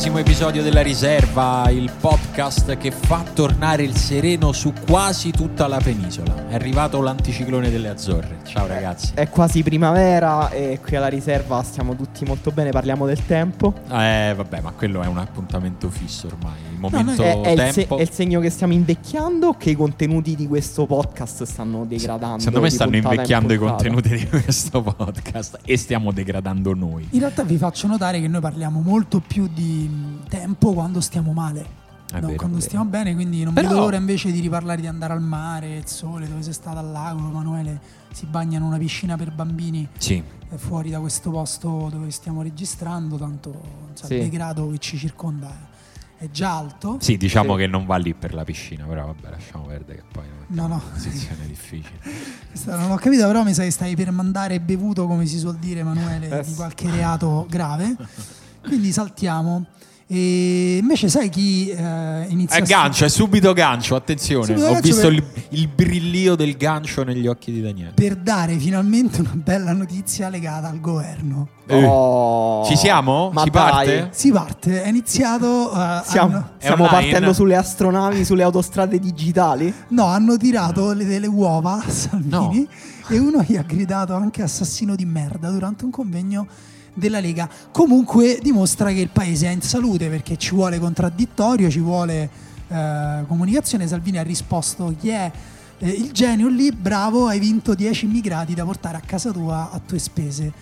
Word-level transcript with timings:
34esimo 0.00 0.18
episodio 0.18 0.62
della 0.62 0.80
Riserva, 0.80 1.68
il 1.68 1.92
podcast 2.00 2.78
che 2.78 2.90
fa 2.90 3.22
tornare 3.34 3.82
il 3.82 3.94
sereno 3.94 4.50
su 4.52 4.72
quasi 4.72 5.30
tutta 5.30 5.66
la 5.66 5.78
penisola. 5.78 6.48
È 6.48 6.54
arrivato 6.54 7.02
l'anticiclone 7.02 7.70
delle 7.70 7.90
Azzorre. 7.90 8.39
Ciao 8.50 8.66
ragazzi. 8.66 9.12
È 9.14 9.28
quasi 9.28 9.62
primavera 9.62 10.50
e 10.50 10.80
qui 10.82 10.96
alla 10.96 11.06
riserva 11.06 11.62
stiamo 11.62 11.94
tutti 11.94 12.24
molto 12.24 12.50
bene, 12.50 12.70
parliamo 12.70 13.06
del 13.06 13.24
tempo. 13.24 13.72
Eh, 13.88 14.32
vabbè, 14.36 14.60
ma 14.60 14.72
quello 14.72 15.02
è 15.02 15.06
un 15.06 15.18
appuntamento 15.18 15.88
fisso 15.88 16.26
ormai. 16.26 16.58
Il 16.72 16.80
momento 16.80 17.22
è, 17.22 17.40
è, 17.42 17.50
il 17.50 17.72
se- 17.72 17.72
tempo. 17.82 17.98
è 17.98 18.00
il 18.00 18.10
segno 18.10 18.40
che 18.40 18.50
stiamo 18.50 18.72
invecchiando 18.72 19.48
o 19.48 19.54
che 19.56 19.70
i 19.70 19.74
contenuti 19.76 20.34
di 20.34 20.48
questo 20.48 20.84
podcast 20.86 21.44
stanno 21.44 21.84
degradando? 21.84 22.40
Secondo 22.40 22.62
me 22.62 22.70
stanno 22.70 22.90
puntata 22.90 23.14
in 23.14 23.20
invecchiando 23.20 23.52
i 23.52 23.56
contenuti 23.58 24.08
di 24.16 24.26
questo 24.28 24.82
podcast 24.82 25.58
e 25.64 25.76
stiamo 25.76 26.10
degradando 26.10 26.74
noi. 26.74 27.06
In 27.10 27.20
realtà 27.20 27.44
vi 27.44 27.56
faccio 27.56 27.86
notare 27.86 28.20
che 28.20 28.26
noi 28.26 28.40
parliamo 28.40 28.80
molto 28.80 29.22
più 29.24 29.48
di 29.54 29.88
mh, 29.88 30.28
tempo 30.28 30.72
quando 30.72 31.00
stiamo 31.00 31.32
male. 31.32 31.78
No, 32.18 32.20
vero, 32.26 32.34
quando 32.38 32.60
stiamo 32.60 32.84
bene, 32.86 33.14
quindi 33.14 33.44
non 33.44 33.52
Però- 33.54 33.68
vedo 33.68 33.80
l'ora 33.80 33.96
invece 33.96 34.32
di 34.32 34.40
riparlare 34.40 34.80
di 34.80 34.86
andare 34.88 35.12
al 35.12 35.22
mare, 35.22 35.76
il 35.76 35.86
sole, 35.86 36.26
dove 36.28 36.42
sei 36.42 36.52
stato 36.52 36.78
al 36.78 36.90
lago, 36.90 37.28
Emanuele 37.28 37.80
si 38.12 38.26
bagna 38.26 38.56
in 38.58 38.64
una 38.64 38.78
piscina 38.78 39.16
per 39.16 39.30
bambini 39.32 39.86
Sì, 39.96 40.14
eh, 40.50 40.58
fuori 40.58 40.90
da 40.90 40.98
questo 40.98 41.30
posto 41.30 41.88
dove 41.90 42.10
stiamo 42.10 42.42
registrando, 42.42 43.16
tanto 43.16 43.50
insomma, 43.90 44.08
Sì. 44.08 44.14
il 44.14 44.20
degrado 44.22 44.70
che 44.70 44.78
ci 44.78 44.98
circonda 44.98 45.68
è, 46.16 46.28
già 46.30 46.56
alto. 46.56 46.96
sì, 47.00 47.16
diciamo 47.16 47.52
Sì. 47.54 47.60
che 47.60 47.66
non 47.68 47.86
va 47.86 47.96
lì 47.96 48.12
per 48.14 48.34
la 48.34 48.42
piscina, 48.44 48.84
però 48.86 49.06
vabbè, 49.06 49.30
lasciamo 49.30 49.64
perdere 49.66 49.98
che 49.98 50.04
poi 50.10 50.24
No, 50.48 50.66
no. 50.66 50.74
è 50.74 50.82
una 50.82 50.92
posizione 50.92 51.46
difficile. 51.46 51.98
Non 52.66 52.90
ho 52.90 52.96
capito, 52.96 53.24
però 53.26 53.44
mi 53.44 53.54
sa 53.54 53.62
che 53.62 53.70
stai 53.70 53.94
per 53.94 54.10
mandare 54.10 54.58
bevuto, 54.60 55.06
come 55.06 55.24
si 55.26 55.38
suol 55.38 55.56
dire, 55.58 55.80
Emanuele, 55.80 56.40
Eh, 56.40 56.42
di 56.44 56.54
qualche 56.54 56.90
reato 56.90 57.46
grave. 57.48 57.96
Quindi 58.60 58.90
saltiamo. 58.90 59.66
E 60.12 60.78
invece 60.82 61.08
sai 61.08 61.28
chi 61.28 61.68
eh, 61.68 62.26
inizia 62.30 62.56
È 62.58 62.62
a 62.62 62.64
gancio, 62.64 63.04
è 63.04 63.08
subito 63.08 63.52
gancio, 63.52 63.94
attenzione. 63.94 64.46
Subito 64.46 64.64
Ho 64.66 64.72
gancio 64.72 64.88
visto 64.88 65.02
per- 65.06 65.12
il, 65.12 65.24
il 65.50 65.68
brillio 65.68 66.34
del 66.34 66.56
gancio 66.56 67.04
negli 67.04 67.28
occhi 67.28 67.52
di 67.52 67.60
Daniele. 67.62 67.92
per 67.94 68.16
dare 68.16 68.58
finalmente 68.58 69.20
una 69.20 69.34
bella 69.34 69.72
notizia 69.72 70.28
legata 70.28 70.68
al 70.68 70.80
governo. 70.80 71.48
Eh. 71.68 71.84
Oh. 71.84 72.64
Ci 72.64 72.76
siamo? 72.76 73.30
Ma 73.32 73.44
si 73.44 73.50
dai. 73.50 73.62
parte? 73.70 74.08
Si 74.10 74.32
parte, 74.32 74.82
è 74.82 74.88
iniziato. 74.88 75.70
eh, 75.72 76.00
Stiamo, 76.10 76.34
hanno- 76.34 76.50
stiamo 76.58 76.86
partendo 76.88 77.32
sulle 77.32 77.54
astronavi, 77.54 78.24
sulle 78.24 78.42
autostrade 78.42 78.98
digitali? 78.98 79.72
no, 79.90 80.06
hanno 80.06 80.36
tirato 80.36 80.92
le, 80.92 81.04
delle 81.04 81.28
uova 81.28 81.74
a 81.86 81.88
Salvini 81.88 82.66
e 83.06 83.16
uno 83.18 83.44
gli 83.46 83.54
ha 83.56 83.62
gridato 83.62 84.14
anche 84.14 84.42
assassino 84.42 84.96
di 84.96 85.04
merda 85.04 85.50
durante 85.50 85.84
un 85.84 85.92
convegno 85.92 86.46
della 86.94 87.20
Lega. 87.20 87.48
Comunque 87.70 88.38
dimostra 88.42 88.90
che 88.90 89.00
il 89.00 89.10
paese 89.10 89.46
è 89.46 89.50
in 89.50 89.62
salute 89.62 90.08
perché 90.08 90.36
ci 90.36 90.54
vuole 90.54 90.78
contraddittorio, 90.78 91.70
ci 91.70 91.80
vuole 91.80 92.30
eh, 92.68 93.24
comunicazione. 93.26 93.86
Salvini 93.86 94.18
ha 94.18 94.22
risposto 94.22 94.94
chi 94.98 95.08
è 95.08 95.30
eh, 95.78 95.88
il 95.88 96.12
genio 96.12 96.48
lì, 96.48 96.72
bravo, 96.72 97.26
hai 97.26 97.38
vinto 97.38 97.74
10 97.74 98.04
immigrati 98.04 98.54
da 98.54 98.64
portare 98.64 98.96
a 98.96 99.02
casa 99.04 99.30
tua 99.30 99.70
a 99.70 99.80
tue 99.84 99.98
spese. 99.98 100.52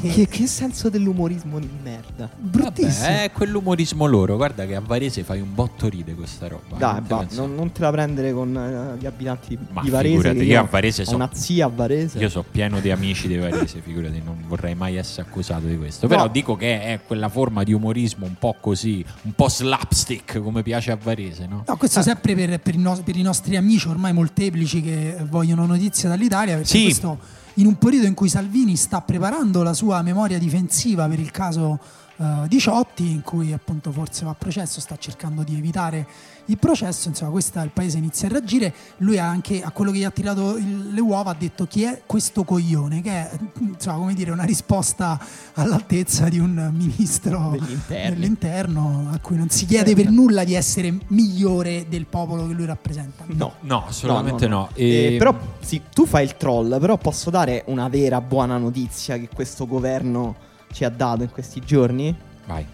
Che, 0.00 0.28
che 0.28 0.46
senso 0.46 0.88
dell'umorismo 0.88 1.58
di 1.58 1.68
merda. 1.82 2.28
Bruttissimo. 2.36 3.06
Vabbè, 3.06 3.22
è 3.24 3.32
quell'umorismo 3.32 4.06
loro. 4.06 4.36
Guarda 4.36 4.64
che 4.66 4.76
a 4.76 4.80
Varese 4.80 5.24
fai 5.24 5.40
un 5.40 5.52
botto 5.54 5.88
ride 5.88 6.14
questa 6.14 6.46
roba. 6.48 6.76
Dai, 6.76 7.02
Non 7.08 7.26
non, 7.32 7.54
non 7.54 7.72
te 7.72 7.80
la 7.80 7.90
prendere 7.90 8.32
con 8.32 8.56
eh, 8.56 8.98
gli 9.00 9.06
abitanti 9.06 9.58
Ma 9.70 9.82
di 9.82 9.90
Varese. 9.90 10.14
figurati, 10.16 10.42
io 10.44 10.60
a 10.60 10.66
Varese 10.70 11.02
ho 11.02 11.04
so- 11.06 11.14
una 11.16 11.30
zia 11.32 11.66
a 11.66 11.70
Varese. 11.74 12.18
Io 12.18 12.28
sono 12.28 12.44
pieno 12.48 12.78
di 12.80 12.90
amici 12.90 13.26
di 13.26 13.36
Varese, 13.36 13.80
figurati, 13.84 14.20
non 14.24 14.44
vorrei 14.46 14.74
mai 14.74 14.96
essere 14.96 15.26
accusato 15.28 15.66
di 15.66 15.76
questo. 15.76 16.06
No. 16.06 16.14
Però 16.14 16.28
dico 16.28 16.54
che 16.56 16.82
è 16.82 17.00
quella 17.04 17.28
forma 17.28 17.64
di 17.64 17.72
umorismo 17.72 18.26
un 18.26 18.34
po' 18.38 18.54
così, 18.60 19.04
un 19.22 19.32
po' 19.34 19.48
slapstick, 19.48 20.40
come 20.40 20.62
piace 20.62 20.92
a 20.92 20.98
Varese, 21.02 21.46
no? 21.46 21.64
No, 21.66 21.76
questo 21.76 22.00
sempre 22.02 22.34
per, 22.34 22.60
per 22.60 22.74
i 22.74 22.78
nos- 22.78 23.00
per 23.00 23.16
i 23.16 23.22
nostri 23.22 23.56
amici 23.56 23.88
ormai 23.88 24.12
molteplici 24.12 24.82
che 24.82 25.16
vogliono 25.28 25.66
notizie 25.66 26.08
dall'Italia, 26.08 26.54
perché 26.54 26.68
Sì. 26.68 26.82
questo 26.84 27.18
in 27.60 27.66
un 27.66 27.76
periodo 27.76 28.06
in 28.06 28.14
cui 28.14 28.30
Salvini 28.30 28.74
sta 28.74 29.02
preparando 29.02 29.62
la 29.62 29.74
sua 29.74 30.00
memoria 30.00 30.38
difensiva 30.38 31.06
per 31.06 31.20
il 31.20 31.30
caso 31.30 31.78
eh, 32.20 32.48
Diciotti, 32.48 33.10
in 33.10 33.22
cui 33.22 33.52
appunto 33.52 33.90
forse 33.90 34.24
va 34.24 34.32
a 34.32 34.34
processo, 34.34 34.80
sta 34.80 34.96
cercando 34.98 35.42
di 35.42 35.56
evitare 35.56 36.06
il 36.46 36.58
processo, 36.58 37.08
insomma 37.08 37.30
questo 37.30 37.60
il 37.60 37.70
paese 37.72 37.98
inizia 37.98 38.28
a 38.28 38.32
reagire, 38.32 38.74
lui 38.98 39.18
ha 39.18 39.26
anche 39.26 39.62
a 39.62 39.70
quello 39.70 39.90
che 39.92 39.98
gli 39.98 40.04
ha 40.04 40.10
tirato 40.10 40.56
il- 40.56 40.92
le 40.92 41.00
uova 41.00 41.30
ha 41.30 41.36
detto 41.38 41.66
chi 41.66 41.84
è 41.84 42.02
questo 42.06 42.42
coglione, 42.44 43.00
che 43.02 43.10
è 43.10 43.30
insomma 43.60 43.98
come 43.98 44.14
dire 44.14 44.32
una 44.32 44.42
risposta 44.42 45.18
all'altezza 45.54 46.28
di 46.28 46.38
un 46.40 46.70
ministro 46.74 47.56
dell'interno 47.86 49.08
a 49.12 49.18
cui 49.20 49.36
non 49.36 49.48
si 49.48 49.64
chiede 49.66 49.94
per 49.94 50.10
nulla 50.10 50.44
di 50.44 50.54
essere 50.54 50.92
migliore 51.08 51.86
del 51.88 52.06
popolo 52.06 52.46
che 52.46 52.54
lui 52.54 52.66
rappresenta. 52.66 53.24
No. 53.28 53.52
No, 53.60 53.86
assolutamente 53.86 54.46
no. 54.48 54.68
Eh, 54.74 55.14
E- 55.14 55.16
però 55.18 55.36
sì, 55.60 55.82
tu 55.92 56.04
fai 56.06 56.24
il 56.24 56.36
troll, 56.36 56.78
però 56.80 56.96
posso 56.98 57.30
dare 57.30 57.62
una 57.66 57.88
vera 57.88 58.20
buona 58.20 58.56
notizia 58.58 59.16
che 59.18 59.28
questo 59.32 59.66
governo 59.66 60.48
ci 60.72 60.84
ha 60.84 60.88
dato 60.90 61.22
in 61.22 61.30
questi 61.30 61.60
giorni? 61.64 62.14
Vai. 62.46 62.64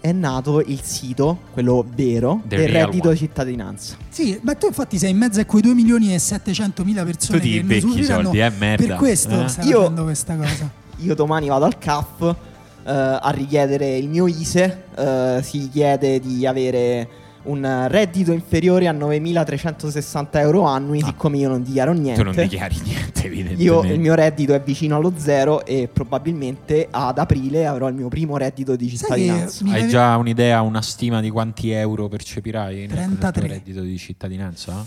È 0.00 0.12
nato 0.12 0.60
il 0.60 0.80
sito, 0.82 1.38
quello 1.52 1.82
vero, 1.94 2.40
The 2.46 2.56
del 2.56 2.68
real 2.68 2.86
reddito 2.86 3.08
one. 3.08 3.14
di 3.16 3.20
cittadinanza. 3.20 3.96
Sì, 4.10 4.38
ma 4.42 4.54
tu 4.54 4.66
infatti 4.66 4.98
sei 4.98 5.10
in 5.12 5.16
mezzo 5.16 5.40
a 5.40 5.44
quei 5.46 5.62
2 5.62 5.72
milioni 5.72 6.12
e 6.12 6.18
700 6.18 6.84
mila 6.84 7.04
persone 7.04 7.38
Tu 7.38 7.44
ti 7.44 7.50
che 7.52 7.56
ne 7.62 7.62
becchi 7.62 7.80
i 7.80 7.84
usufruiranno. 7.86 8.22
soldi, 8.24 8.38
eh, 8.40 8.50
merda. 8.50 8.86
Per 8.86 8.96
questo 8.96 9.30
Eh? 9.30 9.38
Io- 9.38 9.46
facendo 9.80 10.02
questa 10.04 10.36
cosa. 10.36 10.70
Io 10.98 11.14
domani 11.14 11.48
vado 11.48 11.64
al 11.64 11.78
CAF 11.78 12.20
eh, 12.86 12.90
a 12.92 13.30
richiedere 13.30 13.96
il 13.96 14.08
mio 14.10 14.26
ISE, 14.26 14.82
eh, 14.94 15.40
si 15.42 15.70
chiede 15.70 16.20
di 16.20 16.46
avere 16.46 17.08
un 17.44 17.86
reddito 17.88 18.32
inferiore 18.32 18.88
a 18.88 18.92
9.360 18.92 20.26
euro 20.38 20.62
annui, 20.64 21.02
siccome 21.02 21.38
io 21.38 21.48
non 21.48 21.62
dichiaro 21.62 21.92
niente. 21.92 22.20
Tu 22.22 22.24
non 22.24 22.34
dichiari 22.34 22.76
niente, 22.84 23.24
evidentemente. 23.26 23.62
Io 23.62 23.82
il 23.84 24.00
mio 24.00 24.14
reddito 24.14 24.54
è 24.54 24.60
vicino 24.62 24.96
allo 24.96 25.12
zero 25.16 25.64
e 25.64 25.88
probabilmente 25.92 26.88
ad 26.90 27.18
aprile 27.18 27.66
avrò 27.66 27.88
il 27.88 27.94
mio 27.94 28.08
primo 28.08 28.36
reddito 28.36 28.76
di 28.76 28.88
cittadinanza. 28.88 29.64
Hai 29.68 29.88
già 29.88 30.16
un'idea, 30.16 30.60
una 30.62 30.82
stima 30.82 31.20
di 31.20 31.30
quanti 31.30 31.70
euro 31.70 32.08
percepirai 32.08 32.86
nel- 32.86 32.96
nel 32.96 33.18
tuo 33.18 33.30
33. 33.30 33.46
reddito 33.48 33.80
di 33.82 33.98
cittadinanza? 33.98 34.84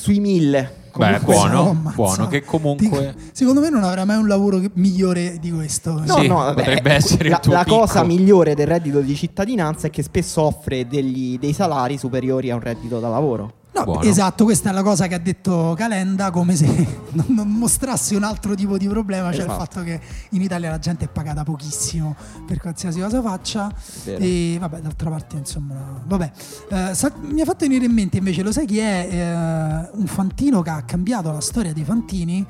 Sui 0.00 0.20
1000. 0.20 0.76
Beh, 0.98 1.20
Comunque- 1.20 1.34
buono, 1.34 1.60
Oh, 1.60 1.68
ammazza. 1.70 1.94
buono, 1.96 2.26
che 2.28 2.44
comunque- 2.44 2.86
Dico, 2.88 3.12
secondo 3.32 3.60
me 3.60 3.68
non 3.68 3.82
avrà 3.84 4.04
mai 4.04 4.16
un 4.16 4.26
lavoro 4.26 4.60
migliore 4.74 5.38
di 5.40 5.50
questo. 5.52 5.92
No, 6.04 6.18
Sì, 6.18 6.26
no, 6.26 6.36
vabbè, 6.36 6.54
potrebbe 6.64 6.92
essere 6.92 7.24
il 7.24 7.30
la, 7.30 7.38
tuo 7.38 7.52
la 7.52 7.64
cosa 7.64 8.02
migliore 8.04 8.54
del 8.54 8.66
reddito 8.66 9.00
di 9.00 9.14
cittadinanza 9.14 9.86
è 9.88 9.90
che 9.90 10.02
spesso 10.02 10.42
offre 10.42 10.86
degli- 10.88 11.38
dei 11.38 11.52
salari 11.52 11.98
superiori 11.98 12.50
a 12.50 12.54
un 12.54 12.60
reddito 12.60 12.98
da 13.00 13.08
lavoro. 13.08 13.52
No, 13.78 13.84
Buono. 13.84 14.02
esatto, 14.02 14.44
questa 14.44 14.70
è 14.70 14.72
la 14.72 14.82
cosa 14.82 15.06
che 15.06 15.14
ha 15.14 15.18
detto 15.18 15.74
Calenda, 15.76 16.30
come 16.30 16.56
se 16.56 16.66
non, 17.28 17.48
mostrasse 17.48 18.16
un 18.16 18.22
altro 18.24 18.54
tipo 18.54 18.76
di 18.76 18.88
problema, 18.88 19.30
cioè 19.30 19.44
il 19.44 19.50
Esatto. 19.50 19.58
fatto 19.64 19.82
che 19.84 20.00
in 20.30 20.42
Italia 20.42 20.70
la 20.70 20.78
gente 20.78 21.04
è 21.04 21.08
pagata 21.08 21.42
pochissimo 21.44 22.14
per 22.46 22.58
qualsiasi 22.60 23.00
cosa 23.00 23.22
faccia. 23.22 23.72
E 24.04 24.56
vabbè, 24.58 24.80
d'altra 24.80 25.10
parte, 25.10 25.36
insomma, 25.36 25.74
vabbè. 26.04 26.30
Eh, 26.70 26.94
sa- 26.94 27.12
mi 27.20 27.40
ha 27.40 27.44
fatto 27.44 27.66
venire 27.66 27.84
in 27.84 27.92
mente 27.92 28.18
invece, 28.18 28.42
lo 28.42 28.52
sai 28.52 28.66
chi 28.66 28.78
è 28.78 29.08
eh, 29.10 29.90
un 29.96 30.06
fantino 30.06 30.62
che 30.62 30.70
ha 30.70 30.82
cambiato 30.82 31.30
la 31.32 31.40
storia 31.40 31.72
dei 31.72 31.84
fantini? 31.84 32.46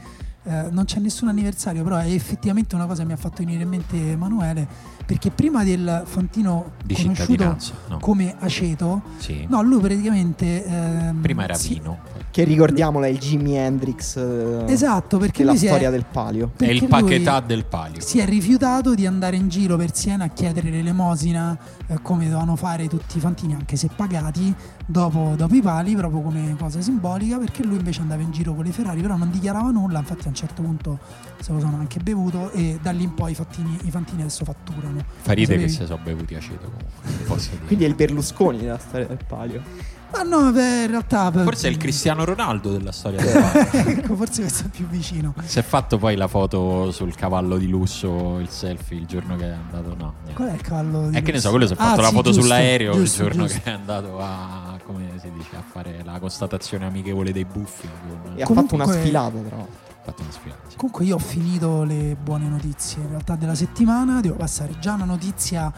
Eh, 0.49 0.69
non 0.71 0.87
c'è 0.87 0.99
nessun 0.99 1.29
anniversario, 1.29 1.83
però 1.83 1.97
è 1.99 2.11
effettivamente 2.11 2.75
una 2.75 2.87
cosa 2.87 3.03
che 3.03 3.07
mi 3.09 3.13
ha 3.13 3.17
fatto 3.19 3.45
venire 3.45 3.65
in 3.65 3.69
mente 3.69 4.13
Emanuele, 4.13 4.67
perché 5.05 5.31
prima 5.31 5.63
del 5.63 6.05
fantino 6.07 6.71
Di 6.83 6.95
conosciuto 6.95 7.57
no. 7.89 7.99
come 7.99 8.35
aceto, 8.39 9.03
Sì. 9.19 9.45
no, 9.47 9.61
lui 9.63 9.79
praticamente... 9.81 10.65
ehm, 10.65 11.21
Prima 11.21 11.45
era 11.45 11.53
si- 11.55 11.75
vino. 11.75 11.99
Che 12.31 12.45
ricordiamola 12.45 13.07
è 13.07 13.09
il 13.09 13.19
Jimi 13.19 13.57
Hendrix 13.57 14.17
eh, 14.17 14.65
Esatto, 14.69 15.19
perché 15.19 15.39
della 15.39 15.51
lui 15.53 15.59
si 15.61 15.67
è- 15.67 15.69
storia 15.71 15.91
del 15.91 16.05
palio. 16.05 16.53
È 16.57 16.67
il 16.67 16.87
paquetà 16.87 17.41
del 17.41 17.65
palio. 17.65 18.01
Si 18.01 18.19
è 18.19 18.27
rifiutato 18.27 18.95
di 18.95 19.07
andare 19.07 19.37
in 19.37 19.49
giro 19.49 19.77
per 19.77 19.95
Siena 19.95 20.25
a 20.25 20.29
chiedere 20.29 20.71
l'elemosina 20.71 21.57
eh, 21.87 21.99
come 22.03 22.25
dovevano 22.25 22.55
fare 22.55 22.87
tutti 22.87 23.17
i 23.17 23.21
fantini, 23.21 23.55
anche 23.55 23.77
se 23.77 23.89
pagati, 23.95 24.55
dopo, 24.87 25.35
dopo 25.37 25.55
i 25.55 25.63
pali, 25.63 25.97
proprio 25.97 26.21
come 26.21 26.55
cosa 26.59 26.81
simbolica, 26.81 27.39
perché 27.39 27.65
lui 27.65 27.77
invece 27.77 28.03
andava 28.03 28.23
in 28.23 28.31
giro 28.31 28.55
con 28.55 28.65
le 28.65 28.73
Ferrari, 28.73 29.01
però 29.01 29.17
non 29.17 29.31
dichiarava 29.31 29.71
nulla, 29.71 29.99
infatti 29.99 30.27
a 30.27 30.29
un 30.29 30.35
certo 30.35 30.63
punto 30.63 30.99
se 31.41 31.53
lo 31.53 31.61
sono 31.61 31.77
anche 31.79 31.99
bevuto 32.01 32.51
e 32.53 32.79
da 32.81 32.91
lì 32.91 33.05
in 33.05 33.15
poi 33.15 33.33
i, 33.33 33.35
fattini- 33.35 33.79
i 33.85 33.91
fantini 33.91 34.21
adesso 34.21 34.45
fatturano. 34.45 35.03
Fa 35.23 35.33
ride 35.33 35.55
Lo 35.57 35.63
che 35.63 35.69
si 35.69 35.85
sono 35.87 35.99
bevuti 36.05 36.35
aceto 36.35 36.65
comunque. 36.71 37.01
non 37.05 37.27
Posso 37.27 37.51
dire. 37.53 37.65
Quindi 37.65 37.85
è 37.85 37.89
il 37.89 37.95
Berlusconi 37.95 38.59
della 38.59 38.79
storia 38.79 39.07
del 39.07 39.25
palio. 39.27 39.97
Ma 40.11 40.23
no, 40.23 40.51
beh, 40.53 40.83
in 40.85 40.91
realtà... 40.91 41.31
Forse 41.31 41.69
è 41.69 41.71
il 41.71 41.77
Cristiano 41.77 42.25
Ronaldo 42.25 42.73
della 42.73 42.93
storia 42.93 43.21
ecco, 43.71 44.17
forse 44.17 44.41
questo 44.41 44.65
è 44.65 44.69
più 44.69 44.87
vicino. 44.87 45.35
Si 45.45 45.59
è 45.59 45.63
fatto 45.63 45.99
poi 45.99 46.17
la 46.17 46.29
foto 46.29 46.91
sul 46.93 47.15
cavallo 47.15 47.59
di 47.59 47.69
lusso, 47.69 48.39
il 48.39 48.49
selfie 48.49 48.97
il 48.97 49.07
giorno 49.07 49.37
che 49.37 49.45
è 49.45 49.53
andato. 49.53 49.95
No, 49.99 50.15
niente. 50.23 50.33
Qual 50.33 50.49
è 50.49 50.55
il 50.55 50.61
cavallo? 50.63 51.09
di 51.11 51.17
E 51.17 51.21
che 51.21 51.27
ne 51.27 51.33
lusso? 51.33 51.41
so, 51.41 51.51
quello 51.51 51.67
si 51.67 51.73
è 51.75 51.77
Ah, 51.79 51.85
fatto 51.85 52.01
la 52.01 52.09
sì, 52.09 52.15
foto 52.15 52.31
giusto, 52.31 52.43
sull'aereo 52.43 52.93
giusto, 52.95 53.23
il 53.23 53.29
giorno 53.29 53.47
giusto. 53.47 53.61
che 53.63 53.71
è 53.71 53.75
andato 53.75 54.19
a, 54.19 54.79
come 54.85 55.05
si 55.21 55.31
dice, 55.37 55.57
a 55.57 55.63
fare 55.71 56.01
la 56.05 56.19
constatazione 56.19 56.87
amichevole 56.87 57.31
dei 57.33 57.45
buffi. 57.45 57.87
con- 58.23 58.33
E 58.37 58.43
ha 58.43 58.47
Comunque- 58.47 58.79
fatto 58.79 58.91
una 58.91 59.01
sfilata, 59.01 59.35
l'altro. 59.35 59.57
ha 59.59 60.05
fatto 60.05 60.23
una 60.23 60.31
sfilata. 60.33 60.61
sì. 60.69 60.77
Comunque 60.77 61.05
io 61.05 61.15
ho 61.17 61.19
finito 61.21 61.83
le 61.85 62.17
buone 62.21 62.49
notizie 62.49 63.03
in 63.03 63.09
realtà 63.11 63.37
della 63.37 63.55
settimana, 63.55 64.21
devo 64.23 64.37
passare 64.37 64.79
già 64.81 64.95
una 64.95 65.05
notizia 65.05 65.71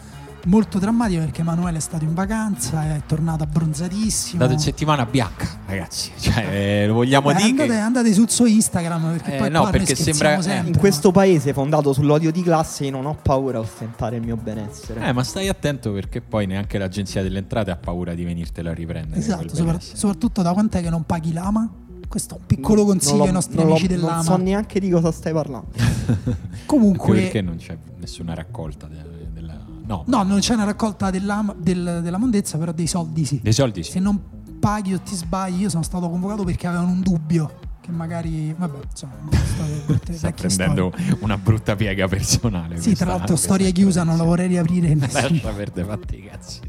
molto 0.45 0.79
drammatico 0.79 1.19
perché 1.21 1.41
Emanuele 1.41 1.77
è 1.77 1.81
stato 1.81 2.03
in 2.03 2.13
vacanza, 2.13 2.95
è 2.95 3.01
tornato 3.05 3.43
abbronzatissimo. 3.43 4.39
Dato 4.39 4.53
in 4.53 4.59
settimana 4.59 5.05
bianca, 5.05 5.47
ragazzi. 5.65 6.11
Cioè, 6.21 6.47
eh, 6.49 6.87
lo 6.87 6.93
vogliamo 6.95 7.27
Beh, 7.29 7.35
dire. 7.35 7.49
andate, 7.49 7.67
che- 7.69 7.75
andate 7.77 8.13
sul 8.13 8.29
suo 8.29 8.45
Instagram 8.45 9.11
perché 9.11 9.35
Eh, 9.35 9.37
poi 9.37 9.49
no, 9.49 9.69
perché 9.69 9.95
sembra- 9.95 10.37
eh, 10.37 10.41
sempre, 10.41 10.71
In 10.71 10.77
questo 10.77 11.11
paese 11.11 11.53
fondato 11.53 11.93
sull'odio 11.93 12.31
di 12.31 12.41
classe 12.43 12.85
io 12.85 12.91
non 12.91 13.05
ho 13.05 13.15
paura 13.21 13.57
a 13.57 13.61
ostentare 13.61 14.15
il 14.17 14.23
mio 14.23 14.35
benessere. 14.37 15.05
Eh, 15.07 15.11
ma 15.13 15.23
stai 15.23 15.47
attento 15.47 15.91
perché 15.91 16.21
poi 16.21 16.45
neanche 16.47 16.77
l'agenzia 16.77 17.21
delle 17.21 17.39
entrate 17.39 17.71
ha 17.71 17.75
paura 17.75 18.13
di 18.13 18.23
venirtelo 18.23 18.69
a 18.69 18.73
riprendere. 18.73 19.19
Esatto, 19.19 19.55
sopra- 19.55 19.77
soprattutto 19.79 20.41
da 20.41 20.53
quant'è 20.53 20.81
che 20.81 20.89
non 20.89 21.03
paghi 21.05 21.33
l'ama? 21.33 21.69
Questo 22.07 22.35
è 22.35 22.37
un 22.39 22.45
piccolo 22.45 22.83
consiglio 22.83 23.23
ai 23.23 23.31
nostri 23.31 23.55
non 23.55 23.67
amici 23.69 23.87
dell'ama. 23.87 24.15
Non 24.15 24.23
so 24.23 24.35
neanche 24.37 24.79
di 24.81 24.89
cosa 24.89 25.11
stai 25.11 25.31
parlando. 25.33 25.69
Comunque, 26.65 27.09
Anche 27.11 27.21
perché 27.23 27.41
non 27.41 27.55
c'è 27.57 27.77
nessuna 27.99 28.33
raccolta 28.33 28.87
de- 28.87 28.95
della... 28.95 29.20
No, 29.91 30.03
no, 30.07 30.23
non 30.23 30.39
c'è 30.39 30.53
una 30.53 30.63
raccolta 30.63 31.09
dell'ama- 31.09 31.53
del- 31.57 31.99
della 32.01 32.17
mondezza, 32.17 32.57
però 32.57 32.71
dei 32.71 32.87
soldi 32.87 33.25
sì. 33.25 33.39
dei 33.43 33.53
soldi 33.53 33.83
sì. 33.83 33.91
Se 33.91 33.99
non 33.99 34.19
paghi 34.59 34.93
o 34.93 34.99
ti 34.99 35.15
sbagli, 35.15 35.61
io 35.61 35.69
sono 35.69 35.83
stato 35.83 36.09
convocato 36.09 36.43
perché 36.43 36.67
avevano 36.67 36.91
un 36.91 37.01
dubbio. 37.01 37.59
Che 37.81 37.91
magari, 37.91 38.53
vabbè, 38.55 38.77
insomma, 38.91 39.13
brutte, 39.85 40.13
Sta 40.17 40.31
prendendo 40.31 40.91
storie. 40.95 41.17
una 41.21 41.37
brutta 41.37 41.75
piega 41.75 42.07
personale. 42.07 42.79
Sì, 42.79 42.93
tra 42.93 43.07
l'altro, 43.07 43.35
storia 43.35 43.69
chiusa, 43.71 44.03
non 44.03 44.17
la 44.17 44.23
vorrei 44.23 44.47
riaprire. 44.47 44.93
Lascia 45.11 45.27
perdere 45.51 45.87
fatti 45.87 46.15
i 46.17 46.23
cazzi. 46.29 46.59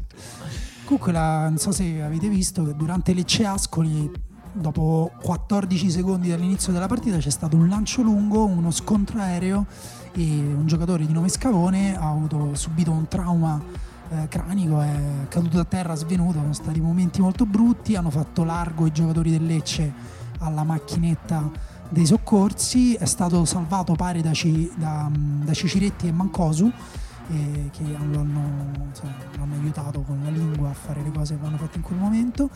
Comunque, 0.85 1.11
la- 1.11 1.47
non 1.49 1.57
so 1.59 1.71
se 1.71 2.01
avete 2.01 2.27
visto 2.29 2.63
che 2.65 2.75
durante 2.75 3.13
Lecce 3.13 3.45
Ascoli, 3.45 4.09
dopo 4.51 5.11
14 5.21 5.89
secondi 5.91 6.29
dall'inizio 6.29 6.71
della 6.73 6.87
partita, 6.87 7.17
c'è 7.17 7.29
stato 7.29 7.55
un 7.57 7.67
lancio 7.69 8.01
lungo, 8.01 8.45
uno 8.45 8.71
scontro 8.71 9.19
aereo 9.19 9.65
e 10.15 10.21
un 10.21 10.67
giocatore 10.67 11.05
di 11.05 11.13
nome 11.13 11.27
Scavone 11.27 11.97
ha 11.97 12.09
avuto 12.09 12.53
subito 12.55 12.91
un 12.91 13.07
trauma 13.07 13.59
eh, 14.09 14.27
cranico, 14.27 14.79
è 14.79 15.27
caduto 15.27 15.59
a 15.59 15.65
terra 15.65 15.95
svenuto. 15.95 16.39
Sono 16.39 16.53
stati 16.53 16.79
momenti 16.79 17.21
molto 17.21 17.45
brutti. 17.45 17.95
Hanno 17.95 18.11
fatto 18.11 18.43
largo 18.43 18.85
i 18.85 18.91
giocatori 18.91 19.31
del 19.31 19.45
Lecce 19.45 19.91
alla 20.39 20.63
macchinetta 20.63 21.49
dei 21.89 22.05
soccorsi. 22.05 22.93
È 22.93 23.05
stato 23.05 23.43
salvato, 23.45 23.93
pare, 23.95 24.21
da, 24.21 24.33
Ci- 24.33 24.71
da, 24.75 25.09
da 25.11 25.53
Ciciretti 25.53 26.07
e 26.07 26.11
Mancosu 26.11 26.71
eh, 27.29 27.69
che 27.71 27.83
lo 27.83 28.19
hanno, 28.19 28.71
lo 29.35 29.43
hanno 29.43 29.53
aiutato 29.55 30.01
con 30.01 30.19
la 30.23 30.29
lingua 30.29 30.69
a 30.69 30.73
fare 30.73 31.01
le 31.01 31.11
cose 31.11 31.35
che 31.35 31.41
vanno 31.41 31.57
fatte 31.57 31.77
in 31.77 31.83
quel 31.83 31.97
momento. 31.97 32.49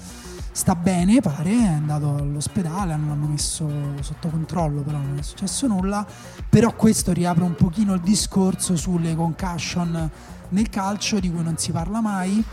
Sta 0.52 0.76
bene, 0.76 1.22
pare, 1.22 1.50
è 1.50 1.68
andato 1.68 2.16
all'ospedale, 2.16 2.96
non 2.96 3.08
l'hanno 3.10 3.28
messo 3.28 3.70
sotto 4.02 4.30
controllo, 4.30 4.82
però 4.82 4.98
non 4.98 5.18
è 5.18 5.22
successo 5.22 5.68
nulla. 5.68 6.06
Però 6.50 6.74
questo 6.76 7.14
riapre 7.14 7.44
un 7.44 7.56
pochino 7.56 7.94
il 7.94 8.02
discorso 8.02 8.76
sulle 8.76 9.16
concussion 9.16 10.10
nel 10.50 10.70
calcio 10.70 11.20
di 11.20 11.32
cui 11.32 11.44
non 11.44 11.58
si 11.58 11.72
parla 11.72 12.02
mai. 12.02 12.44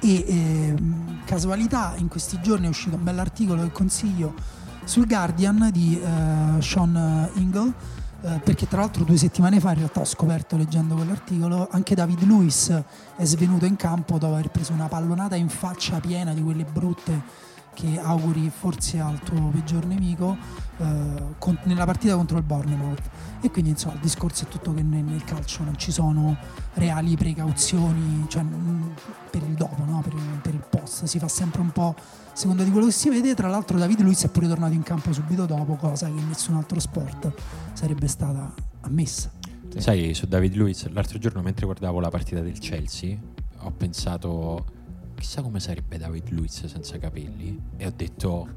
E 0.00 0.24
ehm, 0.26 1.24
casualità, 1.24 1.94
in 1.96 2.08
questi 2.08 2.40
giorni 2.40 2.66
è 2.66 2.68
uscito 2.68 2.96
un 2.96 3.04
bell'articolo 3.04 3.62
che 3.62 3.72
consiglio 3.72 4.34
sul 4.84 5.06
Guardian 5.06 5.70
di 5.72 6.00
eh, 6.00 6.62
Sean 6.62 7.28
Ingle, 7.34 7.72
eh, 8.26 8.40
perché 8.40 8.66
tra 8.66 8.80
l'altro 8.80 9.04
due 9.04 9.16
settimane 9.16 9.60
fa 9.60 9.70
in 9.70 9.76
realtà 9.76 10.00
ho 10.00 10.04
scoperto 10.04 10.56
leggendo 10.56 10.96
quell'articolo 10.96 11.68
anche 11.70 11.94
David 11.94 12.24
Lewis 12.24 12.70
è 13.14 13.24
svenuto 13.24 13.66
in 13.66 13.76
campo 13.76 14.18
dopo 14.18 14.32
aver 14.34 14.48
preso 14.48 14.72
una 14.72 14.88
pallonata 14.88 15.36
in 15.36 15.48
faccia 15.48 16.00
piena 16.00 16.34
di 16.34 16.42
quelle 16.42 16.64
brutte 16.64 17.44
che 17.72 18.00
auguri 18.00 18.50
forse 18.50 18.98
al 18.98 19.20
tuo 19.20 19.50
peggior 19.50 19.84
nemico 19.86 20.36
eh, 20.78 21.34
con- 21.38 21.56
nella 21.64 21.84
partita 21.84 22.16
contro 22.16 22.38
il 22.38 22.42
Bournemouth 22.42 23.02
e 23.42 23.50
quindi 23.50 23.70
insomma 23.70 23.94
il 23.94 24.00
discorso 24.00 24.42
è 24.42 24.48
tutto 24.48 24.74
che 24.74 24.82
nel, 24.82 25.04
nel 25.04 25.22
calcio 25.22 25.62
non 25.62 25.76
ci 25.76 25.92
sono 25.92 26.36
reali 26.74 27.16
precauzioni 27.16 28.24
cioè, 28.26 28.42
mm, 28.42 28.82
per 29.30 29.42
il 29.42 29.54
dopo 29.54 29.84
no? 29.84 30.00
per, 30.02 30.14
per 30.42 30.52
il 30.52 30.64
post 30.68 31.04
si 31.04 31.20
fa 31.20 31.28
sempre 31.28 31.60
un 31.60 31.70
po' 31.70 31.94
secondo 32.36 32.62
di 32.62 32.70
quello 32.70 32.86
che 32.86 32.92
si 32.92 33.08
vede 33.08 33.34
tra 33.34 33.48
l'altro 33.48 33.78
David 33.78 34.02
Luiz 34.02 34.24
è 34.24 34.28
pure 34.28 34.46
tornato 34.46 34.74
in 34.74 34.82
campo 34.82 35.12
subito 35.12 35.46
dopo 35.46 35.74
cosa 35.74 36.06
che 36.06 36.12
in 36.12 36.28
nessun 36.28 36.54
altro 36.54 36.78
sport 36.78 37.32
sarebbe 37.72 38.06
stata 38.06 38.52
ammessa 38.82 39.30
Sai, 39.78 40.14
su 40.14 40.26
David 40.26 40.54
Luiz, 40.54 40.88
l'altro 40.88 41.18
giorno 41.18 41.42
mentre 41.42 41.66
guardavo 41.66 42.00
la 42.00 42.08
partita 42.08 42.40
del 42.40 42.58
Chelsea, 42.58 43.14
ho 43.58 43.70
pensato, 43.72 44.64
chissà 45.14 45.42
come 45.42 45.60
sarebbe 45.60 45.98
David 45.98 46.30
Luiz 46.30 46.64
senza 46.64 46.96
capelli. 46.98 47.60
E 47.76 47.86
ho 47.86 47.92
detto, 47.94 48.48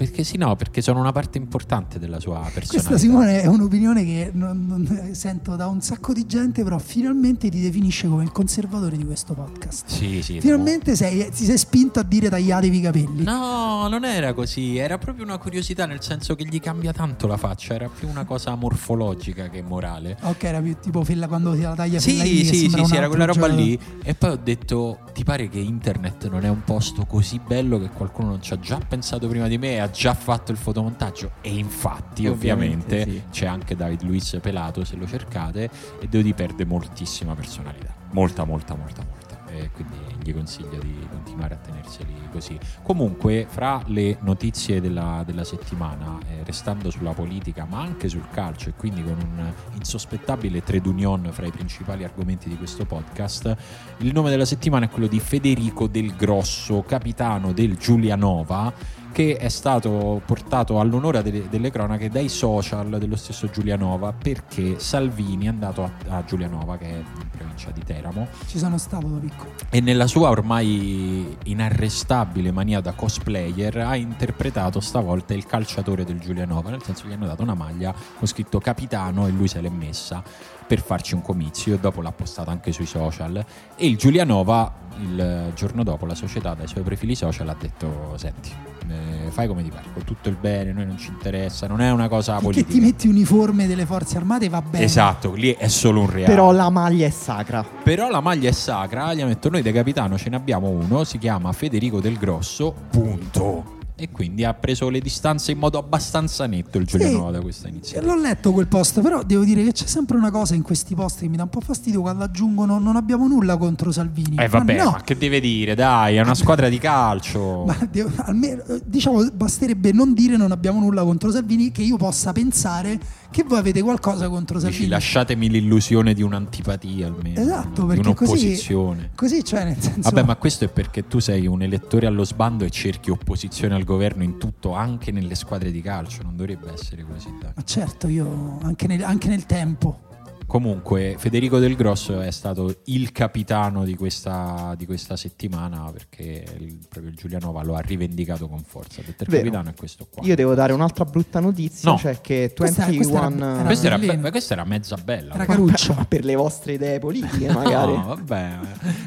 perché 0.00 0.24
sì, 0.24 0.38
no, 0.38 0.56
perché 0.56 0.80
sono 0.80 0.98
una 0.98 1.12
parte 1.12 1.36
importante 1.36 1.98
della 1.98 2.18
sua 2.20 2.36
personalità. 2.52 2.70
Questa 2.88 2.96
Simone 2.96 3.42
è 3.42 3.46
un'opinione 3.46 4.02
che 4.02 4.30
non- 4.32 4.64
non- 4.66 5.10
sento 5.14 5.56
da 5.56 5.66
un 5.66 5.82
sacco 5.82 6.14
di 6.14 6.24
gente, 6.24 6.62
però 6.64 6.78
finalmente 6.78 7.50
ti 7.50 7.60
definisce 7.60 8.08
come 8.08 8.22
il 8.22 8.32
conservatore 8.32 8.96
di 8.96 9.04
questo 9.04 9.34
podcast. 9.34 9.88
Sì, 9.88 10.22
sì. 10.22 10.40
Finalmente 10.40 10.96
sei- 10.96 11.30
ti 11.30 11.44
sei 11.44 11.58
spinto 11.58 12.00
a 12.00 12.02
dire 12.02 12.30
tagliatevi 12.30 12.78
i 12.78 12.80
capelli. 12.80 13.22
No, 13.24 13.88
non 13.88 14.04
era 14.06 14.32
così, 14.32 14.78
era 14.78 14.96
proprio 14.96 15.24
una 15.24 15.36
curiosità, 15.36 15.84
nel 15.84 16.00
senso 16.02 16.34
che 16.34 16.46
gli 16.46 16.60
cambia 16.60 16.92
tanto 16.92 17.26
la 17.26 17.36
faccia, 17.36 17.74
era 17.74 17.88
più 17.94 18.08
una 18.08 18.24
cosa 18.24 18.54
morfologica 18.54 19.50
che 19.50 19.60
morale. 19.62 20.16
Ok, 20.22 20.44
era 20.44 20.60
più 20.62 20.76
tipo 20.80 21.04
Fella 21.04 21.28
quando 21.28 21.54
si 21.54 21.60
la 21.60 21.74
taglia 21.74 21.98
Sì, 22.00 22.16
sì, 22.18 22.44
sì, 22.44 22.68
sì, 22.84 22.96
era 22.96 23.08
quella 23.08 23.26
roba 23.26 23.40
giocatore. 23.48 23.62
lì. 23.62 23.78
E 24.02 24.14
poi 24.14 24.30
ho 24.30 24.40
detto: 24.42 24.98
Ti 25.12 25.24
pare 25.24 25.48
che 25.50 25.58
internet 25.58 26.28
non 26.30 26.44
è 26.44 26.48
un 26.48 26.62
posto 26.64 27.04
così 27.04 27.38
bello 27.44 27.78
che 27.78 27.90
qualcuno 27.90 28.28
non 28.28 28.40
ci 28.42 28.54
ha 28.54 28.58
già 28.58 28.78
pensato 28.78 29.28
prima 29.28 29.48
di 29.48 29.58
me 29.58 29.72
e 29.74 29.78
ha 29.78 29.89
già 29.90 30.14
fatto 30.14 30.52
il 30.52 30.58
fotomontaggio? 30.58 31.32
E 31.40 31.56
infatti, 31.56 32.26
ovviamente, 32.26 33.02
Ovviamente, 33.02 33.04
sì. 33.04 33.22
c'è 33.30 33.46
anche 33.46 33.76
David 33.76 34.02
Luiz 34.02 34.38
pelato 34.40 34.84
se 34.84 34.96
lo 34.96 35.06
cercate. 35.06 35.70
E 36.00 36.06
devo 36.08 36.22
di 36.22 36.34
perde 36.34 36.64
moltissima 36.64 37.34
personalità. 37.34 37.94
Molta, 38.12 38.44
molta, 38.44 38.74
molta, 38.74 39.04
molta. 39.04 39.38
E 39.52 39.70
quindi 39.72 39.96
gli 40.22 40.32
consiglio 40.32 40.78
di 40.78 41.06
continuare 41.10 41.54
a 41.54 41.56
tenerseli 41.56 42.14
così. 42.30 42.58
Comunque, 42.82 43.46
fra 43.48 43.82
le 43.86 44.16
notizie 44.20 44.80
della, 44.80 45.24
della 45.26 45.42
settimana, 45.42 46.18
eh, 46.28 46.44
restando 46.44 46.90
sulla 46.90 47.12
politica, 47.12 47.66
ma 47.68 47.80
anche 47.80 48.08
sul 48.08 48.28
calcio, 48.30 48.68
e 48.68 48.74
quindi 48.76 49.02
con 49.02 49.16
un 49.18 49.52
insospettabile 49.74 50.62
trade 50.62 50.88
union 50.88 51.28
fra 51.32 51.46
i 51.46 51.50
principali 51.50 52.04
argomenti 52.04 52.48
di 52.48 52.56
questo 52.56 52.84
podcast, 52.84 53.56
il 53.98 54.12
nome 54.12 54.30
della 54.30 54.44
settimana 54.44 54.86
è 54.86 54.88
quello 54.88 55.08
di 55.08 55.18
Federico 55.18 55.88
Del 55.88 56.14
Grosso, 56.14 56.82
capitano 56.82 57.52
del 57.52 57.76
Giulianova 57.76 58.72
che 59.12 59.36
è 59.36 59.48
stato 59.48 60.20
portato 60.24 60.80
all'onore 60.80 61.22
delle, 61.22 61.48
delle 61.48 61.70
cronache 61.70 62.08
dai 62.08 62.28
social 62.28 62.98
dello 62.98 63.16
stesso 63.16 63.48
Giulianova 63.48 64.12
perché 64.12 64.78
Salvini 64.78 65.46
è 65.46 65.48
andato 65.48 65.82
a, 65.82 65.90
a 66.08 66.24
Giulianova 66.24 66.76
che 66.76 66.86
è 66.86 66.94
in 66.94 67.30
provincia 67.30 67.70
di 67.70 67.82
Teramo 67.84 68.28
Ci 68.46 68.58
sono 68.58 68.78
stato 68.78 69.06
da 69.06 69.18
piccolo. 69.18 69.52
e 69.70 69.80
nella 69.80 70.06
sua 70.06 70.30
ormai 70.30 71.36
inarrestabile 71.44 72.52
mania 72.52 72.80
da 72.80 72.92
cosplayer 72.92 73.76
ha 73.78 73.96
interpretato 73.96 74.80
stavolta 74.80 75.34
il 75.34 75.46
calciatore 75.46 76.04
del 76.04 76.18
Giulianova, 76.18 76.70
nel 76.70 76.82
senso 76.82 77.04
che 77.04 77.10
gli 77.10 77.12
hanno 77.12 77.26
dato 77.26 77.42
una 77.42 77.54
maglia 77.54 77.94
con 78.18 78.26
scritto 78.26 78.58
capitano 78.60 79.26
e 79.26 79.30
lui 79.30 79.48
se 79.48 79.60
l'è 79.60 79.68
messa 79.68 80.22
per 80.70 80.80
farci 80.80 81.14
un 81.14 81.22
comizio 81.22 81.76
dopo 81.78 82.00
l'ha 82.00 82.12
postata 82.12 82.52
anche 82.52 82.70
sui 82.70 82.86
social 82.86 83.44
e 83.74 83.86
il 83.88 83.96
Giulianova 83.96 84.72
il 85.00 85.50
giorno 85.56 85.82
dopo 85.82 86.06
la 86.06 86.14
società 86.14 86.54
dai 86.54 86.68
suoi 86.68 86.84
profili 86.84 87.16
social 87.16 87.48
ha 87.48 87.56
detto 87.58 88.12
senti 88.16 88.52
eh, 88.88 89.30
fai 89.30 89.48
come 89.48 89.64
ti 89.64 89.70
pare 89.70 89.86
con 89.92 90.04
tutto 90.04 90.28
il 90.28 90.36
bene 90.40 90.70
noi 90.72 90.86
non 90.86 90.96
ci 90.96 91.08
interessa 91.08 91.66
non 91.66 91.80
è 91.80 91.90
una 91.90 92.06
cosa 92.06 92.36
Che 92.36 92.42
politica 92.42 92.70
ti 92.72 92.78
metti 92.78 93.08
uniforme 93.08 93.66
delle 93.66 93.84
forze 93.84 94.16
armate 94.16 94.48
va 94.48 94.62
bene. 94.62 94.84
esatto 94.84 95.32
lì 95.32 95.52
è 95.54 95.66
solo 95.66 96.02
un 96.02 96.10
reale 96.10 96.32
Però 96.32 96.52
la 96.52 96.70
maglia 96.70 97.06
è 97.06 97.10
sacra. 97.10 97.64
però 97.82 98.08
la 98.08 98.20
maglia 98.20 98.48
è 98.48 98.52
sacra, 98.52 99.12
gli 99.12 99.22
ha 99.22 99.26
detto 99.26 99.50
noi 99.50 99.62
da 99.62 99.72
capitano 99.72 100.16
ce 100.16 100.30
ne 100.30 100.36
abbiamo 100.36 100.68
uno, 100.68 101.02
si 101.02 101.18
chiama 101.18 101.50
Federico 101.50 101.98
Del 102.00 102.16
Grosso, 102.16 102.72
punto. 102.90 103.78
E 104.00 104.10
quindi 104.10 104.44
ha 104.44 104.54
preso 104.54 104.88
le 104.88 104.98
distanze 104.98 105.52
in 105.52 105.58
modo 105.58 105.76
abbastanza 105.78 106.46
netto 106.46 106.78
il 106.78 106.86
Giulianova 106.86 107.30
da 107.32 107.40
questa 107.42 107.68
iniziativa. 107.68 108.14
L'ho 108.14 108.18
letto 108.18 108.50
quel 108.50 108.66
post, 108.66 109.02
però 109.02 109.22
devo 109.22 109.44
dire 109.44 109.62
che 109.62 109.72
c'è 109.72 109.84
sempre 109.84 110.16
una 110.16 110.30
cosa 110.30 110.54
in 110.54 110.62
questi 110.62 110.94
post 110.94 111.20
che 111.20 111.28
mi 111.28 111.36
dà 111.36 111.42
un 111.42 111.50
po' 111.50 111.60
fastidio 111.60 112.00
quando 112.00 112.24
aggiungono 112.24 112.78
non 112.78 112.96
abbiamo 112.96 113.28
nulla 113.28 113.58
contro 113.58 113.92
Salvini. 113.92 114.36
Eh 114.38 114.48
vabbè, 114.48 114.76
ma 114.76 114.84
no, 114.84 114.90
ma 114.92 115.02
che 115.02 115.18
deve 115.18 115.38
dire? 115.38 115.74
Dai, 115.74 116.16
è 116.16 116.20
una 116.22 116.34
squadra 116.34 116.70
di 116.70 116.78
calcio. 116.78 117.64
Ma 117.68 117.76
devo- 117.90 118.10
almeno, 118.22 118.62
diciamo, 118.84 119.22
basterebbe 119.34 119.92
non 119.92 120.14
dire 120.14 120.38
non 120.38 120.50
abbiamo 120.50 120.80
nulla 120.80 121.02
contro 121.02 121.30
Salvini, 121.30 121.70
che 121.70 121.82
io 121.82 121.98
possa 121.98 122.32
pensare 122.32 122.98
che 123.30 123.44
voi 123.44 123.58
avete 123.58 123.80
qualcosa 123.82 124.28
contro 124.28 124.58
Dici, 124.58 124.70
Salvini. 124.70 124.90
lasciatemi 124.90 125.48
l'illusione 125.48 126.14
di 126.14 126.22
un'antipatia 126.22 127.06
almeno. 127.06 127.40
Esatto, 127.40 127.82
di 127.82 127.94
perché 127.94 128.14
così, 128.14 128.30
un'opposizione. 128.32 129.10
così, 129.14 129.44
cioè, 129.44 129.64
nel 129.64 129.80
senso, 129.80 130.10
Vabbè, 130.10 130.24
ma 130.24 130.36
questo 130.36 130.64
è 130.64 130.68
perché 130.68 131.06
tu 131.06 131.18
sei 131.18 131.46
un 131.46 131.62
elettore 131.62 132.06
allo 132.06 132.24
sbando 132.24 132.64
e 132.64 132.70
cerchi 132.70 133.10
opposizione 133.10 133.74
al 133.74 133.84
governo 133.84 134.22
in 134.22 134.38
tutto, 134.38 134.74
anche 134.74 135.12
nelle 135.12 135.34
squadre 135.34 135.70
di 135.70 135.80
calcio. 135.80 136.22
Non 136.22 136.36
dovrebbe 136.36 136.72
essere 136.72 137.04
così, 137.04 137.28
dai. 137.40 137.52
ma 137.54 137.62
certo, 137.64 138.08
io 138.08 138.58
anche 138.62 138.86
nel, 138.86 139.04
anche 139.04 139.28
nel 139.28 139.46
tempo. 139.46 140.08
Comunque, 140.50 141.14
Federico 141.16 141.60
Del 141.60 141.76
Grosso 141.76 142.20
è 142.20 142.32
stato 142.32 142.74
il 142.86 143.12
capitano 143.12 143.84
di 143.84 143.94
questa, 143.94 144.74
di 144.76 144.84
questa 144.84 145.14
settimana 145.14 145.88
perché 145.92 146.44
il, 146.58 146.76
proprio 146.88 147.12
Giulianova 147.14 147.62
lo 147.62 147.76
ha 147.76 147.78
rivendicato 147.78 148.48
con 148.48 148.58
forza. 148.66 149.00
Il 149.06 149.14
capitano 149.16 149.68
è 149.68 149.74
questo 149.74 150.08
qua. 150.12 150.24
Io 150.26 150.34
devo 150.34 150.54
dare 150.54 150.72
un'altra 150.72 151.04
brutta 151.04 151.38
notizia, 151.38 151.92
No. 151.92 151.96
cioè 151.98 152.20
che 152.20 152.52
Questa- 152.56 152.84
21 152.86 152.96
questa 152.96 153.16
era- 153.16 153.54
era- 153.54 153.62
questa, 153.64 153.86
era, 153.86 154.30
questa 154.30 154.54
era 154.54 154.64
mezza 154.64 154.96
bella. 154.96 155.34
Era. 155.34 155.56
Ma 155.56 156.04
per 156.08 156.24
le 156.24 156.34
vostre 156.34 156.72
idee 156.72 156.98
politiche, 156.98 157.52
magari. 157.52 157.92
No, 157.96 158.06
vabbè. 158.06 158.58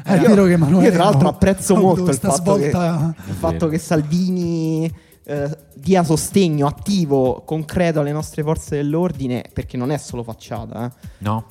È 0.02 0.14
Io- 0.14 0.28
vero 0.28 0.44
che 0.46 0.52
io 0.52 0.90
tra 0.92 1.04
l'altro 1.04 1.28
apprezzo 1.28 1.76
molto 1.76 2.00
il 2.00 2.06
questa 2.06 2.30
fatto 2.30 2.54
che-. 2.54 2.68
Il 2.68 3.34
fatto 3.34 3.68
che 3.68 3.76
Salvini 3.76 4.90
eh, 5.24 5.56
dia 5.74 6.04
sostegno 6.04 6.66
attivo, 6.66 7.42
concreto 7.44 8.00
alle 8.00 8.12
nostre 8.12 8.42
forze 8.42 8.76
dell'ordine, 8.76 9.44
perché 9.52 9.76
non 9.76 9.90
è 9.90 9.96
solo 9.96 10.22
facciata. 10.22 10.86
Eh. 10.86 11.06
No? 11.18 11.46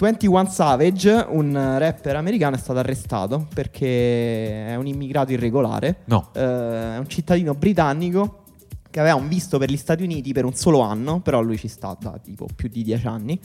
21 0.00 0.48
Savage, 0.48 1.26
un 1.28 1.52
rapper 1.52 2.16
americano, 2.16 2.56
è 2.56 2.58
stato 2.58 2.78
arrestato 2.78 3.46
perché 3.52 4.68
è 4.68 4.74
un 4.76 4.86
immigrato 4.86 5.32
irregolare. 5.32 5.98
No. 6.06 6.30
Eh, 6.32 6.40
è 6.40 6.96
un 6.96 7.06
cittadino 7.06 7.54
britannico 7.54 8.44
che 8.90 8.98
aveva 8.98 9.14
un 9.14 9.28
visto 9.28 9.58
per 9.58 9.70
gli 9.70 9.76
Stati 9.76 10.02
Uniti 10.02 10.32
per 10.32 10.44
un 10.44 10.54
solo 10.54 10.80
anno, 10.80 11.20
però 11.20 11.42
lui 11.42 11.58
ci 11.58 11.68
sta 11.68 11.96
da 12.00 12.18
tipo 12.22 12.46
più 12.54 12.68
di 12.68 12.82
10 12.82 13.06
anni. 13.06 13.40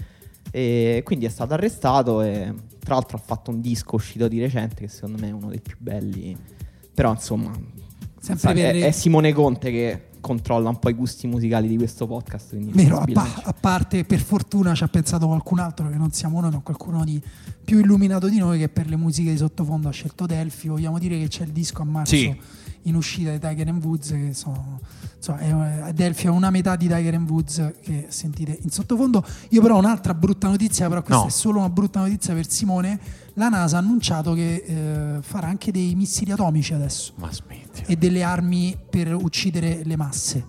E 0.51 1.01
quindi 1.03 1.25
è 1.25 1.29
stato 1.29 1.53
arrestato 1.53 2.21
e 2.21 2.53
tra 2.79 2.93
l'altro 2.93 3.17
ha 3.17 3.21
fatto 3.24 3.51
un 3.51 3.59
disco 3.59 3.95
uscito 3.95 4.27
di 4.27 4.39
recente 4.39 4.75
che 4.75 4.88
secondo 4.88 5.19
me 5.19 5.29
è 5.29 5.31
uno 5.31 5.50
dei 5.50 5.59
più 5.59 5.75
belli. 5.77 6.38
Però 6.93 7.12
insomma, 7.12 7.51
Sempre 8.25 8.39
sai, 8.39 8.53
per- 8.55 8.75
è, 8.75 8.86
è 8.88 8.91
Simone 8.91 9.34
Conte 9.34 9.72
che 9.72 10.01
controlla 10.20 10.70
un 10.70 10.79
po' 10.79 10.89
i 10.89 10.94
gusti 10.94 11.27
musicali 11.27 11.67
di 11.67 11.77
questo 11.77 12.08
podcast. 12.08 12.55
Vero, 12.55 12.98
a, 12.98 13.05
pa- 13.12 13.41
a 13.44 13.53
parte 13.53 14.03
per 14.05 14.20
fortuna 14.20 14.74
ci 14.74 14.84
ha 14.84 14.88
pensato 14.88 15.27
qualcun 15.27 15.60
altro 15.60 15.88
che 15.89 15.96
non 15.98 16.12
siamo 16.12 16.41
noi, 16.41 16.50
ma 16.51 16.60
qualcuno 16.62 17.03
di 17.03 17.22
più 17.63 17.79
illuminato 17.79 18.27
di 18.27 18.39
noi 18.39 18.58
che 18.58 18.67
per 18.70 18.88
le 18.89 18.96
musiche 18.96 19.29
di 19.32 19.38
sottofondo 19.38 19.88
ha 19.88 19.91
scelto 19.91 20.25
Delphi. 20.25 20.67
Vogliamo 20.70 20.98
dire 20.98 21.20
che 21.20 21.27
c'è 21.27 21.44
il 21.44 21.51
disco 21.51 21.84
a 21.84 21.86
marzo 21.86 22.15
Sì. 22.15 22.36
in 22.84 22.96
uscita 22.96 23.32
di 23.32 23.38
Tiger 23.39 23.67
and 23.67 23.84
Woods, 23.86 24.10
che 24.10 24.34
sono, 24.34 24.79
insomma, 25.15 25.86
è, 25.88 25.94
Delphi 25.94 26.25
è 26.25 26.29
una 26.29 26.50
metà 26.50 26.75
di 26.75 26.88
Tiger 26.88 27.13
and 27.13 27.29
Woods 27.29 27.74
che 27.84 28.05
sentite 28.10 28.58
in 28.63 28.72
sottofondo. 28.72 29.24
Io 29.50 29.62
però 29.62 29.75
ho 29.75 29.79
un'altra 29.79 30.15
brutta 30.15 30.48
notizia, 30.48 30.88
però 30.88 31.03
questa 31.03 31.22
No. 31.22 31.27
è 31.27 31.32
solo 31.32 31.60
una 31.60 31.70
brutta 31.70 32.00
notizia 32.00 32.34
per 32.34 32.50
Simone. 32.50 33.00
La 33.37 33.49
NASA 33.49 33.77
ha 33.77 33.79
annunciato 33.79 34.33
che 34.33 34.63
eh, 34.65 35.21
farà 35.21 35.47
anche 35.47 35.71
dei 35.71 35.93
missili 35.95 36.31
atomici 36.31 36.73
adesso 36.73 37.13
Ma 37.17 37.31
smetti. 37.31 37.83
e 37.85 37.95
delle 37.97 38.23
armi 38.23 38.77
per 38.89 39.13
uccidere 39.13 39.81
le 39.83 39.95
masse. 39.97 40.45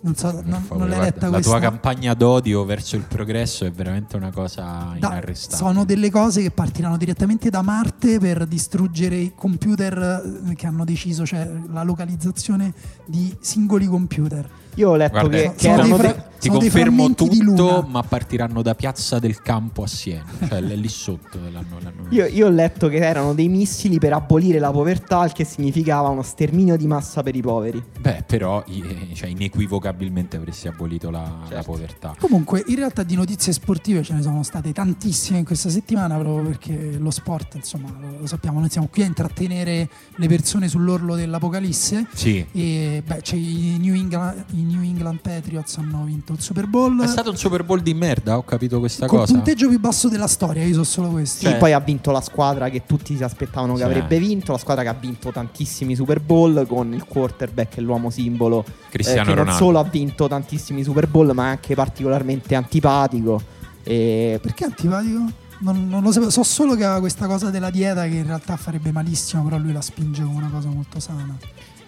Non, 0.00 0.14
so, 0.16 0.32
non, 0.44 0.60
favore, 0.60 0.78
non 0.80 0.88
l'hai 0.88 0.98
guarda, 0.98 1.04
letta 1.04 1.26
la 1.28 1.32
questa? 1.32 1.50
tua 1.50 1.60
campagna 1.60 2.12
d'odio 2.12 2.64
verso 2.66 2.94
il 2.96 3.04
progresso 3.04 3.64
è 3.64 3.70
veramente 3.70 4.16
una 4.16 4.30
cosa 4.30 4.94
Da- 4.98 5.08
inarrestabile. 5.08 5.56
sono 5.66 5.84
delle 5.86 6.10
cose 6.10 6.42
che 6.42 6.50
partiranno 6.50 6.98
direttamente 6.98 7.48
da 7.48 7.62
Marte 7.62 8.18
per 8.18 8.46
distruggere 8.46 9.16
i 9.16 9.32
computer 9.34 10.42
eh, 10.50 10.54
che 10.56 10.66
hanno 10.66 10.84
deciso, 10.84 11.24
cioè 11.24 11.50
la 11.70 11.82
localizzazione 11.84 12.74
di 13.06 13.34
singoli 13.40 13.86
computer. 13.86 14.46
Io 14.74 14.90
ho 14.90 14.96
letto 14.96 15.12
Guarda, 15.12 15.36
che, 15.36 15.42
eh, 15.44 15.50
che 15.54 15.58
sono 15.58 15.74
erano 15.74 15.96
fra- 15.96 16.12
dei- 16.12 16.22
Ti 16.44 16.50
confermo 16.50 17.14
tutto, 17.14 17.86
ma 17.88 18.02
partiranno 18.02 18.60
da 18.60 18.74
Piazza 18.74 19.18
del 19.18 19.40
Campo 19.40 19.84
a 19.84 19.86
Siena, 19.86 20.26
cioè 20.46 20.60
lì 20.60 20.88
sotto 20.90 21.38
l'hanno, 21.38 21.78
l'hanno 21.80 22.04
Io, 22.12 22.26
io 22.26 22.48
ho 22.48 22.50
letto 22.50 22.88
che 22.88 22.96
erano 22.98 23.32
dei 23.32 23.48
missili 23.48 23.98
per 23.98 24.12
abolire 24.12 24.58
la 24.58 24.70
povertà, 24.70 25.24
il 25.24 25.32
che 25.32 25.44
significava 25.44 26.08
uno 26.08 26.20
sterminio 26.20 26.76
di 26.76 26.86
massa 26.86 27.22
per 27.22 27.34
i 27.34 27.40
poveri. 27.40 27.82
Beh, 27.98 28.24
però 28.26 28.62
i- 28.66 29.12
cioè, 29.14 29.30
inequivocabilmente 29.30 30.36
avresti 30.36 30.68
abolito 30.68 31.08
la, 31.10 31.20
la 31.20 31.46
Certo. 31.48 31.64
povertà. 31.72 32.14
Comunque, 32.18 32.62
in 32.66 32.76
realtà 32.76 33.04
di 33.04 33.14
notizie 33.14 33.50
sportive 33.54 34.02
ce 34.02 34.12
ne 34.12 34.20
sono 34.20 34.42
state 34.42 34.70
tantissime 34.72 35.38
in 35.38 35.44
questa 35.46 35.70
settimana, 35.70 36.18
proprio 36.18 36.44
perché 36.44 36.96
lo 36.98 37.10
sport, 37.10 37.54
insomma, 37.54 37.88
lo, 37.98 38.18
lo 38.20 38.26
sappiamo, 38.26 38.60
noi 38.60 38.68
siamo 38.68 38.88
qui 38.92 39.02
a 39.02 39.06
intrattenere 39.06 39.88
le 40.14 40.28
persone 40.28 40.68
sull'orlo 40.68 41.14
dell'apocalisse. 41.14 42.06
Sì. 42.12 42.44
E 42.52 43.02
beh, 43.06 43.22
c'è 43.22 43.36
i 43.36 43.78
New, 43.80 43.94
England, 43.94 44.44
i 44.50 44.62
New 44.64 44.82
England 44.82 45.20
Patriots 45.20 45.76
hanno 45.78 46.04
vinto 46.04 46.32
il 46.32 46.40
Super 46.40 46.66
Bowl. 46.66 47.00
È 47.02 47.06
stato 47.06 47.30
un 47.30 47.36
Super 47.36 47.62
Bowl 47.64 47.80
di 47.80 47.94
merda, 47.94 48.36
ho 48.36 48.42
capito 48.44 48.78
questa 48.78 49.06
col 49.06 49.20
cosa. 49.20 49.34
punteggio 49.34 49.68
più 49.68 49.78
basso 49.78 50.08
della 50.08 50.26
storia, 50.26 50.64
io 50.64 50.74
so 50.74 50.84
solo 50.84 51.08
questo. 51.10 51.38
Sì, 51.40 51.44
Cioè- 51.46 51.58
poi 51.58 51.72
ha 51.72 51.80
vinto 51.80 52.10
la 52.10 52.20
squadra 52.20 52.68
che 52.70 52.84
tutti 52.86 53.16
si 53.16 53.22
aspettavano 53.22 53.72
che 53.74 53.80
Sì. 53.80 53.84
avrebbe 53.84 54.18
vinto, 54.18 54.52
la 54.52 54.58
squadra 54.58 54.82
che 54.82 54.88
ha 54.88 54.94
vinto 54.98 55.30
tantissimi 55.30 55.94
Super 55.94 56.20
Bowl 56.20 56.66
con 56.66 56.92
il 56.92 57.04
quarterback 57.04 57.76
e 57.76 57.80
l'uomo 57.80 58.10
simbolo 58.10 58.64
eh, 58.66 58.72
Cristiano 58.90 59.22
che 59.28 59.34
non 59.34 59.44
Ronaldo. 59.44 59.64
solo 59.64 59.78
ha 59.78 59.84
vinto 59.84 60.28
tantissimi 60.28 60.82
Super 60.82 61.06
Bowl, 61.08 61.30
ma 61.34 61.46
è 61.46 61.48
anche 61.50 61.74
particolarmente 61.74 62.54
antipatico. 62.54 63.42
E 63.82 64.38
Perché 64.42 64.64
antipatico? 64.64 65.42
Non, 65.60 65.88
non 65.88 66.02
lo 66.02 66.10
sapevo, 66.10 66.30
so 66.30 66.42
solo 66.42 66.74
che 66.74 66.84
aveva 66.84 66.98
questa 67.00 67.26
cosa 67.26 67.48
della 67.50 67.70
dieta 67.70 68.02
che 68.04 68.16
in 68.16 68.26
realtà 68.26 68.56
farebbe 68.56 68.90
malissimo, 68.92 69.44
però 69.44 69.56
lui 69.56 69.72
la 69.72 69.80
spinge 69.80 70.22
come 70.22 70.36
una 70.36 70.48
cosa 70.50 70.68
molto 70.68 70.98
sana. 71.00 71.36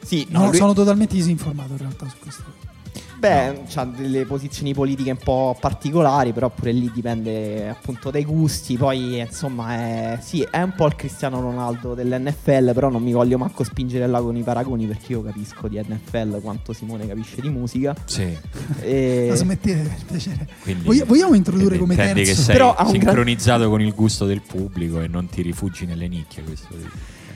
Sì, 0.06 0.26
No, 0.30 0.40
no, 0.40 0.46
lui- 0.48 0.56
sono 0.56 0.72
totalmente 0.72 1.14
disinformato 1.14 1.72
in 1.72 1.78
realtà 1.78 2.06
su 2.08 2.16
questo. 2.20 2.44
beh, 3.18 3.62
ha 3.74 3.84
delle 3.86 4.24
posizioni 4.26 4.72
politiche 4.74 5.10
un 5.10 5.16
po' 5.16 5.56
particolari, 5.58 6.32
però 6.32 6.50
pure 6.50 6.70
lì 6.70 6.90
dipende 6.92 7.68
appunto 7.68 8.10
dai 8.10 8.24
gusti. 8.24 8.76
Poi, 8.76 9.18
insomma, 9.18 9.72
è, 9.74 10.18
sì, 10.20 10.46
è 10.48 10.60
un 10.62 10.72
po' 10.76 10.86
il 10.86 10.94
Cristiano 10.96 11.40
Ronaldo 11.40 11.94
dell'NFL, 11.94 12.72
però 12.74 12.88
non 12.90 13.02
mi 13.02 13.12
voglio 13.12 13.36
manco 13.38 13.64
spingere 13.64 14.06
là 14.06 14.20
con 14.20 14.36
i 14.36 14.42
paragoni 14.42 14.86
perché 14.86 15.12
io 15.12 15.22
capisco 15.22 15.66
di 15.66 15.80
NFL 15.80 16.40
quanto 16.42 16.72
Simone 16.74 17.06
capisce 17.06 17.40
di 17.40 17.48
musica. 17.48 17.96
Sì. 18.04 18.36
E... 18.82 19.26
La 19.30 19.34
smettete 19.34 19.80
per 19.82 20.04
piacere. 20.06 20.48
Quindi- 20.62 20.84
Voglia- 20.84 21.04
vogliamo 21.06 21.34
introdurre 21.34 21.78
come 21.78 21.94
intendi 21.94 22.22
terzo? 22.22 22.34
che 22.36 22.42
sei 22.42 22.54
Però 22.54 22.68
un 22.68 22.74
gran- 22.76 22.90
sincronizzato 22.90 23.68
con 23.70 23.80
il 23.80 23.92
gusto 23.94 24.26
del 24.26 24.42
pubblico 24.42 25.00
e 25.00 25.08
non 25.08 25.26
ti 25.28 25.42
rifugi 25.42 25.84
nelle 25.86 26.06
nicchie. 26.06 26.42
Questo 26.44 26.68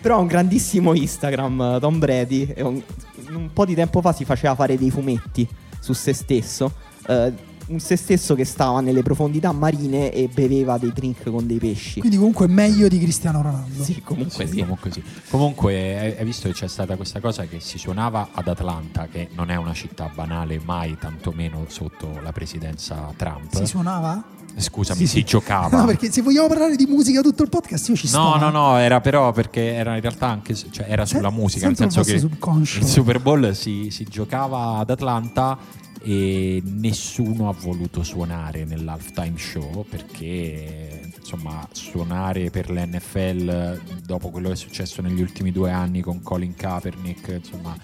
Però 0.01 0.17
ha 0.17 0.21
un 0.21 0.27
grandissimo 0.27 0.95
Instagram, 0.95 1.79
Tom 1.81 1.99
Brady. 1.99 2.53
e 2.55 2.63
un, 2.63 2.83
un 3.31 3.51
po' 3.53 3.65
di 3.65 3.75
tempo 3.75 4.01
fa 4.01 4.13
si 4.13 4.25
faceva 4.25 4.55
fare 4.55 4.77
dei 4.79 4.91
fumetti 4.91 5.47
su 5.79 5.93
se 5.93 6.13
stesso. 6.13 6.73
eh, 7.07 7.49
un 7.71 7.79
se 7.79 7.95
stesso 7.95 8.35
che 8.35 8.45
stava 8.45 8.81
nelle 8.81 9.03
profondità 9.05 9.53
marine 9.53 10.11
e 10.13 10.27
beveva 10.27 10.77
dei 10.77 10.93
drink 10.93 11.31
con 11.31 11.47
dei 11.47 11.59
pesci. 11.59 12.01
Quindi 12.01 12.17
comunque 12.19 12.49
meglio 12.49 12.89
di 12.89 12.99
Cristiano 12.99 13.43
Ronaldo. 13.43 13.85
Sì, 13.85 14.01
comunque 14.03 14.45
Sì, 14.47 14.51
sì. 14.55 14.59
comunque 14.59 14.91
sì. 14.91 15.03
Comunque, 15.29 15.99
hai- 16.01 16.17
hai 16.19 16.25
visto 16.25 16.49
che 16.49 16.55
c'è 16.55 16.67
stata 16.67 16.97
questa 16.97 17.21
cosa 17.21 17.45
che 17.45 17.61
si 17.61 17.79
suonava 17.79 18.31
ad 18.33 18.49
Atlanta, 18.49 19.07
che 19.07 19.29
non 19.37 19.51
è 19.53 19.57
una 19.57 19.73
città 19.73 20.11
banale, 20.13 20.61
mai 20.65 20.97
tantomeno 20.99 21.65
sotto 21.69 22.19
la 22.25 22.33
presidenza 22.33 23.13
Trump. 23.17 23.55
Si 23.55 23.67
suonava? 23.67 24.21
Scusami, 24.61 25.01
Sì, 25.01 25.07
si 25.07 25.17
sì. 25.19 25.25
giocava. 25.25 25.79
No, 25.79 25.85
perché 25.87 26.11
se 26.11 26.23
vogliamo 26.23 26.49
parlare 26.49 26.77
di 26.77 26.87
musica 26.87 27.21
tutto 27.21 27.43
il 27.43 27.49
podcast 27.49 27.89
io 27.89 27.97
ci 27.97 28.07
sto. 28.07 28.19
No, 28.19 28.37
no, 28.37 28.51
no, 28.51 28.77
era 28.79 29.01
però 29.01 29.33
perché 29.33 29.75
era 29.75 29.95
in 29.95 30.01
realtà 30.01 30.29
anche 30.29 30.55
cioè 30.55 30.87
era 30.89 31.05
sulla 31.07 31.31
Se- 31.31 31.35
musica, 31.35 31.67
nel 31.67 31.77
senso 31.77 32.03
che 32.03 32.19
subconscio. 32.19 32.79
il 32.81 32.87
Super 32.87 33.21
Bowl 33.21 33.55
si, 33.55 33.89
si 33.91 34.05
giocava 34.05 34.77
ad 34.79 34.91
Atlanta 34.91 35.59
e 36.03 36.63
nessuno 36.65 37.49
ha 37.51 37.55
voluto 37.59 38.03
suonare 38.03 38.65
nell'halftime 38.65 39.37
show 39.37 39.85
perché 39.89 41.11
insomma 41.19 41.67
suonare 41.73 42.49
per 42.51 42.71
l'NFL 42.71 43.81
dopo 44.07 44.31
quello 44.31 44.49
che 44.49 44.55
è 44.55 44.57
successo 44.57 45.03
negli 45.03 45.21
ultimi 45.21 45.53
due 45.53 45.71
anni 45.71 46.01
con 46.01 46.23
Colin 46.23 46.55
Kaepernick, 46.55 47.41
insomma 47.43 47.77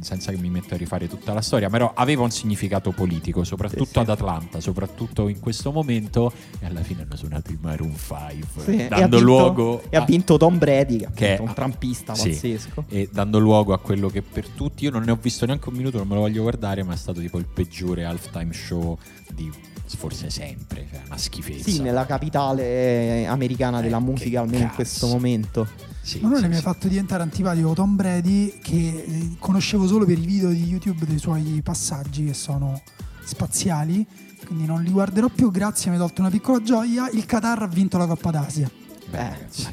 senza 0.00 0.30
che 0.30 0.38
mi 0.38 0.50
metto 0.50 0.74
a 0.74 0.76
rifare 0.76 1.08
tutta 1.08 1.32
la 1.32 1.40
storia, 1.40 1.68
però 1.70 1.92
aveva 1.94 2.22
un 2.22 2.30
significato 2.30 2.90
politico, 2.92 3.42
soprattutto 3.44 3.84
Sì, 3.84 3.90
sì. 3.92 3.98
ad 3.98 4.08
Atlanta, 4.10 4.60
soprattutto 4.60 5.28
in 5.28 5.40
questo 5.40 5.72
momento 5.72 6.32
e 6.60 6.66
alla 6.66 6.82
fine 6.82 7.02
hanno 7.02 7.16
suonato 7.16 7.50
i 7.50 7.58
Maroon 7.60 7.94
5 7.96 8.62
Sì, 8.62 8.76
e 8.76 8.88
dando 8.88 9.16
vinto- 9.16 9.18
luogo 9.24 9.82
E 9.90 9.96
ha 9.96 10.04
vinto 10.04 10.36
Tom 10.36 10.58
Brady, 10.58 11.06
che 11.14 11.36
è 11.36 11.40
un 11.40 11.52
trampista 11.54 12.14
sì. 12.14 12.28
pazzesco. 12.30 12.84
e 12.88 13.08
dando 13.12 13.38
luogo 13.38 13.72
a 13.72 13.78
quello 13.78 14.08
che 14.08 14.22
per 14.22 14.46
tutti 14.48 14.84
io 14.84 14.90
non 14.90 15.02
ne 15.02 15.10
ho 15.10 15.18
visto 15.20 15.46
neanche 15.46 15.68
un 15.68 15.74
minuto, 15.76 15.96
non 15.98 16.06
me 16.06 16.14
lo 16.14 16.20
voglio 16.20 16.42
guardare, 16.42 16.82
ma 16.82 16.92
è 16.92 16.96
stato 16.96 17.20
tipo 17.20 17.38
il 17.38 17.46
peggiore 17.46 18.04
halftime 18.04 18.52
show 18.52 18.96
di 19.34 19.50
forse 19.96 20.30
sempre, 20.30 20.86
cioè 20.90 21.02
una 21.06 21.16
schifezza. 21.18 21.70
Sì, 21.70 21.80
nella 21.80 22.04
capitale 22.06 23.26
americana 23.26 23.78
Eh, 23.80 23.82
della 23.82 23.98
musica, 24.00 24.40
almeno 24.40 24.58
in 24.58 24.62
cazzo. 24.64 24.74
questo 24.76 25.06
momento. 25.06 25.66
Sì, 26.00 26.20
Ma 26.20 26.28
non 26.28 26.40
sì, 26.40 26.46
mi 26.48 26.54
ha 26.54 26.56
sì. 26.56 26.62
fatto 26.62 26.88
diventare 26.88 27.22
antipatico 27.22 27.72
Tom 27.74 27.94
Brady 27.96 28.58
che 28.62 29.04
eh, 29.06 29.28
conoscevo 29.38 29.86
solo 29.86 30.04
per 30.06 30.18
i 30.18 30.24
video 30.24 30.48
di 30.50 30.64
YouTube 30.64 31.04
dei 31.04 31.18
suoi 31.18 31.60
passaggi 31.62 32.24
che 32.24 32.34
sono 32.34 32.80
spaziali, 33.22 34.06
quindi 34.46 34.64
non 34.64 34.82
li 34.82 34.90
guarderò 34.90 35.28
più, 35.28 35.50
grazie, 35.50 35.90
mi 35.90 35.96
ha 35.96 36.00
tolto 36.00 36.22
una 36.22 36.30
piccola 36.30 36.62
gioia, 36.62 37.10
il 37.10 37.26
Qatar 37.26 37.62
ha 37.62 37.66
vinto 37.66 37.98
la 37.98 38.06
Coppa 38.06 38.30
d'Asia. 38.30 38.70
Beh, 39.10 39.18
Eh, 39.18 39.28
ragazzi. 39.28 39.66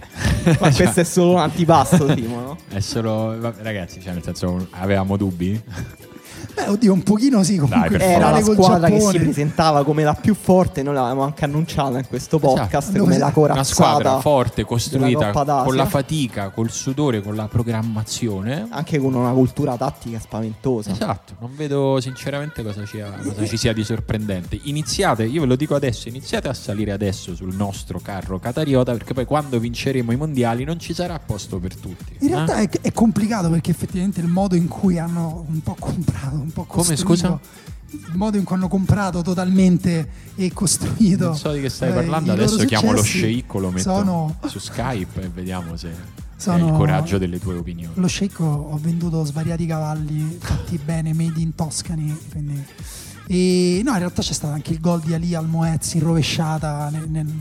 Ma 0.59 0.71
questo 0.73 0.99
è 0.99 1.03
solo 1.03 1.31
un 1.33 1.39
antipasto, 1.43 2.13
Simo, 2.15 2.39
no? 2.41 2.57
È 2.69 2.79
solo 2.81 3.39
ragazzi, 3.61 4.01
cioè 4.01 4.13
nel 4.13 4.23
senso 4.23 4.67
avevamo 4.71 5.15
dubbi? 5.17 5.61
Beh, 6.53 6.67
oddio, 6.67 6.93
un 6.93 7.03
pochino 7.03 7.43
sì, 7.43 7.57
comunque 7.57 7.97
Dai, 7.97 8.13
Era 8.13 8.29
la 8.31 8.41
squadra 8.41 8.87
che 8.87 8.93
si 8.99 9.05
Giappone. 9.05 9.19
presentava 9.19 9.83
come 9.83 10.03
la 10.03 10.13
più 10.13 10.33
forte, 10.35 10.83
noi 10.83 10.93
l'avevamo 10.93 11.23
anche 11.23 11.45
annunciata 11.45 11.97
in 11.97 12.07
questo 12.07 12.39
podcast 12.39 12.89
Esatto. 12.89 12.99
come 13.03 13.17
la 13.17 13.31
Una 13.35 13.53
Una 13.53 13.63
squadra 13.63 13.93
corazzata, 13.95 14.19
forte, 14.21 14.63
costruita 14.65 15.31
con 15.63 15.75
la 15.75 15.85
fatica, 15.85 16.49
col 16.49 16.69
sudore, 16.71 17.21
con 17.21 17.35
la 17.35 17.47
programmazione. 17.47 18.67
anche 18.69 18.99
con 18.99 19.13
una 19.13 19.31
cultura 19.31 19.77
tattica 19.77 20.19
spaventosa. 20.19 20.91
Esatto, 20.91 21.35
non 21.39 21.51
vedo 21.55 21.99
sinceramente 21.99 22.63
cosa, 22.63 22.85
ci- 22.85 23.01
cosa 23.23 23.45
ci 23.45 23.57
sia 23.57 23.73
di 23.73 23.83
sorprendente. 23.83 24.59
Iniziate, 24.63 25.23
io 25.25 25.41
ve 25.41 25.47
lo 25.47 25.55
dico 25.55 25.75
adesso, 25.75 26.07
iniziate 26.07 26.47
a 26.47 26.53
salire 26.53 26.91
adesso 26.91 27.35
sul 27.35 27.53
nostro 27.55 27.99
carro 27.99 28.39
catariota 28.39 28.91
perché 28.91 29.13
poi 29.13 29.25
quando 29.25 29.59
vinceremo 29.59 30.11
i 30.11 30.15
mondiali 30.15 30.63
non 30.63 30.79
ci 30.79 30.93
sarà 30.93 31.19
posto 31.19 31.59
per 31.59 31.75
tutti. 31.75 32.15
In 32.19 32.27
eh? 32.27 32.31
realtà 32.31 32.55
è, 32.57 32.69
è 32.81 32.91
complicato 32.91 33.49
perché 33.49 33.71
effettivamente 33.71 34.19
il 34.19 34.27
modo 34.27 34.55
in 34.55 34.67
cui 34.67 34.97
hanno 34.99 35.45
un 35.47 35.61
po' 35.61 35.75
comprato, 35.79 36.34
un 36.35 36.51
po' 36.51 36.63
Come, 36.65 36.95
scusa? 36.95 37.39
Il 37.91 38.11
modo 38.15 38.37
in 38.37 38.43
cui 38.43 38.55
hanno 38.55 38.67
comprato 38.67 39.21
totalmente 39.21 40.09
e 40.35 40.51
costruito. 40.51 41.25
Non 41.27 41.37
so 41.37 41.51
di 41.51 41.61
che 41.61 41.69
stai 41.69 41.91
eh, 41.91 41.93
parlando, 41.93 42.31
adesso 42.33 42.57
chiamo 42.65 42.91
lo 42.91 43.01
sceicco, 43.03 43.59
lo 43.59 43.69
metto 43.69 43.83
Sono, 43.83 44.37
su 44.47 44.59
Skype 44.59 45.21
e 45.21 45.29
vediamo 45.29 45.77
se, 45.77 45.91
Sono- 46.35 46.67
il 46.67 46.73
coraggio 46.73 47.17
delle 47.17 47.39
tue 47.39 47.55
opinioni. 47.55 47.93
lo 47.97 48.07
Sheikh 48.07 48.39
ho 48.41 48.77
venduto 48.81 49.23
svariati 49.23 49.65
cavalli 49.65 50.37
fatti 50.39 50.77
bene, 50.83 51.13
made 51.13 51.39
in 51.39 51.55
Toscani. 51.55 52.17
Quindi... 52.31 52.65
E 53.27 53.81
no, 53.83 53.91
in 53.93 53.97
realtà 53.99 54.21
c'è 54.21 54.33
stato 54.33 54.53
anche 54.53 54.71
il 54.73 54.79
gol 54.79 54.99
di 55.01 55.13
Ali 55.13 55.33
al 55.33 55.47
Moez 55.47 55.93
in 55.93 56.01
rovesciata. 56.01 56.89
nel- 56.91 57.09
nel- 57.09 57.33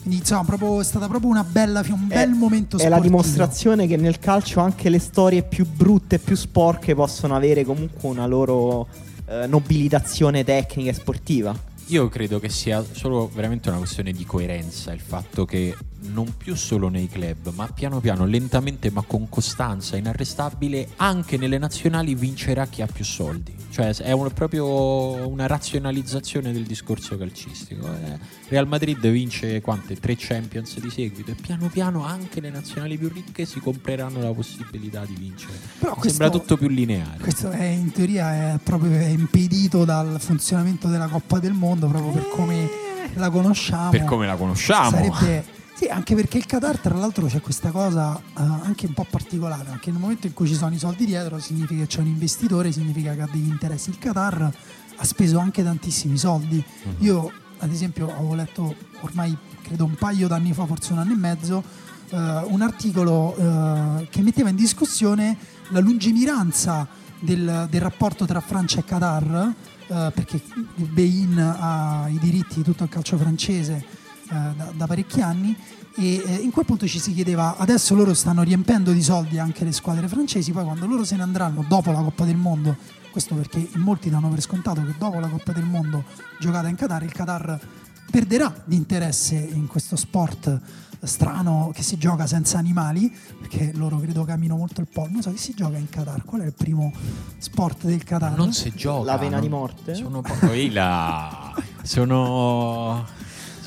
quindi 0.00 0.18
insomma, 0.20 0.44
proprio, 0.44 0.80
è 0.80 0.84
stata 0.84 1.08
proprio 1.08 1.30
una 1.30 1.44
bella, 1.44 1.80
un 1.88 2.06
È- 2.08 2.14
bel 2.14 2.30
momento 2.30 2.76
È 2.78 2.88
la 2.88 2.96
sportivo. 2.96 3.02
dimostrazione 3.22 3.86
che 3.86 3.96
nel 3.96 4.18
calcio 4.18 4.60
anche 4.60 4.88
le 4.88 4.98
storie 4.98 5.42
più 5.42 5.66
brutte, 5.66 6.18
più 6.18 6.36
sporche 6.36 6.94
possono 6.94 7.34
avere 7.36 7.64
comunque 7.64 8.08
una 8.08 8.26
loro 8.26 8.86
eh, 9.28 9.46
nobilitazione 9.46 10.42
tecnica 10.44 10.90
e 10.90 10.94
sportiva. 10.94 11.54
Io 11.90 12.08
credo 12.08 12.38
che 12.38 12.48
sia 12.48 12.84
solo 12.92 13.28
veramente 13.32 13.68
una 13.68 13.78
questione 13.78 14.12
di 14.12 14.24
coerenza 14.24 14.92
il 14.92 15.00
fatto 15.00 15.44
che 15.44 15.76
non 16.02 16.34
più 16.36 16.54
solo 16.54 16.88
nei 16.88 17.08
club, 17.08 17.52
ma 17.54 17.66
piano 17.66 18.00
piano, 18.00 18.24
lentamente 18.24 18.90
ma 18.90 19.02
con 19.02 19.28
costanza 19.28 19.96
inarrestabile, 19.96 20.88
anche 20.96 21.36
nelle 21.36 21.58
nazionali 21.58 22.14
vincerà 22.14 22.66
chi 22.68 22.80
ha 22.80 22.86
più 22.86 23.04
soldi. 23.04 23.54
Cioè 23.70 23.94
è 23.96 24.12
un- 24.12 24.30
proprio 24.32 25.28
una 25.28 25.46
razionalizzazione 25.46 26.52
del 26.52 26.62
discorso 26.64 27.18
calcistico. 27.18 27.86
eh. 27.86 28.18
Real 28.48 28.66
Madrid 28.66 28.98
vince 29.10 29.60
quante? 29.60 29.96
Tre 29.96 30.14
Champions 30.16 30.78
di 30.80 30.90
seguito 30.90 31.32
e 31.32 31.34
piano 31.34 31.68
piano 31.68 32.04
anche 32.04 32.40
le 32.40 32.50
nazionali 32.50 32.96
più 32.96 33.08
ricche 33.12 33.44
si 33.44 33.60
compreranno 33.60 34.20
la 34.22 34.32
possibilità 34.32 35.04
di 35.04 35.14
vincere. 35.18 35.52
Però 35.78 35.94
questo- 35.94 36.08
Sembra 36.22 36.30
tutto 36.38 36.56
più 36.56 36.68
lineare. 36.68 37.18
Questo 37.20 37.50
è, 37.50 37.64
in 37.64 37.92
teoria 37.92 38.54
è 38.54 38.58
proprio 38.62 38.98
impedito 39.06 39.84
dal 39.84 40.18
funzionamento 40.20 40.88
della 40.88 41.06
Coppa 41.08 41.38
del 41.38 41.52
Mondo, 41.52 41.79
proprio 41.88 42.12
per 42.12 42.28
come 42.28 42.68
la 43.14 43.30
conosciamo. 43.30 43.90
Per 43.90 44.04
come 44.04 44.26
la 44.26 44.36
conosciamo. 44.36 44.90
Sarebbe, 44.90 45.44
sì, 45.74 45.86
anche 45.86 46.14
perché 46.14 46.36
il 46.36 46.44
Qatar, 46.44 46.78
tra 46.78 46.94
l'altro, 46.94 47.26
c'è 47.26 47.40
questa 47.40 47.70
cosa 47.70 48.14
eh, 48.18 48.22
anche 48.34 48.86
un 48.86 48.92
po' 48.92 49.06
particolare. 49.08 49.64
Perché 49.70 49.90
nel 49.90 49.98
momento 49.98 50.26
in 50.26 50.34
cui 50.34 50.46
ci 50.46 50.54
sono 50.54 50.74
i 50.74 50.78
soldi 50.78 51.06
dietro, 51.06 51.38
significa 51.38 51.80
che 51.80 51.86
c'è 51.86 52.00
un 52.00 52.06
investitore, 52.06 52.70
significa 52.70 53.14
che 53.14 53.22
ha 53.22 53.28
degli 53.32 53.48
interessi. 53.48 53.88
Il 53.88 53.98
Qatar 53.98 54.52
ha 54.96 55.04
speso 55.04 55.38
anche 55.38 55.62
tantissimi 55.62 56.18
soldi. 56.18 56.62
Mhm. 56.82 56.94
Io, 56.98 57.32
ad 57.58 57.72
esempio, 57.72 58.14
avevo 58.14 58.34
letto 58.34 58.74
ormai 59.00 59.34
credo 59.62 59.86
un 59.86 59.94
paio 59.94 60.28
d'anni 60.28 60.52
fa, 60.52 60.66
forse 60.66 60.92
un 60.92 60.98
anno 60.98 61.12
e 61.12 61.16
mezzo, 61.16 61.64
eh, 62.10 62.16
un 62.16 62.60
articolo 62.60 63.34
eh, 63.36 64.08
che 64.10 64.20
metteva 64.20 64.50
in 64.50 64.56
discussione 64.56 65.36
la 65.68 65.80
lungimiranza 65.80 66.86
del, 67.18 67.68
del 67.70 67.80
rapporto 67.80 68.26
tra 68.26 68.40
Francia 68.40 68.80
e 68.80 68.84
Qatar, 68.84 69.54
eh, 69.90 70.12
perché 70.14 70.40
Bein 70.76 71.36
ha 71.38 72.06
i 72.08 72.18
diritti 72.18 72.56
di 72.56 72.62
tutto 72.62 72.84
il 72.84 72.88
calcio 72.88 73.16
francese 73.16 73.84
eh, 74.28 74.28
da, 74.28 74.72
da 74.72 74.86
parecchi 74.86 75.20
anni 75.20 75.56
e 75.96 76.22
eh, 76.24 76.34
in 76.36 76.52
quel 76.52 76.64
punto 76.64 76.86
ci 76.86 77.00
si 77.00 77.12
chiedeva 77.12 77.56
adesso 77.56 77.96
loro 77.96 78.14
stanno 78.14 78.42
riempendo 78.42 78.92
di 78.92 79.02
soldi 79.02 79.40
anche 79.40 79.64
le 79.64 79.72
squadre 79.72 80.06
francesi 80.06 80.52
poi 80.52 80.62
quando 80.62 80.86
loro 80.86 81.04
se 81.04 81.16
ne 81.16 81.22
andranno 81.22 81.64
dopo 81.66 81.90
la 81.90 82.00
Coppa 82.02 82.24
del 82.24 82.36
Mondo 82.36 82.76
questo 83.10 83.34
perché 83.34 83.68
molti 83.74 84.08
danno 84.08 84.28
per 84.28 84.40
scontato 84.40 84.84
che 84.84 84.94
dopo 84.96 85.18
la 85.18 85.26
Coppa 85.26 85.50
del 85.52 85.64
Mondo 85.64 86.04
giocata 86.38 86.68
in 86.68 86.76
Qatar 86.76 87.02
il 87.02 87.12
Qatar 87.12 87.60
perderà 88.08 88.54
di 88.64 88.76
interesse 88.76 89.34
in 89.34 89.66
questo 89.66 89.96
sport 89.96 90.60
strano 91.02 91.70
che 91.74 91.82
si 91.82 91.96
gioca 91.96 92.26
senza 92.26 92.58
animali 92.58 93.10
perché 93.38 93.72
loro 93.74 93.98
credo 93.98 94.24
camino 94.24 94.56
molto 94.56 94.80
il 94.80 94.86
pollo 94.92 95.10
non 95.12 95.22
so 95.22 95.30
che 95.30 95.38
si 95.38 95.54
gioca 95.54 95.76
in 95.78 95.88
Qatar 95.88 96.24
qual 96.24 96.42
è 96.42 96.46
il 96.46 96.52
primo 96.54 96.92
sport 97.38 97.84
del 97.86 98.02
Qatar 98.04 98.36
Non 98.36 98.52
si 98.52 98.72
gioca. 98.74 99.04
La 99.12 99.18
pena 99.18 99.32
non- 99.32 99.40
di 99.40 99.48
morte? 99.48 99.94
Sono 99.94 100.20
pochi. 100.20 100.72
Sono, 101.82 103.04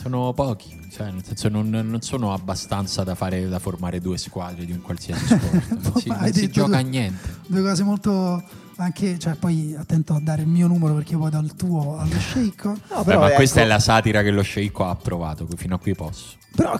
sono 0.02 0.34
pochi. 0.34 0.82
Cioè, 0.92 1.10
nel 1.10 1.24
senso, 1.26 1.50
non, 1.50 1.70
non 1.70 2.02
sono 2.02 2.32
abbastanza 2.34 3.04
da, 3.04 3.16
fare, 3.16 3.48
da 3.50 3.58
formare 3.58 4.00
due 4.00 4.18
squadre 4.20 4.64
di 4.66 4.72
un 4.72 4.82
qualsiasi 4.82 5.26
sport. 5.36 5.70
Non 5.70 5.96
si, 6.00 6.08
non 6.10 6.32
si 6.34 6.50
gioca 6.52 6.78
a 6.78 6.82
niente. 6.82 7.38
due 7.48 7.62
cose 7.64 7.84
molto 7.84 8.44
anche 8.76 9.20
cioè 9.20 9.36
poi 9.36 9.76
attento 9.78 10.14
a 10.16 10.20
dare 10.20 10.42
il 10.44 10.48
mio 10.48 10.66
numero 10.68 10.96
perché 10.96 11.16
poi 11.16 11.30
do 11.30 11.38
il 11.40 11.54
tuo 11.56 12.00
allo 12.00 12.18
sceicco 12.18 12.70
No, 12.90 13.04
ma 13.06 13.28
ecco, 13.28 13.36
questa 13.36 13.62
è 13.62 13.66
la 13.66 13.78
satira 13.80 14.24
che 14.24 14.32
lo 14.32 14.42
sceicco 14.44 14.86
ha 14.86 14.90
approvato. 14.90 15.48
Fino 15.56 15.76
a 15.76 15.80
qui 15.80 15.94
posso. 15.96 16.36
però 16.56 16.80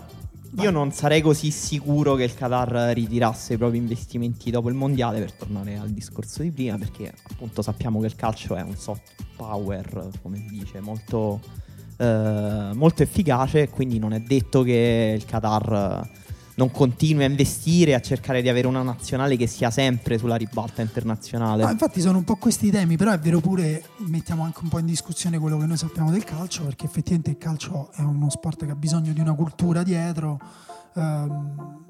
Io 0.58 0.70
non 0.70 0.92
sarei 0.92 1.22
così 1.22 1.50
sicuro 1.50 2.14
che 2.14 2.24
il 2.24 2.36
Qatar 2.36 2.94
ritirasse 2.94 3.54
i 3.54 3.58
propri 3.58 3.78
investimenti 3.78 4.52
dopo 4.52 4.70
il 4.70 4.76
mondiale 4.76 5.20
per 5.20 5.32
tornare 5.32 5.78
al 5.78 5.90
discorso 5.90 6.44
di 6.44 6.52
prima, 6.52 6.78
perché 6.78 7.12
appunto 7.32 7.62
sappiamo 7.64 8.00
che 8.00 8.06
il 8.06 8.16
calcio 8.16 8.56
è 8.56 8.62
un 8.62 8.76
soft 8.76 9.16
power, 9.36 10.10
come 10.22 10.38
si 10.38 10.46
dice, 10.60 10.80
molto, 10.80 11.42
eh, 11.98 12.70
molto 12.74 13.02
efficace, 13.02 13.70
quindi 13.70 13.98
non 13.98 14.14
è 14.14 14.20
detto 14.20 14.62
che 14.62 15.16
il 15.18 15.26
Qatar 15.26 16.08
non 16.56 16.72
continui 16.72 17.24
a 17.24 17.28
investire, 17.28 17.96
a 17.96 18.02
cercare 18.02 18.42
di 18.42 18.50
avere 18.50 18.68
una 18.68 18.84
nazionale 18.84 19.36
che 19.38 19.48
sia 19.48 19.72
sempre 19.72 20.18
sulla 20.18 20.36
ribalta 20.36 20.82
internazionale. 20.82 21.64
Ah, 21.64 21.72
infatti 21.72 22.02
sono 22.02 22.20
un 22.20 22.24
po' 22.24 22.36
questi 22.36 22.68
i 22.68 22.72
temi, 22.72 22.96
però 22.98 23.12
è 23.12 23.20
vero 23.20 23.40
pure, 23.40 23.84
mettiamo 23.98 24.44
anche 24.44 24.60
un 24.62 24.70
po' 24.70 24.80
in 24.80 24.86
discussione 24.86 25.40
quello 25.40 25.58
che 25.58 25.66
noi 25.66 25.78
sappiamo 25.78 26.12
del 26.12 26.24
calcio, 26.24 26.64
perché 26.64 26.86
effettivamente 26.86 27.32
il 27.32 27.38
calcio 27.38 27.92
è 27.94 28.02
uno 28.02 28.30
sport 28.30 28.66
che 28.66 28.72
ha 28.72 28.76
bisogno 28.76 29.14
di 29.14 29.20
una 29.20 29.34
cultura 29.34 29.84
dietro, 29.84 30.40
ehm, 30.96 31.86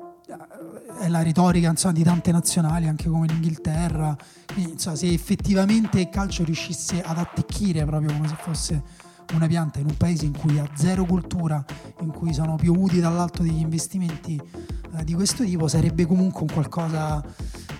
è 0.99 1.09
la 1.09 1.21
retorica 1.21 1.69
insomma, 1.69 1.93
di 1.93 2.03
tante 2.03 2.31
nazionali, 2.31 2.87
anche 2.87 3.09
come 3.09 3.27
l'Inghilterra, 3.27 4.15
quindi 4.53 4.71
insomma, 4.73 4.95
se 4.95 5.11
effettivamente 5.11 5.99
il 5.99 6.09
calcio 6.09 6.43
riuscisse 6.43 7.01
ad 7.01 7.17
attecchire 7.17 7.85
proprio 7.85 8.13
come 8.13 8.27
se 8.27 8.35
fosse 8.39 8.83
una 9.33 9.47
pianta 9.47 9.79
in 9.79 9.85
un 9.87 9.97
paese 9.97 10.25
in 10.25 10.37
cui 10.37 10.57
ha 10.59 10.67
zero 10.75 11.05
cultura, 11.05 11.63
in 12.01 12.11
cui 12.11 12.33
sono 12.33 12.55
piovuti 12.55 12.99
dall'alto 12.99 13.43
degli 13.43 13.59
investimenti 13.59 14.39
eh, 14.97 15.03
di 15.03 15.13
questo 15.13 15.43
tipo, 15.43 15.67
sarebbe 15.67 16.05
comunque 16.05 16.41
un 16.41 16.51
qualcosa. 16.51 17.23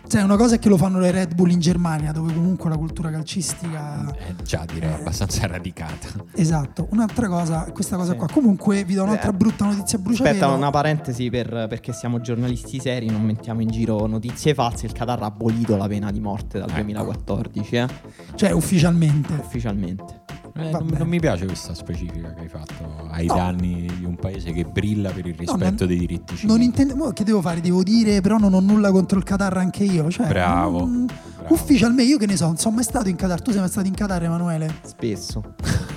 Cioè, 0.05 0.21
una 0.21 0.35
cosa 0.35 0.55
è 0.55 0.59
che 0.59 0.69
lo 0.69 0.77
fanno 0.77 0.99
le 0.99 1.09
Red 1.11 1.33
Bull 1.33 1.49
in 1.49 1.59
Germania, 1.59 2.11
dove 2.11 2.33
comunque 2.33 2.69
la 2.69 2.77
cultura 2.77 3.09
calcistica. 3.09 4.13
Eh, 4.15 4.35
già 4.43 4.63
direi 4.71 4.93
abbastanza 4.93 5.47
radicata. 5.47 6.07
Esatto, 6.35 6.87
un'altra 6.91 7.27
cosa, 7.27 7.63
questa 7.71 7.95
cosa 7.95 8.11
Sì. 8.11 8.17
qua. 8.17 8.27
Comunque, 8.31 8.83
vi 8.83 8.93
do 8.93 9.03
un'altra 9.03 9.31
Eh, 9.31 9.33
brutta 9.33 9.65
notizia 9.65 9.97
a 9.97 10.01
bruciapelo. 10.01 10.35
Aspetta, 10.35 10.53
una 10.53 10.69
parentesi 10.69 11.29
per- 11.31 11.65
perché 11.67 11.93
siamo 11.93 12.19
giornalisti 12.21 12.79
seri, 12.79 13.07
non 13.07 13.23
mettiamo 13.23 13.61
in 13.61 13.69
giro 13.69 14.05
notizie 14.05 14.53
false. 14.53 14.85
Il 14.85 14.91
Qatar 14.91 15.23
ha 15.23 15.25
abolito 15.25 15.75
la 15.77 15.87
pena 15.87 16.11
di 16.11 16.19
morte 16.19 16.59
dal 16.59 16.67
Ecco. 16.69 16.75
2014, 16.81 17.75
eh, 17.77 17.87
Cioè, 18.35 18.51
ufficialmente. 18.51 19.33
ufficialmente. 19.33 20.21
Eh, 20.55 20.69
non, 20.69 20.87
non 20.99 21.07
mi 21.07 21.19
piace 21.19 21.45
questa 21.47 21.73
specifica 21.73 22.31
che 22.33 22.41
hai 22.41 22.47
fatto 22.47 23.07
ai 23.09 23.25
No. 23.25 23.33
danni 23.33 23.91
di 23.97 24.05
un 24.05 24.15
paese 24.15 24.51
che 24.51 24.65
brilla 24.65 25.09
per 25.09 25.25
il 25.25 25.33
rispetto 25.33 25.63
non- 25.63 25.87
dei 25.87 25.97
diritti 25.97 26.35
civili. 26.35 26.47
Non 26.53 26.61
intendo. 26.61 27.11
Che 27.11 27.23
devo 27.23 27.41
fare? 27.41 27.59
Devo 27.59 27.81
dire, 27.81 28.21
però 28.21 28.37
non 28.37 28.53
ho 28.53 28.59
nulla 28.59 28.91
contro 28.91 29.17
il 29.17 29.23
Qatar 29.23 29.57
anche 29.57 29.83
io. 29.83 30.11
Cioè, 30.11 30.27
Bravo, 30.27 30.79
non- 30.79 31.05
bravo. 31.07 31.53
Ufficialmente, 31.55 32.03
io 32.03 32.17
che 32.19 32.27
ne 32.27 32.35
so, 32.37 32.45
non 32.45 32.57
sono 32.57 32.75
mai 32.75 32.83
stato 32.83 33.09
in 33.09 33.15
Qatar. 33.15 33.41
Tu 33.41 33.49
sei 33.51 33.61
mai 33.61 33.69
stato 33.69 33.87
in 33.87 33.93
Qatar, 33.95 34.23
Emanuele? 34.23 34.73
Spesso. 34.83 35.41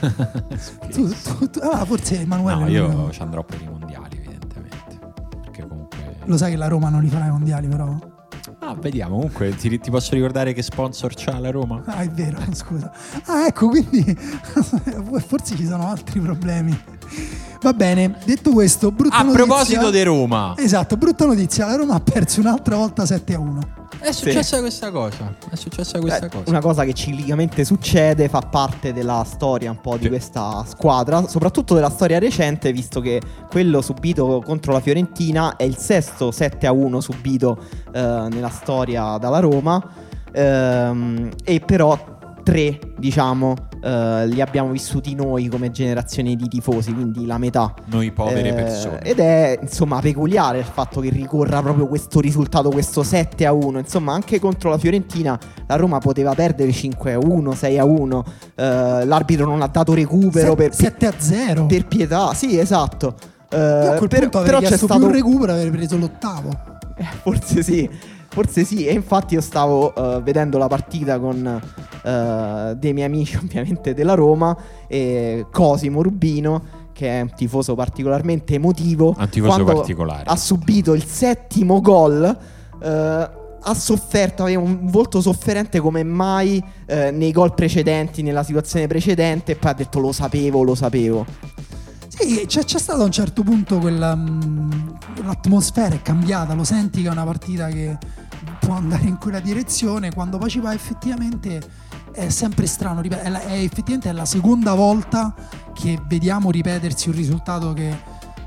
Tu, 0.90 1.08
tu- 1.08 1.50
tu- 1.50 1.60
ah, 1.60 1.84
forse 1.84 2.20
Emanuele. 2.20 2.60
No, 2.60 2.68
io 2.68 3.10
ci 3.10 3.20
andrò 3.22 3.42
per 3.44 3.60
i 3.60 3.68
mondiali, 3.68 4.16
evidentemente. 4.16 4.98
Perché 5.42 5.66
comunque. 5.66 6.16
Lo 6.24 6.36
sai 6.38 6.52
che 6.52 6.56
la 6.56 6.68
Roma 6.68 6.88
non 6.88 7.02
li 7.02 7.08
farà 7.08 7.26
i 7.26 7.30
mondiali, 7.30 7.66
però. 7.68 7.94
Ah, 8.58 8.74
vediamo. 8.74 9.16
Comunque, 9.16 9.54
ti, 9.56 9.78
ti 9.78 9.90
posso 9.90 10.14
ricordare 10.14 10.52
che 10.52 10.62
sponsor 10.62 11.12
c'ha 11.14 11.38
la 11.38 11.50
Roma? 11.50 11.82
Ah, 11.86 12.02
è 12.02 12.08
vero, 12.08 12.38
scusa. 12.52 12.92
Ah, 13.26 13.46
ecco, 13.46 13.68
quindi 13.68 14.02
forse 15.26 15.56
ci 15.56 15.66
sono 15.66 15.88
altri 15.88 16.20
problemi. 16.20 16.78
Va 17.66 17.72
bene, 17.72 18.14
detto 18.24 18.52
questo, 18.52 18.92
brutta 18.92 19.16
A 19.16 19.22
notizia. 19.22 19.44
proposito 19.44 19.90
di 19.90 20.02
Roma, 20.04 20.54
Esatto, 20.56 20.96
brutta 20.96 21.26
notizia, 21.26 21.66
la 21.66 21.74
Roma 21.74 21.94
ha 21.94 22.00
perso 22.00 22.38
un'altra 22.38 22.76
volta 22.76 23.04
7 23.04 23.34
a 23.34 23.40
1. 23.40 23.58
è 23.98 24.12
successa 24.12 24.60
questa 24.60 24.92
cosa. 24.92 25.34
È 25.50 25.56
successa 25.56 25.98
questa 25.98 26.26
Eh, 26.26 26.28
cosa. 26.28 26.44
Una 26.48 26.60
cosa 26.60 26.84
che 26.84 26.92
ciclicamente 26.92 27.64
succede, 27.64 28.28
fa 28.28 28.38
parte 28.38 28.92
della 28.92 29.24
storia 29.28 29.72
un 29.72 29.80
po' 29.80 29.96
di 29.96 30.04
Sì. 30.04 30.08
questa 30.10 30.64
squadra, 30.64 31.26
soprattutto 31.26 31.74
della 31.74 31.90
storia 31.90 32.20
recente, 32.20 32.70
visto 32.72 33.00
che 33.00 33.20
quello 33.50 33.80
subito 33.82 34.40
contro 34.46 34.72
la 34.72 34.78
Fiorentina 34.78 35.56
è 35.56 35.64
il 35.64 35.76
sesto 35.76 36.30
7 36.30 36.68
a 36.68 36.72
1 36.72 37.00
subito 37.00 37.58
eh, 37.92 38.00
nella 38.30 38.50
storia 38.50 39.18
dalla 39.18 39.40
Roma. 39.40 39.82
Ehm, 40.32 41.30
e 41.42 41.58
però 41.58 41.98
tre, 42.46 42.78
diciamo, 42.96 43.54
eh, 43.82 44.26
li 44.28 44.40
abbiamo 44.40 44.70
vissuti 44.70 45.16
noi 45.16 45.48
come 45.48 45.72
generazione 45.72 46.36
di 46.36 46.46
tifosi, 46.46 46.94
quindi 46.94 47.26
la 47.26 47.38
metà. 47.38 47.74
Noi 47.86 48.12
povere 48.12 48.50
Eh, 48.50 48.52
persone. 48.52 49.00
Ed 49.00 49.18
è 49.18 49.58
insomma 49.60 49.98
peculiare 50.00 50.58
il 50.60 50.64
fatto 50.64 51.00
che 51.00 51.08
ricorra 51.10 51.60
proprio 51.60 51.88
questo 51.88 52.20
risultato, 52.20 52.68
questo 52.70 53.02
7 53.02 53.44
a 53.46 53.52
1. 53.52 53.80
Insomma, 53.80 54.12
anche 54.12 54.38
contro 54.38 54.70
la 54.70 54.78
Fiorentina 54.78 55.36
la 55.66 55.74
Roma 55.74 55.98
poteva 55.98 56.34
perdere 56.34 56.70
5 56.70 57.14
a 57.14 57.18
1, 57.18 57.52
6 57.52 57.78
a 57.80 57.84
1. 57.84 58.24
Eh, 58.54 59.04
l'arbitro 59.04 59.46
non 59.46 59.60
ha 59.62 59.66
dato 59.66 59.92
recupero 59.92 60.54
per, 60.54 60.72
7 60.72 61.06
a 61.06 61.14
0. 61.18 61.66
per 61.66 61.86
pietà. 61.88 62.32
Sì, 62.32 62.56
esatto. 62.60 63.16
Eh, 63.50 63.56
Io 63.58 63.90
a 63.92 63.94
quel 63.96 64.08
per- 64.08 64.20
punto 64.20 64.38
avrei 64.38 64.54
però 64.54 64.68
c'è 64.68 64.76
stato 64.76 64.98
più 65.00 65.10
recupero 65.10 65.52
avrei 65.52 65.70
preso 65.70 65.96
l'ottavo. 65.96 66.50
eh, 66.96 67.04
forse 67.22 67.62
sì, 67.64 67.90
forse 68.36 68.64
sì. 68.64 68.84
E 68.84 68.92
infatti 68.92 69.32
io 69.32 69.40
stavo 69.40 69.94
eh, 69.94 70.20
vedendo 70.20 70.58
la 70.58 70.66
partita 70.66 71.18
con 71.18 71.60
eh, 72.04 72.74
dei 72.76 72.92
miei 72.92 73.06
amici, 73.06 73.36
ovviamente 73.42 73.94
della 73.94 74.12
Roma, 74.12 74.54
e 74.86 75.46
Cosimo 75.50 76.02
Rubino, 76.02 76.62
che 76.92 77.08
è 77.08 77.20
un 77.22 77.32
tifoso 77.34 77.74
particolarmente 77.74 78.54
emotivo. 78.54 79.14
Un 79.16 79.28
tifoso 79.30 79.64
particolare. 79.64 80.24
Ha 80.26 80.36
subito 80.36 80.92
il 80.92 81.04
settimo 81.04 81.80
gol. 81.80 82.38
eh, 82.82 83.44
ha 83.68 83.74
sofferto, 83.74 84.44
aveva 84.44 84.60
un 84.60 84.80
volto 84.82 85.20
sofferente 85.20 85.80
come 85.80 86.04
mai 86.04 86.62
eh, 86.86 87.10
nei 87.10 87.32
gol 87.32 87.52
precedenti, 87.52 88.22
nella 88.22 88.44
situazione 88.44 88.86
precedente, 88.86 89.52
e 89.52 89.56
poi 89.56 89.70
ha 89.72 89.74
detto 89.74 89.98
lo 89.98 90.12
sapevo, 90.12 90.62
lo 90.62 90.76
sapevo. 90.76 91.26
Sì, 92.18 92.44
c'è, 92.46 92.64
c'è 92.64 92.78
stato 92.78 93.02
a 93.02 93.04
un 93.04 93.10
certo 93.12 93.42
punto 93.42 93.78
quella. 93.78 94.14
mh, 94.14 94.98
l'atmosfera 95.24 95.94
è 95.94 96.02
cambiata, 96.02 96.54
lo 96.54 96.64
senti 96.64 97.02
che 97.02 97.08
è 97.08 97.10
una 97.10 97.24
partita 97.24 97.66
che 97.68 97.96
può 98.60 98.74
andare 98.74 99.04
in 99.06 99.18
quella 99.18 99.40
direzione. 99.40 100.12
Quando 100.12 100.38
poi 100.38 100.48
ci 100.50 100.60
va 100.60 100.72
effettivamente 100.72 101.60
è 102.12 102.28
sempre 102.30 102.66
strano. 102.66 103.02
È, 103.02 103.28
la- 103.28 103.42
è 103.42 103.58
effettivamente 103.60 104.08
è 104.08 104.12
la 104.12 104.24
seconda 104.24 104.74
volta 104.74 105.34
che 105.74 106.00
vediamo 106.06 106.50
ripetersi 106.50 107.08
un 107.10 107.14
risultato 107.16 107.72
che 107.74 107.94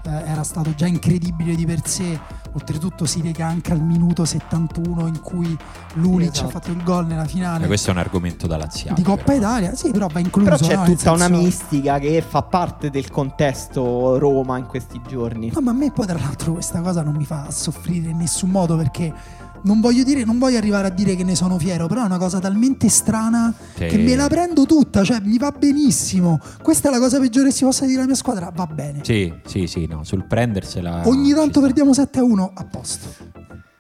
eh, 0.06 0.10
era 0.30 0.44
stato 0.44 0.74
già 0.76 0.86
incredibile 0.88 1.56
di 1.56 1.66
per 1.66 1.86
sé. 1.88 2.20
Oltretutto 2.54 3.06
si 3.06 3.22
lega 3.22 3.46
anche 3.46 3.72
al 3.72 3.82
minuto 3.82 4.26
71 4.26 5.06
in 5.06 5.20
cui 5.22 5.56
Lulic 5.94 6.30
Sì, 6.36 6.42
esatto. 6.42 6.48
ha 6.48 6.52
fatto 6.60 6.72
il 6.72 6.82
gol 6.84 7.06
nella 7.06 7.26
finale 7.26 7.66
Eh, 7.66 7.68
questo 7.68 7.90
è 7.90 7.94
un 7.94 8.00
argomento 8.00 8.48
da 8.48 8.58
laziale. 8.58 8.96
di 8.96 9.04
Coppa 9.04 9.24
però. 9.24 9.38
Italia. 9.38 9.76
Sì, 9.76 9.92
però 9.92 10.08
va 10.12 10.20
incluso. 10.20 10.50
Però 10.50 10.58
c'è 10.58 10.76
no? 10.76 10.84
Tutta 10.86 11.12
una 11.12 11.28
mistica 11.28 12.00
che 12.00 12.24
fa 12.28 12.42
parte 12.42 12.90
del 12.90 13.10
contesto 13.12 14.18
Roma 14.18 14.58
in 14.58 14.66
questi 14.66 15.00
giorni. 15.08 15.52
No, 15.54 15.62
ma 15.62 15.72
a 15.72 15.74
me 15.76 15.92
poi 15.92 16.08
tra 16.08 16.18
l'altro 16.18 16.54
questa 16.54 16.82
cosa 16.82 17.04
non 17.04 17.16
mi 17.16 17.26
fa 17.26 17.52
soffrire 17.52 18.10
in 18.10 18.18
nessun 18.18 18.50
modo 18.50 18.76
perché 18.76 19.14
non 19.64 19.80
voglio 19.82 20.04
dire, 20.04 20.24
non 20.24 20.38
voglio 20.40 20.58
arrivare 20.58 20.88
a 20.88 20.90
dire 20.92 21.16
che 21.16 21.24
ne 21.24 21.36
sono 21.36 21.58
fiero, 21.58 21.88
però 21.88 22.02
è 22.04 22.06
una 22.06 22.18
cosa 22.18 22.40
talmente 22.40 22.90
strana 22.90 23.54
Sì. 23.76 23.86
che 23.88 23.98
me 23.98 24.16
la 24.16 24.28
prendo 24.28 24.66
tutta, 24.66 25.04
cioè 25.04 25.20
mi 25.24 25.38
va 25.38 25.52
benissimo. 25.52 26.40
Questa 26.62 26.90
è 26.90 26.92
la 26.92 27.00
cosa 27.00 27.20
peggiore 27.20 27.50
che 27.50 27.56
si 27.56 27.64
possa 27.64 27.86
dire 27.86 27.98
alla 27.98 28.08
mia 28.08 28.16
squadra, 28.16 28.52
va 28.54 28.66
bene. 28.68 29.00
Sì, 29.04 29.34
sì, 29.46 29.68
sì, 29.68 29.86
no, 29.88 30.04
sul 30.04 30.26
prendersela. 30.26 31.08
Ogni 31.08 31.34
tanto 31.34 31.62
perdiamo 31.62 31.94
7 31.94 32.20
a 32.20 32.24
1, 32.24 32.52
a 32.54 32.64
posto. 32.66 33.08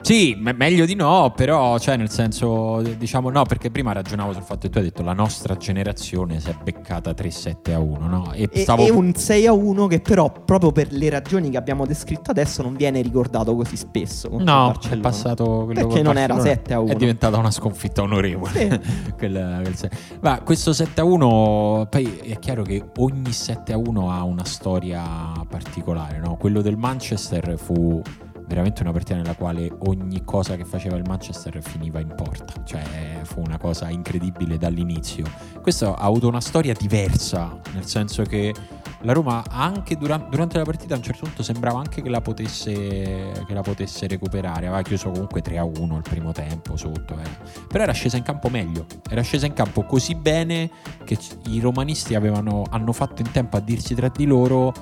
Sì, 0.01 0.33
me- 0.39 0.53
meglio 0.53 0.85
di 0.85 0.95
no, 0.95 1.33
però, 1.35 1.77
cioè, 1.77 1.97
nel 1.97 2.09
senso, 2.09 2.81
diciamo 2.97 3.29
no, 3.29 3.43
perché 3.43 3.69
prima 3.69 3.91
ragionavo 3.91 4.31
sul 4.31 4.43
fatto 4.43 4.59
che 4.61 4.69
tu 4.69 4.77
hai 4.77 4.85
detto 4.85 5.03
la 5.03 5.11
nostra 5.11 5.57
generazione 5.57 6.39
si 6.39 6.49
è 6.49 6.55
beccata 6.63 7.11
3-7 7.11 7.73
a 7.73 7.79
1, 7.79 8.07
no? 8.07 8.31
E, 8.31 8.47
E, 8.49 8.61
stavo 8.61 8.85
e 8.85 8.91
un 8.91 9.13
6 9.13 9.45
a 9.47 9.51
1 9.51 9.87
che 9.87 9.99
però 9.99 10.31
proprio 10.31 10.71
per 10.71 10.93
le 10.93 11.09
ragioni 11.09 11.49
che 11.49 11.57
abbiamo 11.57 11.85
descritto 11.85 12.31
adesso 12.31 12.61
non 12.61 12.75
viene 12.75 13.01
ricordato 13.01 13.53
così 13.55 13.75
spesso. 13.75 14.29
No, 14.39 14.73
è 14.89 14.97
passato 14.99 15.65
quello 15.65 15.87
Perché 15.87 16.01
non 16.01 16.17
era 16.17 16.33
Barcellona. 16.33 16.61
7 16.63 16.73
a 16.73 16.79
1. 16.79 16.91
È 16.91 16.95
diventata 16.95 17.37
una 17.37 17.51
sconfitta 17.51 18.01
onorevole. 18.01 18.51
Sì. 18.51 18.67
Quel- 19.19 19.59
quel 19.63 19.75
se- 19.75 19.91
Ma 20.21 20.39
questo 20.41 20.71
7 20.71 21.01
a 21.01 21.03
1, 21.03 21.87
poi 21.89 22.15
è 22.23 22.39
chiaro 22.39 22.63
che 22.63 22.85
ogni 22.99 23.33
7 23.33 23.73
a 23.73 23.77
1 23.77 24.09
ha 24.09 24.23
una 24.23 24.45
storia 24.45 25.03
particolare, 25.47 26.19
no? 26.19 26.37
Quello 26.37 26.61
del 26.61 26.77
Manchester 26.77 27.57
fu 27.57 28.01
veramente 28.49 28.81
una 28.81 28.91
partita 28.91 29.15
nella 29.15 29.35
quale 29.35 29.71
ogni 29.85 30.23
cosa 30.25 30.55
che 30.55 30.65
faceva 30.65 30.97
il 30.97 31.03
Manchester 31.07 31.61
finiva 31.61 31.99
in 31.99 32.11
porta, 32.15 32.63
cioè 32.63 33.19
fu 33.21 33.41
una 33.41 33.59
cosa 33.59 33.89
incredibile 33.89 34.57
dall'inizio. 34.57 35.23
Questo 35.61 35.93
ha 35.93 36.03
avuto 36.03 36.27
una 36.27 36.41
storia 36.41 36.73
diversa, 36.73 37.59
nel 37.73 37.85
senso 37.85 38.23
che 38.23 38.53
la 39.01 39.13
Roma 39.13 39.43
anche 39.47 39.95
dura- 39.95 40.17
durante 40.17 40.57
la 40.57 40.63
partita 40.63 40.95
a 40.95 40.97
un 40.97 41.03
certo 41.03 41.25
punto 41.25 41.43
sembrava 41.43 41.77
anche 41.77 42.01
che 42.01 42.09
la 42.09 42.21
potesse, 42.21 42.73
che 42.73 43.53
la 43.53 43.61
potesse 43.61 44.07
recuperare, 44.07 44.65
aveva 44.65 44.81
chiuso 44.81 45.11
comunque 45.11 45.41
3 45.41 45.59
a 45.59 45.63
1 45.63 45.95
il 45.95 46.01
primo 46.01 46.31
tempo 46.31 46.75
sotto, 46.75 47.13
eh. 47.13 47.65
però 47.67 47.83
era 47.83 47.93
scesa 47.93 48.17
in 48.17 48.23
campo 48.23 48.49
meglio, 48.49 48.87
era 49.07 49.21
scesa 49.21 49.45
in 49.45 49.53
campo 49.53 49.83
così 49.83 50.15
bene 50.15 50.71
che 51.05 51.17
i 51.49 51.59
romanisti 51.59 52.15
avevano, 52.15 52.63
hanno 52.67 52.91
fatto 52.93 53.21
in 53.21 53.29
tempo 53.31 53.57
a 53.57 53.59
dirsi 53.59 53.93
tra 53.93 54.09
di 54.09 54.25
loro 54.25 54.73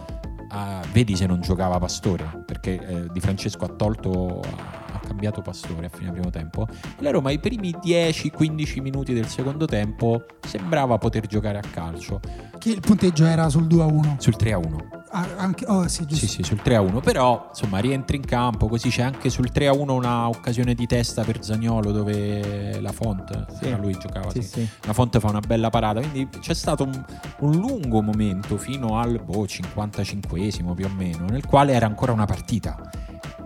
ah, 0.50 0.84
vedi 0.92 1.16
se 1.16 1.26
non 1.26 1.42
giocava 1.42 1.78
Pastore 1.78 2.44
perché 2.46 2.80
eh, 2.80 3.08
Di 3.12 3.20
Francesco 3.20 3.66
ha 3.66 3.70
tolto 3.70 4.40
ha, 4.40 5.00
cambiato 5.00 5.42
Pastore 5.42 5.88
a 5.88 5.90
fine 5.90 6.12
primo 6.12 6.30
tempo. 6.30 6.68
E 6.70 7.02
la 7.02 7.12
Roma 7.12 7.32
i 7.32 7.40
primi 7.40 7.72
10-15 7.72 8.82
minuti 8.82 9.14
del 9.14 9.28
secondo 9.28 9.66
tempo 9.66 10.26
sembrava 10.46 10.98
poter 10.98 11.28
giocare 11.28 11.58
a 11.58 11.62
calcio. 11.62 12.20
Che 12.58 12.70
il 12.70 12.82
punteggio 12.82 13.26
era 13.26 13.50
sul 13.50 13.68
2 13.68 13.82
a 13.82 13.86
1. 13.86 14.16
sul 14.20 14.36
3 14.36 14.52
a 14.52 14.58
1 14.58 14.98
Ah, 15.07 15.07
anche, 15.12 15.66
oh, 15.68 15.88
sì, 15.88 16.06
sì, 16.10 16.28
sì, 16.28 16.44
sul 16.44 16.62
3 16.62 16.76
a 16.76 16.82
1. 16.82 17.00
Però, 17.00 17.48
insomma, 17.50 17.80
rientri 17.80 18.18
in 18.18 18.26
campo. 18.26 18.68
Così 18.68 18.90
c'è 18.90 19.02
anche 19.04 19.30
sul 19.30 19.52
3 19.52 19.68
a 19.68 19.74
1 19.74 19.94
una 19.94 20.28
occasione 20.28 20.74
di 20.74 20.86
testa 20.86 21.24
per 21.24 21.44
Zagnolo 21.44 21.92
dove 21.92 22.80
la 22.80 22.92
Font, 22.92 23.58
Sì. 23.60 23.76
lui 23.78 23.98
giocava. 23.98 24.30
Sì, 24.32 24.42
sì. 24.42 24.50
sì. 24.62 24.70
La 24.86 24.94
Font 24.94 25.18
fa 25.20 25.30
una 25.30 25.40
bella 25.40 25.70
parata. 25.70 26.00
Quindi 26.00 26.28
c'è 26.40 26.54
stato 26.54 26.84
un, 26.84 27.06
un 27.40 27.52
lungo 27.52 28.02
momento 28.02 28.58
fino 28.58 29.00
al 29.00 29.20
boh, 29.24 29.46
55esimo 29.46 30.74
più 30.74 30.86
o 30.86 30.90
meno, 30.96 31.26
nel 31.26 31.46
quale 31.46 31.74
era 31.74 31.86
ancora 31.86 32.12
una 32.12 32.26
partita. 32.26 32.90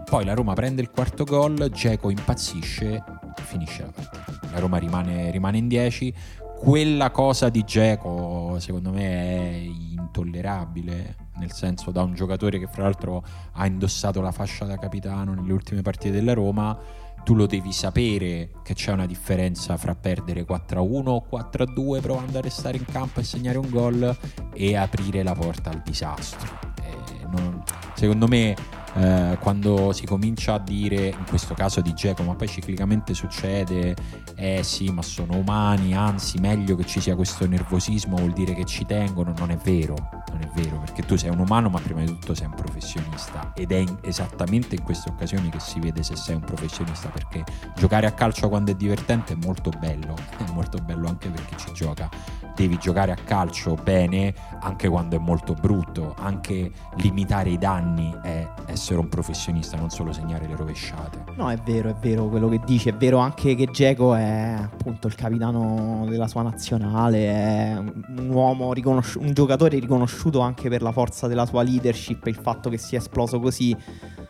Poi 0.05 0.25
la 0.25 0.33
Roma 0.33 0.53
prende 0.53 0.81
il 0.81 0.89
quarto 0.89 1.23
gol, 1.23 1.69
Geco 1.71 2.09
impazzisce, 2.09 3.01
finisce 3.43 3.83
la 3.83 3.91
partita. 3.91 4.49
La 4.51 4.59
Roma 4.59 4.77
rimane, 4.77 5.31
rimane 5.31 5.57
in 5.57 5.67
10. 5.69 6.13
Quella 6.57 7.09
cosa 7.11 7.49
di 7.49 7.63
Geco, 7.63 8.57
secondo 8.59 8.91
me, 8.91 9.03
è 9.03 9.55
intollerabile. 9.55 11.15
Nel 11.35 11.51
senso, 11.51 11.91
da 11.91 12.03
un 12.03 12.13
giocatore 12.13 12.59
che, 12.59 12.67
fra 12.67 12.83
l'altro, 12.83 13.23
ha 13.53 13.65
indossato 13.65 14.21
la 14.21 14.31
fascia 14.31 14.65
da 14.65 14.77
capitano 14.77 15.33
nelle 15.33 15.53
ultime 15.53 15.81
partite 15.81 16.11
della 16.11 16.33
Roma. 16.33 16.77
Tu 17.23 17.35
lo 17.35 17.45
devi 17.45 17.71
sapere 17.71 18.49
che 18.63 18.73
c'è 18.73 18.91
una 18.91 19.05
differenza 19.05 19.77
fra 19.77 19.93
perdere 19.95 20.45
4-1 20.45 21.07
o 21.07 21.25
4-2 21.31 22.01
provando 22.01 22.39
a 22.39 22.41
restare 22.41 22.77
in 22.77 22.85
campo 22.85 23.19
e 23.19 23.23
segnare 23.23 23.59
un 23.59 23.69
gol 23.69 24.17
e 24.53 24.75
aprire 24.75 25.21
la 25.21 25.33
porta 25.33 25.69
al 25.69 25.81
disastro. 25.83 26.59
Eh, 26.81 27.25
non- 27.27 27.63
secondo 27.93 28.27
me 28.27 28.55
eh, 28.95 29.37
quando 29.39 29.93
si 29.93 30.05
comincia 30.05 30.55
a 30.55 30.59
dire, 30.59 31.07
in 31.07 31.25
questo 31.27 31.53
caso 31.53 31.81
di 31.81 31.93
Geco, 31.93 32.23
ma 32.23 32.35
poi 32.35 32.47
ciclicamente 32.47 33.13
succede, 33.13 33.95
eh 34.35 34.61
sì, 34.63 34.91
ma 34.91 35.01
sono 35.01 35.37
umani, 35.37 35.95
anzi 35.95 36.39
meglio 36.39 36.75
che 36.75 36.85
ci 36.85 36.99
sia 36.99 37.15
questo 37.15 37.47
nervosismo, 37.47 38.15
vuol 38.17 38.33
dire 38.33 38.53
che 38.53 38.65
ci 38.65 38.85
tengono, 38.85 39.33
non 39.37 39.51
è 39.51 39.57
vero, 39.57 39.95
non 40.31 40.41
è 40.41 40.49
vero, 40.53 40.79
perché 40.79 41.03
tu 41.03 41.15
sei 41.15 41.29
un 41.29 41.39
umano, 41.39 41.69
ma 41.69 41.79
prima 41.79 42.01
di 42.01 42.07
tutto 42.07 42.33
sei 42.33 42.47
un 42.47 42.55
professionista 42.55 43.51
ed 43.53 43.71
è 43.71 43.77
in- 43.77 43.97
esattamente 44.01 44.75
in 44.75 44.83
queste 44.83 45.09
occasioni 45.09 45.49
che 45.49 45.59
si 45.59 45.79
vede 45.79 46.03
se 46.03 46.15
sei 46.15 46.35
un 46.35 46.41
professionista, 46.41 47.09
perché 47.09 47.43
giocare 47.75 48.07
a 48.07 48.11
calcio 48.11 48.49
quando 48.49 48.71
è 48.71 48.75
divertente 48.75 49.33
è 49.33 49.37
molto 49.37 49.69
bello, 49.79 50.15
è 50.37 50.51
molto 50.51 50.77
bello 50.79 51.07
anche 51.07 51.29
per 51.29 51.45
chi 51.45 51.55
ci 51.57 51.71
gioca. 51.73 52.09
Devi 52.53 52.77
giocare 52.77 53.11
a 53.13 53.15
calcio 53.15 53.75
bene 53.75 54.33
anche 54.59 54.89
quando 54.89 55.15
è 55.15 55.19
molto 55.19 55.53
brutto, 55.53 56.15
anche 56.19 56.71
limitare 56.95 57.49
i 57.49 57.57
danni 57.57 58.13
è 58.21 58.47
essere 58.81 58.97
un 58.99 59.09
professionista, 59.09 59.77
non 59.77 59.91
solo 59.91 60.11
segnare 60.11 60.47
le 60.47 60.55
rovesciate. 60.55 61.25
No, 61.35 61.51
è 61.51 61.57
vero, 61.57 61.89
è 61.89 61.95
vero 62.01 62.27
quello 62.27 62.49
che 62.49 62.59
dici. 62.65 62.89
È 62.89 62.93
vero 62.95 63.19
anche 63.19 63.53
che 63.53 63.67
Geco 63.67 64.15
è 64.15 64.57
appunto 64.59 65.05
il 65.05 65.13
capitano 65.13 66.03
della 66.09 66.27
sua 66.27 66.41
nazionale. 66.41 67.25
È 67.27 67.77
un 67.77 68.29
uomo 68.31 68.73
riconosciuto, 68.73 69.23
un 69.23 69.33
giocatore 69.33 69.77
riconosciuto 69.77 70.39
anche 70.39 70.67
per 70.67 70.81
la 70.81 70.91
forza 70.91 71.27
della 71.27 71.45
sua 71.45 71.61
leadership. 71.61 72.25
Il 72.25 72.35
fatto 72.35 72.71
che 72.71 72.79
sia 72.79 72.97
esploso 72.97 73.39
così 73.39 73.77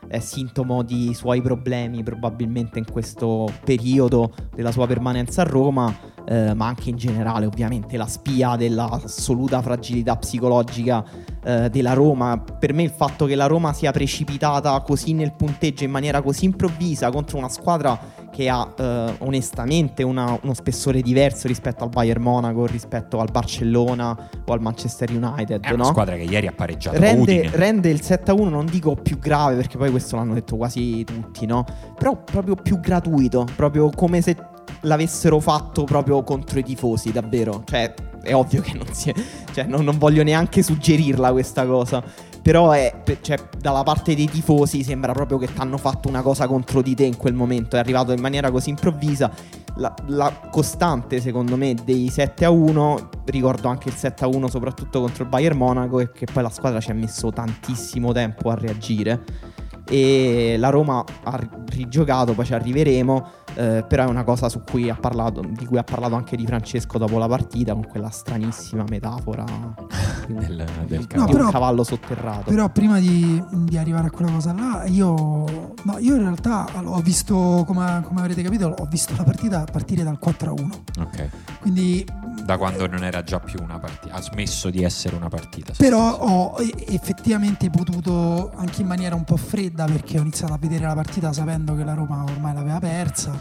è 0.05 0.19
sintomo 0.19 0.83
di 0.83 1.13
suoi 1.13 1.41
problemi, 1.41 2.03
probabilmente 2.03 2.77
in 2.77 2.85
questo 2.91 3.49
periodo 3.63 4.33
della 4.53 4.73
sua 4.73 4.85
permanenza 4.85 5.43
a 5.43 5.45
Roma. 5.45 6.10
Eh, 6.25 6.53
ma 6.53 6.67
anche 6.67 6.89
in 6.89 6.97
generale, 6.97 7.45
ovviamente, 7.45 7.97
la 7.97 8.07
spia 8.07 8.55
dell'assoluta 8.55 9.61
fragilità 9.61 10.15
psicologica 10.17 11.03
eh, 11.43 11.69
della 11.69 11.93
Roma. 11.93 12.37
Per 12.37 12.73
me 12.73 12.83
il 12.83 12.89
fatto 12.91 13.25
che 13.25 13.35
la 13.35 13.47
Roma 13.47 13.73
sia 13.73 13.91
precipitata 13.91 14.79
così 14.81 15.13
nel 15.13 15.33
punteggio 15.33 15.83
in 15.83 15.91
maniera 15.91 16.21
così 16.21 16.45
improvvisa 16.45 17.09
contro 17.09 17.37
una 17.37 17.49
squadra 17.49 17.99
che 18.31 18.47
ha 18.47 18.73
eh, 18.77 19.15
onestamente 19.19 20.03
una- 20.03 20.37
uno 20.41 20.53
spessore 20.53 21.01
diverso 21.01 21.47
rispetto 21.47 21.83
al 21.83 21.89
Bayern 21.89 22.21
Monaco, 22.21 22.65
rispetto 22.65 23.19
al 23.19 23.29
Barcellona 23.31 24.29
o 24.45 24.53
al 24.53 24.61
Manchester 24.61 25.09
United, 25.11 25.61
È 25.61 25.71
una 25.73 25.83
no? 25.83 25.89
squadra 25.89 26.15
che 26.15 26.23
ieri 26.23 26.47
ha 26.47 26.53
pareggiato 26.53 26.97
Rende, 26.97 27.49
rende 27.53 27.89
il 27.89 27.99
7-1 28.01 28.49
non 28.49 28.65
dico 28.65 28.95
più 28.95 29.19
grave 29.19 29.55
perché 29.55 29.77
poi 29.77 29.89
questo 29.91 30.15
l'hanno 30.15 30.33
detto 30.33 30.55
quasi 30.55 31.03
tutti, 31.03 31.45
no? 31.45 31.65
Però 31.97 32.23
proprio 32.23 32.55
più 32.55 32.79
gratuito, 32.79 33.45
proprio 33.55 33.89
come 33.89 34.21
se 34.21 34.35
l'avessero 34.81 35.39
fatto 35.39 35.83
proprio 35.83 36.23
contro 36.23 36.59
i 36.59 36.63
tifosi, 36.63 37.11
davvero. 37.11 37.63
Cioè, 37.65 37.93
è 38.21 38.33
ovvio 38.33 38.61
che 38.61 38.73
non 38.73 38.87
si 38.93 39.09
è, 39.09 39.13
cioè, 39.53 39.65
non, 39.65 39.83
non 39.83 39.97
voglio 39.97 40.23
neanche 40.23 40.63
suggerirla 40.63 41.31
questa 41.31 41.65
cosa. 41.65 42.03
Però 42.41 42.71
è, 42.71 43.03
cioè, 43.21 43.37
dalla 43.59 43.83
parte 43.83 44.15
dei 44.15 44.27
tifosi 44.27 44.83
sembra 44.83 45.13
proprio 45.13 45.37
che 45.37 45.45
ti 45.45 45.59
hanno 45.59 45.77
fatto 45.77 46.07
una 46.07 46.23
cosa 46.23 46.47
contro 46.47 46.81
di 46.81 46.95
te 46.95 47.03
in 47.03 47.15
quel 47.15 47.35
momento. 47.35 47.75
È 47.75 47.79
arrivato 47.79 48.11
in 48.13 48.19
maniera 48.19 48.49
così 48.49 48.69
improvvisa. 48.69 49.31
La, 49.75 49.93
la 50.07 50.49
costante, 50.49 51.21
secondo 51.21 51.55
me, 51.55 51.75
dei 51.85 52.09
7 52.09 52.45
a 52.45 52.49
1. 52.49 53.09
Ricordo 53.25 53.67
anche 53.67 53.89
il 53.89 53.95
7 53.95 54.23
a 54.23 54.27
1, 54.27 54.47
soprattutto 54.49 55.01
contro 55.01 55.23
il 55.23 55.29
Bayern 55.29 55.55
Monaco. 55.55 55.99
E 55.99 56.11
che 56.11 56.25
poi 56.25 56.41
la 56.41 56.49
squadra 56.49 56.79
ci 56.79 56.89
ha 56.89 56.95
messo 56.95 57.31
tantissimo 57.31 58.11
tempo 58.11 58.49
a 58.49 58.55
reagire 58.55 59.49
e 59.91 60.55
la 60.57 60.69
Roma 60.69 61.03
ha 61.23 61.39
rigiocato, 61.65 62.33
poi 62.33 62.45
ci 62.45 62.53
arriveremo, 62.53 63.27
eh, 63.55 63.83
però 63.85 64.05
è 64.05 64.07
una 64.07 64.23
cosa 64.23 64.47
cui 64.69 64.89
parlato, 64.95 65.41
di 65.41 65.65
cui 65.65 65.77
ha 65.77 65.83
parlato 65.83 66.15
anche 66.15 66.37
Di 66.37 66.45
Francesco 66.45 66.97
dopo 66.97 67.17
la 67.17 67.27
partita 67.27 67.73
con 67.73 67.85
quella 67.85 68.09
stranissima 68.09 68.85
metafora 68.87 69.43
del, 70.39 70.65
del 70.87 71.07
cavallo, 71.07 71.31
no, 71.31 71.37
però, 71.37 71.49
cavallo 71.49 71.83
sotterrato. 71.83 72.49
Però 72.49 72.69
prima 72.69 72.99
di, 72.99 73.43
di, 73.51 73.77
arrivare 73.77 74.07
a 74.07 74.09
quella 74.09 74.31
cosa 74.31 74.53
là, 74.53 74.83
io, 74.85 75.73
no, 75.83 75.97
io 75.99 76.15
in 76.15 76.21
realtà 76.21 76.67
ho 76.83 76.99
visto, 76.99 77.63
come, 77.65 78.01
come, 78.03 78.19
avrete 78.21 78.41
capito, 78.41 78.73
ho 78.77 78.85
visto 78.85 79.13
la 79.15 79.23
partita 79.23 79.63
partire 79.63 80.03
dal 80.03 80.19
4 80.19 80.49
a 80.49 80.53
1. 80.53 80.83
Ok. 80.99 81.29
Quindi 81.59 82.05
da 82.43 82.57
quando 82.57 82.87
non 82.87 83.03
era 83.03 83.23
già 83.23 83.39
più 83.39 83.61
una 83.61 83.79
partita, 83.79 84.15
ha 84.15 84.21
smesso 84.21 84.69
di 84.69 84.83
essere 84.83 85.15
una 85.15 85.29
partita. 85.29 85.73
Però 85.77 86.17
ho 86.17 86.55
effettivamente 86.87 87.69
potuto 87.69 88.51
anche 88.55 88.81
in 88.81 88.87
maniera 88.87 89.15
un 89.15 89.23
po' 89.23 89.37
fredda 89.37 89.85
perché 89.85 90.17
ho 90.17 90.21
iniziato 90.21 90.53
a 90.53 90.57
vedere 90.57 90.85
la 90.85 90.95
partita 90.95 91.31
sapendo 91.33 91.75
che 91.75 91.83
la 91.83 91.93
Roma 91.93 92.23
ormai 92.23 92.53
l'aveva 92.53 92.79
persa. 92.79 93.31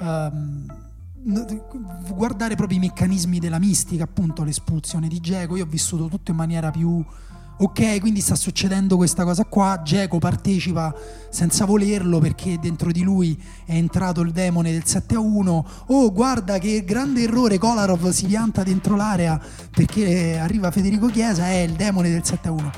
Um, 0.00 0.66
guardare 2.14 2.56
proprio 2.56 2.78
i 2.78 2.80
meccanismi 2.80 3.38
della 3.38 3.58
mistica, 3.58 4.04
appunto 4.04 4.42
l'espulsione 4.42 5.08
di 5.08 5.20
Geco, 5.20 5.56
io 5.56 5.64
ho 5.64 5.68
vissuto 5.68 6.08
tutto 6.08 6.30
in 6.30 6.36
maniera 6.36 6.70
più 6.70 7.04
ok, 7.54 8.00
quindi 8.00 8.20
sta 8.20 8.34
succedendo 8.34 8.96
questa 8.96 9.22
cosa 9.22 9.44
qua, 9.44 9.82
Geco 9.84 10.18
partecipa 10.18 10.92
senza 11.30 11.64
volerlo 11.64 12.18
perché 12.18 12.58
dentro 12.58 12.90
di 12.90 13.02
lui 13.02 13.40
è 13.64 13.74
entrato 13.74 14.20
il 14.22 14.32
demone 14.32 14.72
del 14.72 14.84
7 14.84 15.14
a 15.14 15.20
1, 15.20 15.66
oh 15.86 16.12
guarda 16.12 16.58
che 16.58 16.82
grande 16.84 17.22
errore, 17.22 17.58
Kolarov 17.58 18.08
si 18.08 18.26
pianta 18.26 18.64
dentro 18.64 18.96
l'area 18.96 19.40
perché 19.70 20.38
arriva 20.38 20.72
Federico 20.72 21.06
Chiesa, 21.06 21.46
è 21.46 21.58
il 21.58 21.72
demone 21.72 22.10
del 22.10 22.24
7 22.24 22.48
a 22.48 22.50
1. 22.50 22.70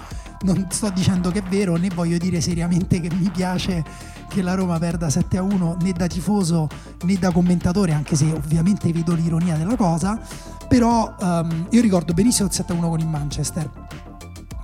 Non 0.43 0.67
sto 0.69 0.91
dicendo 0.91 1.31
che 1.31 1.39
è 1.39 1.43
vero, 1.49 1.77
né 1.77 1.89
voglio 1.89 2.19
dire 2.19 2.43
seriamente 2.43 3.01
che 3.01 3.09
mi 3.15 3.31
piace 3.31 3.83
che 4.29 4.43
la 4.43 4.55
Roma 4.55 4.79
perda 4.79 5.11
7 5.11 5.37
a 5.37 5.43
1 5.43 5.77
né 5.81 5.93
da 5.93 6.07
tifoso 6.07 6.69
né 7.03 7.15
da 7.17 7.31
commentatore, 7.31 7.93
anche 7.93 8.17
se 8.17 8.31
ovviamente 8.33 8.93
vedo 8.93 9.15
l'ironia 9.15 9.57
della 9.57 9.77
cosa, 9.77 10.21
però 10.69 11.15
um, 11.19 11.67
io 11.71 11.81
ricordo 11.81 12.13
benissimo 12.13 12.49
il 12.49 12.55
7 12.55 12.73
a 12.73 12.77
1 12.77 12.89
con 12.89 13.01
il 13.01 13.09
Manchester 13.09 13.71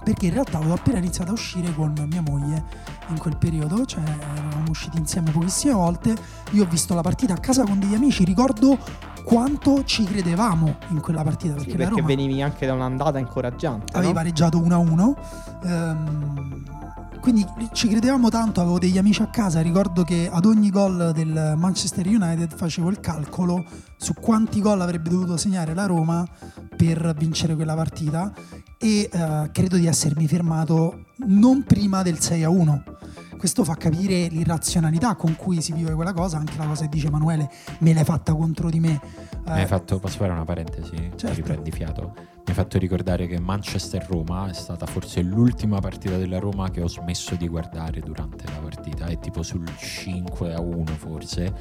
perché 0.03 0.27
in 0.27 0.33
realtà 0.33 0.59
avevo 0.59 0.75
appena 0.75 0.99
iniziato 0.99 1.31
a 1.31 1.35
uscire 1.35 1.75
con 1.75 1.92
mia 2.11 2.23
moglie 2.23 2.64
in 3.09 3.18
quel 3.18 3.37
periodo, 3.37 3.85
cioè 3.85 4.03
eravamo 4.03 4.70
usciti 4.70 4.99
insieme 4.99 5.31
pochissime 5.31 5.75
volte, 5.75 6.16
io 6.53 6.64
ho 6.64 6.66
visto 6.66 6.94
la 6.94 7.03
partita 7.03 7.35
a 7.35 7.38
casa 7.38 7.64
con 7.64 7.79
degli 7.79 7.94
amici, 7.94 8.25
ricordo 8.25 8.79
quanto 9.25 9.85
ci 9.85 10.05
credevamo 10.05 10.77
in 10.88 11.01
quella 11.01 11.23
partita. 11.23 11.55
Perché, 11.55 11.70
sì, 11.70 11.77
perché 11.77 12.03
venivi 12.03 12.40
anche 12.42 12.66
da 12.66 12.73
un'andata 12.73 13.18
incoraggiante. 13.18 13.92
Avevi 13.92 14.09
no? 14.09 14.14
pareggiato 14.14 14.59
1-1. 14.59 15.14
Ehm, 15.64 16.64
quindi 17.20 17.46
ci 17.72 17.88
credevamo 17.88 18.28
tanto, 18.28 18.61
avevo 18.61 18.78
degli 18.78 18.98
amici 18.98 19.22
a 19.22 19.28
casa, 19.28 19.61
ricordo 19.61 20.02
che 20.02 20.28
ad 20.30 20.44
ogni 20.44 20.70
gol 20.70 21.12
del 21.14 21.54
Manchester 21.56 22.06
United 22.06 22.54
facevo 22.54 22.88
il 22.90 23.00
calcolo 23.00 23.64
su 23.96 24.14
quanti 24.14 24.61
gol 24.61 24.80
avrebbe 24.80 25.11
dovuto 25.11 25.37
segnare 25.37 25.74
la 25.74 25.87
Roma 25.87 26.26
per 26.76 27.14
vincere 27.16 27.54
quella 27.54 27.74
partita 27.74 28.33
e 28.78 29.09
uh, 29.12 29.50
credo 29.52 29.76
di 29.76 29.87
essermi 29.87 30.26
fermato 30.26 31.04
non 31.26 31.62
prima 31.64 32.02
del 32.02 32.18
6 32.18 32.42
a 32.42 32.48
1. 32.48 32.83
Questo 33.40 33.64
fa 33.64 33.74
capire 33.74 34.26
l'irrazionalità 34.26 35.14
con 35.14 35.35
cui 35.35 35.62
si 35.62 35.72
vive 35.72 35.94
quella 35.94 36.12
cosa, 36.12 36.37
anche 36.37 36.59
la 36.59 36.66
cosa 36.66 36.83
che 36.83 36.90
dice 36.90 37.07
Emanuele, 37.07 37.48
me 37.79 37.94
l'hai 37.94 38.05
fatta 38.05 38.35
contro 38.35 38.68
di 38.68 38.81
me. 38.81 39.00
Mi 39.46 39.53
hai 39.53 39.66
fatto, 39.66 39.98
posso 39.98 40.18
fare 40.18 40.31
una 40.31 40.44
parentesi? 40.44 41.11
Certo. 41.16 41.37
Riprendi 41.37 41.70
fiato. 41.70 42.12
Mi 42.14 42.42
hai 42.44 42.53
fatto 42.53 42.76
ricordare 42.76 43.26
che 43.26 43.40
Manchester-Roma 43.40 44.50
è 44.50 44.53
stata 44.53 44.85
forse 44.85 45.22
l'ultima 45.22 45.81
partita 45.81 46.18
della 46.18 46.38
Roma 46.38 46.68
che 46.68 46.83
ho 46.83 46.88
smesso 46.88 47.35
di 47.35 47.48
guardare 47.48 48.00
durante 48.00 48.44
la 48.44 48.59
partita, 48.59 49.07
è 49.07 49.18
tipo 49.18 49.42
sul 49.42 49.66
5 49.74 50.53
a 50.53 50.61
1 50.61 50.85
forse 50.98 51.44
eh, 51.44 51.53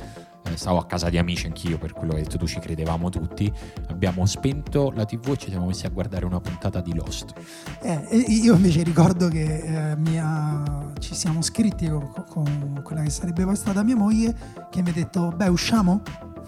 stavo 0.56 0.78
a 0.80 0.86
casa 0.86 1.10
di 1.10 1.18
amici 1.18 1.46
anch'io 1.46 1.78
per 1.78 1.94
quello 1.94 2.12
che 2.12 2.18
hai 2.20 2.24
detto 2.24 2.38
tu 2.38 2.48
ci 2.48 2.60
credevamo 2.60 3.10
tutti. 3.10 3.52
Abbiamo 3.90 4.26
spento 4.26 4.92
la 4.92 5.06
tv 5.06 5.32
e 5.32 5.38
ci 5.38 5.50
siamo 5.50 5.68
messi 5.68 5.86
a 5.86 5.90
guardare 5.90 6.26
una 6.26 6.40
puntata 6.40 6.82
di 6.82 6.94
Lost. 6.94 7.34
Eh, 7.82 8.26
io 8.28 8.56
invece 8.56 8.84
ricordo 8.84 9.28
che 9.28 9.92
eh, 9.92 9.96
mia... 9.98 10.92
ci 11.00 11.16
siamo 11.16 11.42
scritti 11.42 11.88
con, 11.88 12.12
con, 12.28 12.82
quella 12.84 13.02
che 13.02 13.10
sarebbe 13.10 13.44
poi 13.44 13.56
stata 13.56 13.84
mia 13.84 13.96
moglie 13.96 14.36
che 14.70 14.82
mi 14.82 14.90
ha 14.90 14.94
detto 14.94 15.32
beh 15.36 15.48
usciamo 15.48 16.02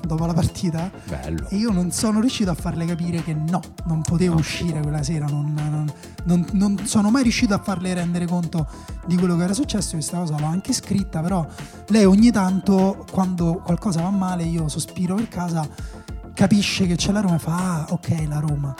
dopo 0.06 0.26
la 0.26 0.34
partita 0.34 0.92
Bello. 1.08 1.48
e 1.50 1.56
io 1.56 1.72
non 1.72 1.92
sono 1.92 2.20
riuscito 2.20 2.50
a 2.50 2.54
farle 2.54 2.86
capire 2.86 3.24
che 3.24 3.34
no, 3.34 3.62
non 3.86 4.02
potevo 4.02 4.34
no. 4.34 4.40
uscire 4.40 4.82
quella 4.82 5.04
sera, 5.04 5.26
non, 5.26 5.54
non, 5.54 5.92
non, 6.24 6.46
non, 6.54 6.86
sono 6.86 7.10
mai 7.10 7.24
riuscito 7.24 7.54
a 7.54 7.60
farle 7.60 7.94
rendere 7.94 8.26
conto 8.26 8.68
di 9.06 9.18
quello 9.18 9.36
che 9.36 9.44
era 9.44 9.54
successo, 9.54 9.92
questa 9.92 10.18
cosa 10.18 10.38
l'ho 10.38 10.46
anche 10.46 10.74
scritta, 10.74 11.22
però 11.22 11.46
lei 11.88 12.06
ogni 12.06 12.32
tanto 12.32 13.06
quando 13.12 13.62
qualcosa 13.64 14.02
va 14.02 14.10
male 14.10 14.44
io 14.44 14.68
sospiro 14.68 15.16
per 15.16 15.28
casa, 15.28 15.68
capisce 16.34 16.88
che 16.88 16.96
c'è 16.96 17.12
la 17.12 17.22
Roma 17.22 17.36
e 17.36 17.40
fa 17.40 17.56
ah 17.56 17.86
ok 17.90 18.26
la 18.28 18.40
Roma, 18.40 18.76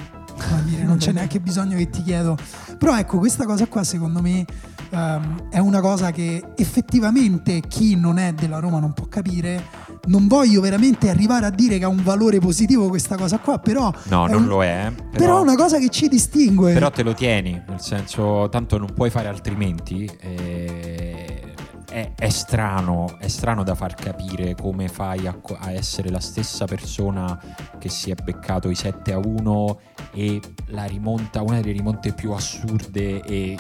dire, 0.64 0.84
non 0.84 0.98
c'è 0.98 1.12
neanche 1.14 1.40
bisogno 1.40 1.78
che 1.78 1.90
ti 1.90 2.02
chiedo, 2.04 2.38
però 2.78 2.98
ecco 2.98 3.18
questa 3.18 3.46
cosa 3.46 3.68
qua 3.68 3.84
secondo 3.84 4.22
me 4.22 4.46
um, 4.92 5.50
è 5.50 5.60
una 5.60 5.82
cosa 5.82 6.12
che 6.12 6.44
effettivamente 6.56 7.62
chi 7.68 7.96
non 7.96 8.18
è 8.18 8.34
della 8.34 8.60
Roma 8.60 8.80
non 8.80 8.94
può 8.94 9.08
capire 9.08 9.90
non 10.06 10.28
voglio 10.28 10.62
veramente 10.62 11.10
arrivare 11.10 11.46
a 11.46 11.50
dire 11.50 11.78
che 11.78 11.84
ha 11.84 11.90
un 11.90 12.02
valore 12.04 12.40
positivo 12.40 12.88
questa 12.88 13.16
cosa 13.18 13.38
qua, 13.38 13.60
però... 13.60 13.92
No, 14.06 14.26
non 14.28 14.44
un, 14.44 14.48
lo 14.48 14.64
è. 14.64 14.92
Però, 14.96 15.10
però, 15.12 15.38
è 15.38 15.42
una 15.42 15.56
cosa 15.56 15.78
che 15.78 15.90
ci 15.90 16.08
distingue. 16.08 16.74
Però 16.74 16.90
te 16.90 17.04
lo 17.04 17.14
tieni, 17.14 17.62
nel 17.68 17.80
senso, 17.80 18.50
tanto 18.50 18.78
non 18.78 18.92
puoi 18.94 19.10
fare 19.10 19.28
altrimenti. 19.28 20.10
Eh, 20.20 21.54
è, 21.92 22.12
è, 22.18 22.30
strano, 22.30 23.18
è 23.20 23.28
strano 23.28 23.64
da 23.64 23.76
far 23.76 23.96
capire 23.96 24.56
come 24.56 24.88
fai 24.88 25.28
a, 25.28 25.36
a, 25.60 25.72
essere 25.72 26.10
la 26.10 26.22
stessa 26.22 26.66
persona 26.66 27.38
che 27.78 27.90
si 27.90 28.10
è 28.10 28.16
beccato 28.16 28.70
i 28.70 28.76
7 28.76 29.12
a 29.12 29.18
1 29.18 29.80
e 30.14 30.40
la 30.68 30.86
rimonta, 30.86 31.42
una 31.42 31.60
delle 31.62 31.72
rimonte 31.74 32.14
più 32.14 32.32
assurde 32.32 33.22
e 33.22 33.58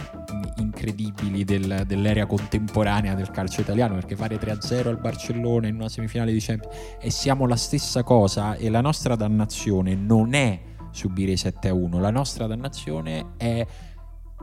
incredibili 0.57 1.43
del, 1.43 1.83
dell'era 1.85 2.25
contemporanea 2.25 3.13
del 3.13 3.31
calcio 3.31 3.61
italiano, 3.61 3.95
perché 3.95 4.15
fare 4.15 4.37
3 4.37 4.51
a 4.51 4.61
0 4.61 4.89
al 4.89 4.97
Barcellona 4.99 5.67
in 5.67 5.75
una 5.75 5.89
semifinale 5.89 6.31
di 6.31 6.39
Champions 6.39 6.75
e 6.99 7.09
siamo 7.09 7.45
la 7.45 7.55
stessa 7.55 8.03
cosa 8.03 8.55
e 8.55 8.69
la 8.69 8.81
nostra 8.81 9.15
dannazione 9.15 9.95
non 9.95 10.33
è 10.33 10.59
subire 10.91 11.31
i 11.31 11.37
7 11.37 11.69
a 11.69 11.73
1, 11.73 11.99
la 11.99 12.11
nostra 12.11 12.47
dannazione 12.47 13.33
è 13.37 13.65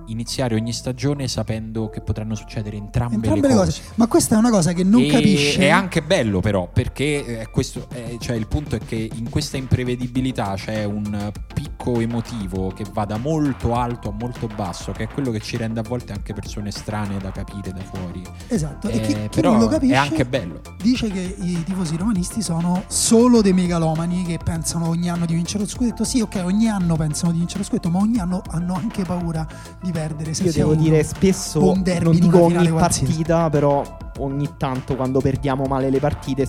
iniziare 0.07 0.55
ogni 0.55 0.73
stagione 0.73 1.29
sapendo 1.29 1.89
che 1.89 2.01
potranno 2.01 2.35
succedere 2.35 2.77
entrambe, 2.77 3.15
entrambe 3.17 3.49
le, 3.49 3.55
cose. 3.55 3.81
cose. 3.81 3.93
Ma 3.97 4.07
questa 4.07 4.35
è 4.35 4.39
una 4.39 4.51
cosa 4.51 4.73
che 4.73 4.85
non 4.85 5.03
e 5.03 5.09
capisce. 5.09 5.61
È 5.61 5.69
anche 5.69 6.03
bello, 6.03 6.41
però, 6.41 6.69
perché 6.73 7.41
eh, 7.41 7.51
questo, 7.51 7.87
eh, 7.93 8.17
cioè, 8.21 8.37
il 8.37 8.47
punto 8.47 8.77
è 8.77 8.79
che 8.79 9.11
in 9.13 9.29
questa 9.29 9.57
imprevedibilità 9.57 10.55
c'è 10.57 10.85
un 10.85 11.33
picco 11.53 12.01
emotivo 12.01 12.69
che 12.69 12.85
va 12.93 13.05
da 13.05 13.17
molto 13.17 13.75
alto 13.75 14.09
a 14.09 14.13
molto 14.13 14.47
basso, 14.47 14.93
che 14.93 15.05
è 15.05 15.09
quello 15.09 15.31
che 15.31 15.41
ci 15.41 15.57
rende 15.57 15.81
a 15.81 15.83
volte 15.83 16.13
anche 16.13 16.33
persone 16.33 16.71
strane 16.71 17.19
da 17.19 17.31
capire 17.31 17.73
da 17.73 17.83
fuori. 17.83 18.23
Esatto, 18.49 18.89
eh, 18.89 18.97
e 18.97 19.01
chi, 19.01 19.13
chi 19.15 19.29
però 19.29 19.53
non 19.53 19.61
lo 19.61 19.69
capisce 19.69 19.95
è 19.95 19.99
anche 19.99 20.25
bello. 20.25 20.61
Dice 20.81 21.09
che 21.11 21.37
i 21.39 21.63
tifosi 21.65 21.97
romanisti 21.97 22.43
sono 22.43 22.85
solo 22.87 23.43
dei 23.43 23.53
megalomani 23.53 24.25
che 24.25 24.39
pensano 24.43 24.89
ogni 24.89 25.11
anno 25.11 25.27
di 25.27 25.35
vincere 25.35 25.65
lo 25.65 25.69
scudetto. 25.69 26.05
Sì, 26.05 26.21
ok, 26.21 26.43
ogni 26.45 26.69
anno 26.69 26.97
pensano 26.97 27.33
di 27.33 27.39
vincere 27.39 27.61
lo 27.61 27.65
scudetto, 27.67 27.91
ma 27.91 27.99
ogni 27.99 28.19
anno 28.19 28.43
hanno 28.51 28.75
anche 28.75 29.05
paura 29.05 29.47
di 29.83 29.88
perdere. 29.93 30.33
Io 30.43 30.53
devo 30.53 30.75
dire 30.75 31.03
spesso, 31.03 31.61
non 31.61 31.83
dico 31.83 32.43
ogni 32.43 32.69
partita, 32.69 33.49
però 33.51 33.83
ogni 34.19 34.51
tanto 34.57 34.97
quando 34.97 35.21
perdiamo 35.21 35.65
male 35.65 35.91
le 35.91 35.99
partite, 35.99 36.47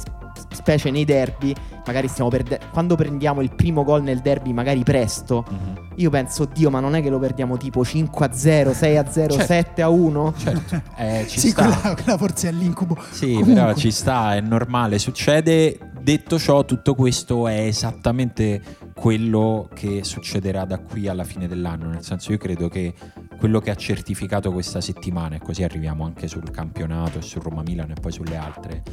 specie 0.51 0.91
nei 0.91 1.05
derby, 1.05 1.53
magari 1.85 2.07
stiamo 2.07 2.29
perdendo. 2.29 2.65
Quando 2.71 2.95
prendiamo 2.95 3.41
il 3.41 3.53
primo 3.53 3.83
gol 3.83 4.03
nel 4.03 4.19
derby, 4.19 4.53
magari 4.53 4.83
presto, 4.83 5.45
mm-hmm. 5.51 5.91
io 5.95 6.09
penso, 6.09 6.45
Dio, 6.45 6.69
ma 6.69 6.79
non 6.79 6.95
è 6.95 7.01
che 7.01 7.09
lo 7.09 7.19
perdiamo 7.19 7.57
tipo 7.57 7.83
5 7.83 8.25
a 8.25 8.33
0, 8.33 8.73
6 8.73 8.97
a 8.97 9.09
0, 9.09 9.33
certo. 9.33 9.45
7 9.45 9.81
a 9.81 9.89
1? 9.89 10.33
Certo, 10.37 10.81
eh, 10.97 11.25
ci 11.27 11.39
sì, 11.39 11.49
sta. 11.49 11.65
Quella, 11.65 11.95
quella 11.95 12.17
forse 12.17 12.49
è 12.49 12.51
l'incubo. 12.51 12.97
Sì, 13.11 13.33
Comunque. 13.33 13.53
però 13.53 13.73
ci 13.73 13.91
sta, 13.91 14.35
è 14.35 14.41
normale, 14.41 14.99
succede. 14.99 15.77
Detto 16.01 16.39
ciò, 16.39 16.63
tutto 16.63 16.95
questo 16.95 17.47
è 17.47 17.59
esattamente 17.59 18.61
quello 18.95 19.69
che 19.73 20.03
succederà 20.03 20.65
da 20.65 20.79
qui 20.79 21.07
alla 21.07 21.23
fine 21.23 21.47
dell'anno. 21.47 21.89
Nel 21.89 22.03
senso, 22.03 22.31
io 22.31 22.37
credo 22.37 22.69
che 22.69 22.93
quello 23.39 23.61
che 23.61 23.71
ha 23.71 23.75
certificato 23.75 24.51
questa 24.51 24.81
settimana, 24.81 25.37
e 25.37 25.39
così 25.39 25.63
arriviamo 25.63 26.03
anche 26.03 26.27
sul 26.27 26.51
campionato 26.51 27.19
e 27.19 27.21
sul 27.21 27.41
Roma 27.41 27.63
Milan 27.63 27.89
e 27.91 27.93
poi 27.93 28.11
sulle 28.11 28.35
altre, 28.35 28.83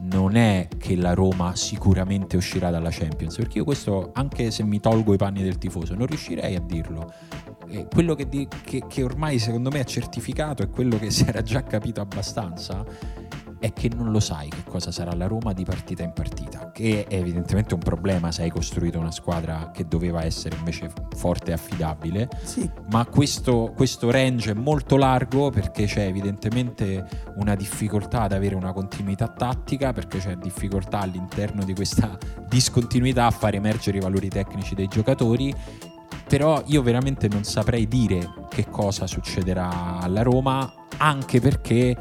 non 0.00 0.36
è 0.36 0.68
che 0.76 0.94
la 0.94 1.14
Roma 1.14 1.56
sicuramente 1.56 2.36
uscirà 2.36 2.70
dalla 2.70 2.90
Champions, 2.90 3.34
perché 3.36 3.58
io 3.58 3.64
questo, 3.64 4.10
anche 4.12 4.50
se 4.50 4.62
mi 4.62 4.78
tolgo 4.78 5.14
i 5.14 5.16
panni 5.16 5.42
del 5.42 5.56
tifoso, 5.56 5.94
non 5.94 6.06
riuscirei 6.06 6.54
a 6.54 6.60
dirlo. 6.60 7.12
E 7.66 7.88
quello 7.90 8.14
che, 8.14 8.28
di, 8.28 8.46
che, 8.62 8.84
che 8.86 9.02
ormai 9.02 9.38
secondo 9.38 9.70
me 9.70 9.80
è 9.80 9.84
certificato 9.84 10.62
e 10.62 10.68
quello 10.68 10.98
che 10.98 11.10
si 11.10 11.24
era 11.26 11.40
già 11.42 11.62
capito 11.62 12.02
abbastanza 12.02 12.84
è 13.58 13.72
che 13.72 13.90
non 13.94 14.10
lo 14.10 14.20
sai 14.20 14.48
che 14.48 14.62
cosa 14.64 14.90
sarà 14.90 15.12
la 15.14 15.26
Roma 15.26 15.52
di 15.52 15.64
partita 15.64 16.02
in 16.02 16.12
partita, 16.12 16.70
che 16.72 17.06
è 17.06 17.14
evidentemente 17.14 17.74
un 17.74 17.80
problema 17.80 18.32
se 18.32 18.42
hai 18.42 18.50
costruito 18.50 18.98
una 18.98 19.10
squadra 19.10 19.70
che 19.72 19.86
doveva 19.86 20.24
essere 20.24 20.56
invece 20.56 20.90
forte 21.16 21.50
e 21.50 21.54
affidabile, 21.54 22.28
sì. 22.42 22.68
ma 22.90 23.04
questo, 23.06 23.72
questo 23.74 24.10
range 24.10 24.52
è 24.52 24.54
molto 24.54 24.96
largo 24.96 25.50
perché 25.50 25.86
c'è 25.86 26.06
evidentemente 26.06 27.06
una 27.36 27.54
difficoltà 27.54 28.22
ad 28.22 28.32
avere 28.32 28.54
una 28.54 28.72
continuità 28.72 29.28
tattica, 29.28 29.92
perché 29.92 30.18
c'è 30.18 30.36
difficoltà 30.36 31.00
all'interno 31.00 31.64
di 31.64 31.74
questa 31.74 32.18
discontinuità 32.48 33.26
a 33.26 33.30
far 33.30 33.54
emergere 33.54 33.98
i 33.98 34.00
valori 34.00 34.28
tecnici 34.28 34.74
dei 34.74 34.88
giocatori 34.88 35.54
però 36.26 36.62
io 36.66 36.82
veramente 36.82 37.28
non 37.28 37.44
saprei 37.44 37.86
dire 37.86 38.28
che 38.48 38.66
cosa 38.68 39.06
succederà 39.06 39.98
alla 40.00 40.22
Roma, 40.22 40.72
anche 40.96 41.40
perché 41.40 41.96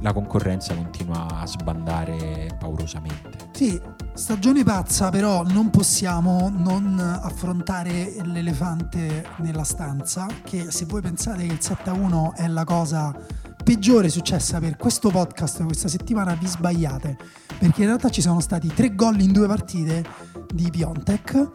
la 0.00 0.12
concorrenza 0.12 0.74
continua 0.74 1.26
a 1.40 1.46
sbandare 1.46 2.56
paurosamente. 2.58 3.30
Sì, 3.52 3.80
stagione 4.14 4.62
pazza, 4.64 5.10
però 5.10 5.42
non 5.42 5.70
possiamo 5.70 6.52
non 6.54 6.98
affrontare 6.98 8.14
l'elefante 8.24 9.26
nella 9.38 9.64
stanza, 9.64 10.26
che 10.42 10.70
se 10.70 10.84
voi 10.84 11.00
pensate 11.00 11.46
che 11.46 11.52
il 11.52 11.60
7-1 11.60 12.34
è 12.34 12.46
la 12.48 12.64
cosa 12.64 13.14
peggiore 13.62 14.08
successa 14.08 14.58
per 14.58 14.76
questo 14.76 15.10
podcast 15.10 15.62
questa 15.64 15.88
settimana 15.88 16.34
vi 16.34 16.46
sbagliate. 16.46 17.16
Perché 17.58 17.82
in 17.82 17.86
realtà 17.86 18.08
ci 18.08 18.20
sono 18.20 18.40
stati 18.40 18.68
tre 18.68 18.94
gol 18.94 19.20
in 19.20 19.32
due 19.32 19.46
partite 19.46 20.04
di 20.52 20.68
Piontek. 20.70 21.50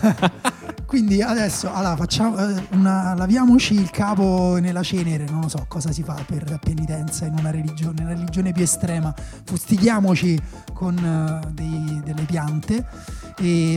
Quindi 0.86 1.22
adesso 1.22 1.72
allora, 1.72 1.94
facciamo 1.94 2.36
eh, 2.36 2.66
una, 2.72 3.14
laviamoci 3.14 3.74
il 3.74 3.90
capo 3.90 4.58
nella 4.60 4.82
cenere 4.82 5.24
non 5.26 5.42
lo 5.42 5.48
so 5.48 5.64
cosa 5.68 5.92
si 5.92 6.02
fa 6.02 6.20
per 6.26 6.58
penitenza 6.60 7.26
in 7.26 7.36
una 7.38 7.52
religione, 7.52 8.02
una 8.02 8.10
religione 8.10 8.52
più 8.52 8.64
estrema. 8.64 9.14
Fustichiamoci 9.44 10.40
con 10.72 10.96
uh, 10.96 11.48
dei, 11.52 12.00
delle 12.04 12.24
piante 12.24 12.84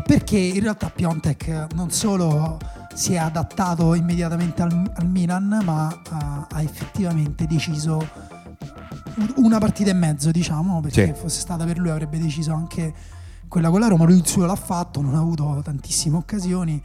perché 0.06 0.38
in 0.38 0.62
realtà 0.62 0.90
Piontek 0.90 1.68
non 1.74 1.90
solo 1.90 2.60
si 2.94 3.14
è 3.14 3.18
adattato 3.18 3.94
immediatamente 3.94 4.62
al, 4.62 4.92
al 4.96 5.08
Milan, 5.08 5.62
ma 5.64 5.88
ha, 6.10 6.48
ha, 6.50 6.62
effettivamente 6.62 7.48
deciso 7.48 8.06
una 9.38 9.60
partita 9.60 9.90
e 9.90 9.94
mezzo, 9.94 10.32
diciamo, 10.32 10.82
perché 10.82 11.14
sì. 11.14 11.14
fosse 11.14 11.40
stata 11.40 11.64
per 11.66 11.78
lui 11.78 11.90
avrebbe 11.90 12.20
deciso 12.20 12.54
anche 12.54 12.94
quella 13.48 13.70
con 13.70 13.80
la 13.80 13.88
Roma, 13.88 14.06
lui 14.06 14.18
il 14.18 14.28
suo 14.28 14.46
l'ha 14.46 14.56
fatto, 14.56 15.02
non 15.02 15.16
ha 15.16 15.20
avuto 15.20 15.62
tantissime 15.64 16.18
occasioni 16.18 16.82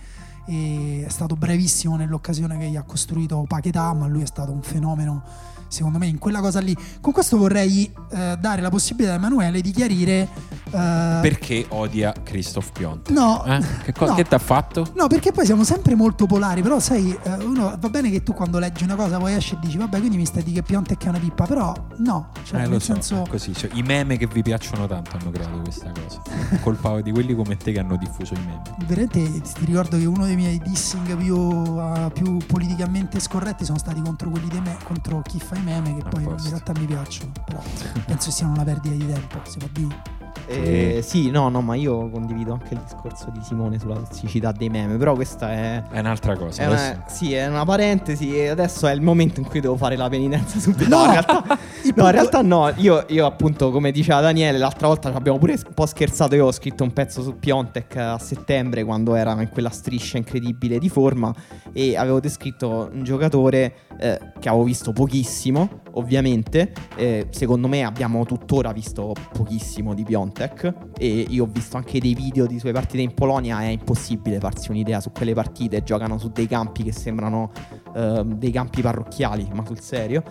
e 0.47 1.05
è 1.07 1.11
stato 1.11 1.35
bravissimo 1.35 1.97
nell'occasione 1.97 2.59
che 2.59 2.69
gli 2.69 2.77
ha 2.77 2.83
costruito 2.83 3.45
Paquetà, 3.47 3.93
ma 3.93 4.07
lui 4.07 4.23
è 4.23 4.27
stato 4.27 4.53
un 4.53 4.63
fenomeno 4.63 5.23
secondo 5.69 5.99
me 5.99 6.07
in 6.07 6.19
quella 6.19 6.41
cosa 6.41 6.61
lì. 6.61 6.77
Con 7.01 7.13
questo 7.13 7.37
vorrei 7.37 7.91
eh, 8.11 8.37
dare 8.39 8.61
la 8.61 8.71
possibilità 8.71 9.13
a 9.13 9.17
Emanuele 9.17 9.61
di 9.61 9.71
chiarire 9.71 10.29
eh, 10.71 11.19
perché 11.23 11.67
odia 11.69 12.13
Christoph 12.23 12.73
Piontek. 12.73 13.15
No, 13.15 13.45
eh? 13.45 13.61
che, 13.85 13.93
co- 13.93 14.07
no. 14.07 14.15
che 14.15 14.25
ti 14.25 14.35
ha 14.35 14.39
fatto? 14.39 14.87
No, 14.95 15.07
perché 15.07 15.33
poi 15.33 15.47
siamo 15.47 15.65
sempre 15.65 15.95
molto 15.95 16.27
polari, 16.27 16.63
però 16.63 16.79
sai, 16.79 17.17
eh, 17.23 17.45
uno, 17.45 17.77
va 17.79 17.89
bene 17.89 18.11
che 18.11 18.23
tu 18.23 18.35
quando 18.35 18.59
leggi 18.59 18.85
una 18.85 18.95
cosa 18.95 19.19
poi 19.19 19.35
esci 19.35 19.55
e 19.55 19.59
dici 19.61 19.79
vabbè, 19.79 19.99
quindi 19.99 20.17
mi 20.17 20.27
stai 20.27 20.43
di 20.43 20.53
che 20.53 20.63
Piontek 20.63 21.05
è 21.05 21.09
una 21.09 21.19
pippa, 21.19 21.47
però 21.47 21.75
no, 21.99 22.31
cioè, 22.45 22.65
eh, 22.65 22.67
nel 22.69 22.81
so, 22.81 22.93
senso 22.93 23.27
così, 23.29 23.55
cioè, 23.55 23.71
i 23.75 23.83
meme 23.83 24.17
che 24.17 24.27
vi 24.27 24.43
piacciono 24.43 24.87
tanto 24.87 25.17
hanno 25.19 25.31
creato 25.31 25.59
questa 25.61 25.91
cosa. 25.91 26.21
Colpa 26.61 27.01
di 27.01 27.13
quelli 27.13 27.35
come 27.35 27.57
te 27.57 27.73
che 27.73 27.79
hanno 27.79 27.97
diffuso 27.97 28.35
i 28.35 28.39
meme. 28.39 28.63
Veramente 28.87 29.41
ti 29.41 29.65
ricordo 29.65 29.97
che 29.97 30.05
uno 30.05 30.25
dei 30.25 30.37
miei 30.37 30.61
dissing 30.63 31.17
più, 31.17 31.37
uh, 31.37 32.11
più 32.13 32.37
politicamente 32.47 33.21
scorretti 33.21 33.65
sono 33.65 33.79
stati 33.79 34.01
contro 34.03 34.29
quelli 34.31 34.49
di 34.49 34.61
me, 34.61 34.77
contro 34.85 35.23
chi 35.23 35.39
fa 35.39 35.57
meme 35.59 35.97
che 35.97 36.09
poi 36.09 36.23
in 36.23 36.49
realtà 36.49 36.73
mi 36.79 36.87
piacciono, 36.87 37.33
però 37.45 37.63
penso 38.07 38.31
siano 38.31 38.53
una 38.53 38.65
perdita 38.65 38.95
di 38.95 39.07
tempo, 39.07 39.41
si 39.45 39.59
può 39.59 39.69
dire. 39.73 40.27
Eh, 40.49 41.01
sì, 41.03 41.31
no, 41.31 41.51
no, 41.51 41.61
ma 41.61 41.75
io 41.75 42.09
condivido 42.09 42.55
anche 42.55 42.73
il 42.73 42.81
discorso 42.81 43.31
di 43.31 43.41
Simone 43.43 43.79
sulla 43.79 43.97
tossicità 43.97 44.51
dei 44.51 44.71
meme, 44.71 44.97
però 44.97 45.15
questa 45.15 45.53
è... 45.53 45.83
È 45.91 45.99
un'altra 45.99 46.37
cosa. 46.37 46.63
È 46.63 46.67
una, 46.67 47.05
sì, 47.07 47.35
è 47.35 47.47
una 47.47 47.67
parentesi 47.67 48.35
e 48.35 48.49
adesso 48.49 48.87
è 48.87 48.93
il 48.93 49.03
momento 49.03 49.41
in 49.41 49.47
cui 49.47 49.61
devo 49.61 49.77
fare 49.77 49.95
la 49.97 50.09
penitenza 50.09 50.59
subito. 50.59 50.87
No, 50.99 51.05
in 51.05 51.11
realtà 51.11 51.45
no, 51.95 52.05
in 52.07 52.11
realtà 52.11 52.43
no. 52.43 52.73
Io, 52.77 53.05
io, 53.09 53.27
appunto, 53.27 53.71
come 53.71 53.93
diceva 53.93 54.21
Daniele, 54.21 54.57
l'altra 54.57 54.87
volta 54.87 55.13
abbiamo 55.13 55.39
pure 55.39 55.53
un 55.53 55.75
po' 55.75 55.85
scherzato. 55.85 56.35
Io 56.35 56.47
ho 56.47 56.53
scritto 56.53 56.83
un 56.83 56.93
pezzo 56.95 57.23
su 57.23 57.39
Piontek 57.39 57.97
a 57.97 58.19
settembre 58.19 58.85
quando 58.85 59.15
era 59.15 59.39
in 59.41 59.51
quella 59.51 59.71
striscia 59.71 60.17
incredibile 60.17 60.79
di 60.79 60.89
forma 60.89 61.33
e 61.75 61.95
avevo 61.97 62.21
descritto 62.21 62.89
un 62.91 63.05
giocatore 63.05 63.75
eh, 63.99 64.19
che 64.41 64.49
avevo 64.49 64.65
visto 64.65 64.93
pochissimo, 64.93 65.83
ovviamente. 65.93 66.73
Eh, 66.97 67.27
secondo 67.31 67.69
me 67.69 67.85
abbiamo 67.85 68.25
tuttora 68.25 68.73
visto 68.73 69.13
pochissimo 69.33 69.93
di 69.93 70.05
Piontek 70.05 70.38
Piątek 70.39 70.75
e 70.97 71.27
io 71.29 71.45
ho 71.45 71.49
visto 71.51 71.77
anche 71.77 71.99
dei 71.99 72.15
video 72.15 72.47
di 72.47 72.59
sue 72.61 72.73
partite 72.73 73.03
in 73.03 73.13
Polonia, 73.13 73.61
è 73.61 73.67
impossibile 73.67 74.39
farsi 74.39 74.71
un'idea 74.71 75.01
su 75.01 75.11
quelle 75.11 75.35
partite, 75.35 75.83
giocano 75.83 76.19
su 76.19 76.29
dei 76.29 76.47
campi 76.47 76.85
che 76.85 76.93
sembrano 76.93 77.51
uh, 77.95 78.23
dei 78.23 78.53
campi 78.53 78.81
parrocchiali, 78.81 79.49
ma 79.53 79.65
sul 79.67 79.81
serio. 79.81 80.23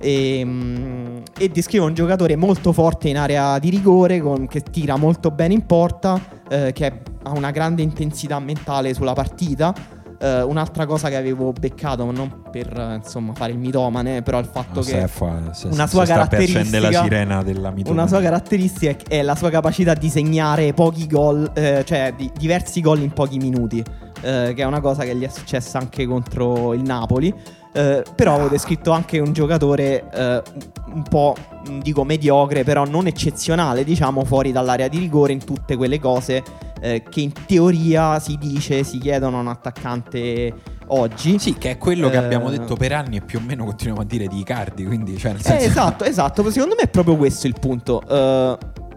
E, 0.00 0.42
um, 0.44 1.22
e, 1.36 1.48
descrive 1.48 1.84
un 1.84 1.94
giocatore 1.94 2.36
molto 2.36 2.72
forte 2.72 3.08
in 3.08 3.18
area 3.18 3.58
di 3.58 3.70
rigore, 3.70 4.20
con, 4.20 4.46
che 4.48 4.60
tira 4.62 4.96
molto 4.96 5.30
bene 5.30 5.54
in 5.54 5.66
porta, 5.66 6.20
eh, 6.48 6.72
che 6.72 7.02
ha 7.22 7.30
una 7.30 7.50
grande 7.50 7.82
intensità 7.82 8.38
mentale 8.38 8.94
sulla 8.94 9.12
partita 9.12 9.74
Uh, 10.20 10.48
un'altra 10.48 10.84
cosa 10.84 11.08
che 11.08 11.14
avevo 11.14 11.52
beccato, 11.52 12.10
non 12.10 12.42
per 12.50 12.76
uh, 12.76 12.94
insomma 12.94 13.34
fare 13.34 13.52
il 13.52 13.58
mitomane, 13.58 14.22
però 14.22 14.40
il 14.40 14.46
fatto 14.46 14.80
no, 14.80 14.84
che 14.84 15.06
fa, 15.06 15.52
se, 15.52 15.68
una 15.68 15.86
sua 15.86 16.04
caratteristica 16.04 16.80
la 16.80 17.02
sirena 17.02 17.42
della 17.44 17.70
mitomane. 17.70 18.00
Una 18.00 18.08
sua 18.08 18.20
caratteristica 18.20 18.96
è 19.06 19.22
la 19.22 19.36
sua 19.36 19.48
capacità 19.50 19.94
di 19.94 20.08
segnare 20.08 20.72
pochi 20.72 21.06
gol, 21.06 21.48
eh, 21.54 21.84
cioè 21.86 22.14
di, 22.16 22.30
diversi 22.36 22.80
gol 22.80 23.00
in 23.00 23.12
pochi 23.12 23.38
minuti, 23.38 23.78
eh, 24.22 24.52
che 24.56 24.62
è 24.62 24.64
una 24.64 24.80
cosa 24.80 25.04
che 25.04 25.14
gli 25.14 25.24
è 25.24 25.28
successa 25.28 25.78
anche 25.78 26.04
contro 26.04 26.74
il 26.74 26.82
Napoli. 26.82 27.32
Uh, 27.70 28.02
però 28.16 28.34
avevo 28.34 28.48
descritto 28.48 28.92
anche 28.92 29.18
un 29.18 29.32
giocatore 29.32 30.02
uh, 30.10 30.94
un 30.94 31.02
po' 31.02 31.36
dico 31.82 32.02
mediocre, 32.02 32.64
però 32.64 32.86
non 32.86 33.06
eccezionale, 33.06 33.84
diciamo, 33.84 34.24
fuori 34.24 34.52
dall'area 34.52 34.88
di 34.88 34.98
rigore 34.98 35.32
in 35.32 35.44
tutte 35.44 35.76
quelle 35.76 36.00
cose 36.00 36.42
uh, 36.46 37.02
che 37.08 37.20
in 37.20 37.32
teoria 37.46 38.18
si 38.20 38.36
dice 38.38 38.82
si 38.84 38.98
chiedono 38.98 39.36
a 39.36 39.40
un 39.40 39.48
attaccante 39.48 40.52
oggi. 40.86 41.38
Sì, 41.38 41.58
che 41.58 41.72
è 41.72 41.78
quello 41.78 42.08
che 42.08 42.16
abbiamo 42.16 42.48
detto 42.48 42.74
per 42.74 42.92
anni 42.92 43.18
e 43.18 43.20
più 43.20 43.38
o 43.38 43.42
meno 43.42 43.64
continuiamo 43.64 44.00
a 44.00 44.06
dire 44.06 44.26
di 44.26 44.38
Icardi, 44.40 44.84
quindi 44.86 45.18
cioè 45.18 45.32
nel 45.32 45.42
senso... 45.42 45.62
eh, 45.62 45.66
esatto, 45.66 46.04
esatto, 46.04 46.50
secondo 46.50 46.74
me 46.74 46.84
è 46.84 46.88
proprio 46.88 47.16
questo 47.16 47.46
il 47.46 47.54
punto. 47.60 48.02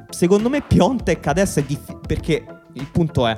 secondo 0.09 0.49
me 0.49 0.61
Piontek 0.61 1.27
adesso 1.27 1.59
è 1.59 1.63
difficile 1.63 1.99
perché 2.07 2.45
il 2.73 2.87
punto 2.89 3.27
è 3.27 3.35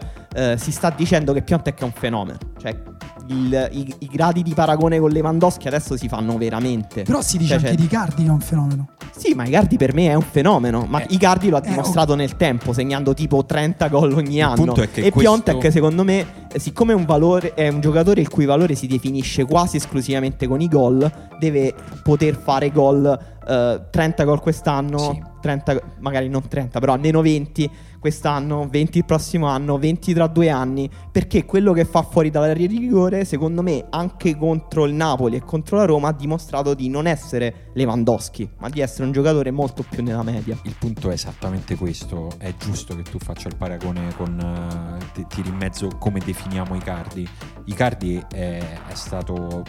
si 0.58 0.72
sta 0.72 0.92
dicendo 0.92 1.34
che 1.34 1.42
Piontek 1.42 1.80
è 1.80 1.84
un 1.84 1.92
fenomeno, 1.92 2.38
cioè 2.62 2.78
il, 3.28 3.70
i, 3.72 3.96
i, 4.00 4.10
gradi 4.12 4.44
di 4.44 4.54
paragone 4.54 5.00
con 5.00 5.10
Lewandowski 5.10 5.68
adesso 5.68 5.96
si 5.98 6.08
fanno 6.08 6.38
veramente. 6.38 7.04
Però 7.04 7.22
si 7.22 7.38
dice 7.38 7.58
cioè, 7.58 7.70
anche 7.70 7.76
di 7.76 7.86
Icardi 7.86 8.24
che 8.24 8.30
è 8.30 8.32
un 8.32 8.40
fenomeno. 8.40 8.88
Sì, 9.16 9.34
ma 9.34 9.46
Icardi 9.46 9.78
per 9.78 9.94
me 9.94 10.10
è 10.10 10.14
un 10.14 10.22
fenomeno. 10.22 10.86
Ma 10.88 11.02
eh, 11.02 11.08
Icardi 11.10 11.50
lo 11.50 11.58
ha 11.58 11.62
eh, 11.64 11.70
dimostrato 11.70 12.14
oh. 12.14 12.16
nel 12.16 12.36
tempo, 12.36 12.74
segnando 12.74 13.14
tipo 13.14 13.46
30 13.46 13.88
gol 13.88 14.14
ogni 14.14 14.38
il 14.38 14.42
anno. 14.42 14.74
e 14.76 14.90
questo... 14.90 15.20
Piontek, 15.20 15.72
secondo 15.72 16.04
me, 16.04 16.26
siccome 16.56 16.94
è 16.94 16.96
un, 16.96 17.06
valore, 17.06 17.54
è 17.54 17.68
un 17.68 17.80
giocatore 17.80 18.22
il 18.22 18.30
cui 18.30 18.46
valore 18.46 18.76
si 18.76 18.88
definisce 18.88 19.46
quasi 19.46 19.78
esclusivamente 19.78 20.48
con 20.48 20.62
i 20.62 20.68
gol, 20.68 21.10
deve 21.40 21.74
poter 22.02 22.36
fare 22.36 22.72
gol. 22.72 23.32
Uh, 23.46 23.90
30 23.90 24.24
gol 24.24 24.40
quest'anno, 24.40 24.98
sì. 24.98 25.22
30, 25.44 25.98
magari 26.00 26.30
non 26.30 26.48
30, 26.48 26.80
però 26.80 26.94
almeno 26.94 27.22
20 27.22 27.70
quest'anno, 28.00 28.68
20 28.70 28.98
il 29.00 29.06
prossimo 29.06 29.48
anno, 29.48 29.78
20 29.78 30.14
tra 30.14 30.28
due 30.28 30.50
anni, 30.50 30.90
perché 31.12 31.44
quello 31.44 31.74
che 31.74 31.84
fa 31.84 32.02
fuori 32.02 32.30
dall'area 32.30 32.68
di 32.68 32.78
rigore, 32.78 33.26
secondo 33.26 33.62
me, 33.62 33.86
anche 33.90 34.38
contro 34.38 34.86
il 34.86 34.94
Napoli 34.94 35.36
e 35.36 35.42
contro 35.42 35.78
la 35.78 35.86
Roma, 35.86 36.10
ha 36.10 36.14
dimostrato 36.14 36.74
di 36.74 36.88
non 36.88 37.08
essere 37.08 37.72
Lewandowski, 37.74 38.50
ma 38.60 38.70
di 38.70 38.80
essere 38.80 39.06
un 39.06 39.12
giocatore 39.12 39.52
molto 39.52 39.84
più 39.90 40.02
nella 40.02 40.24
media. 40.24 40.58
Il 40.64 40.76
punto 40.80 41.10
è 41.10 41.14
esattamente 41.14 41.76
questo, 41.76 42.30
è 42.38 42.54
giusto 42.58 42.96
che 42.96 43.04
tu 43.04 43.20
faccia 43.20 43.50
il 43.50 43.56
paragone 43.56 44.14
con, 44.16 44.38
uh, 44.38 45.12
ti, 45.14 45.26
tiri 45.28 45.50
in 45.50 45.56
mezzo 45.56 45.90
come 46.00 46.20
definiamo 46.20 46.76
Icardi. 46.76 47.28
Icardi 47.66 48.22
è, 48.32 48.80
è 48.88 48.96
stato 48.96 49.64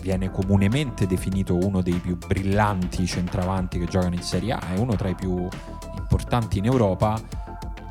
viene 0.00 0.30
comunemente 0.30 1.06
definito 1.06 1.56
uno 1.56 1.82
dei 1.82 1.98
più 1.98 2.16
brillanti 2.16 3.06
centravanti 3.06 3.78
che 3.78 3.86
giocano 3.86 4.14
in 4.14 4.22
Serie 4.22 4.52
A, 4.52 4.74
è 4.74 4.78
uno 4.78 4.94
tra 4.96 5.08
i 5.08 5.14
più 5.14 5.48
importanti 5.96 6.58
in 6.58 6.66
Europa 6.66 7.20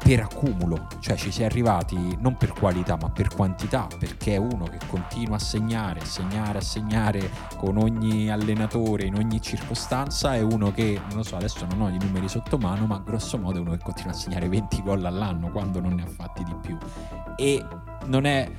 per 0.04 0.20
accumulo, 0.20 0.88
cioè 1.00 1.16
ci 1.16 1.32
si 1.32 1.44
è 1.44 1.46
arrivati 1.46 2.18
non 2.20 2.36
per 2.36 2.52
qualità 2.52 2.98
ma 3.00 3.10
per 3.10 3.34
quantità, 3.34 3.88
perché 3.98 4.34
è 4.34 4.38
uno 4.38 4.66
che 4.66 4.78
continua 4.90 5.38
a 5.38 5.40
segnare, 5.40 6.02
a 6.02 6.06
segnare, 6.06 6.58
a 6.58 6.62
segnare 6.62 7.30
con 7.58 7.78
ogni 7.78 8.30
allenatore, 8.30 9.06
in 9.06 9.16
ogni 9.16 9.42
circostanza, 9.42 10.36
è 10.36 10.42
uno 10.42 10.74
che, 10.74 11.00
non 11.08 11.18
lo 11.18 11.24
so, 11.24 11.38
adesso 11.38 11.66
non 11.70 11.82
ho 11.82 11.88
i 11.88 11.98
numeri 11.98 12.28
sotto 12.28 12.58
mano, 12.58 12.86
ma 12.86 13.02
grosso 13.04 13.38
modo 13.38 13.60
è 13.60 13.62
uno 13.62 13.72
che 13.72 13.80
continua 13.82 14.12
a 14.12 14.16
segnare 14.16 14.50
20 14.50 14.84
gol 14.84 15.06
all'anno 15.06 15.50
quando 15.52 15.80
non 15.80 15.94
ne 15.94 16.04
ha 16.04 16.08
fatti 16.08 16.44
di 16.44 16.56
più. 16.62 16.78
E 17.38 17.66
non 18.06 18.26
è 18.26 18.50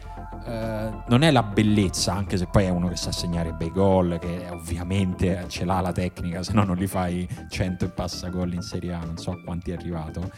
eh, 0.47 0.91
non 1.07 1.23
è 1.23 1.31
la 1.31 1.43
bellezza, 1.43 2.13
anche 2.13 2.37
se 2.37 2.47
poi 2.47 2.65
è 2.65 2.69
uno 2.69 2.89
che 2.89 2.97
sa 2.97 3.13
segnare 3.13 3.53
bei 3.53 3.71
gol, 3.71 4.19
che 4.21 4.47
ovviamente 4.51 5.45
ce 5.49 5.65
l'ha 5.65 5.81
la 5.81 5.93
tecnica, 5.93 6.43
se 6.43 6.53
no 6.53 6.65
non 6.65 6.77
li 6.77 6.87
fai 6.87 7.27
100 7.49 7.87
e 7.87 7.89
passa 7.89 8.29
gol 8.29 8.53
in 8.53 8.61
Serie 8.61 8.93
A, 8.93 8.99
non 8.99 9.17
so 9.17 9.31
a 9.31 9.41
quanti 9.43 9.71
è 9.71 9.75
arrivato. 9.75 10.31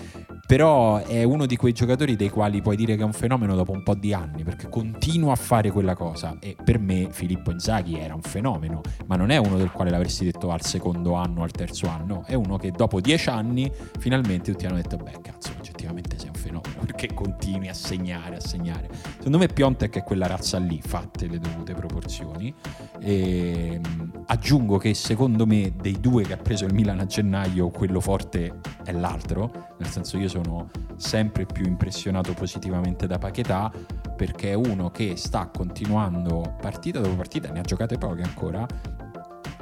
Però 0.46 0.98
è 0.98 1.24
uno 1.24 1.46
di 1.46 1.57
quei 1.57 1.72
giocatori 1.72 2.14
dei 2.14 2.28
quali 2.28 2.62
puoi 2.62 2.76
dire 2.76 2.94
che 2.94 3.02
è 3.02 3.04
un 3.04 3.12
fenomeno 3.12 3.57
dopo 3.57 3.72
un 3.72 3.82
po' 3.82 3.94
di 3.94 4.12
anni, 4.12 4.44
perché 4.44 4.68
continua 4.68 5.32
a 5.32 5.36
fare 5.36 5.70
quella 5.70 5.94
cosa. 5.94 6.36
E 6.40 6.57
per 6.62 6.78
me 6.78 7.09
Filippo 7.11 7.50
Inzaghi 7.50 7.98
era 7.98 8.14
un 8.14 8.22
fenomeno, 8.22 8.82
ma 9.07 9.16
non 9.16 9.30
è 9.30 9.38
uno 9.38 9.57
del 9.57 9.72
quale 9.72 9.90
l'avresti 9.90 10.24
detto 10.24 10.50
al 10.50 10.62
secondo 10.62 11.14
anno 11.14 11.42
al 11.42 11.50
terzo 11.50 11.88
anno, 11.88 12.22
è 12.26 12.34
uno 12.34 12.57
che 12.59 12.70
dopo 12.70 13.00
dieci 13.00 13.28
anni 13.28 13.70
finalmente 13.98 14.52
tutti 14.52 14.66
hanno 14.66 14.76
detto, 14.76 14.96
beh 14.96 15.20
cazzo, 15.20 15.52
oggettivamente 15.59 16.16
sei 16.18 16.28
un 16.28 16.34
fenomeno, 16.34 16.74
perché 16.86 17.12
continui 17.12 17.68
a 17.68 17.74
segnare, 17.74 18.36
a 18.36 18.40
segnare. 18.40 18.88
Secondo 19.16 19.38
me 19.38 19.47
Piontek 19.47 19.97
è 19.97 20.03
quella 20.03 20.26
razza 20.26 20.59
lì, 20.59 20.80
fatte 20.84 21.26
le 21.26 21.38
dovute 21.38 21.74
proporzioni. 21.74 22.55
E, 23.01 23.72
ehm, 23.74 24.24
aggiungo 24.26 24.78
che 24.78 24.94
secondo 24.94 25.47
me 25.47 25.74
dei 25.80 25.99
due 26.01 26.24
che 26.24 26.34
ha 26.34 26.38
preso 26.38 26.64
il 26.64 26.74
Milan 26.74 27.01
a 27.01 27.07
gennaio, 27.07 27.70
quello 27.70 28.01
forte 28.01 28.61
è 28.84 28.92
l'altro, 28.92 29.74
nel 29.78 29.88
senso 29.88 30.18
io 30.18 30.28
sono 30.28 30.70
sempre 30.97 31.47
più 31.47 31.66
impressionato 31.66 32.32
positivamente 32.32 33.07
da 33.07 33.18
Paquetà 33.18 33.70
perché 34.16 34.51
è 34.51 34.55
uno 34.55 34.90
che 34.90 35.16
sta 35.16 35.51
continuando 35.55 36.57
partita 36.61 37.01
dopo 37.01 37.16
partita, 37.16 37.51
ne 37.53 37.61
ha 37.61 37.62
giocate 37.62 37.99
poche 37.99 38.22
ancora, 38.22 38.66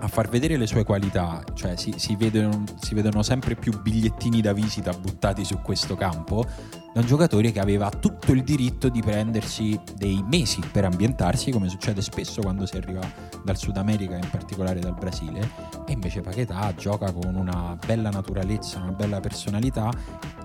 a 0.05 0.09
far 0.09 0.29
vedere 0.29 0.57
le 0.57 0.67
sue 0.67 0.85
qualità, 0.85 1.43
cioè 1.55 1.77
si, 1.77 1.95
si, 1.97 2.15
vedono, 2.15 2.65
si, 2.81 2.95
vedono, 2.95 3.23
sempre 3.23 3.55
più 3.55 3.81
bigliettini 3.81 4.41
da 4.41 4.53
visita 4.53 4.93
buttati 4.93 5.45
su 5.45 5.61
questo 5.61 5.97
campo, 5.97 6.45
da 6.95 7.01
un 7.01 7.07
giocatore 7.07 7.51
che 7.51 7.59
aveva 7.59 7.91
tutto 7.91 8.31
il 8.31 8.45
diritto 8.45 8.89
di 8.89 9.03
prendersi 9.03 9.79
dei 9.97 10.23
mesi 10.29 10.61
per 10.71 10.85
ambientarsi, 10.85 11.51
come 11.51 11.69
succede 11.69 12.01
spesso 12.01 12.41
quando 12.41 12.67
si 12.67 12.77
arriva 12.77 13.01
dal 13.43 13.57
Sud 13.57 13.77
America, 13.79 14.15
in 14.15 14.29
particolare 14.31 14.79
dal 14.79 14.95
Brasile, 14.95 15.51
e 15.89 15.93
invece 15.93 16.21
Paquetà 16.21 16.73
gioca 16.77 17.11
con 17.11 17.35
una 17.35 17.77
bella 17.85 18.11
naturalezza, 18.11 18.79
una 18.79 18.93
bella 18.93 19.19
personalità 19.19 19.91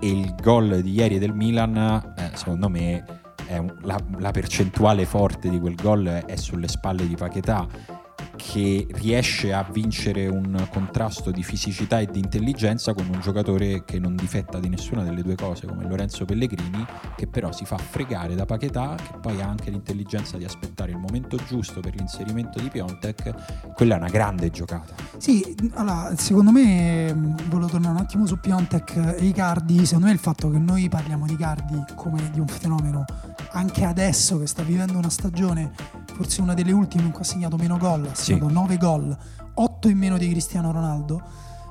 e 0.00 0.10
il 0.10 0.34
gol 0.42 0.80
di 0.80 0.90
ieri 0.90 1.20
del 1.20 1.34
Milan, 1.34 1.76
eh, 2.16 2.30
secondo 2.34 2.68
me, 2.68 3.04
un, 3.50 3.72
la, 3.82 3.96
la 4.18 4.32
percentuale 4.32 5.06
forte 5.06 5.48
di 5.48 5.60
quel 5.60 5.76
gol 5.76 6.04
è 6.04 6.34
sulle 6.34 6.66
spalle 6.66 7.06
di 7.06 7.14
Paquetà 7.14 7.99
che 8.40 8.86
riesce 8.92 9.52
a 9.52 9.62
vincere 9.70 10.26
un 10.26 10.66
contrasto 10.70 11.30
di 11.30 11.42
fisicità 11.42 12.00
e 12.00 12.06
di 12.06 12.18
intelligenza 12.18 12.94
con 12.94 13.06
un 13.12 13.20
giocatore 13.20 13.84
che 13.84 13.98
non 13.98 14.16
difetta 14.16 14.58
di 14.58 14.68
nessuna 14.68 15.02
delle 15.02 15.22
due 15.22 15.34
cose 15.34 15.66
come 15.66 15.86
Lorenzo 15.86 16.24
Pellegrini 16.24 16.84
che 17.16 17.26
però 17.26 17.52
si 17.52 17.66
fa 17.66 17.76
fregare 17.76 18.34
da 18.34 18.46
Paquetà 18.46 18.96
che 18.96 19.18
poi 19.20 19.40
ha 19.42 19.46
anche 19.46 19.70
l'intelligenza 19.70 20.38
di 20.38 20.44
aspettare 20.44 20.90
il 20.90 20.98
momento 20.98 21.36
giusto 21.36 21.80
per 21.80 21.94
l'inserimento 21.94 22.58
di 22.58 22.68
Piontek. 22.68 23.72
Quella 23.74 23.96
è 23.96 23.98
una 23.98 24.08
grande 24.08 24.50
giocata. 24.50 24.94
Sì 25.18 25.54
allora 25.74 26.14
secondo 26.16 26.50
me 26.50 27.14
volevo 27.48 27.70
tornare 27.70 27.94
un 27.94 28.00
attimo 28.00 28.26
su 28.26 28.40
Piontek 28.40 29.16
e 29.18 29.26
Icardi. 29.26 29.84
Secondo 29.84 30.06
me 30.06 30.12
il 30.12 30.18
fatto 30.18 30.50
che 30.50 30.58
noi 30.58 30.88
parliamo 30.88 31.26
di 31.26 31.34
Icardi 31.34 31.84
come 31.94 32.30
di 32.32 32.40
un 32.40 32.48
fenomeno 32.48 33.04
anche 33.52 33.84
adesso 33.84 34.38
che 34.38 34.46
sta 34.46 34.62
vivendo 34.62 34.96
una 34.96 35.10
stagione 35.10 35.72
forse 36.20 36.42
una 36.42 36.52
delle 36.52 36.72
ultime 36.72 37.04
in 37.04 37.12
cui 37.12 37.22
ha 37.22 37.24
segnato 37.24 37.56
meno 37.56 37.78
gol, 37.78 38.10
sì. 38.38 38.52
9 38.52 38.76
gol, 38.76 39.16
8 39.54 39.88
in 39.88 39.98
meno 39.98 40.18
di 40.18 40.28
Cristiano 40.28 40.72
Ronaldo, 40.72 41.22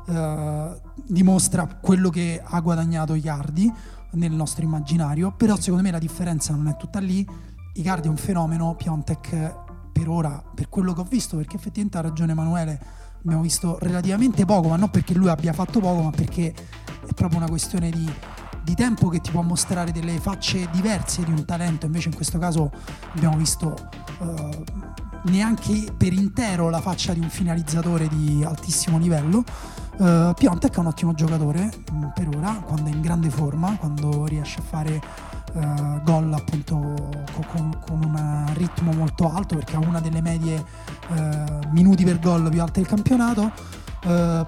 eh, 0.07 0.81
dimostra 1.05 1.67
quello 1.79 2.09
che 2.09 2.41
ha 2.43 2.59
guadagnato 2.59 3.13
Icardi 3.13 3.71
nel 4.11 4.31
nostro 4.31 4.63
immaginario, 4.63 5.31
però 5.31 5.55
sì. 5.55 5.63
secondo 5.63 5.83
me 5.83 5.91
la 5.91 5.99
differenza 5.99 6.53
non 6.53 6.67
è 6.67 6.75
tutta 6.77 6.99
lì, 6.99 7.27
Icardi 7.73 8.07
è 8.07 8.09
un 8.09 8.17
fenomeno, 8.17 8.75
Piontek 8.75 9.55
per 9.91 10.09
ora, 10.09 10.43
per 10.53 10.69
quello 10.69 10.93
che 10.93 11.01
ho 11.01 11.07
visto, 11.07 11.37
perché 11.37 11.55
effettivamente 11.55 11.97
ha 11.97 12.01
ragione 12.01 12.31
Emanuele, 12.31 12.79
abbiamo 13.23 13.41
visto 13.41 13.77
relativamente 13.79 14.45
poco, 14.45 14.69
ma 14.69 14.75
non 14.75 14.89
perché 14.89 15.13
lui 15.13 15.29
abbia 15.29 15.53
fatto 15.53 15.79
poco, 15.79 16.01
ma 16.01 16.11
perché 16.11 16.53
è 16.53 17.13
proprio 17.13 17.39
una 17.39 17.49
questione 17.49 17.89
di 17.89 18.11
di 18.69 18.75
tempo 18.75 19.09
che 19.09 19.19
ti 19.19 19.31
può 19.31 19.41
mostrare 19.41 19.91
delle 19.91 20.19
facce 20.19 20.69
diverse 20.71 21.23
di 21.23 21.31
un 21.31 21.43
talento, 21.43 21.87
invece 21.87 22.09
in 22.09 22.15
questo 22.15 22.37
caso 22.37 22.71
abbiamo 23.15 23.35
visto 23.35 23.73
uh, 24.19 24.63
neanche 25.23 25.93
per 25.95 26.13
intero 26.13 26.69
la 26.69 26.81
faccia 26.81 27.13
di 27.13 27.19
un 27.19 27.29
finalizzatore 27.29 28.07
di 28.07 28.43
altissimo 28.43 28.97
livello. 28.97 29.43
Uh, 29.97 30.33
Piontek 30.33 30.75
è 30.75 30.79
un 30.79 30.85
ottimo 30.85 31.13
giocatore 31.13 31.69
mm, 31.91 32.05
per 32.13 32.29
ora, 32.29 32.53
quando 32.65 32.89
è 32.89 32.93
in 32.93 33.01
grande 33.01 33.29
forma, 33.29 33.75
quando 33.77 34.25
riesce 34.25 34.59
a 34.59 34.61
fare 34.61 35.01
uh, 35.53 36.01
gol 36.03 36.33
appunto 36.33 36.77
con, 37.51 37.77
con, 37.85 38.03
un 38.03 38.51
ritmo 38.53 38.93
molto 38.93 39.29
alto 39.29 39.55
perché 39.55 39.75
ha 39.75 39.79
una 39.79 39.99
delle 39.99 40.21
medie 40.21 40.63
uh, 41.09 41.67
minuti 41.71 42.05
per 42.05 42.19
gol 42.19 42.49
più 42.49 42.61
alte 42.61 42.79
del 42.79 42.89
campionato, 42.89 43.51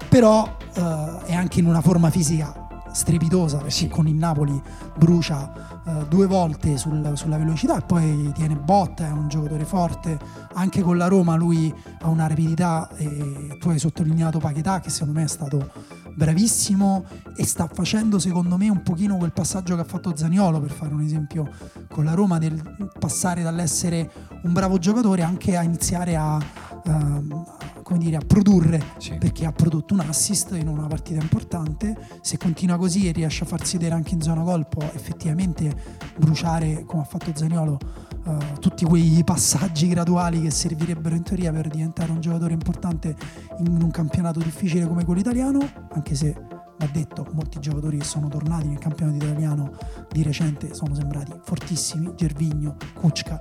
però 0.08 0.56
è 0.72 1.34
anche 1.34 1.60
in 1.60 1.66
una 1.66 1.82
forma 1.82 2.08
fisica 2.08 2.61
strepitosa 2.92 3.58
perché 3.58 3.70
sì. 3.70 3.88
con 3.88 4.06
il 4.06 4.14
Napoli 4.14 4.60
brucia 4.96 5.80
uh, 5.84 6.06
due 6.06 6.26
volte 6.26 6.76
sul, 6.76 7.12
sulla 7.14 7.38
velocità 7.38 7.78
e 7.78 7.82
poi 7.82 8.30
tiene 8.34 8.56
botta, 8.56 9.06
è 9.06 9.10
un 9.10 9.28
giocatore 9.28 9.64
forte. 9.64 10.18
Anche 10.54 10.82
con 10.82 10.96
la 10.96 11.08
Roma 11.08 11.34
lui 11.34 11.72
ha 12.00 12.08
una 12.08 12.26
rapidità 12.26 12.88
e 12.96 13.56
tu 13.58 13.70
hai 13.70 13.78
sottolineato 13.78 14.38
Paquetà 14.38 14.80
che 14.80 14.90
secondo 14.90 15.18
me 15.18 15.24
è 15.24 15.28
stato 15.28 15.70
bravissimo 16.14 17.04
e 17.36 17.44
sta 17.44 17.68
facendo 17.72 18.18
secondo 18.18 18.56
me 18.56 18.68
un 18.68 18.82
pochino 18.82 19.16
quel 19.16 19.32
passaggio 19.32 19.74
che 19.74 19.80
ha 19.80 19.84
fatto 19.84 20.14
Zaniolo 20.14 20.60
per 20.60 20.70
fare 20.70 20.92
un 20.92 21.00
esempio 21.00 21.48
con 21.88 22.04
la 22.04 22.14
Roma 22.14 22.38
del 22.38 22.60
passare 22.98 23.42
dall'essere 23.42 24.10
un 24.42 24.52
bravo 24.52 24.78
giocatore 24.78 25.22
anche 25.22 25.56
a 25.56 25.62
iniziare 25.62 26.16
a, 26.16 26.36
uh, 26.36 27.44
come 27.92 27.98
dire, 27.98 28.16
a 28.16 28.22
produrre 28.26 28.82
sì. 28.96 29.16
perché 29.18 29.44
ha 29.44 29.52
prodotto 29.52 29.92
un 29.92 30.00
assist 30.00 30.52
in 30.52 30.66
una 30.66 30.86
partita 30.86 31.20
importante. 31.20 31.94
Se 32.22 32.38
continua 32.38 32.78
così 32.78 33.08
e 33.08 33.12
riesce 33.12 33.44
a 33.44 33.46
farsi 33.46 33.76
vedere 33.76 33.94
anche 33.94 34.14
in 34.14 34.22
zona 34.22 34.42
gol 34.42 34.66
può 34.66 34.82
effettivamente 34.94 35.74
bruciare 36.16 36.84
come 36.86 37.02
ha 37.02 37.04
fatto 37.04 37.30
Zaniolo 37.34 37.78
uh, 38.24 38.58
tutti 38.60 38.86
quei 38.86 39.22
passaggi 39.24 39.88
graduali 39.88 40.40
che 40.40 40.50
servirebbero 40.50 41.14
in 41.14 41.22
teoria 41.22 41.52
per 41.52 41.68
diventare 41.68 42.12
un 42.12 42.20
giocatore 42.20 42.54
importante 42.54 43.14
in 43.58 43.82
un 43.82 43.90
campionato 43.90 44.40
difficile 44.40 44.86
come 44.86 45.04
quello 45.04 45.20
italiano 45.20 45.60
anche 45.90 46.14
se 46.14 46.34
va 46.78 46.86
detto 46.90 47.26
molti 47.32 47.60
giocatori 47.60 47.98
che 47.98 48.04
sono 48.04 48.28
tornati 48.28 48.68
nel 48.68 48.78
campionato 48.78 49.24
italiano 49.24 49.72
di 50.10 50.22
recente 50.22 50.74
sono 50.74 50.94
sembrati 50.94 51.32
fortissimi. 51.42 52.12
Gervigno, 52.16 52.76
Kuczka. 52.94 53.38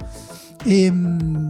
E, 0.63 0.83
ehm, 0.83 1.47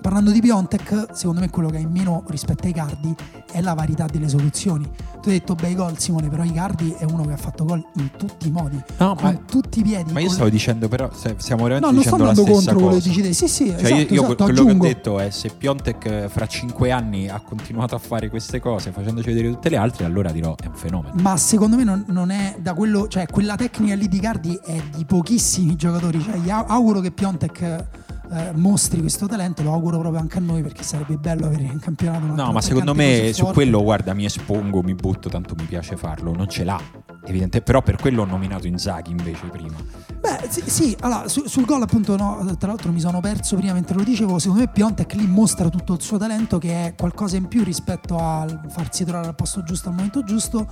parlando 0.00 0.30
di 0.30 0.40
Piontek, 0.40 1.08
secondo 1.12 1.40
me 1.40 1.50
quello 1.50 1.68
che 1.68 1.76
ha 1.76 1.80
in 1.80 1.90
meno 1.90 2.24
rispetto 2.28 2.66
ai 2.66 2.72
Cardi 2.72 3.14
è 3.52 3.60
la 3.60 3.74
varietà 3.74 4.06
delle 4.06 4.28
soluzioni. 4.28 4.88
Tu 5.20 5.28
hai 5.28 5.38
detto 5.38 5.54
bei 5.54 5.74
gol, 5.74 5.98
Simone, 5.98 6.28
però 6.28 6.42
Icardi 6.42 6.94
è 6.98 7.04
uno 7.04 7.24
che 7.24 7.32
ha 7.32 7.36
fatto 7.36 7.64
gol 7.64 7.84
in 7.96 8.10
tutti 8.16 8.48
i 8.48 8.50
modi, 8.50 8.82
no, 8.96 9.14
con 9.14 9.32
ma, 9.32 9.34
tutti 9.34 9.80
i 9.80 9.82
piedi. 9.82 10.12
Ma 10.12 10.20
io 10.20 10.30
stavo 10.30 10.48
dicendo, 10.48 10.88
però, 10.88 11.10
stiamo 11.12 11.64
veramente 11.64 11.86
no, 11.86 11.92
non 11.92 12.02
sto 12.02 12.14
andando 12.14 12.44
contro 12.44 12.74
quello 12.74 12.94
che 12.94 13.02
dici 13.02 13.22
te. 13.22 13.32
Sì, 13.32 13.48
sì, 13.48 13.66
cioè, 13.66 13.74
esatto, 13.76 13.94
io, 13.94 13.98
io 13.98 14.22
esatto, 14.24 14.44
quello 14.44 14.60
aggiungo. 14.60 14.84
che 14.84 14.90
ho 14.90 14.94
detto 14.94 15.18
è 15.18 15.30
se 15.30 15.50
Piontek 15.50 16.28
fra 16.28 16.46
cinque 16.46 16.90
anni 16.90 17.28
ha 17.28 17.40
continuato 17.40 17.94
a 17.94 17.98
fare 17.98 18.28
queste 18.30 18.60
cose 18.60 18.92
facendoci 18.92 19.28
vedere 19.28 19.50
tutte 19.50 19.68
le 19.68 19.76
altre, 19.76 20.04
allora 20.04 20.30
dirò 20.32 20.54
è 20.56 20.66
un 20.66 20.74
fenomeno. 20.74 21.14
Ma 21.20 21.36
secondo 21.36 21.76
me 21.76 21.84
non, 21.84 22.04
non 22.08 22.30
è 22.30 22.56
da 22.60 22.74
quello, 22.74 23.06
cioè 23.08 23.26
quella 23.26 23.56
tecnica 23.56 23.94
lì 23.94 24.08
di 24.08 24.16
Icardi 24.16 24.58
è 24.64 24.80
di 24.94 25.04
pochissimi 25.04 25.76
giocatori. 25.76 26.22
Cioè, 26.22 26.40
auguro 26.66 27.00
che 27.00 27.10
Piontek 27.10 27.86
eh, 28.32 28.52
mostri 28.54 29.00
questo 29.00 29.26
talento, 29.26 29.62
lo 29.62 29.72
auguro 29.72 29.98
proprio 29.98 30.20
anche 30.20 30.38
a 30.38 30.40
noi 30.40 30.62
perché 30.62 30.82
sarebbe 30.82 31.16
bello 31.16 31.46
avere 31.46 31.64
in 31.64 31.80
campionato 31.80 32.26
un 32.26 32.34
No, 32.34 32.52
ma 32.52 32.60
secondo 32.60 32.94
me 32.94 33.32
su 33.32 33.44
quello, 33.46 33.82
guarda, 33.82 34.14
mi 34.14 34.24
espongo, 34.24 34.82
mi 34.82 34.94
butto, 34.94 35.28
tanto 35.28 35.54
mi 35.58 35.64
piace 35.64 35.96
farlo, 35.96 36.32
non 36.32 36.48
ce 36.48 36.64
l'ha. 36.64 36.80
Evidente, 37.24 37.60
però 37.60 37.82
per 37.82 37.96
quello 37.96 38.22
ho 38.22 38.24
nominato 38.24 38.66
Inzaghi 38.66 39.10
invece 39.10 39.46
prima. 39.46 39.76
Beh, 40.20 40.48
sì, 40.48 40.62
sì 40.66 40.96
allora 41.00 41.28
su, 41.28 41.46
sul 41.46 41.64
gol 41.64 41.82
appunto 41.82 42.16
no, 42.16 42.56
tra 42.58 42.68
l'altro 42.68 42.92
mi 42.92 43.00
sono 43.00 43.20
perso 43.20 43.56
prima 43.56 43.72
mentre 43.72 43.96
lo 43.96 44.02
dicevo, 44.02 44.38
secondo 44.38 44.62
me 44.62 44.68
Piontek 44.68 45.14
lì 45.14 45.26
mostra 45.26 45.68
tutto 45.68 45.94
il 45.94 46.00
suo 46.00 46.18
talento 46.18 46.58
che 46.58 46.86
è 46.86 46.94
qualcosa 46.94 47.36
in 47.36 47.46
più 47.48 47.64
rispetto 47.64 48.16
a 48.16 48.46
farsi 48.68 49.04
trovare 49.04 49.28
al 49.28 49.34
posto 49.34 49.62
giusto 49.62 49.88
al 49.88 49.94
momento 49.94 50.22
giusto, 50.22 50.66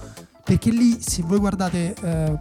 perché 0.44 0.70
lì 0.70 1.00
se 1.00 1.22
voi 1.22 1.38
guardate 1.38 1.94
eh, 2.00 2.38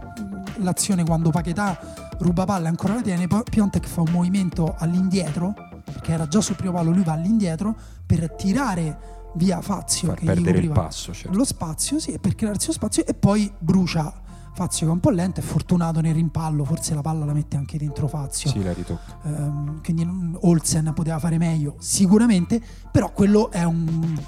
l'azione 0.58 1.04
quando 1.04 1.30
Paquetà 1.30 2.07
ruba 2.18 2.44
palla 2.44 2.68
ancora 2.68 2.94
la 2.94 3.02
tiene, 3.02 3.26
poi 3.26 3.42
Piontek 3.48 3.86
fa 3.86 4.02
un 4.02 4.10
movimento 4.10 4.74
all'indietro, 4.78 5.54
perché 5.84 6.12
era 6.12 6.26
già 6.26 6.40
sul 6.40 6.56
primo 6.56 6.72
palo, 6.72 6.90
lui 6.90 7.02
va 7.02 7.12
all'indietro 7.12 7.76
per 8.04 8.32
tirare 8.32 9.16
via 9.34 9.60
Fazio 9.60 10.08
Far 10.08 10.18
che 10.18 10.24
perdere 10.24 10.58
il 10.58 10.70
passo, 10.70 11.12
certo. 11.12 11.36
lo 11.36 11.44
spazio, 11.44 11.98
sì, 11.98 12.18
per 12.18 12.34
crearsi 12.34 12.68
lo 12.68 12.72
spazio 12.72 13.04
e 13.04 13.14
poi 13.14 13.52
brucia 13.58 14.26
Fazio 14.58 14.86
che 14.86 14.90
è 14.90 14.94
un 14.94 15.00
po' 15.00 15.10
lento, 15.10 15.38
è 15.38 15.42
fortunato 15.42 16.00
nel 16.00 16.14
rimpallo, 16.14 16.64
forse 16.64 16.92
la 16.92 17.00
palla 17.00 17.24
la 17.24 17.32
mette 17.32 17.56
anche 17.56 17.78
dentro 17.78 18.08
Fazio. 18.08 18.50
Sì, 18.50 18.60
la 18.60 18.72
ritocca. 18.72 19.20
Ehm, 19.22 19.80
quindi 19.84 20.36
Olsen 20.40 20.90
poteva 20.96 21.20
fare 21.20 21.38
meglio, 21.38 21.76
sicuramente, 21.78 22.60
però 22.90 23.12
quello 23.12 23.52
è 23.52 23.62
un, 23.62 24.20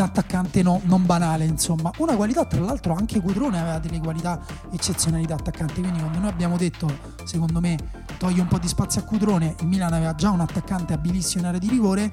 un 0.00 0.08
attaccante 0.08 0.62
no- 0.62 0.80
non 0.84 1.04
banale, 1.06 1.44
insomma. 1.44 1.90
Una 1.98 2.14
qualità, 2.16 2.44
tra 2.44 2.60
l'altro, 2.60 2.94
anche 2.94 3.20
Cutrone 3.20 3.60
aveva 3.60 3.78
delle 3.78 3.98
qualità 4.00 4.40
eccezionali 4.70 5.26
da 5.26 5.34
attaccante, 5.34 5.80
quindi 5.80 5.98
quando 6.00 6.18
noi 6.18 6.28
abbiamo 6.28 6.56
detto, 6.56 6.88
secondo 7.24 7.60
me, 7.60 7.76
togli 8.18 8.40
un 8.40 8.48
po' 8.48 8.58
di 8.58 8.68
spazio 8.68 9.00
a 9.00 9.04
Cutrone, 9.04 9.54
il 9.60 9.66
Milan 9.66 9.92
aveva 9.92 10.14
già 10.14 10.30
un 10.30 10.40
attaccante 10.40 10.92
abilissimo 10.92 11.42
in 11.42 11.48
area 11.48 11.60
di 11.60 11.68
rigore, 11.68 12.10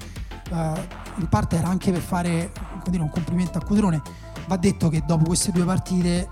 eh, 0.52 0.88
in 1.16 1.28
parte 1.30 1.58
era 1.58 1.68
anche 1.68 1.92
per 1.92 2.02
fare 2.02 2.52
dire, 2.90 3.02
un 3.02 3.10
complimento 3.10 3.58
a 3.58 3.62
Cutrone. 3.64 4.02
Va 4.48 4.58
detto 4.58 4.90
che 4.90 5.04
dopo 5.06 5.26
queste 5.26 5.52
due 5.52 5.66
partite 5.66 6.28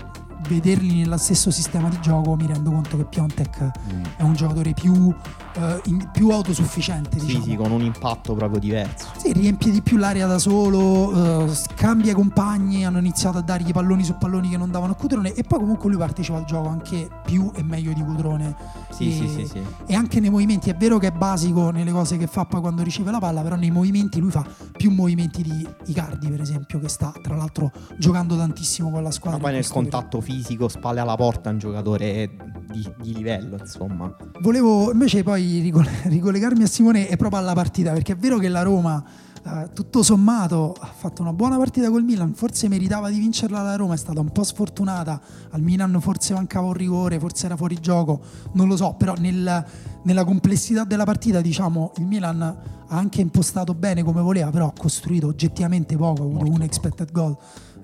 vederli 0.48 1.00
nello 1.00 1.16
stesso 1.16 1.50
sistema 1.50 1.88
di 1.88 1.98
gioco 2.00 2.36
mi 2.36 2.46
rendo 2.46 2.70
conto 2.70 2.96
che 2.96 3.04
Piontek 3.04 3.60
Mm. 3.62 4.02
è 4.16 4.22
un 4.22 4.34
giocatore 4.34 4.72
più, 4.74 5.12
eh, 5.56 5.80
in- 5.86 6.08
più 6.12 6.30
autosufficiente 6.30 7.18
Sì, 7.18 7.26
diciamo. 7.26 7.44
sì, 7.44 7.56
con 7.56 7.70
un 7.72 7.82
impatto 7.82 8.34
proprio 8.34 8.58
diverso. 8.60 9.08
Sì, 9.16 9.32
riempie 9.32 9.70
di 9.70 9.82
più 9.82 9.96
l'area 9.96 10.26
da 10.26 10.38
solo, 10.38 11.46
eh, 11.46 11.52
cambia 11.74 12.12
i 12.12 12.14
compagni, 12.14 12.84
hanno 12.84 12.98
iniziato 12.98 13.38
a 13.38 13.42
dargli 13.42 13.72
palloni 13.72 14.04
su 14.04 14.16
palloni 14.18 14.48
che 14.50 14.56
non 14.56 14.70
davano 14.70 14.92
a 14.92 14.96
Cutrone 14.96 15.32
e 15.34 15.42
poi 15.42 15.58
comunque 15.60 15.88
lui 15.88 15.98
partecipa 15.98 16.36
al 16.38 16.44
gioco 16.44 16.68
anche 16.68 17.08
più 17.24 17.50
e 17.54 17.62
meglio 17.62 17.92
di 17.92 18.02
Cutrone. 18.02 18.54
Sì, 18.90 19.08
e, 19.08 19.12
sì, 19.12 19.28
sì, 19.28 19.46
sì. 19.46 19.60
e 19.86 19.94
anche 19.94 20.20
nei 20.20 20.30
movimenti, 20.30 20.70
è 20.70 20.74
vero 20.76 20.98
che 20.98 21.08
è 21.08 21.12
basico 21.12 21.70
nelle 21.70 21.90
cose 21.90 22.16
che 22.16 22.26
fa 22.26 22.44
poi 22.44 22.60
quando 22.60 22.82
riceve 22.82 23.10
la 23.10 23.18
palla, 23.18 23.42
però 23.42 23.56
nei 23.56 23.70
movimenti 23.70 24.20
lui 24.20 24.30
fa 24.30 24.44
più 24.76 24.90
movimenti 24.90 25.42
di 25.42 25.66
Icardi 25.86 26.28
per 26.28 26.40
esempio, 26.40 26.78
che 26.78 26.88
sta 26.88 27.12
tra 27.22 27.34
l'altro 27.36 27.70
giocando 27.98 28.36
tantissimo 28.36 28.90
con 28.90 29.02
la 29.02 29.08
Ma 29.08 29.10
squadra. 29.14 29.38
poi 29.40 29.48
in 29.50 29.54
nel 29.56 29.64
questo 29.64 29.80
periodo. 29.80 29.96
contatto 30.06 30.20
fisico, 30.20 30.68
spalle 30.68 31.00
alla 31.00 31.14
porta, 31.16 31.50
un 31.50 31.58
giocatore 31.58 32.30
di, 32.70 32.88
di 33.00 33.14
livello, 33.14 33.56
insomma. 33.60 34.14
Volevo 34.40 34.90
invece 34.92 35.22
poi 35.22 35.45
ricol- 35.60 35.86
ricollegarmi 36.04 36.62
a 36.62 36.66
Simone 36.66 37.08
e 37.08 37.16
proprio 37.16 37.40
alla 37.40 37.54
partita, 37.54 37.92
perché 37.92 38.12
è 38.12 38.16
vero 38.16 38.38
che 38.38 38.48
la 38.48 38.62
Roma, 38.62 39.02
eh, 39.44 39.70
tutto 39.72 40.02
sommato, 40.02 40.74
ha 40.78 40.86
fatto 40.94 41.22
una 41.22 41.32
buona 41.32 41.56
partita 41.56 41.88
col 41.90 42.02
Milan, 42.02 42.34
forse 42.34 42.68
meritava 42.68 43.08
di 43.10 43.18
vincerla 43.18 43.62
la 43.62 43.76
Roma, 43.76 43.94
è 43.94 43.96
stata 43.96 44.20
un 44.20 44.30
po' 44.30 44.42
sfortunata, 44.44 45.20
al 45.50 45.62
Milan 45.62 45.98
forse 46.00 46.34
mancava 46.34 46.66
un 46.66 46.72
rigore, 46.74 47.18
forse 47.18 47.46
era 47.46 47.56
fuori 47.56 47.78
gioco, 47.80 48.20
non 48.52 48.68
lo 48.68 48.76
so, 48.76 48.94
però 48.98 49.14
nel- 49.18 49.64
nella 50.02 50.24
complessità 50.24 50.84
della 50.84 51.04
partita, 51.04 51.40
diciamo, 51.40 51.92
il 51.96 52.06
Milan 52.06 52.40
ha 52.42 52.96
anche 52.96 53.20
impostato 53.20 53.74
bene 53.74 54.02
come 54.04 54.20
voleva, 54.20 54.50
però 54.50 54.66
ha 54.68 54.72
costruito 54.76 55.26
oggettivamente 55.28 55.96
poco, 55.96 56.22
ha 56.22 56.24
avuto 56.26 56.34
Molto 56.38 56.50
un 56.50 56.52
poco. 56.58 56.64
expected 56.64 57.10
goal. 57.12 57.36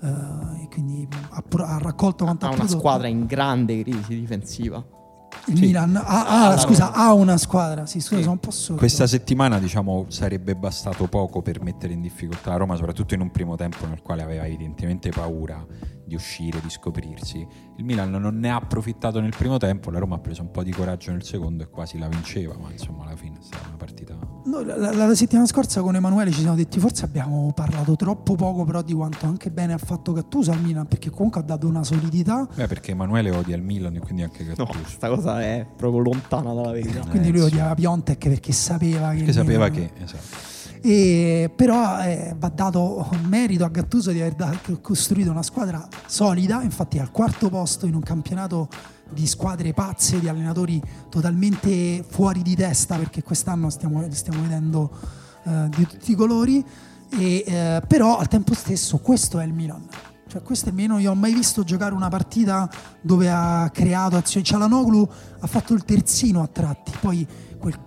eh, 0.04 0.62
e 0.62 0.68
quindi 0.68 1.06
ha, 1.30 1.42
ha 1.64 1.78
raccolto 1.78 2.24
quanto 2.24 2.46
Ha 2.46 2.50
una 2.50 2.66
squadra 2.66 3.06
in 3.06 3.24
grande 3.26 3.82
crisi 3.82 4.18
difensiva. 4.18 4.84
Il 5.46 5.56
Sì. 5.56 5.64
Milan 5.66 5.96
ha, 5.96 6.02
ha- 6.04 6.46
Ah, 6.52 6.56
scusa, 6.56 6.86
no. 6.86 6.92
ha 6.94 7.12
una 7.14 7.36
squadra. 7.36 7.84
Sì, 7.86 8.00
scusa, 8.00 8.20
sono 8.20 8.32
un 8.32 8.38
po' 8.38 8.50
sordo. 8.52 8.78
Questa 8.78 9.06
settimana, 9.06 9.58
diciamo, 9.58 10.06
sarebbe 10.08 10.54
bastato 10.54 11.06
poco 11.08 11.42
per 11.42 11.60
mettere 11.62 11.92
in 11.92 12.00
difficoltà 12.00 12.50
la 12.50 12.56
Roma, 12.56 12.76
soprattutto 12.76 13.14
in 13.14 13.20
un 13.20 13.30
primo 13.30 13.56
tempo 13.56 13.86
nel 13.86 14.02
quale 14.02 14.22
aveva 14.22 14.44
evidentemente 14.46 15.10
paura 15.10 15.64
di 16.12 16.14
uscire, 16.14 16.60
di 16.60 16.68
scoprirsi. 16.68 17.46
Il 17.76 17.84
Milan 17.84 18.10
non 18.10 18.36
ne 18.38 18.50
ha 18.50 18.56
approfittato 18.56 19.18
nel 19.20 19.32
primo 19.36 19.56
tempo, 19.56 19.90
la 19.90 19.98
Roma 19.98 20.16
ha 20.16 20.18
preso 20.18 20.42
un 20.42 20.50
po' 20.50 20.62
di 20.62 20.70
coraggio 20.70 21.10
nel 21.10 21.24
secondo 21.24 21.62
e 21.62 21.68
quasi 21.70 21.98
la 21.98 22.06
vinceva, 22.08 22.54
ma 22.60 22.70
insomma 22.70 23.04
alla 23.04 23.16
fine 23.16 23.38
è 23.38 23.42
stata 23.42 23.66
una 23.68 23.76
partita... 23.76 24.14
Noi 24.44 24.64
la, 24.66 24.76
la- 24.76 25.06
la 25.06 25.14
settimana 25.14 25.46
scorsa 25.46 25.80
con 25.80 25.94
Emanuele 25.96 26.30
ci 26.30 26.40
siamo 26.40 26.54
detti 26.56 26.78
forse 26.78 27.04
abbiamo 27.04 27.50
parlato 27.54 27.96
troppo 27.96 28.34
poco 28.34 28.64
però 28.64 28.82
di 28.82 28.92
quanto 28.92 29.24
anche 29.26 29.50
bene 29.50 29.72
ha 29.72 29.78
fatto 29.78 30.12
Gattuso 30.12 30.50
al 30.52 30.60
Milan 30.60 30.86
perché 30.86 31.08
comunque 31.10 31.40
ha 31.40 31.44
dato 31.44 31.66
una 31.66 31.82
solidità. 31.82 32.46
Beh, 32.54 32.66
perché 32.66 32.90
Emanuele 32.90 33.30
odia 33.30 33.56
il 33.56 33.62
Milan 33.62 33.96
e 33.96 34.00
quindi 34.00 34.22
anche 34.22 34.44
No, 34.44 34.54
Gattuso. 34.54 34.78
questa 34.80 35.08
cosa 35.08 35.40
è 35.42 35.66
proprio 35.76 36.02
lontana 36.02 36.52
dalla 36.52 36.72
verità. 36.72 37.00
Eh, 37.00 37.08
Quindi 37.08 37.30
lui 37.30 37.40
sì. 37.40 37.46
odiava 37.46 37.74
Piontek 37.74 38.28
perché 38.28 38.52
sapeva 38.52 39.10
che... 39.12 39.16
Perché 39.18 39.32
sapeva 39.32 39.68
Milan- 39.70 39.88
che... 39.94 40.02
Esatto. 40.04 40.50
E, 40.84 41.48
però 41.54 42.00
eh, 42.00 42.34
va 42.36 42.48
dato 42.48 43.08
merito 43.28 43.64
a 43.64 43.68
Gattuso 43.68 44.10
di 44.10 44.20
aver 44.20 44.34
da- 44.34 44.58
costruito 44.80 45.30
una 45.30 45.44
squadra 45.44 45.86
solida, 46.06 46.60
infatti 46.62 46.98
al 46.98 47.12
quarto 47.12 47.48
posto 47.48 47.86
in 47.86 47.94
un 47.94 48.02
campionato 48.02 48.68
di 49.08 49.26
squadre 49.26 49.72
pazze, 49.72 50.18
di 50.18 50.28
allenatori 50.28 50.82
totalmente 51.08 52.02
fuori 52.02 52.42
di 52.42 52.56
testa, 52.56 52.96
perché 52.96 53.22
quest'anno 53.22 53.70
stiamo, 53.70 54.04
stiamo 54.10 54.42
vedendo 54.42 54.90
eh, 55.44 55.68
di 55.76 55.86
tutti 55.86 56.10
i 56.10 56.14
colori, 56.16 56.64
e, 57.10 57.44
eh, 57.46 57.82
però 57.86 58.18
al 58.18 58.26
tempo 58.26 58.54
stesso 58.54 58.98
questo 58.98 59.38
è 59.38 59.44
il 59.44 59.52
Milan. 59.52 59.86
Cioè, 60.26 60.42
questo 60.42 60.66
è 60.66 60.68
il 60.70 60.74
Milan, 60.74 61.00
io 61.00 61.12
ho 61.12 61.14
mai 61.14 61.32
visto 61.32 61.62
giocare 61.62 61.94
una 61.94 62.08
partita 62.08 62.68
dove 63.02 63.30
ha 63.30 63.70
creato 63.72 64.16
azioni. 64.16 64.44
Cialanoglu 64.44 65.08
ha 65.40 65.46
fatto 65.46 65.74
il 65.74 65.84
terzino 65.84 66.42
a 66.42 66.48
tratti, 66.48 66.90
poi 67.00 67.24
quel 67.58 67.78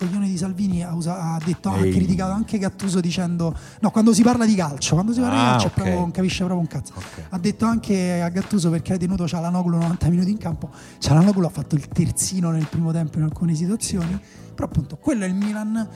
coglione 0.00 0.26
di 0.28 0.36
Salvini 0.38 0.82
ha, 0.82 0.94
usa- 0.94 1.34
ha 1.34 1.38
detto, 1.44 1.68
ha 1.70 1.76
criticato 1.78 2.32
anche 2.32 2.56
Gattuso 2.58 3.00
dicendo 3.00 3.54
no 3.80 3.90
quando 3.90 4.14
si 4.14 4.22
parla 4.22 4.46
di 4.46 4.54
calcio 4.54 4.94
quando 4.94 5.12
si 5.12 5.20
parla 5.20 5.34
di 5.34 5.40
Ah, 5.40 5.50
calcio 5.50 5.66
è 5.66 5.68
ok. 5.68 5.74
proprio- 5.74 5.98
non 5.98 6.10
capisce 6.10 6.38
proprio 6.44 6.58
un 6.60 6.66
cazzo 6.66 6.92
Ok. 6.96 7.26
ha 7.28 7.38
detto 7.38 7.64
anche 7.66 8.22
a 8.22 8.28
Gattuso 8.30 8.70
perché 8.70 8.94
hai 8.94 8.98
tenuto 8.98 9.28
Cialanoglu 9.28 9.76
90 9.76 10.08
minuti 10.08 10.30
in 10.30 10.38
campo 10.38 10.70
Cialanoglu 10.98 11.44
ha 11.44 11.50
fatto 11.50 11.74
il 11.74 11.86
terzino 11.88 12.50
nel 12.50 12.66
primo 12.68 12.92
tempo 12.92 13.18
in 13.18 13.24
alcune 13.24 13.54
situazioni 13.54 14.18
però 14.54 14.66
appunto 14.66 14.96
quello 14.96 15.24
è 15.24 15.28
il 15.28 15.34
Milan 15.34 15.86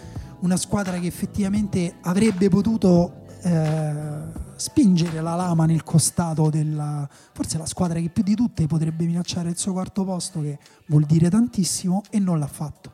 una 0.41 0.57
squadra 0.57 0.99
che 0.99 1.07
effettivamente 1.07 1.95
avrebbe 2.03 2.49
potuto 2.51 3.23
eh, 3.43 4.43
spingere 4.57 5.21
la 5.21 5.35
lama 5.35 5.65
nel 5.67 5.83
costato 5.83 6.51
della 6.51 7.09
forse 7.33 7.59
la 7.59 7.67
squadra 7.67 7.99
che 8.01 8.09
più 8.09 8.23
di 8.23 8.35
tutte 8.35 8.67
potrebbe 8.67 9.05
minacciare 9.07 9.49
il 9.51 9.57
suo 9.57 9.73
quarto 9.73 10.05
posto 10.05 10.41
che 10.41 10.59
vuol 10.87 11.05
dire 11.05 11.29
tantissimo 11.31 12.03
e 12.11 12.19
non 12.19 12.39
l'ha 12.39 12.47
fatto 12.47 12.93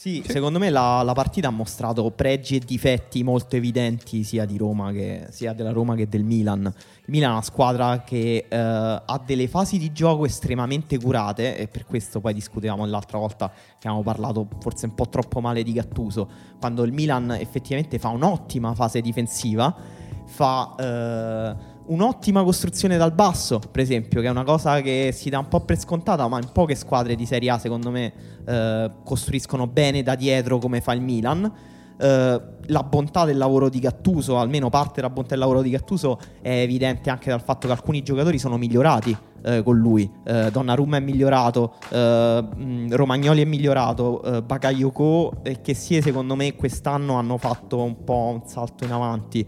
Sì, 0.00 0.24
secondo 0.26 0.58
me 0.58 0.70
la, 0.70 1.02
la 1.02 1.12
partita 1.12 1.48
ha 1.48 1.50
mostrato 1.50 2.10
pregi 2.10 2.56
e 2.56 2.60
difetti 2.60 3.22
molto 3.22 3.56
evidenti 3.56 4.24
sia 4.24 4.46
di 4.46 4.56
Roma 4.56 4.92
che 4.92 5.26
sia 5.28 5.52
della 5.52 5.72
Roma 5.72 5.94
che 5.94 6.08
del 6.08 6.24
Milan. 6.24 6.62
Il 6.62 7.04
Milan 7.08 7.28
è 7.28 7.32
una 7.32 7.42
squadra 7.42 8.00
che 8.02 8.46
eh, 8.48 8.56
ha 8.56 9.22
delle 9.22 9.46
fasi 9.46 9.76
di 9.76 9.92
gioco 9.92 10.24
estremamente 10.24 10.98
curate 10.98 11.54
e 11.54 11.68
per 11.68 11.84
questo 11.84 12.22
poi 12.22 12.32
discutevamo 12.32 12.86
l'altra 12.86 13.18
volta 13.18 13.50
che 13.50 13.88
abbiamo 13.88 14.02
parlato 14.02 14.48
forse 14.60 14.86
un 14.86 14.94
po' 14.94 15.06
troppo 15.10 15.42
male 15.42 15.62
di 15.62 15.74
Gattuso, 15.74 16.30
quando 16.58 16.82
il 16.84 16.92
Milan 16.92 17.32
effettivamente 17.32 17.98
fa 17.98 18.08
un'ottima 18.08 18.74
fase 18.74 19.02
difensiva, 19.02 19.76
fa 20.24 20.76
eh, 20.78 21.69
un'ottima 21.90 22.42
costruzione 22.44 22.96
dal 22.96 23.12
basso, 23.12 23.58
per 23.58 23.82
esempio, 23.82 24.20
che 24.20 24.28
è 24.28 24.30
una 24.30 24.44
cosa 24.44 24.80
che 24.80 25.10
si 25.12 25.28
dà 25.28 25.38
un 25.38 25.48
po' 25.48 25.60
per 25.60 25.78
scontata, 25.78 26.26
ma 26.28 26.38
in 26.38 26.48
poche 26.52 26.74
squadre 26.74 27.16
di 27.16 27.26
Serie 27.26 27.50
A, 27.50 27.58
secondo 27.58 27.90
me, 27.90 28.12
eh, 28.46 28.90
costruiscono 29.04 29.66
bene 29.66 30.02
da 30.02 30.14
dietro 30.14 30.58
come 30.58 30.80
fa 30.80 30.92
il 30.92 31.00
Milan. 31.00 31.52
Eh, 31.98 32.42
la 32.66 32.82
bontà 32.84 33.24
del 33.24 33.36
lavoro 33.36 33.68
di 33.68 33.80
Gattuso, 33.80 34.38
almeno 34.38 34.70
parte 34.70 35.00
della 35.00 35.10
bontà 35.10 35.30
del 35.30 35.40
lavoro 35.40 35.62
di 35.62 35.70
Gattuso, 35.70 36.18
è 36.40 36.60
evidente 36.60 37.10
anche 37.10 37.28
dal 37.28 37.42
fatto 37.42 37.66
che 37.66 37.72
alcuni 37.72 38.02
giocatori 38.02 38.38
sono 38.38 38.56
migliorati 38.56 39.16
eh, 39.42 39.62
con 39.64 39.76
lui. 39.76 40.08
Eh, 40.24 40.50
Donnarumma 40.52 40.98
è 40.98 41.00
migliorato, 41.00 41.74
eh, 41.90 42.44
mh, 42.54 42.94
Romagnoli 42.94 43.42
è 43.42 43.46
migliorato, 43.46 44.22
eh, 44.22 44.42
Bakayoko 44.42 45.42
e 45.42 45.60
che 45.60 45.74
sia 45.74 46.00
secondo 46.00 46.36
me 46.36 46.54
quest'anno 46.54 47.14
hanno 47.14 47.36
fatto 47.36 47.82
un 47.82 48.04
po' 48.04 48.40
un 48.40 48.46
salto 48.46 48.84
in 48.84 48.92
avanti. 48.92 49.46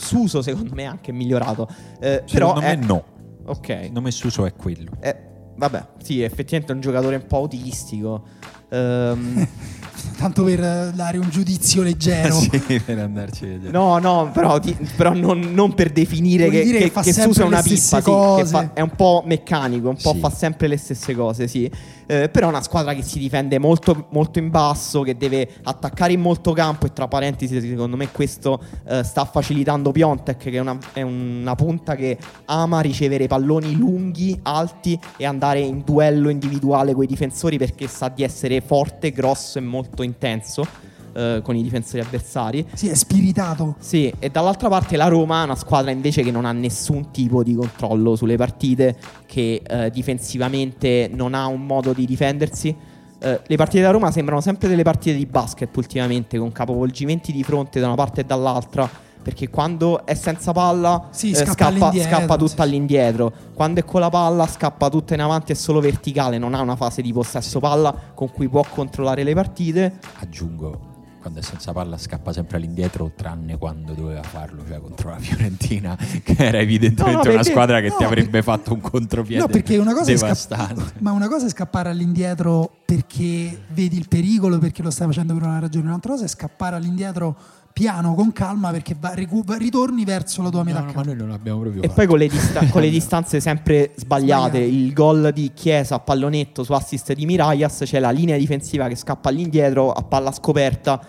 Suso 0.00 0.42
secondo 0.42 0.74
me 0.74 0.82
è 0.82 0.86
anche 0.86 1.12
migliorato. 1.12 1.68
Eh, 2.00 2.24
però 2.30 2.48
Secondo 2.54 2.60
è- 2.60 2.76
me 2.76 2.86
no. 2.86 3.04
Ok. 3.46 3.66
Secondo 3.66 4.00
me 4.00 4.10
Suso 4.10 4.46
è 4.46 4.54
quello. 4.54 4.92
Eh, 5.00 5.16
vabbè, 5.56 5.86
sì, 6.02 6.22
effettivamente 6.22 6.72
è 6.72 6.74
un 6.74 6.80
giocatore 6.80 7.16
un 7.16 7.26
po' 7.26 7.36
autistico. 7.38 8.22
Ehm, 8.70 9.46
tanto 10.16 10.44
per 10.44 10.60
eh, 10.62 10.92
dare 10.94 11.18
un 11.18 11.28
giudizio 11.28 11.82
leggero 11.82 12.34
sì, 12.38 12.48
per 12.84 12.98
andarci 12.98 13.44
a 13.44 13.48
vedere. 13.48 13.70
no, 13.72 13.98
no, 13.98 14.30
però, 14.32 14.58
ti- 14.60 14.76
però 14.96 15.12
non, 15.12 15.40
non 15.52 15.74
per 15.74 15.90
definire 15.90 16.44
Vuoi 16.48 16.56
che, 16.58 16.64
dire 16.64 16.78
che, 16.78 16.90
che 16.90 17.00
che 17.02 17.12
Suso 17.12 17.42
è 17.42 17.46
una 17.46 17.62
pippa, 17.62 18.00
sì, 18.00 18.10
che 18.36 18.44
fa- 18.46 18.72
è 18.72 18.80
un 18.80 18.90
po' 18.94 19.22
meccanico, 19.26 19.88
un 19.88 19.96
po' 20.00 20.12
Sì. 20.12 20.18
fa 20.20 20.30
sempre 20.30 20.68
le 20.68 20.76
stesse 20.76 21.14
cose, 21.14 21.48
sì. 21.48 21.70
Eh, 22.10 22.28
però 22.28 22.46
è 22.46 22.48
una 22.48 22.60
squadra 22.60 22.92
che 22.92 23.02
si 23.02 23.20
difende 23.20 23.60
molto, 23.60 24.08
molto 24.10 24.40
in 24.40 24.50
basso, 24.50 25.02
che 25.02 25.16
deve 25.16 25.48
attaccare 25.62 26.12
in 26.12 26.20
molto 26.20 26.52
campo 26.52 26.86
e 26.86 26.92
tra 26.92 27.06
parentesi 27.06 27.60
secondo 27.60 27.96
me 27.96 28.10
questo 28.10 28.60
eh, 28.88 29.04
sta 29.04 29.24
facilitando 29.24 29.92
Piontek 29.92 30.36
che 30.36 30.50
è 30.50 30.58
una, 30.58 30.76
è 30.92 31.02
una 31.02 31.54
punta 31.54 31.94
che 31.94 32.18
ama 32.46 32.80
ricevere 32.80 33.28
palloni 33.28 33.76
lunghi, 33.76 34.36
alti 34.42 34.98
e 35.16 35.24
andare 35.24 35.60
in 35.60 35.82
duello 35.84 36.30
individuale 36.30 36.94
con 36.94 37.04
i 37.04 37.06
difensori 37.06 37.58
perché 37.58 37.86
sa 37.86 38.08
di 38.08 38.24
essere 38.24 38.60
forte, 38.60 39.12
grosso 39.12 39.58
e 39.58 39.60
molto 39.60 40.02
intenso 40.02 40.89
eh, 41.12 41.40
con 41.42 41.56
i 41.56 41.62
difensori 41.62 42.00
avversari. 42.02 42.66
sì 42.74 42.88
è 42.88 42.94
spiritato 42.94 43.76
Sì, 43.78 44.12
e 44.18 44.30
dall'altra 44.30 44.68
parte 44.68 44.96
la 44.96 45.08
Roma 45.08 45.42
è 45.42 45.44
una 45.44 45.56
squadra 45.56 45.90
invece 45.90 46.22
che 46.22 46.30
non 46.30 46.44
ha 46.44 46.52
nessun 46.52 47.10
tipo 47.10 47.42
di 47.42 47.54
controllo 47.54 48.16
sulle 48.16 48.36
partite, 48.36 48.96
che 49.26 49.62
eh, 49.66 49.90
difensivamente 49.90 51.10
non 51.12 51.34
ha 51.34 51.46
un 51.46 51.64
modo 51.66 51.92
di 51.92 52.06
difendersi. 52.06 52.74
Eh, 53.22 53.40
le 53.46 53.56
partite 53.56 53.82
da 53.82 53.90
Roma 53.90 54.10
sembrano 54.10 54.40
sempre 54.40 54.68
delle 54.68 54.82
partite 54.82 55.16
di 55.16 55.26
basket 55.26 55.76
ultimamente, 55.76 56.38
con 56.38 56.52
capovolgimenti 56.52 57.32
di 57.32 57.42
fronte 57.42 57.80
da 57.80 57.86
una 57.86 57.96
parte 57.96 58.22
e 58.22 58.24
dall'altra, 58.24 58.88
perché 59.22 59.50
quando 59.50 60.06
è 60.06 60.14
senza 60.14 60.52
palla 60.52 61.08
Sì, 61.10 61.32
eh, 61.32 61.34
scappa 61.34 61.70
scappa, 61.70 61.92
scappa 61.92 62.36
tutta 62.36 62.54
sì. 62.54 62.60
all'indietro. 62.62 63.30
Quando 63.52 63.80
è 63.80 63.84
con 63.84 64.00
la 64.00 64.08
palla 64.08 64.46
scappa 64.46 64.88
tutta 64.88 65.12
in 65.12 65.20
avanti, 65.20 65.52
è 65.52 65.54
solo 65.54 65.80
verticale, 65.80 66.38
non 66.38 66.54
ha 66.54 66.60
una 66.62 66.76
fase 66.76 67.02
di 67.02 67.12
possesso 67.12 67.60
palla 67.60 67.94
con 68.14 68.30
cui 68.32 68.48
può 68.48 68.64
controllare 68.66 69.22
le 69.22 69.34
partite. 69.34 69.98
Aggiungo, 70.20 70.88
quando 71.20 71.40
è 71.40 71.42
senza 71.42 71.72
palla 71.72 71.98
scappa 71.98 72.32
sempre 72.32 72.56
all'indietro, 72.56 73.12
tranne 73.14 73.58
quando 73.58 73.92
doveva 73.92 74.22
farlo, 74.22 74.62
cioè 74.66 74.80
contro 74.80 75.10
la 75.10 75.18
Fiorentina, 75.18 75.96
che 76.24 76.34
era 76.38 76.58
evidentemente 76.58 77.02
No, 77.02 77.22
no, 77.22 77.30
una 77.30 77.30
perché- 77.36 77.50
squadra 77.50 77.80
che 77.80 77.88
no, 77.88 77.96
ti 77.96 78.04
avrebbe 78.04 78.30
perché- 78.30 78.42
fatto 78.42 78.72
un 78.72 78.80
contropiede 78.80 79.42
No, 79.42 79.48
perché 79.48 79.76
una 79.76 79.92
cosa, 79.92 80.10
è 80.10 80.14
devastante. 80.14 80.74
scapp- 80.80 81.00
ma 81.00 81.12
una 81.12 81.28
cosa 81.28 81.46
è 81.46 81.48
scappare 81.50 81.90
all'indietro 81.90 82.70
perché 82.84 83.60
vedi 83.68 83.96
il 83.98 84.08
pericolo, 84.08 84.58
perché 84.58 84.82
lo 84.82 84.90
stai 84.90 85.06
facendo 85.06 85.34
per 85.34 85.42
una 85.44 85.58
ragione, 85.60 85.86
un'altra 85.86 86.12
cosa 86.12 86.24
è 86.24 86.28
scappare 86.28 86.76
all'indietro 86.76 87.36
piano, 87.72 88.14
con 88.14 88.32
calma, 88.32 88.70
perché 88.70 88.94
va- 88.98 89.12
ricu- 89.14 89.48
ritorni 89.56 90.04
verso 90.04 90.42
la 90.42 90.50
tua 90.50 90.62
metà 90.64 90.80
No, 90.80 90.84
no, 90.84 90.86
ma 90.88 90.92
campo. 90.94 91.08
noi 91.08 91.18
non 91.18 91.28
l'abbiamo 91.28 91.60
proprio 91.60 91.82
E 91.82 91.86
fatto. 91.86 91.94
poi 91.96 92.06
con 92.08 92.18
le, 92.18 92.28
dista- 92.28 92.66
con 92.68 92.80
le 92.82 92.90
distanze 92.90 93.40
sempre 93.40 93.92
sbagliate, 93.96 94.48
Sbagliate. 94.58 94.58
il 94.58 94.92
gol 94.92 95.30
di 95.32 95.50
Chiesa 95.54 95.94
a 95.96 95.98
pallonetto 96.00 96.62
su 96.64 96.72
assist 96.72 97.12
di 97.14 97.24
Miraias, 97.26 97.82
c'è 97.84 97.98
la 97.98 98.10
linea 98.10 98.36
difensiva 98.36 98.88
che 98.88 98.96
scappa 98.96 99.28
all'indietro 99.30 99.92
a 99.92 100.02
palla 100.02 100.32
scoperta. 100.32 101.00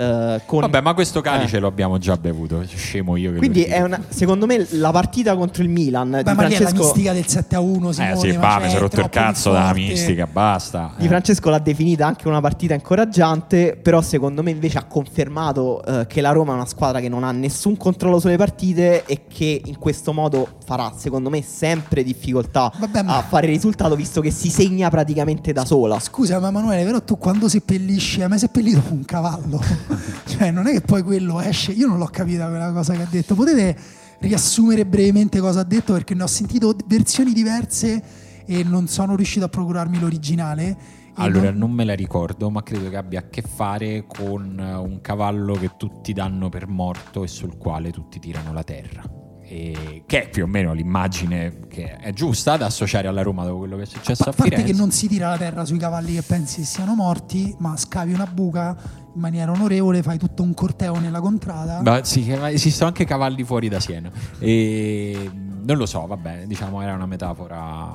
Eh, 0.00 0.40
con- 0.46 0.60
Vabbè, 0.60 0.80
ma 0.80 0.94
questo 0.94 1.20
calice 1.20 1.56
Eh. 1.56 1.60
lo 1.60 1.66
abbiamo 1.66 1.98
già 1.98 2.16
bevuto. 2.16 2.64
Scemo 2.66 3.16
io 3.16 3.32
che 3.32 3.38
Quindi 3.38 3.62
è 3.64 3.82
una, 3.82 4.00
secondo 4.08 4.46
me 4.46 4.66
la 4.70 4.90
partita 4.90 5.36
contro 5.36 5.62
il 5.62 5.68
Milan 5.68 6.10
Beh, 6.10 6.22
di 6.22 6.32
ma 6.34 6.42
lì 6.46 6.54
è 6.54 6.58
la 6.60 6.68
Francesco, 6.68 6.84
mistica 6.92 7.12
del 7.12 7.26
7 7.26 7.54
a 7.56 7.60
1, 7.60 7.90
Eh 7.90 7.92
Simone, 7.92 8.16
sì, 8.18 8.32
ma 8.32 8.38
va, 8.38 8.58
mi 8.64 8.68
sono 8.68 8.80
rotto 8.80 9.00
il 9.00 9.08
cazzo 9.10 9.52
dalla 9.52 9.72
mistica, 9.74 10.26
basta. 10.26 10.92
di 10.96 11.04
Eh. 11.04 11.08
Francesco 11.08 11.50
l'ha 11.50 11.58
definita 11.58 12.06
anche 12.06 12.26
una 12.28 12.40
partita 12.40 12.74
incoraggiante, 12.74 13.78
però 13.80 14.00
secondo 14.00 14.42
me 14.42 14.50
invece 14.50 14.78
ha 14.78 14.84
confermato 14.84 15.84
eh, 15.84 16.06
che 16.06 16.20
la 16.20 16.30
Roma 16.32 16.52
è 16.52 16.54
una 16.54 16.66
squadra 16.66 17.00
che 17.00 17.08
non 17.08 17.24
ha 17.24 17.32
nessun 17.32 17.76
controllo 17.76 18.18
sulle 18.18 18.36
partite 18.36 19.04
e 19.04 19.22
che 19.28 19.60
in 19.64 19.78
questo 19.78 20.12
modo 20.12 20.48
farà 20.64 20.92
secondo 20.96 21.28
me 21.30 21.42
sempre 21.42 22.02
difficoltà 22.02 22.72
Vabbè, 22.78 23.02
ma- 23.02 23.16
a 23.18 23.22
fare 23.22 23.46
risultato 23.48 23.94
visto 23.96 24.20
che 24.20 24.30
si 24.30 24.48
segna 24.50 24.88
praticamente 24.88 25.52
da 25.52 25.64
sola. 25.64 25.98
Scusa, 26.00 26.38
ma 26.40 26.48
Emanuele, 26.48 26.84
però 26.84 27.00
tu 27.02 27.18
quando 27.18 27.48
seppellisci, 27.48 28.22
hai 28.22 28.28
mai 28.28 28.38
seppellito 28.38 28.80
un 28.90 29.04
cavallo? 29.04 29.60
cioè, 30.26 30.50
non 30.50 30.66
è 30.66 30.72
che 30.72 30.80
poi 30.80 31.02
quello 31.02 31.40
esce. 31.40 31.72
Io 31.72 31.86
non 31.86 31.98
l'ho 31.98 32.06
capita 32.06 32.48
quella 32.48 32.72
cosa 32.72 32.94
che 32.94 33.02
ha 33.02 33.08
detto. 33.08 33.34
Potete 33.34 33.76
riassumere 34.20 34.84
brevemente 34.86 35.40
cosa 35.40 35.60
ha 35.60 35.64
detto? 35.64 35.92
Perché 35.92 36.14
ne 36.14 36.22
ho 36.22 36.28
sentito 36.28 36.74
versioni 36.86 37.32
diverse 37.32 38.02
e 38.46 38.62
non 38.64 38.88
sono 38.88 39.16
riuscito 39.16 39.44
a 39.44 39.48
procurarmi 39.48 39.98
l'originale. 39.98 40.76
Allora, 41.14 41.50
non- 41.50 41.72
me 41.72 41.84
la 41.84 41.94
ricordo, 41.94 42.50
ma 42.50 42.62
credo 42.62 42.88
che 42.88 42.96
abbia 42.96 43.20
a 43.20 43.24
che 43.28 43.42
fare 43.42 44.04
con 44.06 44.58
eh, 44.58 44.74
un 44.74 45.00
cavallo 45.00 45.54
che 45.54 45.72
tutti 45.76 46.12
danno 46.12 46.48
per 46.48 46.66
morto 46.66 47.24
e 47.24 47.28
sul 47.28 47.58
quale 47.58 47.90
tutti 47.90 48.18
tirano 48.18 48.52
la 48.52 48.62
terra. 48.62 49.02
E 49.42 50.04
che 50.06 50.22
è 50.24 50.30
più 50.30 50.44
o 50.44 50.46
meno 50.46 50.72
l'immagine 50.72 51.66
che 51.68 51.96
è 51.96 52.12
giusta 52.12 52.56
da 52.56 52.66
associare 52.66 53.08
alla 53.08 53.22
Roma 53.22 53.44
dopo 53.44 53.58
quello 53.58 53.76
che 53.76 53.82
è 53.82 53.86
successo 53.86 54.22
A 54.22 54.30
a 54.30 54.32
parte 54.32 54.50
Firenze. 54.50 54.72
che 54.72 54.78
non 54.78 54.92
si 54.92 55.08
tira 55.08 55.30
la 55.30 55.36
terra 55.36 55.64
sui 55.64 55.76
cavalli 55.76 56.14
che 56.14 56.22
pensi 56.22 56.64
siano 56.64 56.94
morti, 56.94 57.52
ma 57.58 57.76
scavi 57.76 58.12
una 58.12 58.26
buca 58.26 58.76
in 59.14 59.20
maniera 59.20 59.50
onorevole, 59.52 60.02
fai 60.02 60.18
tutto 60.18 60.42
un 60.42 60.54
corteo 60.54 60.98
nella 60.98 61.20
contrada. 61.20 61.80
Ma 61.82 62.04
sì, 62.04 62.30
esistono 62.30 62.88
anche 62.88 63.04
cavalli 63.04 63.42
fuori 63.44 63.68
da 63.68 63.80
Siena. 63.80 64.10
E 64.38 65.30
non 65.62 65.76
lo 65.76 65.86
so, 65.86 66.06
vabbè, 66.06 66.44
diciamo 66.46 66.80
era 66.80 66.94
una 66.94 67.06
metafora 67.06 67.90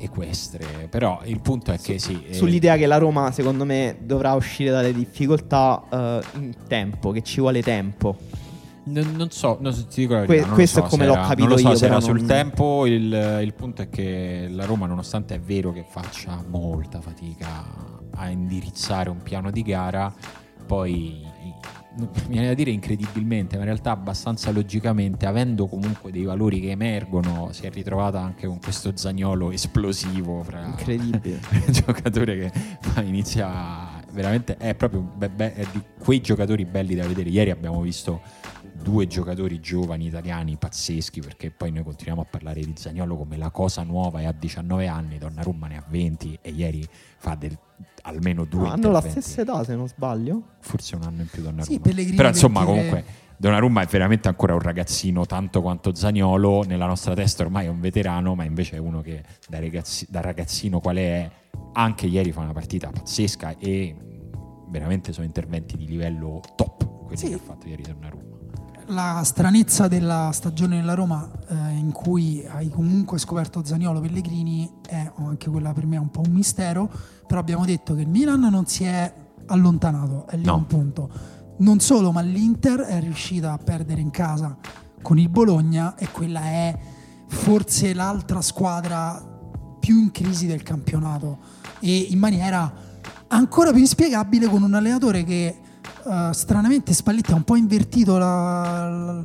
equestre, 0.00 0.86
però 0.88 1.20
il 1.24 1.40
punto 1.40 1.72
è 1.72 1.78
che 1.78 1.98
sì, 1.98 2.22
eh, 2.28 2.34
Sull'idea 2.34 2.76
che 2.76 2.86
la 2.86 2.98
Roma 2.98 3.32
secondo 3.32 3.64
me 3.64 3.96
dovrà 4.00 4.34
uscire 4.34 4.70
dalle 4.70 4.92
difficoltà 4.92 5.82
eh, 5.90 6.20
in 6.36 6.54
tempo, 6.68 7.10
che 7.10 7.22
ci 7.22 7.40
vuole 7.40 7.62
tempo. 7.62 8.16
Non, 8.84 9.12
non 9.16 9.30
so, 9.30 9.58
non 9.60 9.74
so, 9.74 9.84
ti 9.86 10.02
dico 10.02 10.14
la 10.14 10.20
Que- 10.20 10.28
verità, 10.28 10.46
non 10.46 10.54
questo 10.54 10.78
lo 10.78 10.86
è 10.86 10.88
so 10.88 10.94
come 10.94 11.06
l'ho 11.06 11.12
era- 11.14 11.22
capito 11.26 11.40
non 11.48 11.48
lo 11.48 11.56
so 11.58 11.68
io, 11.70 11.74
se 11.76 11.84
era 11.86 11.94
però 11.96 12.06
sul 12.06 12.16
non- 12.18 12.26
tempo. 12.26 12.86
Il, 12.86 13.40
il 13.42 13.54
punto 13.54 13.82
è 13.82 13.88
che 13.90 14.46
la 14.50 14.64
Roma, 14.64 14.86
nonostante 14.86 15.34
è 15.34 15.40
vero 15.40 15.72
che 15.72 15.84
faccia 15.86 16.42
molta 16.48 17.00
fatica 17.00 17.64
a 18.18 18.28
indirizzare 18.28 19.10
un 19.10 19.22
piano 19.22 19.50
di 19.50 19.62
gara, 19.62 20.12
poi 20.66 21.24
mi 21.98 22.08
viene 22.28 22.48
da 22.48 22.54
dire 22.54 22.70
incredibilmente, 22.70 23.56
ma 23.56 23.62
in 23.62 23.68
realtà 23.68 23.90
abbastanza 23.90 24.50
logicamente, 24.50 25.26
avendo 25.26 25.66
comunque 25.66 26.12
dei 26.12 26.24
valori 26.24 26.60
che 26.60 26.70
emergono, 26.70 27.48
si 27.52 27.66
è 27.66 27.70
ritrovata 27.70 28.20
anche 28.20 28.46
con 28.46 28.60
questo 28.60 28.96
zagnolo 28.96 29.50
esplosivo 29.50 30.42
fra 30.42 30.64
Incredibile. 30.64 31.40
giocatore 31.70 32.38
che 32.38 32.52
inizia 33.02 33.96
veramente 34.12 34.56
è 34.56 34.74
proprio 34.74 35.00
be- 35.00 35.28
be- 35.28 35.54
è 35.54 35.66
di 35.72 35.82
quei 35.98 36.20
giocatori 36.20 36.64
belli 36.64 36.94
da 36.94 37.06
vedere 37.06 37.28
ieri 37.28 37.50
abbiamo 37.50 37.80
visto 37.82 38.22
due 38.82 39.06
giocatori 39.06 39.60
giovani 39.60 40.06
italiani 40.06 40.56
pazzeschi 40.56 41.20
perché 41.20 41.50
poi 41.50 41.70
noi 41.70 41.82
continuiamo 41.82 42.22
a 42.22 42.24
parlare 42.24 42.60
di 42.60 42.72
Zagnolo 42.74 43.16
come 43.16 43.36
la 43.36 43.50
cosa 43.50 43.82
nuova 43.82 44.20
e 44.20 44.26
a 44.26 44.32
19 44.32 44.86
anni 44.86 45.18
Donnarumma 45.18 45.66
ne 45.66 45.76
ha 45.76 45.84
20 45.86 46.38
e 46.40 46.50
ieri 46.50 46.88
fa 47.18 47.34
del- 47.34 47.58
almeno 48.02 48.44
due 48.44 48.62
No, 48.62 48.70
hanno 48.72 48.90
la 48.90 49.00
stessa 49.00 49.40
età 49.42 49.62
se 49.64 49.74
non 49.74 49.88
sbaglio. 49.88 50.42
forse 50.60 50.96
un 50.96 51.02
anno 51.02 51.20
in 51.22 51.28
più 51.28 51.42
Donnarumma 51.42 51.64
Sì, 51.64 51.80
Pellegrini 51.80 52.16
però 52.16 52.28
insomma 52.28 52.60
23. 52.64 52.82
comunque 52.88 53.12
Donnarumma 53.40 53.82
è 53.82 53.86
veramente 53.86 54.26
ancora 54.28 54.54
un 54.54 54.60
ragazzino 54.60 55.24
tanto 55.26 55.62
quanto 55.62 55.94
Zaniolo 55.94 56.64
nella 56.64 56.86
nostra 56.86 57.14
testa 57.14 57.44
ormai 57.44 57.66
è 57.66 57.68
un 57.68 57.80
veterano 57.80 58.34
ma 58.34 58.44
invece 58.44 58.76
è 58.76 58.78
uno 58.78 59.00
che 59.00 59.22
da, 59.48 59.60
ragazzi- 59.60 60.06
da 60.10 60.20
ragazzino 60.20 60.80
quale 60.80 61.00
è 61.02 61.30
anche 61.74 62.06
ieri 62.06 62.32
fa 62.32 62.40
una 62.40 62.52
partita 62.52 62.90
pazzesca 62.90 63.56
e 63.58 63.94
veramente 64.70 65.12
sono 65.12 65.24
interventi 65.26 65.76
di 65.76 65.86
livello 65.86 66.40
top 66.56 67.04
quelli 67.04 67.16
Sì. 67.16 67.28
che 67.28 67.34
ha 67.34 67.38
fatto 67.38 67.68
ieri 67.68 67.82
Donnarumma 67.82 68.27
La 68.90 69.20
stranezza 69.22 69.86
della 69.86 70.30
stagione 70.32 70.76
della 70.78 70.94
Roma, 70.94 71.28
eh, 71.48 71.54
in 71.76 71.92
cui 71.92 72.42
hai 72.48 72.70
comunque 72.70 73.18
scoperto 73.18 73.62
Zaniolo 73.62 74.00
Pellegrini, 74.00 74.70
è 74.88 75.12
anche 75.16 75.50
quella 75.50 75.74
per 75.74 75.84
me 75.84 75.98
un 75.98 76.10
po' 76.10 76.22
un 76.24 76.32
mistero. 76.32 76.90
Però 77.26 77.38
abbiamo 77.38 77.66
detto 77.66 77.94
che 77.94 78.00
il 78.00 78.08
Milan 78.08 78.40
non 78.40 78.64
si 78.66 78.84
è 78.84 79.12
allontanato, 79.46 80.26
è 80.28 80.36
lì 80.36 80.44
No. 80.44 80.54
un 80.54 80.66
punto. 80.66 81.10
Non 81.58 81.80
solo, 81.80 82.12
ma 82.12 82.22
l'Inter 82.22 82.80
è 82.80 83.00
riuscita 83.00 83.52
a 83.52 83.58
perdere 83.58 84.00
in 84.00 84.10
casa 84.10 84.56
con 85.02 85.18
il 85.18 85.28
Bologna 85.28 85.94
e 85.96 86.08
quella 86.10 86.40
è 86.44 86.78
forse 87.26 87.92
l'altra 87.92 88.40
squadra 88.40 89.22
più 89.78 90.00
in 90.00 90.10
crisi 90.10 90.46
del 90.46 90.62
campionato 90.62 91.38
e 91.80 91.94
in 91.94 92.18
maniera 92.18 92.72
ancora 93.28 93.70
più 93.70 93.80
inspiegabile 93.80 94.46
con 94.46 94.62
un 94.62 94.72
allenatore 94.72 95.24
che 95.24 95.60
eh, 96.08 96.30
stranamente 96.32 96.92
Spalletti 96.92 97.32
ha 97.32 97.36
un 97.36 97.44
po' 97.44 97.56
invertito 97.56 98.16
la- 98.18 98.88
la- 98.88 99.24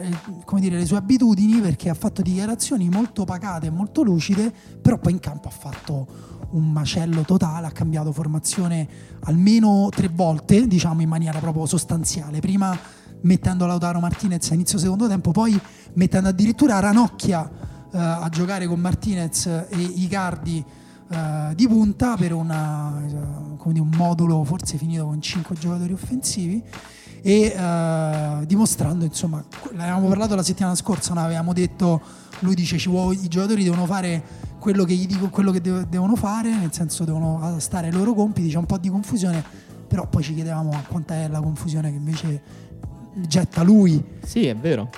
eh, 0.00 0.16
dire, 0.58 0.78
le 0.78 0.86
sue 0.86 0.96
abitudini 0.96 1.60
perché 1.60 1.90
ha 1.90 1.94
fatto 1.94 2.22
dichiarazioni 2.22 2.88
molto 2.88 3.24
pacate 3.24 3.66
e 3.66 3.70
molto 3.70 4.02
lucide 4.02 4.52
però 4.80 4.98
poi 4.98 5.12
in 5.12 5.20
campo 5.20 5.48
ha 5.48 5.50
fatto 5.50 6.06
un 6.50 6.70
macello 6.72 7.22
totale 7.22 7.66
ha 7.66 7.70
cambiato 7.70 8.12
formazione 8.12 8.88
almeno 9.24 9.88
tre 9.90 10.08
volte 10.08 10.66
diciamo 10.66 11.02
in 11.02 11.08
maniera 11.08 11.38
proprio 11.40 11.66
sostanziale. 11.66 12.40
Prima 12.40 12.76
mettendo 13.22 13.66
Lautaro 13.66 13.98
Martinez 14.00 14.50
a 14.50 14.54
inizio 14.54 14.78
secondo 14.78 15.06
tempo 15.08 15.30
poi 15.32 15.58
mettendo 15.94 16.28
addirittura 16.28 16.78
Ranocchia 16.80 17.48
eh, 17.92 17.98
a 17.98 18.28
giocare 18.30 18.66
con 18.66 18.78
Martinez 18.80 19.46
e 19.46 19.78
Icardi 19.78 20.64
eh, 21.08 21.54
di 21.54 21.68
punta 21.68 22.16
per 22.16 22.32
una, 22.32 23.02
eh, 23.04 23.06
dire, 23.06 23.80
un 23.80 23.90
modulo 23.96 24.44
forse 24.44 24.76
finito 24.76 25.04
con 25.04 25.20
5 25.20 25.56
giocatori 25.56 25.92
offensivi 25.92 26.62
e 27.22 27.54
eh, 27.56 28.46
dimostrando 28.46 29.04
insomma 29.04 29.44
l'avevamo 29.72 30.08
parlato 30.08 30.34
la 30.34 30.42
settimana 30.42 30.74
scorsa 30.74 31.14
non 31.14 31.24
avevamo 31.24 31.52
detto 31.52 32.00
lui 32.40 32.54
dice 32.54 32.76
i 32.76 33.28
giocatori 33.28 33.64
devono 33.64 33.86
fare 33.86 34.22
quello 34.58 34.84
che 34.84 34.94
gli 34.94 35.06
dico 35.06 35.28
quello 35.28 35.50
che 35.50 35.60
de- 35.60 35.88
devono 35.88 36.16
fare 36.16 36.50
nel 36.50 36.72
senso 36.72 37.04
devono 37.04 37.56
stare 37.58 37.88
ai 37.88 37.92
loro 37.92 38.14
compiti 38.14 38.48
c'è 38.48 38.58
un 38.58 38.66
po' 38.66 38.78
di 38.78 38.88
confusione 38.88 39.42
però 39.86 40.06
poi 40.06 40.22
ci 40.22 40.34
chiedevamo 40.34 40.82
quanta 40.88 41.14
è 41.14 41.28
la 41.28 41.40
confusione 41.40 41.90
che 41.90 41.96
invece 41.96 42.42
getta 43.14 43.62
lui 43.62 44.02
Sì, 44.22 44.46
è 44.46 44.56
vero. 44.56 44.90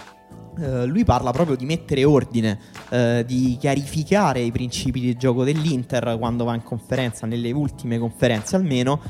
Eh, 0.60 0.86
lui 0.86 1.04
parla 1.04 1.30
proprio 1.30 1.56
di 1.56 1.64
mettere 1.64 2.04
ordine, 2.04 2.58
eh, 2.88 3.22
di 3.24 3.56
chiarificare 3.60 4.40
i 4.40 4.50
principi 4.50 4.98
di 4.98 5.16
gioco 5.16 5.44
dell'Inter 5.44 6.16
quando 6.18 6.44
va 6.44 6.54
in 6.54 6.64
conferenza, 6.64 7.26
nelle 7.26 7.52
ultime 7.52 7.98
conferenze 7.98 8.56
almeno. 8.56 9.00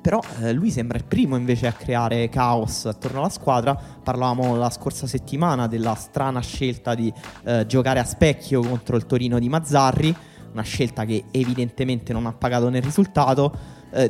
Però 0.00 0.20
eh, 0.42 0.52
lui 0.52 0.70
sembra 0.70 0.98
il 0.98 1.04
primo 1.04 1.36
invece 1.36 1.66
a 1.68 1.72
creare 1.72 2.28
caos 2.28 2.86
attorno 2.86 3.18
alla 3.20 3.28
squadra. 3.28 3.74
Parlavamo 3.74 4.56
la 4.56 4.70
scorsa 4.70 5.06
settimana 5.06 5.66
della 5.66 5.94
strana 5.94 6.40
scelta 6.40 6.94
di 6.94 7.12
giocare 7.66 7.98
a 7.98 8.04
specchio 8.04 8.60
contro 8.60 8.96
il 8.96 9.06
Torino 9.06 9.40
di 9.40 9.48
Mazzarri, 9.48 10.14
una 10.52 10.62
scelta 10.62 11.04
che 11.04 11.24
evidentemente 11.32 12.12
non 12.12 12.26
ha 12.26 12.32
pagato 12.32 12.68
nel 12.68 12.82
risultato. 12.82 13.52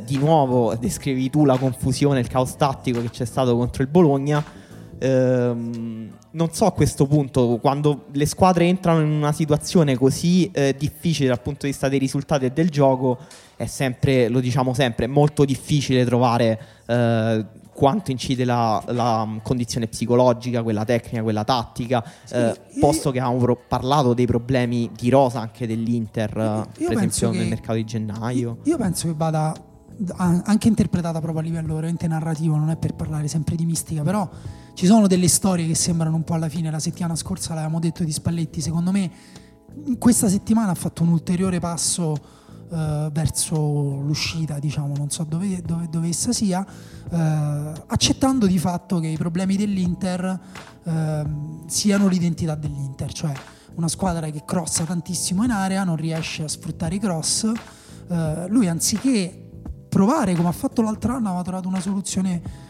Di 0.03 0.17
nuovo 0.17 0.75
descrivi 0.75 1.31
tu 1.31 1.45
la 1.45 1.57
confusione, 1.57 2.19
il 2.19 2.27
caos 2.27 2.55
tattico 2.55 3.01
che 3.01 3.09
c'è 3.09 3.25
stato 3.25 3.57
contro 3.57 3.81
il 3.81 3.89
Bologna. 3.89 4.43
Ehm, 4.99 6.16
non 6.31 6.51
so 6.51 6.65
a 6.65 6.71
questo 6.71 7.05
punto, 7.07 7.57
quando 7.61 8.05
le 8.11 8.25
squadre 8.25 8.65
entrano 8.65 9.01
in 9.01 9.09
una 9.09 9.31
situazione 9.31 9.95
così 9.95 10.49
eh, 10.51 10.75
difficile 10.77 11.29
dal 11.29 11.41
punto 11.41 11.65
di 11.65 11.71
vista 11.71 11.89
dei 11.89 11.99
risultati 11.99 12.45
e 12.45 12.51
del 12.51 12.69
gioco, 12.69 13.17
è 13.55 13.65
sempre, 13.65 14.27
lo 14.29 14.39
diciamo 14.39 14.73
sempre, 14.73 15.05
è 15.05 15.07
molto 15.07 15.45
difficile 15.45 16.05
trovare 16.05 16.59
eh, 16.85 17.45
quanto 17.73 18.09
incide 18.09 18.43
la, 18.43 18.83
la, 18.87 19.27
condizione 19.43 19.87
psicologica, 19.87 20.63
quella 20.63 20.83
tecnica, 20.83 21.21
quella 21.21 21.43
tattica, 21.43 22.03
sì, 22.23 22.33
eh, 22.33 22.59
posto 22.79 23.11
che 23.11 23.19
avevamo 23.19 23.55
parlato 23.67 24.13
dei 24.15 24.25
problemi 24.25 24.89
di 24.97 25.09
rosa 25.09 25.39
anche 25.39 25.67
dell'Inter, 25.67 26.31
per 26.73 26.91
esempio 26.91 27.31
nel 27.31 27.47
mercato 27.47 27.75
di 27.75 27.85
gennaio. 27.85 28.57
Io 28.63 28.77
penso 28.77 29.07
che 29.07 29.13
vada 29.15 29.53
anche 30.15 30.67
interpretata 30.67 31.19
proprio 31.19 31.41
a 31.41 31.43
livello 31.43 31.75
veramente 31.75 32.07
narrativo, 32.07 32.55
non 32.55 32.69
è 32.69 32.77
per 32.77 32.93
parlare 32.93 33.27
sempre 33.27 33.55
di 33.55 33.65
mistica, 33.65 34.03
però 34.03 34.29
ci 34.73 34.85
sono 34.85 35.07
delle 35.07 35.27
storie 35.27 35.65
che 35.65 35.75
sembrano 35.75 36.15
un 36.15 36.23
po' 36.23 36.33
alla 36.33 36.49
fine, 36.49 36.69
la 36.69 36.79
settimana 36.79 37.15
scorsa 37.15 37.53
l'avevamo 37.53 37.79
detto 37.79 38.03
di 38.03 38.11
Spalletti, 38.11 38.61
secondo 38.61 38.91
me 38.91 39.11
questa 39.97 40.27
settimana 40.27 40.71
ha 40.71 40.75
fatto 40.75 41.03
un 41.03 41.09
ulteriore 41.09 41.59
passo 41.59 42.15
eh, 42.69 43.09
verso 43.11 43.55
l'uscita, 43.55 44.59
diciamo, 44.59 44.93
non 44.97 45.09
so 45.09 45.23
dove, 45.23 45.61
dove, 45.61 45.87
dove 45.89 46.09
essa 46.09 46.33
sia, 46.33 46.65
eh, 47.09 47.17
accettando 47.87 48.45
di 48.45 48.59
fatto 48.59 48.99
che 48.99 49.07
i 49.07 49.17
problemi 49.17 49.55
dell'Inter 49.55 50.39
eh, 50.83 51.25
siano 51.67 52.07
l'identità 52.07 52.55
dell'Inter, 52.55 53.11
cioè 53.13 53.33
una 53.75 53.87
squadra 53.87 54.29
che 54.29 54.43
crossa 54.45 54.83
tantissimo 54.83 55.43
in 55.43 55.51
area, 55.51 55.83
non 55.83 55.95
riesce 55.95 56.43
a 56.43 56.47
sfruttare 56.47 56.95
i 56.95 56.99
cross, 56.99 57.51
eh, 58.09 58.45
lui 58.49 58.67
anziché 58.67 59.46
provare 59.89 60.35
come 60.35 60.49
ha 60.49 60.53
fatto 60.53 60.81
l'altro 60.81 61.13
anno 61.13 61.27
aveva 61.27 61.43
trovato 61.43 61.67
una 61.67 61.81
soluzione 61.81 62.65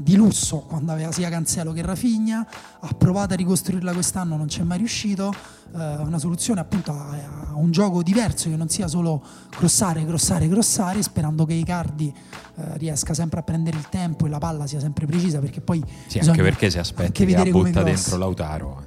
di 0.00 0.14
lusso 0.14 0.58
quando 0.58 0.92
aveva 0.92 1.12
sia 1.12 1.28
Cancelo 1.28 1.72
che 1.72 1.82
Rafinha 1.82 2.46
ha 2.80 2.94
provato 2.94 3.32
a 3.32 3.36
ricostruirla 3.36 3.92
quest'anno 3.92 4.36
non 4.36 4.46
c'è 4.46 4.62
mai 4.62 4.78
riuscito 4.78 5.32
eh, 5.74 5.96
una 5.96 6.18
soluzione 6.18 6.60
appunto 6.60 6.92
a, 6.92 7.10
a, 7.50 7.54
un 7.54 7.70
gioco 7.70 8.02
diverso 8.02 8.48
che 8.48 8.56
non 8.56 8.68
sia 8.68 8.86
solo 8.86 9.22
crossare, 9.50 10.04
crossare, 10.04 10.48
crossare 10.48 11.02
sperando 11.02 11.44
che 11.44 11.54
Icardi 11.54 12.12
eh, 12.56 12.78
riesca 12.78 13.14
sempre 13.14 13.40
a 13.40 13.42
prendere 13.42 13.76
il 13.76 13.88
tempo 13.88 14.26
e 14.26 14.28
la 14.28 14.38
palla 14.38 14.66
sia 14.66 14.80
sempre 14.80 15.06
precisa 15.06 15.38
perché 15.38 15.60
poi 15.60 15.82
sì, 16.06 16.18
anche 16.18 16.42
perché 16.42 16.70
si 16.70 16.78
aspetta 16.78 17.12
che 17.12 17.50
butta 17.50 17.82
dentro 17.82 18.16
Lautaro 18.16 18.86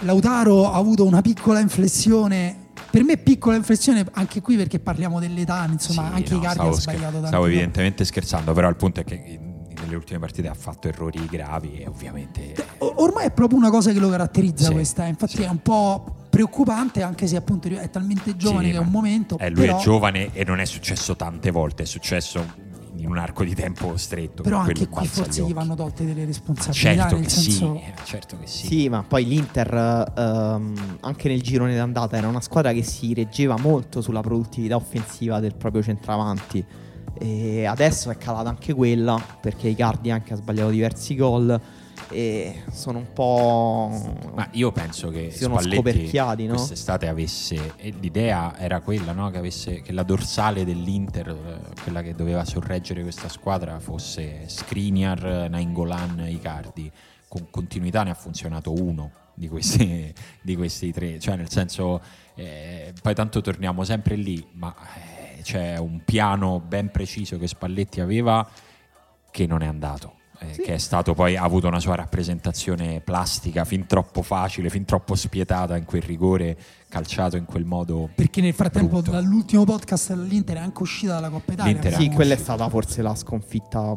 Lautaro 0.00 0.70
ha 0.70 0.76
avuto 0.76 1.04
una 1.04 1.22
piccola 1.22 1.58
inflessione 1.58 2.67
per 2.90 3.04
me 3.04 3.16
piccola 3.16 3.56
inflessione 3.56 4.06
anche 4.12 4.40
qui 4.40 4.56
perché 4.56 4.78
parliamo 4.78 5.20
dell'età, 5.20 5.66
insomma, 5.70 6.08
sì, 6.08 6.14
anche 6.14 6.32
no, 6.32 6.38
Icardi 6.38 6.66
ha 6.66 6.72
sbagliato 6.72 7.12
tanto. 7.12 7.26
Stavo 7.26 7.46
evidentemente 7.46 8.04
scherzando, 8.04 8.52
però 8.52 8.68
il 8.68 8.76
punto 8.76 9.00
è 9.00 9.04
che 9.04 9.38
nelle 9.80 9.94
ultime 9.94 10.18
partite 10.18 10.48
ha 10.48 10.54
fatto 10.54 10.88
errori 10.88 11.24
gravi 11.26 11.78
e 11.78 11.86
ovviamente... 11.86 12.54
Ormai 12.78 13.26
è 13.26 13.30
proprio 13.30 13.58
una 13.58 13.70
cosa 13.70 13.92
che 13.92 13.98
lo 13.98 14.08
caratterizza 14.08 14.66
sì, 14.66 14.72
questa, 14.72 15.06
infatti 15.06 15.36
sì. 15.36 15.42
è 15.42 15.48
un 15.48 15.62
po' 15.62 16.26
preoccupante 16.28 17.02
anche 17.02 17.26
se 17.26 17.36
appunto 17.36 17.68
è 17.68 17.90
talmente 17.90 18.36
giovane 18.36 18.66
sì, 18.66 18.72
che 18.72 18.76
è 18.78 18.80
un 18.80 18.90
momento... 18.90 19.38
Eh, 19.38 19.50
lui 19.50 19.66
però... 19.66 19.78
è 19.78 19.82
giovane 19.82 20.30
e 20.32 20.44
non 20.44 20.60
è 20.60 20.64
successo 20.64 21.16
tante 21.16 21.50
volte, 21.50 21.84
è 21.84 21.86
successo 21.86 22.66
in 23.08 23.14
un 23.14 23.18
arco 23.18 23.42
di 23.42 23.54
tempo 23.54 23.96
stretto. 23.96 24.42
Però 24.42 24.58
anche 24.58 24.88
qui 24.88 25.06
forse 25.06 25.42
gli 25.42 25.52
vanno 25.52 25.74
tolte 25.74 26.04
delle 26.04 26.24
responsabilità. 26.24 27.08
Certo 27.08 27.16
che, 27.16 27.28
senso... 27.28 27.74
sì, 27.74 28.04
certo 28.04 28.38
che 28.38 28.46
sì. 28.46 28.66
Sì, 28.66 28.88
ma 28.88 29.02
poi 29.02 29.24
l'Inter 29.26 30.12
um, 30.16 30.96
anche 31.00 31.28
nel 31.28 31.42
girone 31.42 31.74
d'andata 31.74 32.16
era 32.16 32.28
una 32.28 32.40
squadra 32.40 32.72
che 32.72 32.82
si 32.82 33.14
reggeva 33.14 33.56
molto 33.58 34.00
sulla 34.00 34.20
produttività 34.20 34.76
offensiva 34.76 35.40
del 35.40 35.54
proprio 35.54 35.82
centravanti 35.82 36.64
e 37.20 37.64
adesso 37.64 38.10
è 38.10 38.16
calata 38.16 38.48
anche 38.48 38.72
quella 38.74 39.20
perché 39.40 39.68
Icardi 39.68 40.10
anche 40.10 40.34
ha 40.34 40.36
sbagliato 40.36 40.70
diversi 40.70 41.16
gol 41.16 41.60
e 42.10 42.62
sono 42.70 42.98
un 42.98 43.12
po'. 43.12 44.16
Ma 44.34 44.48
io 44.52 44.72
penso 44.72 45.10
che 45.10 45.30
si 45.30 45.38
sono 45.38 45.60
scoperchiati 45.60 46.46
no? 46.46 46.54
quest'estate 46.54 47.08
avesse. 47.08 47.74
l'idea 48.00 48.58
era 48.58 48.80
quella 48.80 49.12
no? 49.12 49.30
che, 49.30 49.38
avesse, 49.38 49.82
che 49.82 49.92
la 49.92 50.02
dorsale 50.02 50.64
dell'Inter, 50.64 51.28
eh, 51.28 51.82
quella 51.82 52.02
che 52.02 52.14
doveva 52.14 52.44
sorreggere 52.44 53.02
questa 53.02 53.28
squadra, 53.28 53.78
fosse 53.78 54.48
Skriniar, 54.48 55.48
Nainggolan, 55.50 56.26
Icardi. 56.28 56.90
Con 57.28 57.48
continuità 57.50 58.02
ne 58.04 58.10
ha 58.10 58.14
funzionato 58.14 58.72
uno 58.72 59.12
di 59.34 59.48
questi, 59.48 60.12
di 60.40 60.56
questi 60.56 60.92
tre, 60.92 61.18
cioè 61.18 61.36
nel 61.36 61.50
senso, 61.50 62.00
eh, 62.34 62.92
poi 63.00 63.14
tanto 63.14 63.40
torniamo 63.40 63.84
sempre 63.84 64.16
lì, 64.16 64.46
ma. 64.52 64.74
Eh, 64.96 65.16
c'è 65.48 65.78
un 65.78 66.02
piano 66.04 66.60
ben 66.60 66.90
preciso 66.90 67.38
che 67.38 67.46
Spalletti 67.46 68.00
aveva 68.00 68.46
che 69.30 69.46
non 69.46 69.62
è 69.62 69.66
andato. 69.66 70.16
Eh, 70.40 70.54
sì. 70.54 70.62
Che 70.62 70.74
è 70.74 70.78
stato 70.78 71.14
poi 71.14 71.36
ha 71.36 71.42
avuto 71.42 71.66
una 71.66 71.80
sua 71.80 71.96
rappresentazione 71.96 73.00
plastica 73.00 73.64
fin 73.64 73.86
troppo 73.86 74.22
facile, 74.22 74.70
fin 74.70 74.84
troppo 74.84 75.14
spietata 75.14 75.76
in 75.76 75.84
quel 75.84 76.02
rigore 76.02 76.56
calciato 76.88 77.36
in 77.36 77.44
quel 77.44 77.64
modo. 77.64 78.08
Perché 78.14 78.40
nel 78.40 78.54
frattempo, 78.54 78.96
brutto. 78.96 79.10
dall'ultimo 79.10 79.64
podcast 79.64 80.10
l'Inter 80.10 80.56
è 80.56 80.60
anche 80.60 80.82
uscita 80.82 81.14
dalla 81.14 81.30
Coppa 81.30 81.52
Italia. 81.52 81.72
L'Inter 81.72 81.94
sì, 81.94 82.08
quella 82.10 82.34
è 82.34 82.36
stata 82.36 82.68
forse 82.68 83.02
la 83.02 83.14
sconfitta 83.14 83.94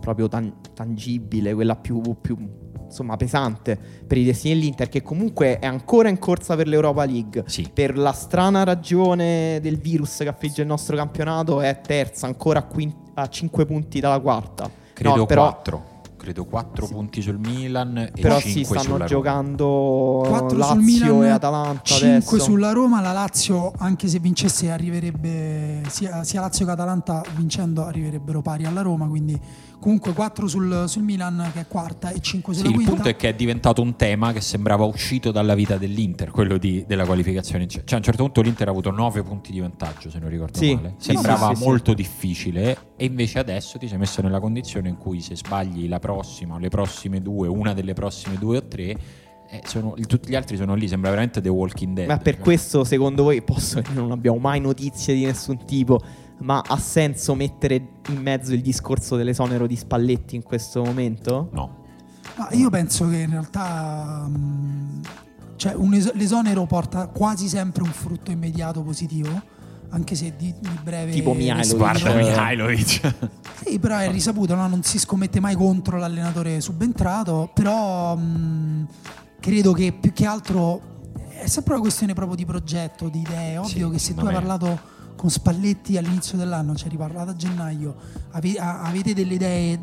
proprio 0.00 0.28
tan- 0.28 0.54
tangibile, 0.74 1.54
quella 1.54 1.76
più, 1.76 2.00
più 2.20 2.36
insomma, 2.84 3.16
pesante 3.16 3.78
per 4.06 4.18
i 4.18 4.24
destini 4.24 4.54
dell'Inter, 4.54 4.88
che 4.88 5.02
comunque 5.02 5.58
è 5.58 5.66
ancora 5.66 6.08
in 6.08 6.18
corsa 6.18 6.56
per 6.56 6.68
l'Europa 6.68 7.04
League. 7.04 7.44
Sì. 7.46 7.70
Per 7.72 7.96
la 7.96 8.12
strana 8.12 8.64
ragione 8.64 9.58
del 9.60 9.78
virus 9.78 10.18
che 10.18 10.28
affligge 10.28 10.60
il 10.60 10.68
nostro 10.68 10.94
campionato, 10.94 11.60
è 11.60 11.80
terza, 11.80 12.26
ancora 12.26 12.60
a, 12.60 12.64
quin- 12.64 12.94
a 13.14 13.28
5 13.28 13.64
punti 13.66 13.98
dalla 13.98 14.20
quarta. 14.20 14.82
Credo 14.94 15.16
no, 15.16 15.26
però, 15.26 15.42
4 15.42 15.92
credo 16.24 16.46
4 16.46 16.86
sì. 16.86 16.92
punti 16.94 17.20
sul 17.20 17.38
Milan 17.38 17.98
e 17.98 18.10
però 18.18 18.40
5 18.40 18.50
sì, 18.50 18.64
stanno 18.64 18.94
sulla 18.94 19.04
giocando 19.04 20.24
4 20.26 20.56
Lazio 20.56 20.74
sul 20.74 20.82
Milan, 20.82 21.22
e 21.24 21.28
Atalanta 21.28 21.82
5 21.82 22.08
adesso. 22.08 22.38
sulla 22.38 22.72
Roma 22.72 23.02
la 23.02 23.12
Lazio 23.12 23.72
anche 23.76 24.08
se 24.08 24.18
vincesse 24.20 24.70
arriverebbe 24.70 25.82
sia, 25.88 26.24
sia 26.24 26.40
Lazio 26.40 26.64
che 26.64 26.70
Atalanta 26.70 27.22
vincendo 27.36 27.84
arriverebbero 27.84 28.40
pari 28.40 28.64
alla 28.64 28.80
Roma 28.80 29.06
quindi 29.06 29.38
comunque 29.84 30.14
4 30.14 30.48
sul, 30.48 30.84
sul, 30.88 31.02
Milan 31.02 31.50
che 31.52 31.60
è 31.60 31.66
quarta 31.66 32.08
e 32.08 32.18
5 32.18 32.54
sulla 32.54 32.68
sì, 32.68 32.72
quinta. 32.72 32.90
Il 32.90 32.96
punto 32.96 33.10
è 33.10 33.16
che 33.16 33.28
è 33.28 33.34
diventato 33.34 33.82
un 33.82 33.96
tema 33.96 34.32
che 34.32 34.40
sembrava 34.40 34.84
uscito 34.84 35.30
dalla 35.30 35.54
vita 35.54 35.76
dell'Inter, 35.76 36.30
quello 36.30 36.56
di, 36.56 36.86
della 36.86 37.04
qualificazione. 37.04 37.68
Cioè 37.68 37.82
a 37.86 37.96
un 37.96 38.02
certo 38.02 38.22
punto 38.22 38.40
l'Inter 38.40 38.68
ha 38.68 38.70
avuto 38.70 38.90
9 38.90 39.22
punti 39.22 39.52
di 39.52 39.60
vantaggio, 39.60 40.08
se 40.08 40.18
non 40.18 40.30
ricordo 40.30 40.56
sì. 40.56 40.74
male. 40.74 40.94
Sembrava 40.96 41.54
sì, 41.54 41.62
molto 41.62 41.92
difficile 41.92 42.92
e 42.96 43.04
invece 43.04 43.38
adesso 43.38 43.76
ti 43.76 43.86
sei 43.86 43.98
messo 43.98 44.22
nella 44.22 44.40
condizione 44.40 44.88
in 44.88 44.96
cui 44.96 45.20
se 45.20 45.36
sbagli 45.36 45.86
la 45.86 45.98
prossima 45.98 46.54
o 46.54 46.58
le 46.58 46.70
prossime 46.70 47.20
due, 47.20 47.46
una 47.46 47.74
delle 47.74 47.92
prossime 47.92 48.38
due 48.38 48.56
o 48.56 48.66
tre 48.66 48.96
eh, 49.50 49.60
sono, 49.66 49.92
tutti 50.06 50.30
gli 50.30 50.34
altri 50.34 50.56
sono 50.56 50.74
lì, 50.74 50.88
sembra 50.88 51.10
veramente 51.10 51.42
The 51.42 51.50
Walking 51.50 51.94
Dead. 51.94 52.08
Ma 52.08 52.16
per 52.16 52.36
cioè. 52.36 52.42
questo, 52.42 52.84
secondo 52.84 53.24
voi, 53.24 53.42
posso, 53.42 53.82
non 53.92 54.10
abbiamo 54.12 54.38
mai 54.38 54.60
notizie 54.60 55.12
di 55.12 55.26
nessun 55.26 55.66
tipo 55.66 56.00
ma 56.38 56.62
ha 56.66 56.78
senso 56.78 57.34
mettere 57.34 57.74
in 58.08 58.20
mezzo 58.20 58.52
il 58.52 58.60
discorso 58.60 59.16
dell'esonero 59.16 59.66
di 59.66 59.76
Spalletti 59.76 60.36
in 60.36 60.42
questo 60.42 60.82
momento? 60.82 61.48
No. 61.52 61.82
Ma 62.36 62.48
io 62.52 62.68
penso 62.70 63.08
che 63.08 63.18
in 63.18 63.30
realtà 63.30 64.24
um, 64.26 65.00
cioè 65.56 65.76
es- 65.92 66.12
l'esonero 66.14 66.66
porta 66.66 67.06
quasi 67.06 67.48
sempre 67.48 67.82
un 67.82 67.90
frutto 67.90 68.30
immediato 68.30 68.82
positivo 68.82 69.52
anche 69.90 70.16
se 70.16 70.34
di, 70.36 70.52
di 70.58 70.78
breve 70.82 71.12
tipo 71.12 71.34
Mihailovic 71.34 71.76
guarda 71.76 72.14
Mihailovic 72.14 73.14
sì 73.64 73.78
però 73.78 73.98
è 73.98 74.10
risaputo 74.10 74.54
no? 74.54 74.66
non 74.66 74.82
si 74.82 74.98
scommette 74.98 75.38
mai 75.38 75.54
contro 75.54 75.98
l'allenatore 75.98 76.60
subentrato 76.60 77.50
però 77.54 78.14
um, 78.14 78.86
credo 79.38 79.72
che 79.72 79.92
più 79.92 80.12
che 80.12 80.26
altro 80.26 80.92
è 81.28 81.46
sempre 81.46 81.74
una 81.74 81.82
questione 81.82 82.14
proprio 82.14 82.36
di 82.36 82.44
progetto 82.44 83.08
di 83.08 83.20
idee 83.20 83.58
ovvio 83.58 83.86
sì, 83.86 83.92
che 83.92 83.98
se 83.98 84.14
tu 84.14 84.26
hai 84.26 84.32
parlato 84.32 84.92
con 85.16 85.30
Spalletti 85.30 85.96
all'inizio 85.96 86.36
dell'anno, 86.36 86.74
ci 86.74 86.84
hai 86.84 86.90
riparlato 86.90 87.30
a 87.30 87.36
gennaio, 87.36 87.94
ave, 88.32 88.56
avete 88.58 89.14
delle 89.14 89.34
idee 89.34 89.80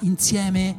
insieme, 0.00 0.74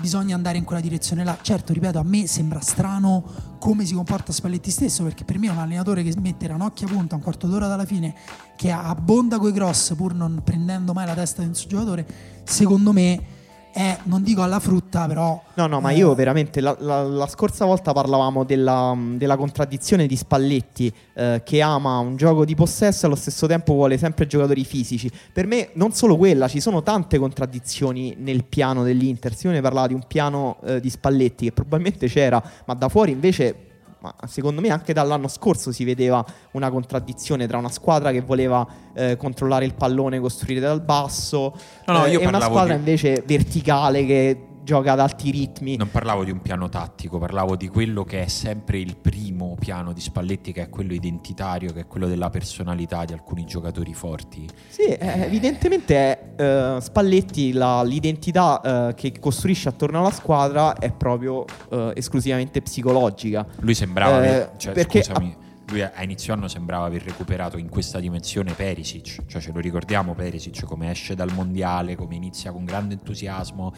bisogna 0.00 0.34
andare 0.34 0.58
in 0.58 0.64
quella 0.64 0.80
direzione 0.80 1.24
là. 1.24 1.38
Certo, 1.40 1.72
ripeto, 1.72 1.98
a 1.98 2.02
me 2.02 2.26
sembra 2.26 2.60
strano 2.60 3.24
come 3.58 3.84
si 3.84 3.94
comporta 3.94 4.32
Spalletti 4.32 4.70
stesso, 4.70 5.02
perché 5.02 5.24
per 5.24 5.38
me 5.38 5.46
è 5.48 5.50
un 5.50 5.58
allenatore 5.58 6.02
che 6.02 6.14
mette 6.20 6.46
ranocchia 6.46 6.86
a 6.86 6.90
punta 6.90 7.14
un 7.14 7.22
quarto 7.22 7.46
d'ora 7.46 7.68
dalla 7.68 7.84
fine, 7.84 8.14
che 8.56 8.70
abbonda 8.70 9.38
coi 9.38 9.52
cross 9.52 9.94
pur 9.94 10.14
non 10.14 10.40
prendendo 10.44 10.92
mai 10.92 11.06
la 11.06 11.14
testa 11.14 11.42
del 11.42 11.54
suo 11.54 11.68
giocatore, 11.68 12.06
secondo 12.44 12.92
me 12.92 13.34
è, 13.76 13.98
non 14.04 14.22
dico 14.22 14.40
alla 14.40 14.58
frutta, 14.58 15.06
però... 15.06 15.38
No, 15.52 15.66
no, 15.66 15.80
ma 15.80 15.90
io 15.90 16.14
veramente 16.14 16.62
la, 16.62 16.74
la, 16.80 17.02
la 17.02 17.26
scorsa 17.26 17.66
volta 17.66 17.92
parlavamo 17.92 18.42
della, 18.42 18.96
della 18.96 19.36
contraddizione 19.36 20.06
di 20.06 20.16
Spalletti 20.16 20.90
eh, 21.12 21.42
che 21.44 21.60
ama 21.60 21.98
un 21.98 22.16
gioco 22.16 22.46
di 22.46 22.54
possesso 22.54 23.04
e 23.04 23.08
allo 23.08 23.16
stesso 23.16 23.46
tempo 23.46 23.74
vuole 23.74 23.98
sempre 23.98 24.26
giocatori 24.26 24.64
fisici. 24.64 25.10
Per 25.30 25.46
me 25.46 25.68
non 25.74 25.92
solo 25.92 26.16
quella, 26.16 26.48
ci 26.48 26.58
sono 26.58 26.82
tante 26.82 27.18
contraddizioni 27.18 28.16
nel 28.18 28.44
piano 28.44 28.82
dell'Inter. 28.82 29.34
Simone 29.34 29.60
parlava 29.60 29.88
di 29.88 29.94
un 29.94 30.04
piano 30.06 30.56
eh, 30.64 30.80
di 30.80 30.88
Spalletti 30.88 31.44
che 31.44 31.52
probabilmente 31.52 32.08
c'era, 32.08 32.42
ma 32.64 32.72
da 32.72 32.88
fuori 32.88 33.12
invece 33.12 33.65
ma 34.06 34.28
secondo 34.28 34.60
me 34.60 34.70
anche 34.70 34.92
dall'anno 34.92 35.26
scorso 35.26 35.72
si 35.72 35.84
vedeva 35.84 36.24
una 36.52 36.70
contraddizione 36.70 37.46
tra 37.46 37.58
una 37.58 37.70
squadra 37.70 38.12
che 38.12 38.20
voleva 38.20 38.66
eh, 38.94 39.16
controllare 39.16 39.64
il 39.64 39.74
pallone, 39.74 40.20
costruire 40.20 40.60
dal 40.60 40.80
basso, 40.80 41.52
no, 41.86 41.92
no, 41.92 42.04
eh, 42.04 42.12
e 42.12 42.26
una 42.26 42.40
squadra 42.40 42.74
di... 42.74 42.78
invece 42.78 43.22
verticale 43.26 44.06
che 44.06 44.45
gioca 44.66 44.92
ad 44.92 45.00
alti 45.00 45.30
ritmi. 45.30 45.76
Non 45.76 45.90
parlavo 45.92 46.24
di 46.24 46.32
un 46.32 46.42
piano 46.42 46.68
tattico, 46.68 47.18
parlavo 47.18 47.54
di 47.54 47.68
quello 47.68 48.02
che 48.02 48.24
è 48.24 48.26
sempre 48.26 48.78
il 48.78 48.96
primo 48.96 49.54
piano 49.58 49.92
di 49.92 50.00
Spalletti, 50.00 50.50
che 50.50 50.62
è 50.62 50.68
quello 50.68 50.92
identitario, 50.92 51.72
che 51.72 51.80
è 51.80 51.86
quello 51.86 52.08
della 52.08 52.30
personalità 52.30 53.04
di 53.04 53.12
alcuni 53.12 53.44
giocatori 53.44 53.94
forti. 53.94 54.44
Sì, 54.68 54.82
eh, 54.82 55.22
evidentemente 55.22 56.34
eh, 56.36 56.78
Spalletti 56.80 57.52
la, 57.52 57.84
l'identità 57.84 58.88
eh, 58.88 58.94
che 58.94 59.12
costruisce 59.20 59.68
attorno 59.68 60.00
alla 60.00 60.10
squadra 60.10 60.74
è 60.74 60.90
proprio 60.90 61.44
eh, 61.70 61.92
esclusivamente 61.94 62.60
psicologica. 62.60 63.46
Lui 63.60 63.74
sembrava, 63.74 64.16
Eh, 64.16 64.28
aver- 64.28 64.56
cioè, 64.56 64.72
perché 64.72 65.04
scusami, 65.04 65.36
lui 65.68 65.82
a 65.82 66.02
inizio 66.02 66.32
anno 66.32 66.48
sembrava 66.48 66.86
aver 66.86 67.02
recuperato 67.02 67.58
in 67.58 67.68
questa 67.68 67.98
dimensione 67.98 68.52
Perisic, 68.52 69.26
cioè 69.26 69.40
ce 69.40 69.52
lo 69.52 69.60
ricordiamo 69.60 70.14
Perisic 70.14 70.64
come 70.64 70.90
esce 70.90 71.14
dal 71.14 71.32
mondiale, 71.32 71.96
come 71.96 72.14
inizia 72.14 72.52
con 72.52 72.64
grande 72.64 72.94
entusiasmo 72.94 73.72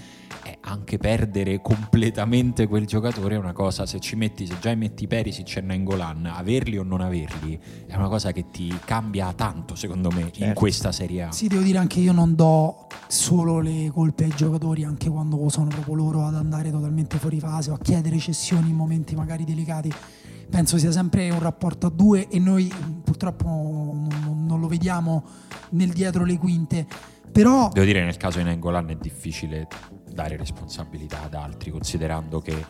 e 0.45 0.59
anche 0.61 0.99
perdere 0.99 1.61
completamente 1.63 2.67
quel 2.67 2.87
giocatore 2.87 3.37
è 3.37 3.39
una 3.39 3.53
cosa, 3.53 3.87
se 3.87 4.01
ci 4.01 4.17
metti, 4.17 4.47
se 4.47 4.57
già 4.61 4.75
metti 4.75 5.07
Perisic 5.07 5.57
e 5.57 5.61
Nangolan, 5.63 6.27
averli 6.27 6.77
o 6.77 6.83
non 6.83 7.01
averli 7.01 7.59
è 7.87 7.95
una 7.97 8.09
cosa 8.09 8.33
che 8.33 8.51
ti 8.51 8.77
cambia 8.85 9.33
tanto 9.33 9.75
secondo 9.75 10.11
me 10.11 10.21
in 10.21 10.33
Certo. 10.33 10.55
questa 10.59 10.93
Serie 10.93 11.23
A. 11.25 11.33
Sì, 11.33 11.49
devo 11.49 11.63
dire 11.63 11.79
anche 11.79 12.01
io 12.01 12.13
non 12.13 12.35
do 12.35 12.87
solo 13.07 13.61
le 13.61 13.91
colpe 13.93 14.25
ai 14.25 14.33
giocatori, 14.35 14.85
anche 14.85 15.09
quando 15.09 15.49
sono 15.49 15.69
proprio 15.69 15.95
loro 15.95 16.25
ad 16.27 16.35
andare 16.35 16.71
totalmente 16.71 17.17
fuori 17.17 17.41
fase 17.41 17.71
o 17.71 17.75
a 17.75 17.79
chiedere 17.79 18.19
cessioni 18.19 18.69
in 18.69 18.77
momenti 18.77 19.15
magari 19.15 19.45
delicati. 19.45 19.93
Penso 20.51 20.79
sia 20.79 20.91
sempre 20.91 21.31
un 21.31 21.41
rapporto 21.41 21.87
a 21.87 21.91
due 21.91 22.29
e 22.29 22.39
noi 22.39 22.73
purtroppo 23.05 23.47
non, 23.47 24.47
non 24.47 24.61
lo 24.61 24.67
vediamo 24.67 25.25
nel 25.71 25.91
dietro 25.91 26.25
le 26.25 26.39
quinte. 26.39 26.87
Però 27.31 27.69
Devo 27.69 27.87
dire 27.87 28.05
nel 28.05 28.17
caso 28.17 28.39
di 28.39 28.45
Nangolan 28.45 28.89
è 28.91 28.97
difficile 28.97 29.69
dare 30.11 30.37
responsabilità 30.37 31.23
ad 31.23 31.35
altri, 31.35 31.71
considerando 31.71 32.41
che 32.41 32.65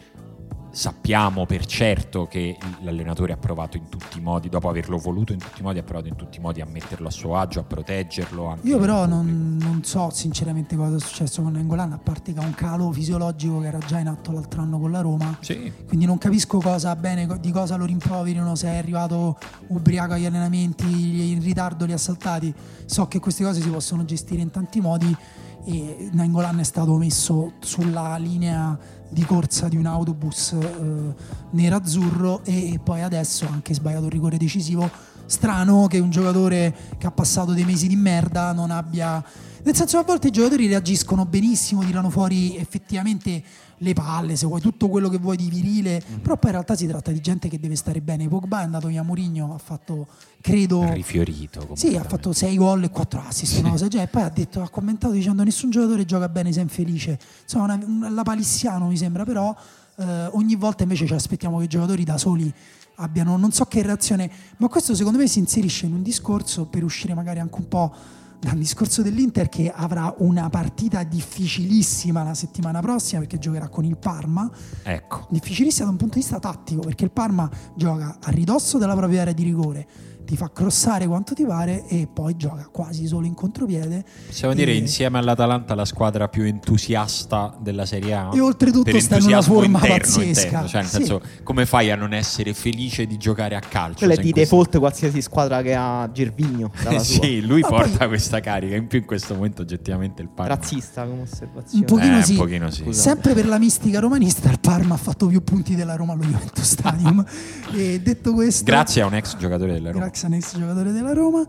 sappiamo 0.71 1.47
per 1.47 1.67
certo 1.67 2.27
che 2.27 2.57
l'allenatore 2.81 3.33
ha 3.33 3.37
provato 3.37 3.77
in 3.77 3.89
tutti 3.89 4.19
i 4.19 4.21
modi, 4.21 4.49
dopo 4.49 4.69
averlo 4.69 4.97
voluto 4.99 5.33
in 5.33 5.39
tutti 5.39 5.61
i 5.61 5.63
modi, 5.63 5.79
ha 5.79 5.83
provato 5.83 6.09
in 6.09 6.17
tutti 6.17 6.39
i 6.39 6.41
modi 6.41 6.61
a 6.61 6.67
metterlo 6.67 7.09
a 7.09 7.11
suo 7.11 7.37
agio, 7.37 7.61
a 7.61 7.63
proteggerlo. 7.65 8.59
io 8.63 8.79
però 8.79 9.07
non, 9.07 9.57
non 9.61 9.83
so 9.85 10.11
sinceramente 10.11 10.77
cosa 10.77 10.97
è 10.97 11.01
successo 11.01 11.43
con 11.43 11.53
Nengolan, 11.53 11.93
a 11.93 11.99
parte 11.99 12.33
che 12.33 12.41
ha 12.41 12.45
un 12.45 12.55
calo 12.55 12.93
fisiologico 12.93 13.61
che 13.61 13.67
era 13.67 13.79
già 13.79 13.99
in 13.99 14.09
atto 14.09 14.33
l'altro 14.33 14.63
anno 14.63 14.79
con 14.79 14.91
la 14.91 15.01
Roma. 15.01 15.37
Sì, 15.41 15.73
Quindi 15.87 16.07
non 16.07 16.19
capisco 16.19 16.59
cosa 16.59 16.95
bene 16.97 17.27
di 17.41 17.51
cosa 17.51 17.77
lo 17.77 17.85
rimproverino, 17.85 18.55
se 18.55 18.69
è 18.69 18.77
arrivato 18.77 19.39
ubriaco 19.69 20.15
agli 20.15 20.27
allenamenti, 20.27 21.33
in 21.33 21.43
ritardo 21.43 21.85
li 21.85 21.93
ha 21.93 21.99
saltati. 21.99 22.53
So 22.85 23.07
che 23.07 23.19
queste 23.19 23.45
cose 23.45 23.61
si 23.61 23.69
possono 23.69 24.05
gestire 24.05 24.43
in 24.43 24.51
tanti 24.51 24.81
modi 24.81 25.17
e 25.65 26.09
Nangolan 26.13 26.61
è 26.61 26.65
stato 26.65 26.97
messo 26.97 27.53
sulla 27.61 28.17
linea 28.17 28.79
di 29.09 29.25
corsa 29.25 29.69
di 29.69 29.77
un 29.77 29.87
autobus 29.87 30.53
eh, 30.53 31.15
nero-azzurro 31.51 32.43
e, 32.45 32.79
poi 32.83 33.03
adesso 33.03 33.47
ha 33.47 33.51
anche 33.51 33.75
sbagliato 33.75 34.05
un 34.05 34.11
rigore 34.11 34.37
decisivo. 34.37 34.89
Strano 35.27 35.87
che 35.89 35.99
un 35.99 36.11
giocatore 36.11 36.75
che 36.97 37.07
ha 37.07 37.11
passato 37.11 37.53
dei 37.53 37.65
mesi 37.65 37.89
di 37.89 37.97
merda 37.97 38.53
non 38.53 38.71
abbia... 38.71 39.25
Nel 39.63 39.75
senso 39.75 39.99
a 39.99 40.03
volte 40.05 40.29
i 40.29 40.31
giocatori 40.31 40.67
reagiscono 40.67 41.25
benissimo, 41.25 41.83
tirano 41.85 42.11
fuori 42.11 42.57
effettivamente 42.57 43.43
le 43.79 43.93
palle, 43.93 44.37
se 44.37 44.47
vuoi 44.47 44.61
tutto 44.61 44.89
quello 44.89 45.09
che 45.09 45.19
vuoi 45.19 45.37
di 45.37 45.49
virile, 45.49 46.03
però 46.23 46.37
poi 46.37 46.51
in 46.51 46.53
realtà 46.53 46.75
si 46.75 46.87
tratta 46.87 47.11
di 47.11 47.21
gente 47.21 47.49
che 47.49 47.61
deve 47.61 47.77
stare 47.77 48.01
bene. 48.01 48.29
Pogba 48.29 48.61
è 48.61 48.65
andato 48.65 48.89
via 48.89 49.03
Mourinho, 49.03 49.55
ha 49.55 49.59
fatto, 49.59 50.07
credo... 50.41 50.93
rifiorito. 50.93 51.69
Sì, 51.75 51.97
ha 51.97 52.05
fatto 52.05 52.33
6 52.33 52.57
gol 52.57 52.85
e 52.85 52.91
4 52.91 53.23
assist, 53.27 53.59
una 53.59 53.71
cosa 53.71 53.89
genere. 53.89 54.09
E 54.09 54.13
poi 54.13 54.23
ha, 54.23 54.31
detto, 54.31 54.63
ha 54.63 54.69
commentato 54.69 55.13
dicendo 55.13 55.43
nessun 55.45 55.71
giocatore 55.71 56.05
gioca 56.05 56.29
bene 56.29 56.53
se 56.53 56.61
è 56.61 56.63
infelice. 56.63 57.19
Insomma, 57.43 57.65
una, 57.65 57.85
una- 57.85 58.11
la 58.11 58.23
palissiano 58.23 58.87
mi 58.89 58.97
sembra, 58.97 59.25
però 59.25 59.55
eh, 59.97 60.27
ogni 60.33 60.57
volta 60.57 60.83
invece 60.83 61.07
ci 61.07 61.15
aspettiamo 61.15 61.59
che 61.59 61.65
i 61.65 61.69
giocatori 61.69 62.05
da 62.05 62.19
soli 62.19 62.53
abbiano 63.01 63.37
non 63.37 63.53
so 63.53 63.65
che 63.67 63.83
reazione, 63.83 64.31
ma 64.57 64.69
questo 64.69 64.95
secondo 64.95 65.19
me 65.19 65.29
si 65.29 65.39
inserisce 65.39 65.87
in 65.87 65.93
un 65.95 66.03
discorso 66.03 66.67
per 66.67 66.83
uscire 66.83 67.15
magari 67.15 67.39
anche 67.39 67.57
un 67.57 67.69
po' 67.69 67.95
dal 68.41 68.57
discorso 68.57 69.03
dell'Inter 69.03 69.49
che 69.49 69.71
avrà 69.71 70.15
una 70.19 70.49
partita 70.49 71.03
difficilissima 71.03 72.23
la 72.23 72.35
settimana 72.35 72.81
prossima 72.81 73.21
perché 73.21 73.39
giocherà 73.39 73.69
con 73.69 73.85
il 73.85 73.97
Parma. 73.97 74.51
Ecco, 74.83 75.27
difficilissima 75.31 75.87
da 75.87 75.93
un 75.93 75.99
punto 75.99 76.15
di 76.15 76.21
vista 76.21 76.39
tattico 76.39 76.83
perché 76.83 77.05
il 77.05 77.11
Parma 77.11 77.51
gioca 77.75 78.19
a 78.21 78.31
ridosso 78.31 78.79
della 78.79 78.95
propria 78.95 79.23
area 79.23 79.33
di 79.33 79.43
rigore 79.43 79.87
ti 80.29 80.37
fa 80.37 80.51
crossare 80.53 81.07
quanto 81.07 81.33
ti 81.33 81.43
pare 81.47 81.87
e 81.87 82.07
poi 82.07 82.37
gioca 82.37 82.69
quasi 82.71 83.07
solo 83.07 83.25
in 83.25 83.33
contropiede 83.33 84.05
possiamo 84.27 84.53
E- 84.53 84.57
dire 84.57 84.75
insieme 84.75 85.17
all'Atalanta 85.17 85.75
la 85.75 85.87
squadra 85.87 86.29
più 86.29 86.43
entusiasta 86.45 87.57
della 87.59 87.87
Serie 87.87 88.13
A. 88.13 88.31
E 88.35 88.41
oltretutto 88.41 88.91
Per 88.91 89.01
sta 89.01 89.17
in 89.17 89.25
una 89.25 89.41
forma 89.41 89.79
interno, 89.79 89.97
pazzesca. 89.97 90.43
interno. 90.47 90.69
Cioè, 90.69 90.81
nel 90.83 90.91
Sì. 90.91 90.97
senso, 90.97 91.23
come 91.43 91.65
fai 91.65 91.91
a 91.91 91.97
non 91.97 92.13
essere 92.13 92.53
felice 92.53 93.07
di 93.07 93.17
giocare 93.17 93.55
a 93.57 93.61
calcio? 93.61 93.99
Quella 93.99 94.13
è 94.13 94.17
di 94.19 94.27
in 94.29 94.33
questo- 94.35 94.55
default 94.57 94.79
qualsiasi 94.79 95.23
squadra 95.23 95.63
che 95.63 95.75
ha 95.75 96.11
Gervigno 96.13 96.73
sua. 96.77 96.99
sì, 96.99 97.41
lui 97.41 97.61
Ma 97.63 97.69
porta 97.69 97.97
poi- 97.97 98.09
questa 98.09 98.41
carica. 98.41 98.77
In 98.77 98.87
più 98.87 98.99
in 98.99 99.07
questo 99.07 99.35
momento 99.35 99.63
oggettivamente 99.63 100.21
il 100.21 100.29
Parma. 100.29 100.55
Razzista 100.57 101.07
come 101.07 101.23
osservazione. 101.23 101.85
Un 101.89 101.97
pochino 101.97 102.19
Eh, 102.19 102.23
sì. 102.23 102.33
un 102.33 102.37
pochino 102.39 102.71
sì. 102.71 102.85
Sempre 102.93 103.33
per 103.33 103.47
la 103.47 103.59
mistica 103.59 103.99
romanista 103.99 104.51
il 104.51 104.61
Parma 104.61 104.93
ha 104.95 104.99
fatto 104.99 105.27
più 105.27 105.43
punti 105.43 105.75
della 105.75 105.95
Roma 105.97 106.13
allo 106.13 106.23
Juventus 106.25 106.65
Stadium 106.65 107.25
e 107.75 108.01
detto 108.03 108.35
questo 108.35 108.65
Grazie 108.65 109.01
a 109.03 109.07
un 109.07 109.15
ex 109.15 109.37
giocatore 109.39 109.73
della 109.73 109.91
Roma. 109.91 110.05
Un 110.27 110.35
ex 110.35 110.57
giocatore 110.57 110.93
della 110.93 111.13
Roma. 111.13 111.45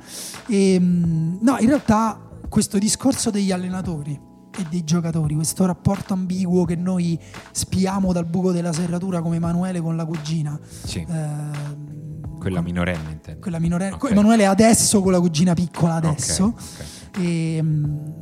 E, 0.48 0.80
mh, 0.80 1.40
no, 1.42 1.58
in 1.60 1.68
realtà 1.68 2.20
questo 2.48 2.78
discorso 2.78 3.30
degli 3.30 3.52
allenatori 3.52 4.20
e 4.58 4.66
dei 4.70 4.84
giocatori, 4.84 5.36
questo 5.36 5.66
rapporto 5.66 6.14
ambiguo 6.14 6.66
che 6.66 6.76
noi 6.76 7.18
spiamo 7.52 8.12
dal 8.12 8.26
buco 8.26 8.52
della 8.52 8.74
serratura 8.74 9.22
come 9.22 9.38
Emanuele 9.38 9.80
con 9.80 9.96
la 9.96 10.06
cugina. 10.06 10.60
Sì, 10.84 11.06
ehm, 11.08 12.38
quella 12.40 12.62
minorenne 12.62 13.12
intendo. 13.12 13.42
quella 13.42 13.60
minorenne. 13.60 13.96
Ok. 13.96 14.12
Emanuele 14.12 14.46
adesso 14.46 15.02
con 15.02 15.12
la 15.12 15.20
cugina 15.20 15.54
piccola 15.54 15.96
adesso. 15.96 16.46
Ok, 16.46 16.62
ok. 17.12 17.18
E, 17.20 17.62
mh, 17.62 18.14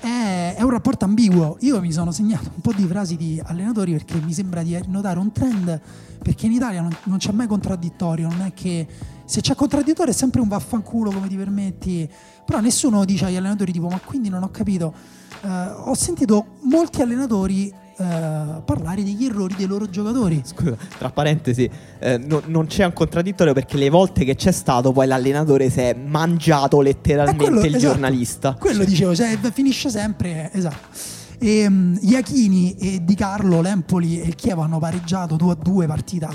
è, 0.00 0.54
è 0.56 0.62
un 0.62 0.70
rapporto 0.70 1.04
ambiguo. 1.04 1.56
Io 1.60 1.80
mi 1.80 1.92
sono 1.92 2.10
segnato 2.10 2.50
un 2.54 2.60
po' 2.60 2.72
di 2.72 2.84
frasi 2.86 3.16
di 3.16 3.40
allenatori 3.44 3.92
perché 3.92 4.20
mi 4.20 4.32
sembra 4.32 4.62
di 4.62 4.78
notare 4.88 5.18
un 5.18 5.32
trend. 5.32 5.80
Perché 6.22 6.46
in 6.46 6.52
Italia 6.52 6.80
non, 6.80 6.94
non 7.04 7.18
c'è 7.18 7.32
mai 7.32 7.46
contraddittorio. 7.46 8.28
Non 8.28 8.42
è 8.42 8.52
che 8.52 8.86
se 9.26 9.40
c'è 9.40 9.54
contraddittorio 9.54 10.12
è 10.12 10.14
sempre 10.14 10.40
un 10.40 10.48
vaffanculo 10.48 11.10
come 11.10 11.28
ti 11.28 11.36
permetti. 11.36 12.08
Però 12.44 12.60
nessuno 12.60 13.04
dice 13.04 13.26
agli 13.26 13.36
allenatori 13.36 13.72
tipo: 13.72 13.88
Ma 13.88 14.00
quindi 14.02 14.28
non 14.28 14.42
ho 14.42 14.50
capito. 14.50 14.94
Eh, 15.42 15.48
ho 15.48 15.94
sentito 15.94 16.56
molti 16.62 17.02
allenatori 17.02 17.68
eh, 17.98 18.62
parlare 18.64 19.02
degli 19.02 19.24
errori 19.24 19.54
dei 19.56 19.66
loro 19.66 19.88
giocatori. 19.88 20.40
Scusa, 20.44 20.76
tra 20.98 21.10
parentesi, 21.10 21.68
eh, 21.98 22.18
no- 22.18 22.42
non 22.46 22.66
c'è 22.66 22.84
un 22.84 22.92
contraddittorio 22.92 23.52
perché 23.52 23.76
le 23.76 23.90
volte 23.90 24.24
che 24.24 24.34
c'è 24.34 24.52
stato 24.52 24.92
poi 24.92 25.06
l'allenatore 25.06 25.70
si 25.70 25.80
è 25.80 25.94
mangiato 25.94 26.80
letteralmente 26.80 27.42
Eh, 27.44 27.46
quello- 27.48 27.60
il 27.64 27.74
esatto. 27.74 27.92
giornalista. 27.92 28.54
Quello 28.60 28.84
dicevo, 28.84 29.14
cioè, 29.14 29.38
finisce 29.52 29.90
sempre, 29.90 30.50
esatto. 30.52 31.14
E, 31.38 31.66
um, 31.66 31.98
Iachini 32.00 32.76
e 32.76 33.04
Di 33.04 33.14
Carlo, 33.14 33.60
l'Empoli 33.60 34.20
e 34.20 34.26
il 34.26 34.34
Chievo 34.34 34.62
hanno 34.62 34.78
pareggiato 34.78 35.36
2 35.36 35.52
a 35.52 35.56
2, 35.60 35.86
partita 35.86 36.30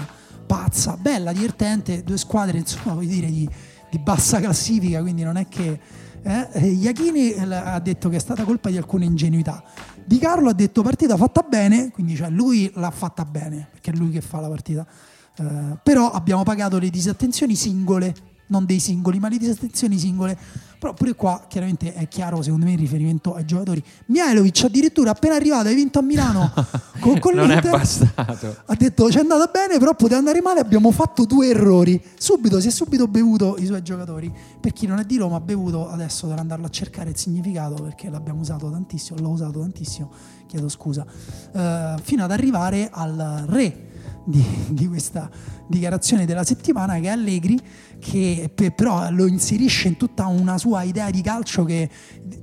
pazza, 0.52 0.98
bella, 0.98 1.32
divertente, 1.32 2.04
due 2.04 2.18
squadre 2.18 2.58
insomma 2.58 2.94
voglio 2.96 3.08
dire 3.08 3.28
di, 3.28 3.48
di 3.90 4.00
bassa 4.00 4.42
classifica, 4.42 5.00
quindi 5.00 5.24
non 5.24 5.38
è 5.38 5.48
che... 5.48 5.80
Eh, 6.24 6.48
eh, 6.52 6.68
Iachini 6.68 7.32
eh, 7.32 7.56
ha 7.56 7.80
detto 7.80 8.10
che 8.10 8.18
è 8.18 8.20
stata 8.20 8.44
colpa 8.44 8.70
di 8.70 8.76
alcune 8.76 9.06
ingenuità. 9.06 9.64
Di 10.04 10.20
Carlo 10.20 10.50
ha 10.50 10.54
detto 10.54 10.84
partita 10.84 11.16
fatta 11.16 11.42
bene, 11.42 11.90
quindi 11.90 12.18
cioè 12.18 12.30
lui 12.30 12.70
l'ha 12.76 12.92
fatta 12.92 13.24
bene, 13.24 13.70
perché 13.72 13.92
è 13.92 13.96
lui 13.96 14.12
che 14.12 14.20
fa 14.20 14.42
la 14.42 14.50
partita. 14.50 14.86
Eh, 15.38 15.78
però 15.82 16.12
abbiamo 16.12 16.44
pagato 16.44 16.78
le 16.80 16.90
disattenzioni 16.90 17.56
singole, 17.56 18.14
non 18.48 18.66
dei 18.66 18.80
singoli, 18.80 19.20
ma 19.20 19.30
le 19.30 19.38
disattenzioni 19.38 19.98
singole. 19.98 20.38
Però 20.82 20.94
pure 20.94 21.14
qua 21.14 21.46
chiaramente 21.48 21.94
è 21.94 22.08
chiaro, 22.08 22.42
secondo 22.42 22.66
me, 22.66 22.72
il 22.72 22.80
riferimento 22.80 23.36
ai 23.36 23.46
giocatori. 23.46 23.84
Mihailovic 24.08 24.64
addirittura 24.64 25.12
appena 25.12 25.36
arrivato, 25.36 25.68
hai 25.68 25.76
vinto 25.76 26.00
a 26.00 26.02
Milano 26.02 26.52
con, 27.00 27.20
con 27.20 27.36
non 27.36 27.52
è 27.52 27.62
l'Inter, 27.62 27.70
bastato. 27.70 28.56
ha 28.66 28.74
detto 28.74 29.12
ci 29.12 29.18
è 29.18 29.20
andata 29.20 29.48
bene, 29.54 29.78
però 29.78 29.94
poteva 29.94 30.18
andare 30.18 30.42
male, 30.42 30.60
abbiamo 30.60 30.90
fatto 30.90 31.26
due 31.26 31.50
errori. 31.50 32.02
Subito, 32.18 32.60
si 32.60 32.70
è 32.70 32.72
subito 32.72 33.08
bevuto 33.08 33.58
i 33.60 33.68
suoi 33.68 33.84
giocatori. 33.84 34.34
Per 34.60 34.74
chi 34.74 34.88
non 34.88 34.98
è 34.98 35.04
di 35.04 35.18
Roma, 35.18 35.36
ha 35.36 35.40
bevuto, 35.40 35.88
adesso 35.88 36.26
dovrà 36.26 36.42
andarlo 36.42 36.66
a 36.66 36.70
cercare 36.70 37.12
il 37.12 37.16
significato 37.18 37.76
perché 37.76 38.10
l'abbiamo 38.10 38.40
usato 38.40 38.72
tantissimo, 38.72 39.20
l'ho 39.20 39.30
usato 39.30 39.60
tantissimo, 39.60 40.10
chiedo 40.48 40.68
scusa, 40.68 41.06
Eh, 41.52 41.96
fino 42.02 42.24
ad 42.24 42.32
arrivare 42.32 42.90
al 42.92 43.44
re 43.48 43.90
di, 44.26 44.44
di 44.70 44.88
questa 44.88 45.30
dichiarazione 45.68 46.26
della 46.26 46.44
settimana 46.44 46.96
che 46.96 47.02
è 47.04 47.08
Allegri 47.10 47.60
che 48.00 48.50
pe- 48.54 48.72
però 48.72 49.10
lo 49.12 49.26
inserisce 49.28 49.88
in 49.88 49.98
tutta 49.98 50.28
una 50.28 50.58
sua 50.58 50.84
idea 50.84 51.10
di 51.10 51.22
calcio 51.22 51.64
che 51.64 51.90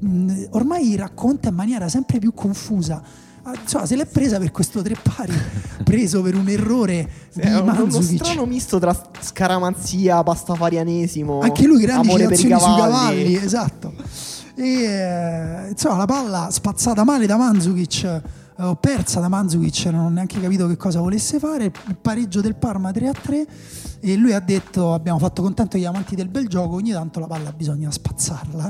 mh, 0.01 0.45
ormai 0.51 0.97
racconta 0.97 1.49
in 1.51 1.55
maniera 1.55 1.89
sempre 1.89 2.19
più 2.19 2.33
confusa 2.35 3.03
Ah, 3.45 3.55
insomma 3.63 3.87
se 3.87 3.97
l'è 3.97 4.05
presa 4.05 4.37
per 4.39 4.51
questo 4.51 4.83
tre 4.83 4.95
pari 5.01 5.33
preso 5.83 6.21
per 6.21 6.35
un 6.35 6.49
errore 6.51 7.09
di 7.33 7.41
È 7.41 7.57
un- 7.59 7.69
uno 7.89 8.01
strano 8.03 8.45
misto 8.45 8.79
tra 8.79 8.95
scaramanzia, 9.21 10.23
pastafarianesimo. 10.23 11.41
anche 11.41 11.65
lui 11.67 11.81
grandi 11.81 12.11
citazioni 12.11 12.37
sui 12.37 12.49
cavalli. 12.49 12.77
cavalli 12.77 13.35
esatto 13.37 13.95
e 14.55 14.83
eh, 14.83 15.69
insomma 15.71 15.97
la 15.97 16.05
palla 16.05 16.49
spazzata 16.51 17.05
male 17.05 17.25
da 17.27 17.37
Mandzukic 17.39 18.23
ho 18.61 18.75
persa 18.77 19.21
da 19.21 19.29
Manzukic, 19.29 19.87
non 19.87 20.07
ho 20.07 20.09
neanche 20.09 20.41
capito 20.41 20.67
che 20.67 20.77
cosa 20.77 21.01
volesse 21.01 21.39
fare, 21.39 21.67
il 21.67 21.97
pareggio 22.01 22.41
del 22.41 22.57
Parma 22.57 22.91
3-3 22.91 23.47
e 24.01 24.17
lui 24.17 24.33
ha 24.33 24.41
detto 24.41 24.95
abbiamo 24.95 25.19
fatto 25.19 25.43
contento 25.43 25.79
gli 25.79 25.85
amanti 25.85 26.17
del 26.17 26.29
bel 26.29 26.49
gioco, 26.49 26.75
ogni 26.75 26.91
tanto 26.91 27.21
la 27.21 27.27
palla 27.27 27.53
bisogna 27.53 27.91
spazzarla. 27.91 28.69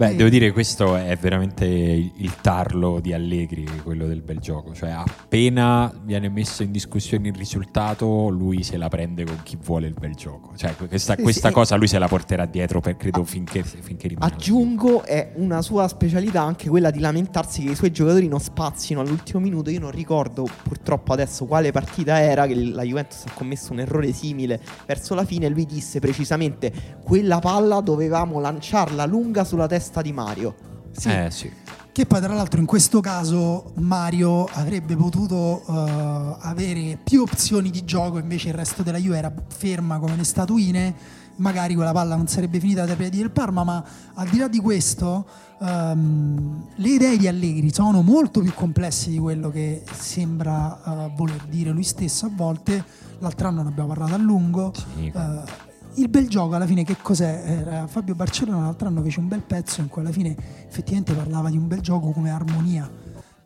Beh, 0.00 0.16
devo 0.16 0.30
dire 0.30 0.50
questo 0.50 0.96
è 0.96 1.14
veramente 1.20 1.66
il 1.66 2.34
tarlo 2.40 3.00
di 3.00 3.12
Allegri, 3.12 3.66
quello 3.82 4.06
del 4.06 4.22
bel 4.22 4.38
gioco. 4.38 4.72
Cioè, 4.72 4.88
appena 4.88 5.92
viene 6.04 6.30
messo 6.30 6.62
in 6.62 6.70
discussione 6.70 7.28
il 7.28 7.34
risultato, 7.34 8.30
lui 8.30 8.62
se 8.62 8.78
la 8.78 8.88
prende 8.88 9.24
con 9.26 9.40
chi 9.42 9.58
vuole 9.62 9.88
il 9.88 9.92
bel 9.92 10.14
gioco. 10.14 10.56
Cioè, 10.56 10.74
questa, 10.74 11.16
sì, 11.16 11.22
questa 11.22 11.48
sì. 11.48 11.54
cosa 11.54 11.76
lui 11.76 11.86
se 11.86 11.98
la 11.98 12.08
porterà 12.08 12.46
dietro 12.46 12.80
per 12.80 12.96
credo 12.96 13.20
ah, 13.20 13.24
finché, 13.24 13.62
finché 13.62 14.08
rimane. 14.08 14.32
Aggiungo, 14.32 15.04
è 15.04 15.32
una 15.34 15.60
sua 15.60 15.86
specialità 15.86 16.40
anche 16.40 16.70
quella 16.70 16.90
di 16.90 16.98
lamentarsi 16.98 17.62
che 17.62 17.72
i 17.72 17.74
suoi 17.74 17.92
giocatori 17.92 18.26
non 18.26 18.40
spazino 18.40 19.02
all'ultimo 19.02 19.38
minuto. 19.38 19.68
Io 19.68 19.80
non 19.80 19.90
ricordo 19.90 20.48
purtroppo 20.62 21.12
adesso 21.12 21.44
quale 21.44 21.72
partita 21.72 22.18
era 22.22 22.46
che 22.46 22.54
la 22.54 22.84
Juventus 22.84 23.24
ha 23.26 23.32
commesso 23.34 23.72
un 23.72 23.80
errore 23.80 24.12
simile 24.12 24.58
verso 24.86 25.14
la 25.14 25.26
fine. 25.26 25.50
Lui 25.50 25.66
disse 25.66 25.98
precisamente: 26.00 26.72
quella 27.04 27.38
palla 27.38 27.82
dovevamo 27.82 28.40
lanciarla 28.40 29.04
lunga 29.04 29.44
sulla 29.44 29.66
testa 29.66 29.88
testa 29.90 30.02
di 30.02 30.12
Mario. 30.12 30.54
Sì. 30.92 31.08
Eh, 31.08 31.30
sì. 31.30 31.50
Che 31.92 32.06
poi 32.06 32.20
tra 32.20 32.32
l'altro 32.32 32.60
in 32.60 32.66
questo 32.66 33.00
caso 33.00 33.72
Mario 33.78 34.44
avrebbe 34.44 34.94
potuto 34.94 35.62
uh, 35.66 36.36
avere 36.38 36.96
più 37.02 37.22
opzioni 37.22 37.70
di 37.70 37.84
gioco, 37.84 38.18
invece 38.18 38.48
il 38.48 38.54
resto 38.54 38.84
della 38.84 38.98
Juve 38.98 39.18
era 39.18 39.32
ferma 39.48 39.98
come 39.98 40.14
le 40.14 40.22
statuine, 40.22 40.94
magari 41.36 41.74
quella 41.74 41.90
palla 41.90 42.14
non 42.14 42.28
sarebbe 42.28 42.60
finita 42.60 42.86
dai 42.86 42.94
piedi 42.94 43.18
del 43.18 43.32
Parma, 43.32 43.64
ma 43.64 43.84
al 44.14 44.28
di 44.28 44.38
là 44.38 44.46
di 44.46 44.60
questo 44.60 45.26
um, 45.58 46.64
le 46.76 46.88
idee 46.88 47.16
di 47.16 47.26
Allegri 47.26 47.74
sono 47.74 48.02
molto 48.02 48.40
più 48.40 48.54
complesse 48.54 49.10
di 49.10 49.18
quello 49.18 49.50
che 49.50 49.82
sembra 49.92 50.80
uh, 50.84 51.16
voler 51.16 51.44
dire 51.48 51.70
lui 51.70 51.82
stesso 51.84 52.26
a 52.26 52.30
volte. 52.32 52.84
L'altro 53.18 53.48
anno 53.48 53.62
ne 53.62 53.68
abbiamo 53.68 53.88
parlato 53.88 54.14
a 54.14 54.18
lungo. 54.18 54.72
Sì. 54.94 55.10
Uh, 55.12 55.68
il 55.94 56.08
bel 56.08 56.28
gioco 56.28 56.54
alla 56.54 56.66
fine 56.66 56.84
che 56.84 56.96
cos'è? 57.00 57.42
Era 57.44 57.86
Fabio 57.86 58.14
Barcellona 58.14 58.64
l'altro 58.64 58.88
anno 58.88 59.02
fece 59.02 59.20
un 59.20 59.28
bel 59.28 59.42
pezzo 59.42 59.80
in 59.80 59.88
cui 59.88 60.02
alla 60.02 60.12
fine 60.12 60.36
effettivamente 60.68 61.12
parlava 61.12 61.50
di 61.50 61.56
un 61.56 61.66
bel 61.66 61.80
gioco 61.80 62.10
come 62.10 62.30
armonia 62.30 62.90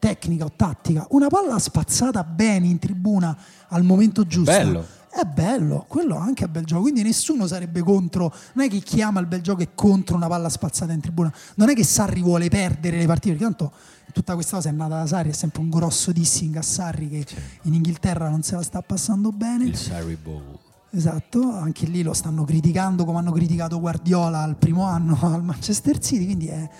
tecnica 0.04 0.44
o 0.44 0.52
tattica. 0.54 1.06
Una 1.10 1.28
palla 1.28 1.58
spazzata 1.58 2.22
bene 2.24 2.66
in 2.66 2.78
tribuna 2.78 3.34
al 3.68 3.84
momento 3.84 4.26
giusto. 4.26 4.50
Bello. 4.50 4.86
È 5.08 5.22
bello, 5.24 5.86
quello 5.88 6.16
anche 6.16 6.44
è 6.44 6.48
bel 6.48 6.64
gioco. 6.64 6.82
Quindi 6.82 7.02
nessuno 7.02 7.46
sarebbe 7.46 7.80
contro. 7.80 8.34
Non 8.52 8.66
è 8.66 8.68
che 8.68 8.80
chi 8.80 9.00
ama 9.00 9.20
il 9.20 9.26
bel 9.26 9.40
gioco 9.40 9.62
è 9.62 9.68
contro 9.74 10.16
una 10.16 10.26
palla 10.26 10.50
spazzata 10.50 10.92
in 10.92 11.00
tribuna. 11.00 11.32
Non 11.54 11.70
è 11.70 11.74
che 11.74 11.84
Sarri 11.84 12.20
vuole 12.20 12.48
perdere 12.50 12.98
le 12.98 13.06
partite, 13.06 13.36
perché 13.36 13.44
tanto 13.44 13.72
tutta 14.12 14.34
questa 14.34 14.56
cosa 14.56 14.68
è 14.68 14.72
nata 14.72 14.98
da 14.98 15.06
Sarri. 15.06 15.30
È 15.30 15.32
sempre 15.32 15.62
un 15.62 15.70
grosso 15.70 16.12
dissing 16.12 16.56
a 16.56 16.62
Sarri 16.62 17.08
che 17.08 17.26
in 17.62 17.72
Inghilterra 17.72 18.28
non 18.28 18.42
se 18.42 18.56
la 18.56 18.62
sta 18.62 18.82
passando 18.82 19.32
bene. 19.32 19.64
Il 19.64 19.76
Sarri 19.76 20.18
Bowl. 20.22 20.63
Esatto, 20.96 21.50
anche 21.50 21.86
lì 21.86 22.02
lo 22.02 22.12
stanno 22.12 22.44
criticando 22.44 23.04
come 23.04 23.18
hanno 23.18 23.32
criticato 23.32 23.80
Guardiola 23.80 24.42
al 24.42 24.56
primo 24.56 24.84
anno 24.84 25.18
al 25.26 25.42
Manchester 25.42 25.98
City, 25.98 26.24
quindi 26.24 26.46
è, 26.46 26.70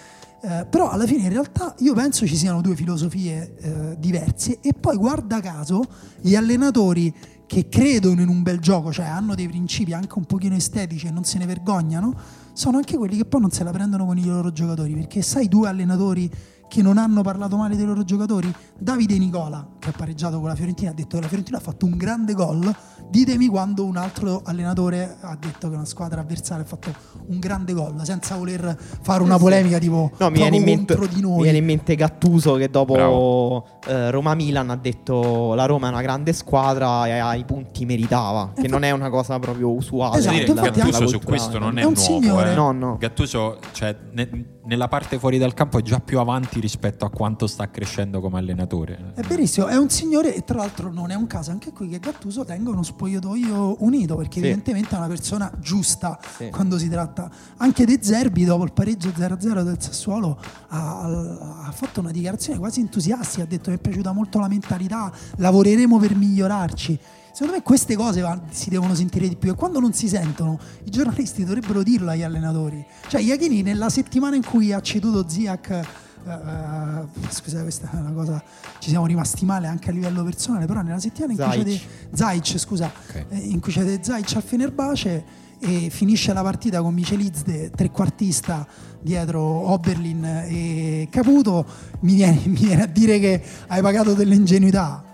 eh, 0.41 0.67
però 0.67 0.89
alla 0.89 1.05
fine 1.05 1.23
in 1.25 1.31
realtà 1.31 1.75
io 1.79 1.95
penso 1.95 2.25
ci 2.25 2.37
siano 2.37 2.61
due 2.61 2.77
filosofie 2.77 3.57
eh, 3.57 3.99
diverse 3.99 4.61
e 4.61 4.73
poi 4.73 4.97
guarda 4.97 5.41
caso 5.41 5.83
gli 6.21 6.37
allenatori 6.37 7.13
che 7.45 7.69
credono 7.69 8.21
in 8.21 8.29
un 8.29 8.45
bel 8.45 8.61
gioco, 8.61 8.93
cioè 8.93 9.07
hanno 9.07 9.35
dei 9.35 9.49
principi 9.49 9.93
anche 9.93 10.17
un 10.17 10.27
pochino 10.27 10.55
estetici 10.55 11.09
e 11.09 11.11
non 11.11 11.25
se 11.25 11.39
ne 11.39 11.47
vergognano, 11.47 12.15
sono 12.53 12.77
anche 12.77 12.97
quelli 12.97 13.17
che 13.17 13.25
poi 13.25 13.41
non 13.41 13.51
se 13.51 13.65
la 13.65 13.73
prendono 13.73 14.07
con 14.07 14.17
i 14.17 14.25
loro 14.25 14.53
giocatori, 14.53 14.95
perché 14.95 15.23
sai 15.23 15.49
due 15.49 15.67
allenatori 15.69 16.31
che 16.69 16.83
non 16.83 16.99
hanno 16.99 17.23
parlato 17.23 17.57
male 17.57 17.77
dei 17.77 17.87
loro 17.87 18.05
giocatori? 18.05 18.53
Davide 18.79 19.19
Nicola, 19.19 19.67
che 19.79 19.91
ha 19.91 19.93
pareggiato 19.97 20.39
con 20.39 20.49
la 20.49 20.55
Fiorentina, 20.55 20.91
ha 20.91 20.95
detto 20.95 21.17
che 21.17 21.23
la 21.23 21.29
Fiorentina 21.29 21.59
ha 21.59 21.61
fatto 21.61 21.87
un 21.87 21.97
grande 21.97 22.35
gol. 22.35 22.75
Ditemi 23.09 23.47
quando 23.47 23.85
un 23.85 23.97
altro 23.97 24.43
allenatore 24.45 25.17
ha 25.21 25.37
detto 25.39 25.69
che 25.69 25.75
una 25.75 25.85
squadra 25.85 26.23
avversaria 26.23 26.65
ha 26.65 26.67
fatto 26.67 26.93
un 27.27 27.39
grande 27.39 27.73
gol, 27.73 27.95
senza 28.05 28.37
voler 28.37 28.77
fare 29.03 29.23
una 29.23 29.39
polemica 29.39 29.79
tipo 29.79 30.11
no, 30.19 30.31
mi 30.31 30.39
viene, 30.39 30.57
in 30.57 30.65
mente, 30.65 30.99
di 31.09 31.21
noi. 31.21 31.37
mi 31.37 31.43
viene 31.43 31.59
in 31.59 31.65
mente 31.65 31.95
Gattuso 31.95 32.55
che 32.55 32.71
dopo 32.71 33.67
eh, 33.87 34.11
Roma-Milan 34.11 34.71
ha 34.71 34.77
detto 34.77 35.55
la 35.55 35.67
Roma 35.67 35.89
è 35.89 35.91
una 35.91 36.03
grande 36.03 36.33
squadra 36.33 37.07
e 37.07 37.19
ai 37.19 37.45
punti 37.45 37.85
meritava, 37.85 38.53
che 38.55 38.69
non 38.69 38.83
è 38.83 38.91
una 38.91 39.11
cosa 39.11 39.39
proprio 39.39 39.71
usuale. 39.71 40.19
Esatto, 40.19 40.53
della, 40.53 40.71
Gattuso 40.71 41.07
su 41.07 41.21
questo 41.21 41.59
non 41.59 41.79
è, 41.79 41.83
è 41.83 41.91
nuovo. 41.91 42.45
Eh. 42.45 42.55
No, 42.55 42.73
no. 42.73 42.97
Gattuso, 42.99 43.59
cioè, 43.73 43.97
ne, 44.13 44.54
nella 44.65 44.89
parte 44.89 45.19
fuori 45.19 45.39
dal 45.39 45.55
campo 45.55 45.79
è 45.79 45.83
già 45.83 46.01
più 46.01 46.19
avanti 46.19 46.61
rispetto 46.61 47.05
a 47.05 47.11
quanto 47.11 47.47
sta 47.47 47.71
crescendo 47.71 48.21
come 48.21 48.39
allenatore. 48.39 49.13
È 49.15 49.21
verissimo, 49.23 49.67
è 49.67 49.77
un 49.77 49.91
signore 49.91 50.35
e 50.35 50.45
tra 50.45 50.57
l'altro 50.57 50.91
non 50.93 51.11
è 51.11 51.15
un 51.15 51.27
caso 51.27 51.51
anche 51.51 51.73
qui 51.73 51.89
che 51.89 51.99
Gattuso 51.99 52.45
tenga 52.45 52.71
uno 52.71 52.83
spogliatoio 52.83 53.83
unito 53.85 54.17
perché 54.17 54.41
sì. 54.41 54.47
evidentemente 54.47 54.95
è 54.95 54.99
una 54.99 55.09
persona 55.09 55.53
giusta 55.59 56.19
sì. 56.37 56.51
quando 56.51 56.79
si 56.79 56.89
tratta. 56.89 57.31
Anche 57.59 57.85
De 57.85 57.99
Zerbi 58.01 58.45
dopo 58.45 58.65
il 58.65 58.73
pareggio 58.73 59.09
0-0 59.09 59.63
del 59.63 59.77
Sassuolo 59.81 60.39
ha, 60.69 61.65
ha 61.67 61.73
fatto 61.73 62.01
una 62.01 62.11
dichiarazione 62.11 62.59
quasi 62.59 62.81
entusiastica, 62.81 63.43
ha 63.43 63.47
detto 63.47 63.71
mi 63.71 63.77
è 63.77 63.81
piaciuta 63.81 64.13
molto 64.13 64.39
la 64.39 64.49
mentalità, 64.49 65.13
lavoreremo 65.37 65.99
per 65.99 66.15
migliorarci. 66.17 66.99
Secondo 67.35 67.55
me 67.55 67.63
queste 67.65 67.97
cose 67.97 68.25
si 68.51 68.71
devono 68.71 68.95
sentire 68.95 69.27
di 69.27 69.35
più 69.35 69.51
e 69.51 69.55
quando 69.57 69.81
non 69.81 69.93
si 69.93 70.07
sentono 70.07 70.57
i 70.85 70.91
giornalisti 70.91 71.43
dovrebbero 71.43 71.83
dirlo 71.83 72.13
agli 72.13 72.23
allenatori. 72.23 72.87
Cioè 73.09 73.21
Iachini 73.21 73.61
nella 73.63 73.89
settimana 73.89 74.37
in 74.37 74.45
cui 74.45 74.73
ha 74.73 74.81
ceduto 74.81 75.29
Ziak 75.29 76.03
Uh, 76.25 76.31
uh, 76.31 77.07
scusate, 77.29 77.61
questa 77.65 77.91
è 77.93 77.97
una 77.97 78.13
cosa. 78.13 78.43
Ci 78.79 78.89
siamo 78.89 79.05
rimasti 79.05 79.45
male 79.45 79.67
anche 79.67 79.91
a 79.91 79.93
livello 79.93 80.23
personale. 80.25 80.65
Però, 80.65 80.81
nella 80.81 80.99
settimana 80.99 81.33
in 81.33 81.39
Zaic. 81.39 81.63
cui 81.63 81.75
c'è 81.75 81.81
Zaic, 82.15 82.59
scusa, 82.59 82.91
okay. 83.11 83.27
eh, 83.29 83.37
in 83.37 83.61
cui 83.61 83.71
c'è 83.71 83.99
Zaic 84.01 84.35
al 84.35 84.43
Fenerbace 84.43 85.25
e 85.59 85.91
finisce 85.91 86.33
la 86.33 86.41
partita 86.41 86.81
con 86.81 86.95
Michelizde, 86.95 87.69
trequartista 87.69 88.67
dietro 89.03 89.43
Oberlin 89.43 90.25
e 90.25 91.09
Caputo, 91.11 91.67
mi 92.01 92.15
viene, 92.15 92.41
mi 92.49 92.59
viene 92.59 92.85
a 92.85 92.87
dire 92.87 93.19
che 93.19 93.43
hai 93.67 93.83
pagato 93.83 94.15
dell'ingenuità. 94.15 95.05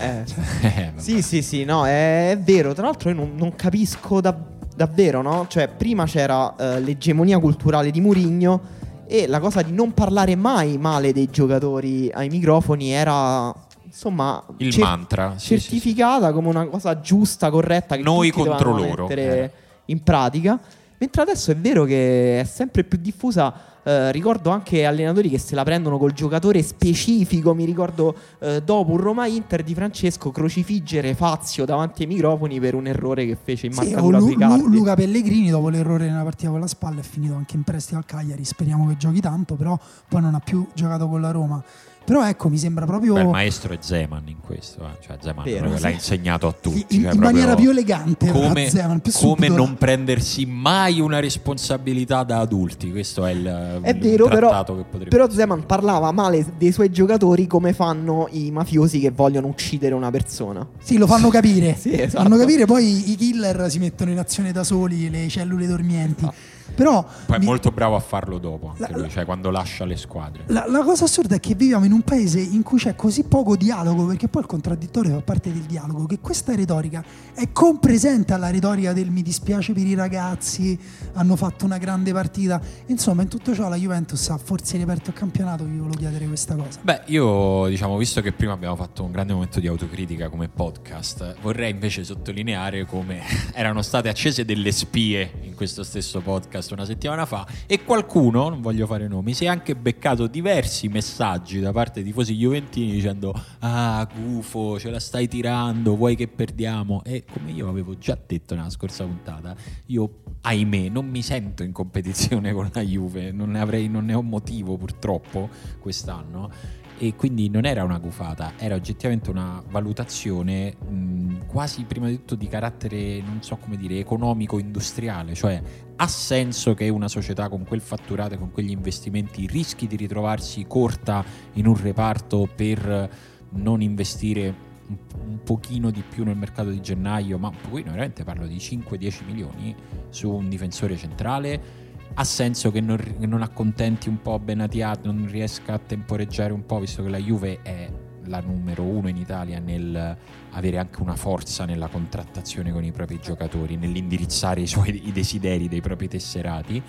Eh, 0.00 0.24
cioè, 0.26 0.92
sì, 0.96 1.22
sì, 1.22 1.42
sì, 1.42 1.64
no, 1.64 1.86
è, 1.86 2.30
è, 2.30 2.38
vero. 2.38 2.72
Tra 2.72 2.84
l'altro 2.84 3.10
io 3.10 3.16
non, 3.16 3.32
non 3.36 3.54
capisco 3.54 4.20
da, 4.20 4.36
davvero, 4.74 5.22
no? 5.22 5.46
Cioè, 5.48 5.68
prima 5.68 6.04
c'era 6.06 6.54
uh, 6.56 6.78
l'egemonia 6.82 7.38
culturale 7.38 7.90
di 7.90 8.00
Murigno 8.00 8.80
e 9.06 9.26
la 9.26 9.40
cosa 9.40 9.62
di 9.62 9.72
non 9.72 9.92
parlare 9.92 10.36
mai 10.36 10.78
male 10.78 11.12
dei 11.12 11.28
giocatori 11.30 12.10
ai 12.12 12.28
microfoni 12.28 12.90
era 12.90 13.52
insomma 13.84 14.42
il 14.56 14.72
cer- 14.72 14.84
mantra 14.84 15.34
certificata 15.36 16.20
sì, 16.20 16.26
sì. 16.28 16.32
come 16.32 16.48
una 16.48 16.66
cosa 16.66 17.00
giusta, 17.00 17.50
corretta 17.50 17.96
che 17.96 18.02
noi 18.02 18.30
contro 18.30 18.74
loro 18.74 19.02
mettere 19.02 19.44
eh. 19.44 19.50
in 19.86 20.02
pratica. 20.02 20.58
Mentre 20.96 21.22
adesso 21.22 21.50
è 21.50 21.56
vero 21.56 21.84
che 21.84 22.40
è 22.40 22.44
sempre 22.44 22.84
più 22.84 22.96
diffusa 22.98 23.52
eh, 23.84 24.12
ricordo 24.12 24.50
anche 24.50 24.84
allenatori 24.84 25.28
che 25.28 25.38
se 25.38 25.54
la 25.54 25.64
prendono 25.64 25.98
col 25.98 26.12
giocatore 26.12 26.62
specifico. 26.62 27.54
Mi 27.54 27.64
ricordo 27.64 28.14
eh, 28.38 28.62
dopo 28.62 28.92
un 28.92 28.98
Roma 28.98 29.26
Inter 29.26 29.62
di 29.62 29.74
Francesco 29.74 30.30
crocifiggere 30.30 31.14
Fazio 31.14 31.64
davanti 31.64 32.02
ai 32.02 32.08
microfoni 32.08 32.60
per 32.60 32.74
un 32.74 32.86
errore 32.86 33.26
che 33.26 33.36
fece 33.42 33.66
in 33.66 33.74
marcatura 33.74 34.20
sì, 34.20 34.34
Lu- 34.34 34.68
Luca 34.68 34.94
Pellegrini, 34.94 35.50
dopo 35.50 35.68
l'errore 35.68 36.08
nella 36.08 36.22
partita 36.22 36.50
con 36.50 36.60
la 36.60 36.66
spalla, 36.66 37.00
è 37.00 37.04
finito 37.04 37.34
anche 37.34 37.56
in 37.56 37.62
prestito 37.62 37.96
al 37.96 38.04
Cagliari. 38.04 38.44
Speriamo 38.44 38.86
che 38.88 38.96
giochi 38.96 39.20
tanto, 39.20 39.54
però 39.54 39.78
poi 40.08 40.20
non 40.20 40.34
ha 40.34 40.40
più 40.40 40.66
giocato 40.74 41.08
con 41.08 41.20
la 41.20 41.30
Roma. 41.30 41.62
Però 42.04 42.26
ecco, 42.26 42.48
mi 42.48 42.58
sembra 42.58 42.84
proprio. 42.84 43.14
Beh, 43.14 43.20
il 43.22 43.28
maestro 43.28 43.72
è 43.72 43.78
Zeman 43.80 44.22
in 44.26 44.40
questo, 44.40 44.80
eh. 44.84 45.02
cioè 45.04 45.16
Zeman 45.20 45.44
Vero, 45.44 45.78
l'ha 45.78 45.88
insegnato 45.88 46.46
a 46.46 46.52
tutti. 46.52 46.96
In, 46.96 47.02
cioè 47.02 47.12
in 47.12 47.20
maniera 47.20 47.54
più 47.54 47.70
elegante, 47.70 48.30
come, 48.30 48.68
Zeman, 48.68 49.00
più 49.00 49.12
come 49.12 49.48
non 49.48 49.74
prendersi 49.76 50.46
mai 50.46 51.00
una 51.00 51.20
responsabilità 51.20 52.22
da 52.22 52.40
adulti. 52.40 52.90
Questo 52.90 53.24
è 53.24 53.32
il, 53.32 53.80
è 53.82 53.90
il 53.90 53.98
vero, 53.98 54.28
però, 54.28 54.64
che 54.64 54.84
potrebbe 54.84 55.08
Però 55.08 55.30
Zeman 55.30 55.64
parlava 55.66 56.10
male 56.12 56.44
dei 56.56 56.72
suoi 56.72 56.90
giocatori 56.90 57.46
come 57.46 57.72
fanno 57.72 58.28
i 58.30 58.50
mafiosi 58.50 58.98
che 58.98 59.10
vogliono 59.10 59.46
uccidere 59.46 59.94
una 59.94 60.10
persona. 60.10 60.66
Sì, 60.82 60.98
lo 60.98 61.06
fanno 61.06 61.28
capire. 61.28 61.74
sì, 61.78 61.92
esatto. 61.92 62.22
Fanno 62.22 62.36
capire, 62.36 62.66
poi 62.66 63.12
i 63.12 63.16
killer 63.16 63.70
si 63.70 63.78
mettono 63.78 64.10
in 64.10 64.18
azione 64.18 64.52
da 64.52 64.64
soli, 64.64 65.08
le 65.10 65.28
cellule 65.28 65.66
dormienti. 65.66 66.24
Ah. 66.24 66.32
Però 66.74 67.04
Poi 67.26 67.36
è 67.36 67.38
mi... 67.38 67.44
molto 67.44 67.70
bravo 67.70 67.94
a 67.94 68.00
farlo 68.00 68.38
dopo, 68.38 68.70
anche 68.70 68.92
la, 68.92 68.98
lui, 68.98 69.10
cioè 69.10 69.24
quando 69.24 69.50
lascia 69.50 69.84
le 69.84 69.96
squadre. 69.96 70.44
La, 70.46 70.64
la, 70.68 70.82
cosa 70.82 71.04
assurda 71.04 71.36
è 71.36 71.40
che 71.40 71.54
viviamo 71.54 71.84
in 71.84 71.92
un 71.92 72.02
paese 72.02 72.40
in 72.40 72.62
cui 72.62 72.78
c'è 72.78 72.94
così 72.96 73.24
poco 73.24 73.56
dialogo, 73.56 74.06
perché 74.06 74.28
poi 74.28 74.42
il 74.42 74.48
contraddittorio 74.48 75.12
fa 75.12 75.20
parte 75.20 75.52
del 75.52 75.62
dialogo, 75.62 76.06
che 76.06 76.18
questa 76.20 76.54
retorica 76.54 77.04
è 77.34 77.50
compresente 77.52 78.32
alla 78.32 78.50
retorica 78.50 78.92
del 78.92 79.10
mi 79.10 79.22
dispiace 79.22 79.72
per 79.72 79.86
i 79.86 79.94
ragazzi, 79.94 80.78
hanno 81.14 81.36
fatto 81.36 81.64
una 81.64 81.78
grande 81.78 82.12
partita. 82.12 82.60
Insomma, 82.86 83.22
in 83.22 83.28
tutto 83.28 83.54
ciò 83.54 83.68
la 83.68 83.76
Juventus 83.76 84.28
ha 84.30 84.38
forse 84.38 84.76
riaperto 84.76 85.10
il 85.10 85.16
campionato, 85.16 85.64
vi 85.64 85.76
volevo 85.76 85.96
chiedere 85.96 86.26
questa 86.26 86.54
cosa. 86.54 86.80
Beh, 86.82 87.02
io 87.06 87.66
diciamo, 87.68 87.96
visto 87.96 88.20
che 88.20 88.32
prima 88.32 88.52
abbiamo 88.52 88.76
fatto 88.76 89.04
un 89.04 89.12
grande 89.12 89.32
momento 89.32 89.60
di 89.60 89.66
autocritica 89.66 90.28
come 90.28 90.48
podcast, 90.48 91.36
vorrei 91.40 91.70
invece 91.70 92.04
sottolineare 92.04 92.86
come 92.86 93.20
erano 93.52 93.82
state 93.82 94.08
accese 94.08 94.44
delle 94.44 94.72
spie 94.72 95.30
in 95.42 95.54
questo 95.54 95.82
stesso 95.82 96.20
podcast 96.20 96.61
podcast 96.62 96.72
una 96.72 96.84
settimana 96.84 97.26
fa 97.26 97.46
e 97.66 97.82
qualcuno, 97.84 98.48
non 98.48 98.60
voglio 98.60 98.86
fare 98.86 99.08
nomi, 99.08 99.34
si 99.34 99.44
è 99.44 99.48
anche 99.48 99.74
beccato 99.74 100.26
diversi 100.26 100.88
messaggi 100.88 101.60
da 101.60 101.72
parte 101.72 102.02
di 102.02 102.08
tifosi 102.08 102.36
juventini 102.36 102.92
dicendo 102.92 103.34
ah 103.60 104.06
gufo 104.14 104.78
ce 104.78 104.90
la 104.90 105.00
stai 105.00 105.28
tirando, 105.28 105.96
vuoi 105.96 106.14
che 106.14 106.28
perdiamo? 106.28 107.02
E 107.04 107.24
come 107.30 107.50
io 107.50 107.68
avevo 107.68 107.98
già 107.98 108.16
detto 108.24 108.54
nella 108.54 108.70
scorsa 108.70 109.04
puntata, 109.04 109.54
io 109.86 110.20
ahimè 110.42 110.88
non 110.88 111.08
mi 111.08 111.22
sento 111.22 111.62
in 111.62 111.72
competizione 111.72 112.52
con 112.54 112.70
la 112.72 112.82
Juve, 112.82 113.32
non 113.32 113.50
ne, 113.50 113.60
avrei, 113.60 113.88
non 113.88 114.04
ne 114.04 114.14
ho 114.14 114.22
motivo 114.22 114.76
purtroppo 114.76 115.48
quest'anno 115.80 116.80
e 117.02 117.16
quindi 117.16 117.48
non 117.48 117.64
era 117.64 117.82
una 117.82 117.98
gufata, 117.98 118.52
era 118.58 118.76
oggettivamente 118.76 119.28
una 119.28 119.60
valutazione 119.68 120.76
mh, 120.76 121.46
quasi 121.46 121.82
prima 121.82 122.06
di 122.06 122.18
tutto 122.18 122.36
di 122.36 122.46
carattere, 122.46 123.20
non 123.20 123.42
so 123.42 123.56
come 123.56 123.76
dire, 123.76 123.98
economico-industriale, 123.98 125.34
cioè 125.34 125.60
ha 125.96 126.06
senso 126.06 126.74
che 126.74 126.88
una 126.90 127.08
società 127.08 127.48
con 127.48 127.64
quel 127.64 127.80
fatturato 127.80 128.34
e 128.34 128.38
con 128.38 128.52
quegli 128.52 128.70
investimenti 128.70 129.48
rischi 129.48 129.88
di 129.88 129.96
ritrovarsi 129.96 130.64
corta 130.68 131.24
in 131.54 131.66
un 131.66 131.74
reparto 131.74 132.48
per 132.54 133.10
non 133.48 133.82
investire 133.82 134.54
un, 134.86 134.96
un 135.26 135.42
pochino 135.42 135.90
di 135.90 136.04
più 136.08 136.22
nel 136.22 136.36
mercato 136.36 136.70
di 136.70 136.80
gennaio, 136.80 137.36
ma 137.36 137.50
poi 137.50 137.82
veramente 137.82 138.22
parlo 138.22 138.46
di 138.46 138.58
5-10 138.58 139.24
milioni 139.26 139.74
su 140.08 140.30
un 140.30 140.48
difensore 140.48 140.96
centrale 140.96 141.81
ha 142.14 142.24
senso 142.24 142.70
che 142.70 142.80
non, 142.80 142.96
che 142.96 143.26
non 143.26 143.42
accontenti 143.42 144.08
un 144.08 144.20
po' 144.20 144.38
Benatia, 144.38 144.98
non 145.02 145.26
riesca 145.30 145.74
a 145.74 145.78
temporeggiare 145.78 146.52
un 146.52 146.66
po', 146.66 146.78
visto 146.80 147.02
che 147.02 147.08
la 147.08 147.18
Juve 147.18 147.60
è 147.62 147.90
la 148.26 148.40
numero 148.40 148.82
uno 148.84 149.08
in 149.08 149.16
Italia 149.16 149.58
nel 149.58 150.16
avere 150.52 150.78
anche 150.78 151.00
una 151.00 151.16
forza 151.16 151.64
nella 151.64 151.88
contrattazione 151.88 152.72
con 152.72 152.84
i 152.84 152.92
propri 152.92 153.18
giocatori, 153.20 153.76
nell'indirizzare 153.76 154.60
i 154.60 154.66
suoi 154.66 155.08
i 155.08 155.12
desideri 155.12 155.68
dei 155.68 155.80
propri 155.80 156.08
tesserati. 156.08 156.82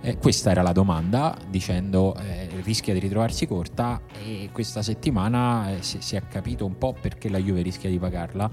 Eh, 0.00 0.16
questa 0.16 0.50
era 0.50 0.62
la 0.62 0.72
domanda, 0.72 1.36
dicendo 1.48 2.16
eh, 2.16 2.48
rischia 2.62 2.94
di 2.94 3.00
ritrovarsi 3.00 3.46
corta 3.46 4.00
e 4.24 4.48
questa 4.52 4.82
settimana 4.82 5.72
eh, 5.72 5.82
si, 5.82 6.00
si 6.00 6.16
è 6.16 6.26
capito 6.26 6.64
un 6.64 6.78
po' 6.78 6.94
perché 6.98 7.28
la 7.28 7.38
Juve 7.38 7.62
rischia 7.62 7.90
di 7.90 7.98
pagarla. 7.98 8.50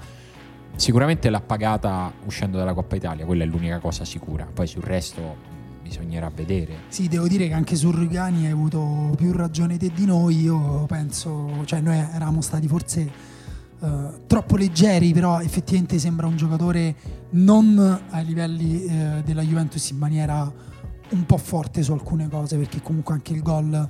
Sicuramente 0.76 1.30
l'ha 1.30 1.42
pagata 1.42 2.12
uscendo 2.26 2.58
dalla 2.58 2.74
Coppa 2.74 2.98
Italia, 2.98 3.26
quella 3.26 3.44
è 3.44 3.48
l'unica 3.48 3.80
cosa 3.80 4.04
sicura. 4.04 4.46
Poi 4.46 4.68
sul 4.68 4.84
resto 4.84 5.56
bisognerà 5.88 6.30
vedere. 6.34 6.82
Sì, 6.90 7.08
devo 7.08 7.28
dire 7.28 7.48
che 7.48 7.54
anche 7.54 7.76
su 7.76 7.92
Rugani 7.92 8.46
hai 8.46 8.52
avuto 8.52 9.14
più 9.16 9.32
ragione 9.32 9.78
te 9.78 9.92
di 9.94 10.06
noi. 10.06 10.42
Io 10.42 10.86
penso, 10.86 11.64
cioè, 11.66 11.82
noi 11.82 11.98
eravamo 11.98 12.42
stati 12.42 12.68
forse. 12.68 13.36
Uh, 13.80 14.26
troppo 14.26 14.58
leggeri, 14.58 15.14
però 15.14 15.40
effettivamente 15.40 16.00
sembra 16.00 16.26
un 16.26 16.36
giocatore 16.36 16.96
non 17.34 17.78
ai 18.10 18.26
livelli 18.26 18.86
uh, 18.86 19.22
della 19.24 19.44
Juventus 19.44 19.92
in 19.92 19.98
maniera 19.98 20.52
un 21.10 21.26
po' 21.28 21.38
forte 21.38 21.84
su 21.84 21.92
alcune 21.92 22.28
cose, 22.28 22.58
perché 22.58 22.82
comunque 22.82 23.14
anche 23.14 23.34
il 23.34 23.44
gol 23.44 23.88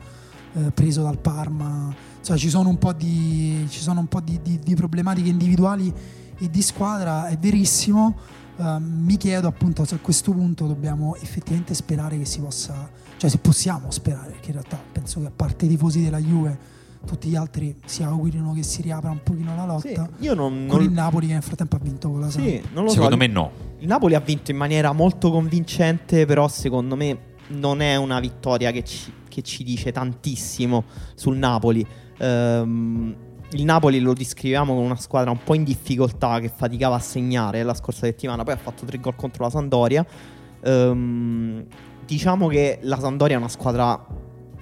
uh, 0.51 0.73
preso 0.73 1.03
dal 1.03 1.17
Parma, 1.19 1.95
cioè, 2.21 2.37
ci 2.37 2.49
sono 2.49 2.67
un 2.67 2.77
po' 2.77 2.91
di, 2.91 3.65
sono 3.69 4.01
un 4.01 4.07
po 4.07 4.19
di, 4.19 4.37
di, 4.43 4.59
di 4.59 4.75
problematiche 4.75 5.29
individuali 5.29 5.93
e 6.37 6.49
di 6.49 6.61
squadra, 6.61 7.27
è 7.27 7.37
verissimo. 7.37 8.17
Uh, 8.57 8.79
mi 8.79 9.17
chiedo 9.17 9.47
appunto 9.47 9.85
se 9.85 9.95
a 9.95 9.99
questo 9.99 10.31
punto 10.31 10.65
dobbiamo 10.65 11.15
effettivamente 11.15 11.75
sperare 11.75 12.17
che 12.17 12.25
si 12.25 12.39
possa, 12.39 12.89
cioè 13.17 13.29
se 13.29 13.37
possiamo 13.37 13.91
sperare, 13.91 14.31
perché 14.31 14.47
in 14.47 14.53
realtà 14.53 14.81
penso 14.91 15.19
che 15.19 15.27
a 15.27 15.31
parte 15.35 15.65
i 15.65 15.67
tifosi 15.67 16.03
della 16.03 16.17
Juve 16.17 16.75
tutti 17.05 17.29
gli 17.29 17.35
altri 17.35 17.75
si 17.85 18.03
augurino 18.03 18.53
che 18.53 18.63
si 18.63 18.81
riapra 18.81 19.11
un 19.11 19.21
pochino 19.21 19.55
la 19.55 19.65
lotta. 19.65 20.09
Sì, 20.17 20.25
io 20.25 20.33
non, 20.33 20.65
con 20.67 20.79
non... 20.79 20.87
il 20.87 20.91
Napoli 20.91 21.27
che 21.27 21.33
nel 21.33 21.43
frattempo 21.43 21.75
ha 21.75 21.79
vinto 21.79 22.09
con 22.09 22.19
la 22.19 22.29
sì, 22.29 22.61
Secondo 22.63 22.91
so. 22.91 23.17
me 23.17 23.27
no. 23.27 23.51
Il 23.79 23.87
Napoli 23.87 24.15
ha 24.15 24.19
vinto 24.19 24.49
in 24.49 24.57
maniera 24.57 24.91
molto 24.91 25.29
convincente, 25.29 26.25
però 26.25 26.47
secondo 26.47 26.95
me 26.95 27.35
non 27.49 27.81
è 27.81 27.95
una 27.95 28.19
vittoria 28.19 28.71
che 28.71 28.83
ci, 28.83 29.13
che 29.27 29.43
ci 29.43 29.63
dice 29.63 29.91
tantissimo 29.91 30.83
sul 31.13 31.37
Napoli. 31.37 31.85
Um, 32.19 33.15
il 33.51 33.63
Napoli 33.63 33.99
lo 33.99 34.13
descriviamo 34.13 34.73
come 34.73 34.85
una 34.85 34.97
squadra 34.97 35.31
un 35.31 35.41
po' 35.43 35.53
in 35.53 35.63
difficoltà 35.63 36.39
che 36.39 36.51
faticava 36.53 36.95
a 36.95 36.99
segnare 36.99 37.63
la 37.63 37.73
scorsa 37.73 38.05
settimana, 38.05 38.43
poi 38.43 38.53
ha 38.53 38.57
fatto 38.57 38.85
tre 38.85 38.99
gol 38.99 39.15
contro 39.15 39.45
la 39.45 39.49
Sandoria. 39.49 40.05
Um, 40.63 41.63
diciamo 42.05 42.47
che 42.47 42.79
la 42.81 42.99
Sandoria 42.99 43.35
è 43.35 43.39
una 43.39 43.47
squadra, 43.47 44.05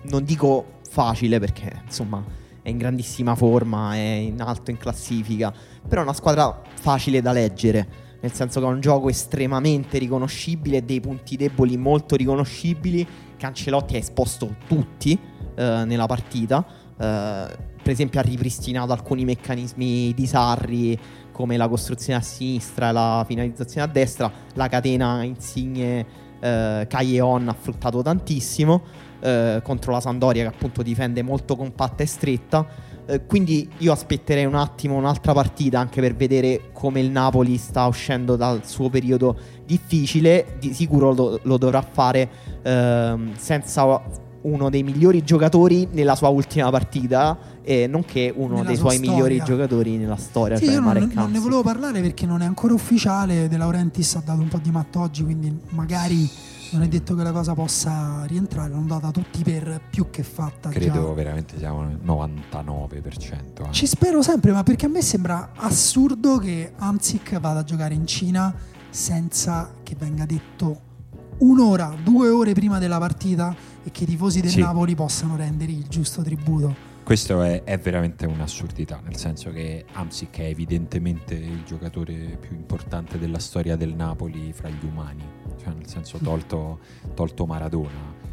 non 0.03 0.23
dico 0.23 0.73
facile 0.89 1.39
perché 1.39 1.81
insomma 1.85 2.23
è 2.61 2.69
in 2.69 2.77
grandissima 2.77 3.35
forma, 3.35 3.95
è 3.95 3.99
in 3.99 4.41
alto 4.41 4.71
in 4.71 4.77
classifica, 4.77 5.53
però 5.87 6.01
è 6.01 6.03
una 6.03 6.13
squadra 6.13 6.61
facile 6.73 7.21
da 7.21 7.31
leggere, 7.31 7.87
nel 8.21 8.33
senso 8.33 8.59
che 8.59 8.65
ha 8.65 8.69
un 8.69 8.81
gioco 8.81 9.09
estremamente 9.09 9.97
riconoscibile 9.97 10.83
dei 10.83 10.99
punti 10.99 11.37
deboli 11.37 11.77
molto 11.77 12.15
riconoscibili. 12.15 13.07
Cancelotti 13.37 13.95
ha 13.95 13.99
esposto 13.99 14.55
tutti 14.67 15.17
uh, 15.57 15.61
nella 15.85 16.05
partita. 16.05 16.65
Uh, 16.97 17.73
per 17.85 17.93
esempio 17.93 18.19
ha 18.19 18.23
ripristinato 18.23 18.93
alcuni 18.93 19.25
meccanismi 19.25 20.11
di 20.15 20.25
Sarri 20.25 20.99
come 21.31 21.55
la 21.55 21.67
costruzione 21.67 22.17
a 22.17 22.21
sinistra 22.23 22.89
e 22.89 22.91
la 22.91 23.23
finalizzazione 23.27 23.85
a 23.85 23.87
destra, 23.87 24.31
la 24.55 24.67
catena 24.67 25.21
insigne 25.21 26.03
eh, 26.39 26.87
Caglion 26.89 27.47
ha 27.47 27.53
fruttato 27.53 28.01
tantissimo 28.01 28.81
eh, 29.19 29.59
contro 29.63 29.91
la 29.91 29.99
Sandoria 29.99 30.41
che 30.41 30.55
appunto 30.55 30.81
difende 30.81 31.21
molto 31.21 31.55
compatta 31.55 32.01
e 32.01 32.07
stretta. 32.07 32.65
Eh, 33.05 33.23
quindi 33.27 33.69
io 33.77 33.91
aspetterei 33.91 34.45
un 34.45 34.55
attimo 34.55 34.95
un'altra 34.95 35.33
partita 35.33 35.77
anche 35.79 36.01
per 36.01 36.15
vedere 36.15 36.71
come 36.73 37.01
il 37.01 37.11
Napoli 37.11 37.55
sta 37.57 37.85
uscendo 37.85 38.35
dal 38.35 38.65
suo 38.65 38.89
periodo 38.89 39.37
difficile. 39.63 40.55
Di 40.57 40.73
sicuro 40.73 41.13
lo, 41.13 41.39
lo 41.43 41.57
dovrà 41.59 41.83
fare 41.83 42.27
ehm, 42.63 43.35
senza 43.35 44.23
uno 44.45 44.69
dei 44.69 44.83
migliori 44.83 45.23
giocatori 45.23 45.87
nella 45.91 46.15
sua 46.15 46.29
ultima 46.29 46.69
partita, 46.69 47.37
e 47.61 47.87
nonché 47.87 48.31
uno 48.35 48.55
nella 48.55 48.67
dei 48.67 48.75
suoi 48.77 48.95
storia. 48.95 49.11
migliori 49.11 49.41
giocatori 49.43 49.97
nella 49.97 50.15
storia. 50.15 50.57
Sì, 50.57 50.65
cioè 50.65 50.75
io 50.75 50.79
non, 50.81 51.11
non, 51.13 51.31
ne 51.31 51.39
volevo 51.39 51.63
parlare 51.63 52.01
perché 52.01 52.25
non 52.25 52.41
è 52.41 52.45
ancora 52.45 52.73
ufficiale. 52.73 53.47
De 53.47 53.57
Laurentiis 53.57 54.15
ha 54.15 54.21
dato 54.23 54.41
un 54.41 54.47
po' 54.47 54.59
di 54.59 54.71
matto 54.71 54.99
oggi, 54.99 55.23
quindi 55.23 55.55
magari 55.69 56.29
non 56.71 56.83
è 56.83 56.87
detto 56.87 57.15
che 57.15 57.23
la 57.23 57.31
cosa 57.31 57.53
possa 57.53 58.23
rientrare. 58.25 58.69
L'hanno 58.69 58.85
data 58.85 59.11
tutti 59.11 59.41
per 59.43 59.81
più 59.89 60.09
che 60.11 60.23
fatta. 60.23 60.69
Credo 60.69 61.07
già. 61.07 61.13
veramente 61.13 61.57
siamo 61.57 61.81
al 61.81 61.99
99%. 62.05 63.67
Eh. 63.67 63.71
Ci 63.71 63.87
spero 63.87 64.21
sempre, 64.21 64.51
ma 64.51 64.63
perché 64.63 64.85
a 64.85 64.89
me 64.89 65.01
sembra 65.01 65.51
assurdo 65.55 66.37
che 66.37 66.73
Amzik 66.77 67.39
vada 67.39 67.59
a 67.59 67.63
giocare 67.63 67.93
in 67.93 68.05
Cina 68.05 68.53
senza 68.89 69.73
che 69.83 69.95
venga 69.97 70.25
detto 70.25 70.93
un'ora, 71.39 71.95
due 72.01 72.29
ore 72.29 72.53
prima 72.53 72.79
della 72.79 72.97
partita 72.97 73.55
e 73.83 73.91
che 73.91 74.03
i 74.03 74.07
tifosi 74.07 74.41
del 74.41 74.51
sì. 74.51 74.59
Napoli 74.61 74.95
possano 74.95 75.35
rendere 75.35 75.71
il 75.71 75.87
giusto 75.87 76.21
tributo. 76.21 76.93
Questo 77.05 77.43
è, 77.43 77.63
è, 77.63 77.77
veramente 77.77 78.25
un'assurdità, 78.25 78.99
nel 79.03 79.15
senso 79.15 79.51
che 79.51 79.85
Amsic 79.91 80.39
è 80.39 80.45
evidentemente 80.45 81.35
il 81.35 81.63
giocatore 81.63 82.37
più 82.39 82.55
importante 82.55 83.19
della 83.19 83.37
storia 83.37 83.75
del 83.75 83.93
Napoli 83.93 84.51
fra 84.53 84.69
gli 84.69 84.83
umani, 84.83 85.23
cioè 85.61 85.73
nel 85.73 85.87
senso 85.87 86.17
tolto, 86.17 86.79
tolto 87.13 87.45
Maradona. 87.45 88.23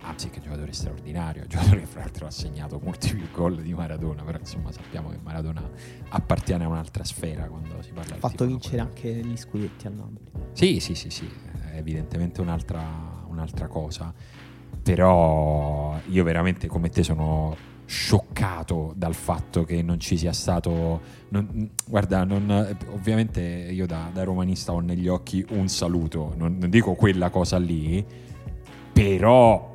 Amsic 0.00 0.32
è 0.32 0.36
un 0.38 0.42
giocatore 0.42 0.72
straordinario, 0.72 1.42
un 1.42 1.46
giocatore 1.50 1.80
che 1.80 1.86
fra 1.86 2.00
l'altro 2.00 2.26
ha 2.26 2.30
segnato 2.32 2.80
molti 2.82 3.14
più 3.14 3.30
gol 3.30 3.62
di 3.62 3.72
Maradona, 3.72 4.24
però 4.24 4.38
insomma 4.40 4.72
sappiamo 4.72 5.10
che 5.10 5.18
Maradona 5.22 5.62
appartiene 6.08 6.64
a 6.64 6.66
un'altra 6.66 7.04
sfera 7.04 7.44
quando 7.46 7.80
si 7.80 7.92
parla 7.92 8.16
di 8.16 8.24
Ha 8.24 8.28
fatto 8.28 8.44
vincere 8.44 8.80
anche 8.80 9.08
gli 9.08 9.36
scudetti 9.36 9.86
al 9.86 9.92
Napoli. 9.92 10.30
Sì, 10.50 10.80
sì, 10.80 10.96
sì, 10.96 11.10
sì, 11.10 11.30
evidentemente 11.74 12.40
un'altra, 12.40 12.82
un'altra 13.28 13.66
cosa. 13.66 14.12
Però 14.82 15.98
io 16.08 16.24
veramente 16.24 16.66
come 16.66 16.88
te 16.88 17.02
sono 17.02 17.56
scioccato 17.84 18.94
dal 18.96 19.14
fatto 19.14 19.64
che 19.64 19.82
non 19.82 20.00
ci 20.00 20.16
sia 20.16 20.32
stato 20.32 21.00
non, 21.28 21.70
guarda 21.86 22.24
non, 22.24 22.74
ovviamente 22.90 23.40
io 23.42 23.86
da, 23.86 24.08
da, 24.10 24.22
romanista 24.24 24.72
ho 24.72 24.80
negli 24.80 25.08
occhi 25.08 25.44
un 25.50 25.68
saluto 25.68 26.32
non, 26.36 26.56
non 26.58 26.70
dico 26.70 26.94
quella 26.94 27.28
cosa 27.28 27.58
lì 27.58 28.02
però 28.92 29.71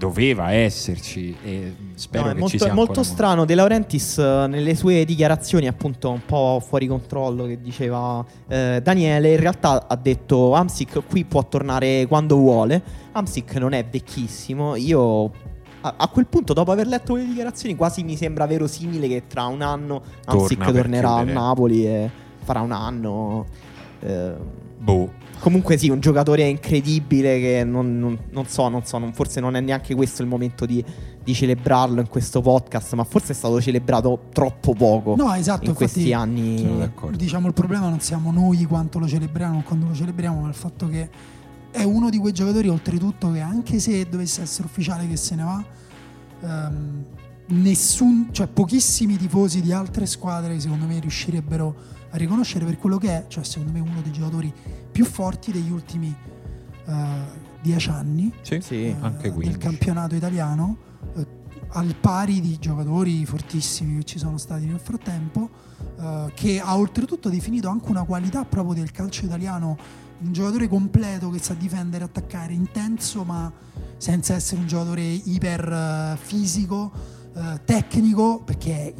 doveva 0.00 0.50
esserci 0.50 1.36
e 1.44 1.74
spero 1.94 2.28
no, 2.28 2.32
che 2.32 2.38
molto, 2.38 2.56
ci 2.56 2.58
sia 2.58 2.70
è 2.70 2.74
molto 2.74 3.02
strano. 3.02 3.44
De 3.44 3.54
Laurentiis 3.54 4.16
eh, 4.16 4.46
nelle 4.48 4.74
sue 4.74 5.04
dichiarazioni 5.04 5.66
appunto 5.68 6.10
un 6.10 6.24
po' 6.24 6.62
fuori 6.66 6.86
controllo 6.86 7.44
che 7.44 7.60
diceva 7.60 8.24
eh, 8.48 8.80
Daniele 8.82 9.32
in 9.32 9.40
realtà 9.40 9.86
ha 9.86 9.96
detto 9.96 10.54
Amsic 10.54 11.02
qui 11.06 11.26
può 11.26 11.46
tornare 11.46 12.06
quando 12.06 12.36
vuole. 12.36 12.82
Amsic 13.12 13.56
non 13.56 13.74
è 13.74 13.84
vecchissimo. 13.84 14.74
Io 14.76 15.24
a, 15.82 15.94
a, 15.98 16.08
quel 16.08 16.26
punto 16.26 16.54
dopo 16.54 16.72
aver 16.72 16.86
letto 16.86 17.16
le 17.16 17.26
dichiarazioni 17.26 17.76
quasi 17.76 18.02
mi 18.02 18.16
sembra 18.16 18.46
verosimile 18.46 19.06
che 19.06 19.24
tra 19.26 19.44
un 19.44 19.60
anno 19.60 20.02
Amsic 20.24 20.56
Torna 20.56 20.72
tornerà 20.72 21.10
a 21.10 21.22
Napoli 21.24 21.84
e 21.84 22.10
farà 22.42 22.62
un 22.62 22.72
anno 22.72 23.44
eh, 24.00 24.32
boh 24.78 25.28
Comunque 25.40 25.78
sì, 25.78 25.88
un 25.88 26.00
giocatore 26.00 26.46
incredibile 26.46 27.40
che 27.40 27.64
non, 27.64 27.98
non, 27.98 28.18
non 28.30 28.46
so, 28.46 28.68
non 28.68 28.84
so 28.84 28.98
non, 28.98 29.14
forse 29.14 29.40
non 29.40 29.56
è 29.56 29.60
neanche 29.60 29.94
questo 29.94 30.20
il 30.20 30.28
momento 30.28 30.66
di, 30.66 30.84
di, 31.24 31.32
celebrarlo 31.32 32.00
in 32.00 32.08
questo 32.08 32.42
podcast, 32.42 32.92
ma 32.92 33.04
forse 33.04 33.32
è 33.32 33.34
stato 33.34 33.58
celebrato 33.58 34.26
troppo 34.34 34.74
poco 34.74 35.16
no, 35.16 35.32
esatto, 35.34 35.70
in 35.70 35.74
questi 35.74 36.12
anni. 36.12 36.90
Diciamo 37.16 37.46
il 37.46 37.54
problema 37.54 37.88
non 37.88 38.00
siamo 38.00 38.30
noi 38.30 38.64
quanto 38.64 38.98
lo 38.98 39.08
celebriamo, 39.08 39.62
quando 39.62 39.86
lo 39.86 39.94
celebriamo, 39.94 40.42
ma 40.42 40.48
il 40.48 40.54
fatto 40.54 40.86
che 40.88 41.08
è 41.70 41.84
uno 41.84 42.10
di 42.10 42.18
quei 42.18 42.34
giocatori 42.34 42.68
oltretutto 42.68 43.32
che 43.32 43.40
anche 43.40 43.78
se 43.78 44.06
dovesse 44.08 44.42
essere 44.42 44.66
ufficiale 44.66 45.08
che 45.08 45.16
se 45.16 45.34
ne 45.36 45.42
va, 45.42 45.64
ehm, 46.42 47.04
nessun, 47.46 48.28
cioè 48.32 48.46
pochissimi 48.46 49.16
tifosi 49.16 49.62
di 49.62 49.72
altre 49.72 50.04
squadre 50.04 50.60
secondo 50.60 50.84
me 50.84 50.98
riuscirebbero 51.00 51.98
a 52.10 52.16
riconoscere 52.16 52.64
per 52.64 52.76
quello 52.76 52.98
che 52.98 53.08
è, 53.08 53.24
cioè 53.28 53.44
secondo 53.44 53.72
me 53.72 53.80
uno 53.80 54.00
dei 54.02 54.12
giocatori 54.12 54.52
più 54.90 55.04
forti 55.04 55.52
degli 55.52 55.70
ultimi 55.70 56.14
uh, 56.86 56.92
dieci 57.60 57.88
anni 57.88 58.32
sì, 58.42 58.60
sì, 58.60 58.94
uh, 58.98 59.04
anche 59.04 59.32
del 59.32 59.58
campionato 59.58 60.14
italiano, 60.14 60.76
uh, 61.14 61.26
al 61.68 61.94
pari 61.94 62.40
di 62.40 62.58
giocatori 62.58 63.24
fortissimi 63.24 63.98
che 63.98 64.04
ci 64.04 64.18
sono 64.18 64.38
stati 64.38 64.66
nel 64.66 64.80
frattempo, 64.80 65.68
che 66.34 66.60
ha 66.60 66.76
oltretutto 66.76 67.28
definito 67.28 67.68
anche 67.68 67.90
una 67.90 68.02
qualità 68.02 68.44
proprio 68.44 68.74
del 68.74 68.90
calcio 68.90 69.26
italiano, 69.26 69.76
un 70.18 70.32
giocatore 70.32 70.66
completo 70.66 71.30
che 71.30 71.38
sa 71.38 71.54
difendere, 71.54 72.02
attaccare, 72.02 72.54
intenso 72.54 73.22
ma 73.22 73.52
senza 73.98 74.34
essere 74.34 74.62
un 74.62 74.66
giocatore 74.66 75.02
iper 75.02 76.18
fisico, 76.20 76.90
tecnico, 77.64 78.42
perché 78.44 78.92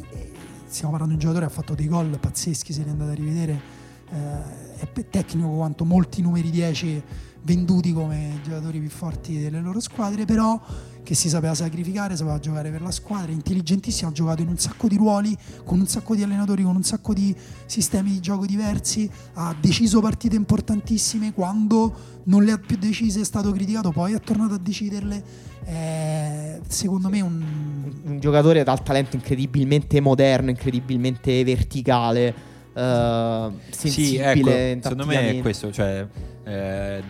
stiamo 0.71 0.91
parlando 0.91 1.15
di 1.17 1.23
un 1.23 1.29
giocatore 1.29 1.45
che 1.45 1.51
ha 1.51 1.55
fatto 1.55 1.75
dei 1.75 1.87
gol 1.87 2.17
pazzeschi, 2.17 2.71
se 2.71 2.83
li 2.83 2.89
andate 2.89 3.11
a 3.11 3.15
rivedere, 3.15 3.61
eh, 4.09 4.77
è 4.77 5.09
tecnico 5.09 5.49
quanto 5.49 5.83
molti 5.83 6.21
numeri 6.21 6.49
10 6.49 7.03
venduti 7.43 7.91
come 7.91 8.39
giocatori 8.43 8.79
più 8.79 8.89
forti 8.89 9.39
delle 9.39 9.59
loro 9.59 9.79
squadre, 9.79 10.25
però 10.25 10.59
che 11.03 11.15
si 11.15 11.27
sapeva 11.27 11.53
sacrificare, 11.55 12.15
sapeva 12.15 12.39
giocare 12.39 12.69
per 12.69 12.81
la 12.81 12.91
squadra, 12.91 13.31
intelligentissimo, 13.31 14.09
ha 14.09 14.13
giocato 14.13 14.43
in 14.43 14.47
un 14.47 14.57
sacco 14.57 14.87
di 14.87 14.95
ruoli, 14.95 15.35
con 15.65 15.79
un 15.79 15.87
sacco 15.87 16.15
di 16.15 16.23
allenatori, 16.23 16.63
con 16.63 16.75
un 16.75 16.83
sacco 16.83 17.13
di 17.13 17.35
sistemi 17.65 18.11
di 18.11 18.19
gioco 18.19 18.45
diversi, 18.45 19.09
ha 19.33 19.53
deciso 19.59 19.99
partite 19.99 20.35
importantissime, 20.35 21.33
quando 21.33 22.21
non 22.25 22.43
le 22.43 22.51
ha 22.53 22.57
più 22.57 22.77
decise 22.77 23.21
è 23.21 23.25
stato 23.25 23.51
criticato, 23.51 23.91
poi 23.91 24.13
è 24.13 24.19
tornato 24.19 24.53
a 24.53 24.59
deciderle. 24.59 25.49
È, 25.73 26.59
secondo 26.67 27.07
me 27.07 27.21
un... 27.21 27.91
un 28.03 28.19
giocatore 28.19 28.63
dal 28.63 28.83
talento 28.83 29.15
incredibilmente 29.15 30.01
moderno, 30.01 30.49
incredibilmente 30.49 31.43
verticale. 31.43 32.33
Uh, 32.73 33.53
sì, 33.69 34.15
ecco, 34.17 34.49
secondo 34.49 35.05
me 35.05 35.29
è 35.29 35.41
questo, 35.41 35.71
cioè 35.71 36.07
eh, 36.45 37.03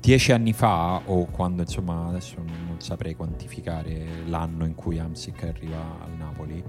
dieci 0.00 0.32
anni 0.32 0.52
fa, 0.54 1.00
o 1.04 1.26
quando 1.26 1.62
insomma 1.62 2.08
adesso 2.08 2.36
non 2.36 2.76
saprei 2.78 3.14
quantificare 3.14 4.24
l'anno 4.26 4.64
in 4.64 4.74
cui 4.74 4.98
Amsic 4.98 5.44
arriva 5.44 5.98
al 6.02 6.12
Napoli, 6.16 6.62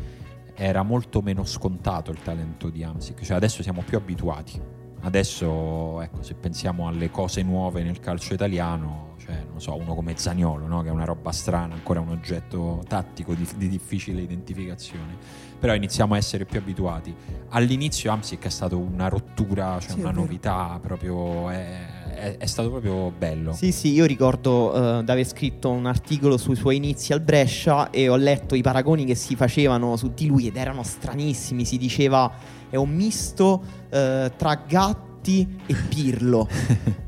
era 0.53 0.83
molto 0.83 1.21
meno 1.21 1.45
scontato 1.45 2.11
il 2.11 2.21
talento 2.21 2.69
di 2.69 2.83
Amsic, 2.83 3.21
cioè 3.23 3.37
adesso 3.37 3.63
siamo 3.63 3.83
più 3.85 3.97
abituati. 3.97 4.83
Adesso, 5.05 6.01
ecco, 6.01 6.23
se 6.23 6.33
pensiamo 6.33 6.87
alle 6.87 7.11
cose 7.11 7.43
nuove 7.43 7.83
nel 7.83 7.99
calcio 7.99 8.33
italiano, 8.33 9.13
cioè, 9.17 9.43
non 9.47 9.61
so, 9.61 9.75
uno 9.75 9.93
come 9.93 10.17
Zagnolo, 10.17 10.65
no? 10.65 10.81
che 10.81 10.89
è 10.89 10.91
una 10.91 11.05
roba 11.05 11.31
strana, 11.31 11.75
ancora 11.75 11.99
un 11.99 12.09
oggetto 12.09 12.83
tattico 12.87 13.35
di, 13.35 13.47
di 13.55 13.69
difficile 13.69 14.21
identificazione 14.21 15.45
però 15.65 15.73
iniziamo 15.73 16.13
a 16.13 16.17
essere 16.17 16.45
più 16.45 16.59
abituati. 16.59 17.11
All'inizio 17.49 18.11
Amsic 18.11 18.45
è 18.45 18.49
stato 18.49 18.77
una 18.77 19.07
rottura, 19.07 19.79
cioè 19.79 19.93
sì, 19.93 19.99
una 19.99 20.11
novità, 20.11 20.77
proprio 20.79 21.49
è, 21.49 22.13
è, 22.13 22.37
è, 22.37 22.45
stato 22.45 22.69
proprio 22.69 23.11
bello. 23.17 23.53
Sì, 23.53 23.71
sì, 23.71 23.91
io 23.91 24.05
ricordo 24.05 24.75
uh, 24.75 25.03
di 25.03 25.09
aver 25.09 25.25
scritto 25.25 25.71
un 25.71 25.87
articolo 25.87 26.37
sui 26.37 26.55
suoi 26.55 26.75
inizi 26.75 27.13
al 27.13 27.21
Brescia 27.21 27.89
e 27.89 28.09
ho 28.09 28.15
letto 28.15 28.53
i 28.53 28.61
paragoni 28.61 29.05
che 29.05 29.15
si 29.15 29.35
facevano 29.35 29.95
su 29.95 30.11
di 30.13 30.27
lui 30.27 30.45
ed 30.45 30.55
erano 30.55 30.83
stranissimi, 30.83 31.65
si 31.65 31.77
diceva 31.77 32.31
è 32.69 32.75
un 32.75 32.89
misto 32.89 33.63
uh, 33.63 34.31
tra 34.35 34.63
Gatti 34.67 35.59
e 35.65 35.75
Pirlo. 35.89 36.47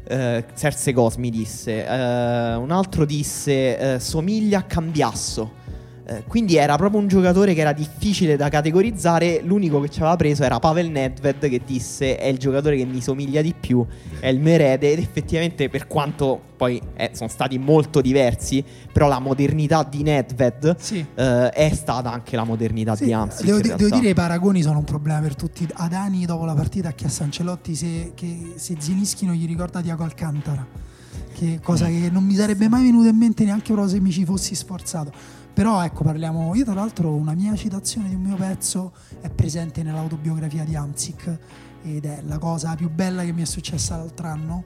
Serse 0.53 0.93
Cosmi 0.93 1.29
disse. 1.29 1.81
Uh, 1.81 2.61
un 2.61 2.71
altro 2.71 3.05
disse 3.05 3.95
uh, 3.95 3.99
somiglia 3.99 4.59
a 4.59 4.63
Cambiasso. 4.63 5.65
Eh, 6.09 6.23
quindi 6.25 6.55
era 6.55 6.77
proprio 6.77 7.01
un 7.01 7.07
giocatore 7.09 7.53
che 7.53 7.59
era 7.59 7.73
difficile 7.73 8.37
da 8.37 8.47
categorizzare. 8.47 9.41
L'unico 9.43 9.81
che 9.81 9.89
ci 9.89 9.99
aveva 9.99 10.15
preso 10.15 10.43
era 10.43 10.57
Pavel 10.57 10.89
Nedved 10.89 11.49
che 11.49 11.61
disse 11.65 12.17
è 12.17 12.27
il 12.27 12.37
giocatore 12.37 12.77
che 12.77 12.85
mi 12.85 13.01
somiglia 13.01 13.41
di 13.41 13.53
più, 13.59 13.85
è 14.21 14.27
il 14.27 14.39
mio 14.39 14.53
erede 14.53 14.93
ed 14.93 14.99
effettivamente 14.99 15.67
per 15.67 15.85
quanto 15.87 16.39
poi 16.55 16.81
eh, 16.95 17.11
sono 17.13 17.29
stati 17.29 17.57
molto 17.57 17.99
diversi, 17.99 18.63
però 18.91 19.09
la 19.09 19.19
modernità 19.19 19.83
di 19.83 20.01
Nedved 20.01 20.77
sì. 20.77 21.05
eh, 21.13 21.49
è 21.49 21.73
stata 21.73 22.09
anche 22.09 22.37
la 22.37 22.45
modernità 22.45 22.95
sì, 22.95 23.03
di 23.03 23.13
Amsic. 23.13 23.45
Devo, 23.45 23.59
devo, 23.59 23.95
dire 23.97 24.09
i 24.09 24.13
paragoni 24.13 24.61
sono 24.61 24.77
un 24.77 24.85
problema 24.85 25.19
per 25.19 25.35
tutti. 25.35 25.67
Adani 25.73 26.25
dopo 26.25 26.45
la 26.45 26.53
partita 26.53 26.91
chiesto 26.91 27.23
a 27.23 27.25
Ancelotti 27.25 27.75
se, 27.75 28.13
che, 28.15 28.53
se 28.55 28.77
Zinischi 28.79 29.25
non 29.25 29.35
gli 29.35 29.45
ricorda 29.45 29.81
Diaco 29.81 30.03
Alcantara. 30.03 30.65
Che 31.33 31.59
cosa 31.61 31.87
mm. 31.87 32.01
che 32.01 32.09
non 32.09 32.23
mi 32.23 32.33
sarebbe 32.33 32.69
mai 32.69 32.83
venuto 32.83 33.09
in 33.09 33.15
mente 33.17 33.43
neanche 33.43 33.73
proprio 33.73 33.89
se 33.89 33.99
mi 33.99 34.11
ci 34.11 34.23
fossi 34.23 34.55
sforzato. 34.55 35.11
Però 35.57 35.83
ecco, 35.83 36.03
parliamo. 36.03 36.53
Io, 36.53 36.63
tra 36.63 36.75
l'altro, 36.75 37.15
una 37.15 37.33
mia 37.33 37.55
citazione 37.55 38.09
di 38.09 38.13
un 38.13 38.21
mio 38.21 38.35
pezzo 38.35 38.93
è 39.21 39.29
presente 39.31 39.81
nell'autobiografia 39.81 40.63
di 40.63 40.75
Amzik 40.75 41.37
ed 41.81 42.05
è 42.05 42.21
la 42.27 42.37
cosa 42.37 42.75
più 42.75 42.91
bella 42.91 43.23
che 43.23 43.31
mi 43.31 43.41
è 43.41 43.45
successa 43.45 43.97
l'altro 43.97 44.27
anno. 44.27 44.63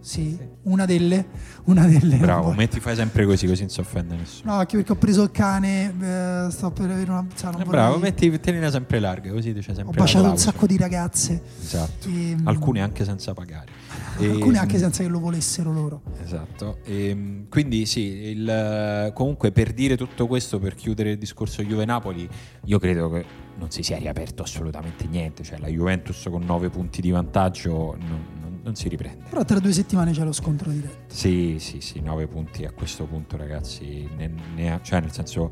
Sì, 0.00 0.34
sì. 0.38 0.48
Una, 0.62 0.86
delle, 0.86 1.26
una 1.64 1.84
delle. 1.84 2.16
Bravo, 2.16 2.52
metti 2.52 2.80
fai 2.80 2.96
sempre 2.96 3.26
così, 3.26 3.46
così 3.46 3.60
non 3.60 3.70
si 3.70 3.80
offende 3.80 4.16
nessuno. 4.16 4.52
No, 4.52 4.58
anche 4.60 4.76
perché 4.76 4.92
ho 4.92 4.96
preso 4.96 5.24
il 5.24 5.30
cane, 5.30 5.94
eh, 6.00 6.50
sto 6.50 6.70
per 6.70 6.90
avere 6.90 7.10
una. 7.10 7.26
Cioè, 7.34 7.60
eh, 7.60 7.64
bravo, 7.64 7.98
metti, 7.98 8.40
tenila 8.40 8.70
sempre 8.70 9.00
larga, 9.00 9.30
così 9.30 9.52
c'è 9.52 9.74
sempre. 9.74 9.84
Ho 9.84 9.92
baciato 9.92 10.30
un 10.30 10.38
sacco 10.38 10.66
di 10.66 10.78
ragazze. 10.78 11.42
Esatto. 11.60 12.08
E, 12.08 12.30
ehm, 12.30 12.46
Alcune 12.46 12.80
anche 12.80 13.04
senza 13.04 13.34
pagare. 13.34 13.72
Alcune 14.18 14.58
anche 14.58 14.78
senza 14.78 15.02
che 15.02 15.08
lo 15.08 15.18
volessero 15.18 15.72
loro. 15.72 16.02
Esatto. 16.22 16.78
E, 16.84 17.08
ehm, 17.08 17.48
quindi 17.48 17.86
sì, 17.86 18.00
il, 18.00 19.10
comunque 19.14 19.52
per 19.52 19.72
dire 19.72 19.96
tutto 19.96 20.26
questo, 20.26 20.58
per 20.58 20.74
chiudere 20.74 21.12
il 21.12 21.18
discorso 21.18 21.62
Juve-Napoli, 21.62 22.28
io 22.64 22.78
credo 22.78 23.10
che 23.10 23.24
non 23.56 23.70
si 23.70 23.82
sia 23.82 23.96
riaperto 23.98 24.42
assolutamente 24.42 25.06
niente. 25.06 25.42
Cioè 25.42 25.58
la 25.58 25.68
Juventus 25.68 26.26
con 26.30 26.44
9 26.44 26.70
punti 26.70 27.00
di 27.00 27.10
vantaggio 27.10 27.96
non, 27.98 28.24
non, 28.40 28.60
non 28.62 28.74
si 28.74 28.88
riprende. 28.88 29.24
Però 29.28 29.44
tra 29.44 29.58
due 29.58 29.72
settimane 29.72 30.12
c'è 30.12 30.24
lo 30.24 30.32
scontro 30.32 30.70
diretto. 30.70 31.12
Sì, 31.14 31.56
sì, 31.58 31.80
sì, 31.80 32.00
9 32.00 32.26
punti 32.26 32.64
a 32.64 32.70
questo 32.72 33.04
punto 33.06 33.36
ragazzi, 33.36 34.08
ne, 34.16 34.30
ne, 34.54 34.80
cioè 34.82 35.00
nel 35.00 35.12
senso 35.12 35.50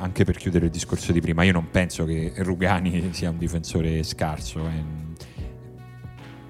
anche 0.00 0.24
per 0.24 0.36
chiudere 0.36 0.66
il 0.66 0.70
discorso 0.70 1.12
di 1.12 1.20
prima, 1.20 1.42
io 1.42 1.52
non 1.52 1.70
penso 1.70 2.04
che 2.04 2.32
Rugani 2.36 3.12
sia 3.12 3.30
un 3.30 3.38
difensore 3.38 4.02
scarso. 4.02 4.60
Eh 4.60 5.07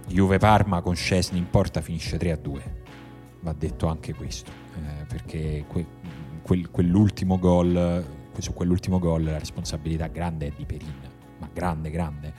Juve 0.09 0.39
Parma 0.39 0.81
con 0.81 0.95
Scesni 0.95 1.39
in 1.39 1.49
porta 1.49 1.81
finisce 1.81 2.17
3-2 2.17 2.61
va 3.41 3.53
detto 3.53 3.87
anche 3.87 4.15
questo 4.15 4.51
eh, 4.75 5.05
perché 5.07 5.65
que, 5.69 5.87
quel, 6.43 6.71
quell'ultimo 6.71 7.39
gol 7.39 8.05
su 8.39 8.53
quell'ultimo 8.53 8.99
gol 8.99 9.25
la 9.25 9.39
responsabilità 9.39 10.07
grande 10.07 10.47
è 10.47 10.53
di 10.57 10.65
Perin 10.65 11.17
ma 11.39 11.49
grande 11.53 11.91
grande. 11.91 12.33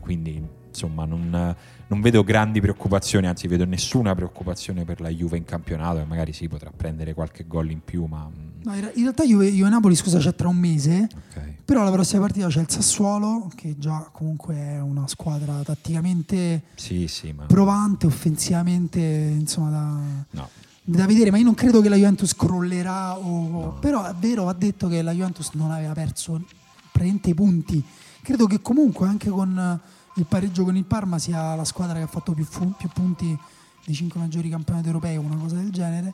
Quindi 0.00 0.42
insomma 0.68 1.04
non, 1.04 1.54
non, 1.86 2.00
vedo 2.00 2.24
grandi 2.24 2.60
preoccupazioni, 2.60 3.26
anzi 3.26 3.46
vedo 3.46 3.64
nessuna 3.64 4.14
preoccupazione 4.14 4.84
per 4.84 5.00
la 5.00 5.08
Juve 5.08 5.36
in 5.36 5.44
campionato 5.44 6.00
e 6.00 6.04
magari 6.04 6.32
si 6.32 6.48
potrà 6.48 6.70
prendere 6.74 7.14
qualche 7.14 7.46
gol 7.46 7.70
in 7.70 7.82
più, 7.82 8.04
ma... 8.04 8.30
No, 8.64 8.74
in 8.74 8.90
realtà 8.94 9.24
Juve, 9.24 9.50
Juve 9.50 9.68
Napoli 9.68 9.94
scusa 9.94 10.18
c'è 10.18 10.34
tra 10.34 10.48
un 10.48 10.56
mese, 10.56 11.08
okay. 11.28 11.56
però 11.64 11.84
la 11.84 11.90
prossima 11.90 12.22
partita 12.22 12.48
c'è 12.48 12.60
il 12.60 12.70
Sassuolo 12.70 13.50
che 13.54 13.76
già 13.78 14.08
comunque 14.10 14.54
è 14.54 14.80
una 14.80 15.06
squadra 15.06 15.62
tatticamente 15.62 16.62
sì, 16.74 17.06
sì, 17.06 17.32
ma... 17.32 17.44
provante, 17.44 18.06
offensivamente 18.06 19.00
insomma 19.00 19.70
da... 19.70 20.00
No 20.30 20.48
da 20.86 21.06
vedere, 21.06 21.30
ma 21.30 21.38
io 21.38 21.44
non 21.44 21.54
credo 21.54 21.80
che 21.80 21.88
la 21.88 21.96
Juventus 21.96 22.34
crollerà. 22.36 23.16
O... 23.16 23.48
No. 23.48 23.76
Però 23.80 24.04
è 24.04 24.14
vero, 24.14 24.44
va 24.44 24.52
detto 24.52 24.86
che 24.88 25.00
la 25.00 25.12
Juventus 25.12 25.50
non 25.52 25.70
aveva 25.70 25.94
perso 25.94 26.42
praticamente 26.92 27.30
i 27.30 27.34
punti. 27.34 27.82
Credo 28.20 28.46
che 28.46 28.60
comunque 28.60 29.06
anche 29.08 29.30
con 29.30 29.80
il 30.16 30.26
pareggio 30.26 30.64
con 30.64 30.76
il 30.76 30.84
Parma 30.84 31.18
sia 31.18 31.54
la 31.54 31.64
squadra 31.64 31.96
che 31.96 32.02
ha 32.02 32.06
fatto 32.06 32.32
più, 32.32 32.44
fu- 32.44 32.74
più 32.76 32.88
punti 32.88 33.36
dei 33.84 33.94
cinque 33.94 34.20
maggiori 34.20 34.48
campionati 34.48 34.86
europei, 34.86 35.16
una 35.16 35.36
cosa 35.36 35.56
del 35.56 35.70
genere. 35.70 36.12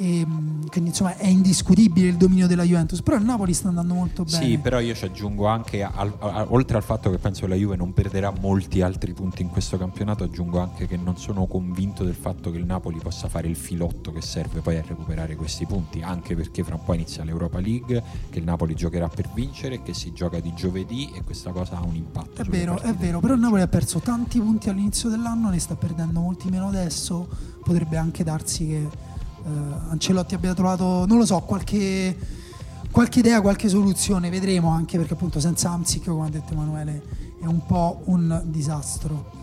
E, 0.00 0.20
ehm, 0.20 0.68
quindi 0.68 0.90
insomma 0.90 1.16
è 1.16 1.26
indiscutibile 1.26 2.06
il 2.06 2.16
dominio 2.16 2.46
della 2.46 2.62
Juventus 2.62 3.02
però 3.02 3.16
il 3.16 3.24
Napoli 3.24 3.52
sta 3.52 3.66
andando 3.66 3.94
molto 3.94 4.22
bene. 4.22 4.44
sì 4.44 4.56
però 4.58 4.78
io 4.78 4.94
ci 4.94 5.04
aggiungo 5.04 5.46
anche 5.46 5.82
al, 5.82 6.12
al, 6.20 6.46
oltre 6.50 6.76
al 6.76 6.84
fatto 6.84 7.10
che 7.10 7.18
penso 7.18 7.42
che 7.42 7.48
la 7.48 7.56
Juve 7.56 7.74
non 7.74 7.92
perderà 7.92 8.32
molti 8.40 8.80
altri 8.80 9.12
punti 9.12 9.42
in 9.42 9.48
questo 9.48 9.76
campionato 9.76 10.22
aggiungo 10.22 10.60
anche 10.60 10.86
che 10.86 10.96
non 10.96 11.16
sono 11.16 11.46
convinto 11.46 12.04
del 12.04 12.14
fatto 12.14 12.52
che 12.52 12.58
il 12.58 12.64
Napoli 12.64 13.00
possa 13.02 13.28
fare 13.28 13.48
il 13.48 13.56
filotto 13.56 14.12
che 14.12 14.20
serve 14.20 14.60
poi 14.60 14.76
a 14.76 14.84
recuperare 14.86 15.34
questi 15.34 15.66
punti 15.66 16.00
anche 16.00 16.36
perché 16.36 16.62
fra 16.62 16.76
un 16.76 16.84
po' 16.84 16.94
inizia 16.94 17.24
l'Europa 17.24 17.58
League 17.58 18.00
che 18.30 18.38
il 18.38 18.44
Napoli 18.44 18.76
giocherà 18.76 19.08
per 19.08 19.28
vincere 19.34 19.82
che 19.82 19.94
si 19.94 20.12
gioca 20.12 20.38
di 20.38 20.54
giovedì 20.54 21.10
e 21.12 21.24
questa 21.24 21.50
cosa 21.50 21.76
ha 21.76 21.82
un 21.82 21.96
impatto 21.96 22.40
è 22.40 22.44
vero 22.44 22.80
è 22.80 22.94
vero 22.94 23.18
però 23.18 23.34
il 23.34 23.40
Napoli 23.40 23.62
ha 23.62 23.68
perso 23.68 23.98
tanti 23.98 24.38
punti 24.38 24.68
all'inizio 24.68 25.08
dell'anno 25.08 25.50
ne 25.50 25.58
sta 25.58 25.74
perdendo 25.74 26.20
molti 26.20 26.48
meno 26.50 26.68
adesso 26.68 27.26
potrebbe 27.64 27.96
anche 27.96 28.22
darsi 28.22 28.66
che 28.68 29.07
Ancelotti 29.90 30.34
abbia 30.34 30.54
trovato, 30.54 31.06
non 31.06 31.18
lo 31.18 31.26
so, 31.26 31.40
qualche, 31.40 32.16
qualche, 32.90 33.18
idea, 33.18 33.40
qualche 33.40 33.68
soluzione, 33.68 34.30
vedremo 34.30 34.70
anche 34.70 34.98
perché 34.98 35.14
appunto 35.14 35.40
senza 35.40 35.70
Amsic, 35.70 36.04
come 36.06 36.26
ha 36.26 36.30
detto 36.30 36.52
Emanuele, 36.52 37.02
è 37.40 37.46
un 37.46 37.64
po' 37.66 38.02
un 38.04 38.42
disastro. 38.46 39.36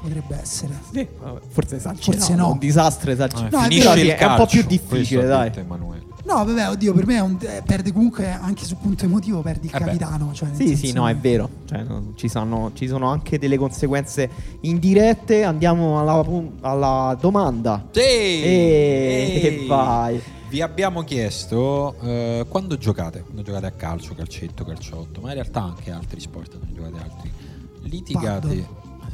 Potrebbe 0.00 0.40
essere. 0.40 0.80
Sì, 0.90 1.06
forse 1.50 1.76
esagerato. 1.76 2.12
Forse 2.12 2.34
no. 2.34 2.52
Un 2.52 2.58
disastro 2.58 3.10
esagerato. 3.10 3.54
No, 3.54 3.64
è 3.64 4.16
è 4.16 4.24
un 4.24 4.36
po' 4.36 4.46
più 4.46 4.64
difficile, 4.64 5.26
dai. 5.26 5.52
Emanuele. 5.54 5.99
No, 6.26 6.44
vabbè, 6.44 6.68
oddio, 6.68 6.92
per 6.92 7.06
me 7.06 7.16
è 7.16 7.20
un- 7.20 7.38
eh, 7.40 7.62
perde 7.64 7.92
comunque 7.92 8.30
anche 8.30 8.64
sul 8.64 8.76
punto 8.80 9.04
emotivo, 9.04 9.40
perdi 9.40 9.66
il 9.68 9.74
Eh 9.74 9.78
capitano. 9.78 10.32
Cioè, 10.32 10.48
Sì, 10.54 10.76
sì, 10.76 10.92
no, 10.92 11.08
è 11.08 11.16
vero. 11.16 11.48
Cioè, 11.66 11.82
no, 11.82 12.12
ci, 12.16 12.28
sono, 12.28 12.70
ci 12.74 12.86
sono 12.86 13.08
anche 13.08 13.38
delle 13.38 13.56
conseguenze 13.56 14.28
indirette. 14.60 15.44
Andiamo 15.44 15.98
alla, 16.00 16.24
alla 16.60 17.16
domanda. 17.20 17.88
Sì! 17.90 18.00
E, 18.00 19.40
e 19.42 19.64
vai. 19.66 20.20
Vi 20.48 20.60
abbiamo 20.60 21.02
chiesto 21.04 21.94
eh, 22.02 22.44
quando 22.48 22.76
giocate, 22.76 23.22
quando 23.22 23.42
giocate 23.42 23.66
a 23.66 23.70
calcio, 23.70 24.14
calcetto, 24.14 24.64
calciotto, 24.64 25.20
ma 25.20 25.28
in 25.28 25.34
realtà 25.34 25.62
anche 25.62 25.92
altri 25.92 26.18
sport, 26.20 26.58
quando 26.58 26.74
giocate 26.74 27.02
altri, 27.02 27.30
litigate, 27.82 28.66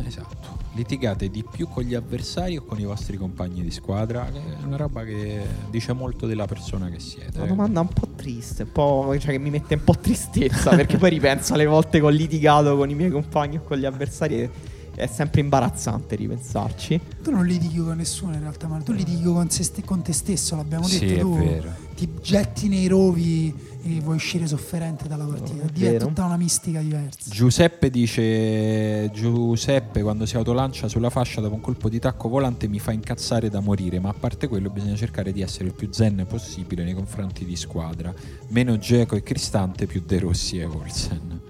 esatto, 0.04 0.58
litigate 0.74 1.30
di 1.30 1.44
più 1.48 1.68
con 1.68 1.84
gli 1.84 1.94
avversari 1.94 2.56
o 2.56 2.64
con 2.64 2.78
i 2.78 2.84
vostri 2.84 3.16
compagni 3.16 3.62
di 3.62 3.70
squadra? 3.70 4.28
È 4.28 4.64
una 4.64 4.76
roba 4.76 5.04
che 5.04 5.42
dice 5.70 5.92
molto 5.92 6.26
della 6.26 6.46
persona 6.46 6.88
che 6.90 7.00
siete. 7.00 7.38
Una 7.38 7.46
domanda 7.46 7.80
un 7.80 7.88
po' 7.88 8.08
triste, 8.14 8.64
un 8.64 8.72
po', 8.72 9.16
cioè 9.18 9.32
che 9.32 9.38
mi 9.38 9.50
mette 9.50 9.74
un 9.74 9.84
po' 9.84 9.96
tristezza 9.98 10.70
perché 10.74 10.98
poi 10.98 11.10
ripenso 11.10 11.54
alle 11.54 11.66
volte 11.66 11.98
che 11.98 12.04
ho 12.04 12.10
litigato 12.10 12.76
con 12.76 12.90
i 12.90 12.94
miei 12.94 13.10
compagni 13.10 13.56
o 13.56 13.62
con 13.62 13.78
gli 13.78 13.84
avversari. 13.84 14.42
e 14.42 14.50
È 14.96 15.06
sempre 15.06 15.42
imbarazzante 15.42 16.16
ripensarci. 16.16 16.98
Tu 17.22 17.30
non 17.30 17.44
litighi 17.44 17.76
con 17.78 17.96
nessuno 17.98 18.32
in 18.32 18.40
realtà, 18.40 18.66
ma 18.66 18.78
tu 18.78 18.92
litighi 18.92 19.24
con, 19.24 19.50
se 19.50 19.62
ste- 19.62 19.84
con 19.84 20.00
te 20.02 20.12
stesso, 20.14 20.56
l'abbiamo 20.56 20.84
Sì, 20.86 21.00
detto. 21.00 21.14
è 21.14 21.20
tu 21.20 21.36
vero. 21.36 21.72
ti 21.94 22.08
getti 22.22 22.68
nei 22.68 22.86
rovi 22.86 23.54
e 23.82 24.00
vuoi 24.00 24.16
uscire 24.16 24.46
sofferente 24.46 25.06
dalla 25.06 25.24
partita. 25.24 25.64
È 25.64 25.70
Diventa 25.70 25.90
vero. 25.98 26.06
tutta 26.06 26.24
una 26.24 26.36
mistica 26.38 26.80
diversa. 26.80 27.30
Giuseppe 27.30 27.90
dice 27.90 29.10
Giuseppe 29.12 30.02
quando 30.02 30.24
si 30.26 30.36
autolancia 30.36 30.88
sulla 30.88 31.10
fascia 31.10 31.40
dopo 31.42 31.54
un 31.54 31.60
colpo 31.60 31.88
di 31.88 31.98
tacco 31.98 32.28
volante 32.28 32.66
mi 32.66 32.78
fa 32.78 32.92
incazzare 32.92 33.48
da 33.50 33.60
morire 33.60 34.00
ma 34.00 34.08
a 34.08 34.14
parte 34.18 34.48
quello 34.48 34.70
bisogna 34.70 34.96
cercare 34.96 35.30
di 35.32 35.40
essere 35.42 35.66
il 35.66 35.74
più 35.74 35.88
zen 35.92 36.24
possibile 36.28 36.84
nei 36.84 36.94
confronti 36.94 37.44
di 37.44 37.54
squadra 37.56 38.12
meno 38.48 38.76
Geco 38.78 39.14
e 39.16 39.22
Cristante 39.22 39.86
più 39.86 40.02
De 40.04 40.18
Rossi 40.18 40.58
e 40.58 40.64
Olsen 40.64 41.40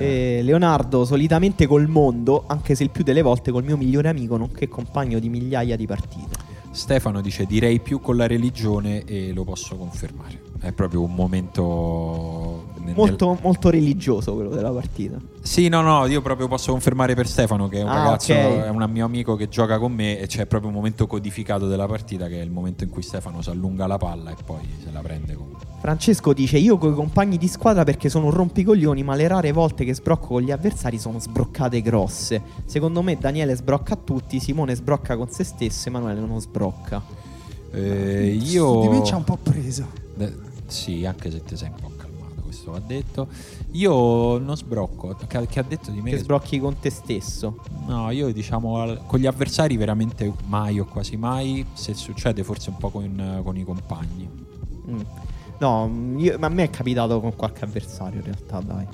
E 0.00 0.40
Leonardo, 0.42 1.04
solitamente 1.04 1.66
col 1.66 1.88
mondo, 1.88 2.44
anche 2.46 2.74
se 2.74 2.82
il 2.82 2.90
più 2.90 3.04
delle 3.04 3.22
volte 3.22 3.50
col 3.50 3.64
mio 3.64 3.76
migliore 3.76 4.08
amico, 4.08 4.36
nonché 4.36 4.68
compagno 4.68 5.18
di 5.18 5.28
migliaia 5.28 5.76
di 5.76 5.86
partite. 5.86 6.50
Stefano 6.70 7.20
dice 7.20 7.44
direi 7.44 7.80
più 7.80 8.00
con 8.00 8.16
la 8.16 8.26
religione 8.26 9.04
e 9.04 9.32
lo 9.34 9.44
posso 9.44 9.76
confermare 9.76 10.50
è 10.62 10.72
proprio 10.72 11.02
un 11.02 11.12
momento 11.12 12.66
nel- 12.78 12.94
Molto, 12.94 13.36
molto 13.42 13.68
religioso 13.68 14.34
quello 14.34 14.50
della 14.50 14.70
partita. 14.70 15.16
Sì, 15.40 15.68
no, 15.68 15.80
no, 15.82 16.06
io 16.06 16.22
proprio 16.22 16.46
posso 16.46 16.70
confermare 16.70 17.14
per 17.14 17.26
Stefano 17.26 17.68
che 17.68 17.80
è 17.80 17.82
un 17.82 17.88
Ah, 17.88 17.94
ragazzo, 17.94 18.32
ok. 18.32 18.38
è 18.38 18.68
un 18.68 18.88
mio 18.90 19.04
amico 19.04 19.34
che 19.34 19.48
gioca 19.48 19.78
con 19.78 19.92
me 19.92 20.18
e 20.20 20.26
c'è 20.28 20.46
proprio 20.46 20.70
un 20.70 20.76
momento 20.76 21.06
codificato 21.08 21.66
della 21.66 21.86
partita 21.86 22.28
che 22.28 22.40
è 22.40 22.44
il 22.44 22.50
momento 22.50 22.84
in 22.84 22.90
cui 22.90 23.02
Stefano 23.02 23.42
si 23.42 23.50
allunga 23.50 23.86
la 23.88 23.98
palla 23.98 24.30
e 24.30 24.36
poi 24.44 24.60
se 24.84 24.90
la 24.92 25.00
prende 25.00 25.34
con... 25.34 25.48
Francesco 25.82 26.32
dice: 26.32 26.58
Io 26.58 26.78
con 26.78 26.92
i 26.92 26.94
compagni 26.94 27.36
di 27.38 27.48
squadra 27.48 27.82
perché 27.82 28.08
sono 28.08 28.26
un 28.26 28.30
rompicoglioni, 28.30 29.02
ma 29.02 29.16
le 29.16 29.26
rare 29.26 29.50
volte 29.50 29.84
che 29.84 29.92
sbrocco 29.92 30.28
con 30.28 30.42
gli 30.42 30.52
avversari 30.52 30.96
sono 30.96 31.18
sbroccate 31.18 31.82
grosse. 31.82 32.40
Secondo 32.66 33.02
me 33.02 33.16
Daniele 33.18 33.56
sbrocca 33.56 33.94
a 33.94 33.96
tutti, 33.96 34.38
Simone 34.38 34.76
sbrocca 34.76 35.16
con 35.16 35.28
se 35.28 35.42
stesso, 35.42 35.88
Emanuele 35.88 36.20
non 36.20 36.40
sbrocca. 36.40 37.02
Eh, 37.72 38.38
Su 38.40 38.80
di 38.80 38.88
me 38.88 38.96
io... 38.98 39.02
ci 39.02 39.12
ha 39.12 39.16
un 39.16 39.24
po' 39.24 39.36
preso. 39.42 39.88
Eh, 40.18 40.32
sì, 40.66 41.04
anche 41.04 41.32
se 41.32 41.42
ti 41.42 41.56
sei 41.56 41.70
un 41.70 41.74
po' 41.80 41.90
calmato, 41.96 42.42
questo 42.42 42.70
va 42.70 42.78
detto. 42.78 43.26
Io 43.72 44.38
non 44.38 44.56
sbrocco, 44.56 45.16
che, 45.26 45.46
che 45.48 45.58
ha 45.58 45.64
detto 45.64 45.90
di 45.90 46.00
me? 46.00 46.10
Che 46.10 46.16
che 46.18 46.22
sbrocchi 46.22 46.60
con 46.60 46.78
te 46.78 46.90
stesso. 46.90 47.58
No, 47.88 48.08
io 48.12 48.32
diciamo 48.32 48.76
al- 48.76 49.02
con 49.04 49.18
gli 49.18 49.26
avversari 49.26 49.76
veramente 49.76 50.32
mai 50.46 50.78
o 50.78 50.84
quasi 50.84 51.16
mai, 51.16 51.66
se 51.72 51.92
succede 51.94 52.44
forse 52.44 52.70
un 52.70 52.76
po' 52.76 52.90
con, 52.90 53.40
con 53.42 53.56
i 53.56 53.64
compagni. 53.64 54.28
Mm. 54.88 55.00
No, 55.62 55.86
mm, 55.88 56.18
io- 56.18 56.38
ma 56.40 56.46
a 56.46 56.50
me 56.50 56.64
è 56.64 56.70
capitato 56.70 57.20
con 57.20 57.36
qualche 57.36 57.64
avversario 57.64 58.18
in 58.18 58.24
realtà, 58.24 58.60
dai. 58.60 58.84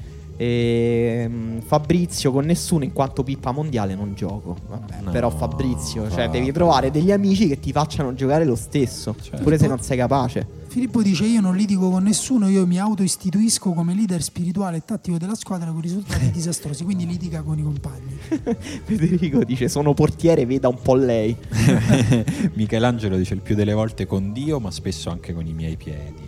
Ehm, 0.40 1.60
Fabrizio 1.62 2.30
con 2.30 2.44
nessuno 2.44 2.84
in 2.84 2.92
quanto 2.92 3.24
pippa 3.24 3.50
mondiale 3.52 3.94
non 3.96 4.14
gioco. 4.14 4.54
Vabbè, 4.68 5.00
No, 5.02 5.10
però 5.10 5.30
Fabrizio, 5.30 6.08
cioè 6.10 6.26
vabbè. 6.26 6.30
devi 6.38 6.52
trovare 6.52 6.90
degli 6.92 7.10
amici 7.10 7.48
che 7.48 7.58
ti 7.58 7.72
facciano 7.72 8.12
giocare 8.14 8.44
lo 8.44 8.54
stesso, 8.54 9.16
Certo. 9.20 9.42
pure 9.42 9.58
se 9.58 9.66
non 9.66 9.80
sei 9.80 9.96
capace. 9.96 10.46
Filippo 10.68 11.02
dice 11.02 11.24
io 11.24 11.40
non 11.40 11.56
litigo 11.56 11.88
con 11.90 12.02
nessuno, 12.04 12.48
io 12.48 12.66
mi 12.66 12.78
autoistituisco 12.78 13.72
come 13.72 13.94
leader 13.94 14.22
spirituale 14.22 14.76
e 14.76 14.82
tattico 14.84 15.16
della 15.16 15.34
squadra 15.34 15.72
con 15.72 15.80
risultati 15.80 16.30
disastrosi, 16.30 16.84
quindi 16.84 17.04
litiga 17.06 17.40
con 17.42 17.58
i 17.58 17.62
compagni. 17.62 18.16
Federico 18.84 19.42
dice 19.42 19.68
sono 19.68 19.92
portiere, 19.94 20.44
veda 20.46 20.68
un 20.68 20.78
po' 20.80 20.94
lei. 20.94 21.34
Michelangelo 22.54 23.16
dice 23.16 23.34
il 23.34 23.40
più 23.40 23.54
delle 23.56 23.72
volte 23.72 24.06
con 24.06 24.32
Dio, 24.32 24.60
ma 24.60 24.70
spesso 24.70 25.08
anche 25.10 25.32
con 25.32 25.46
i 25.46 25.52
miei 25.54 25.76
piedi. 25.76 26.27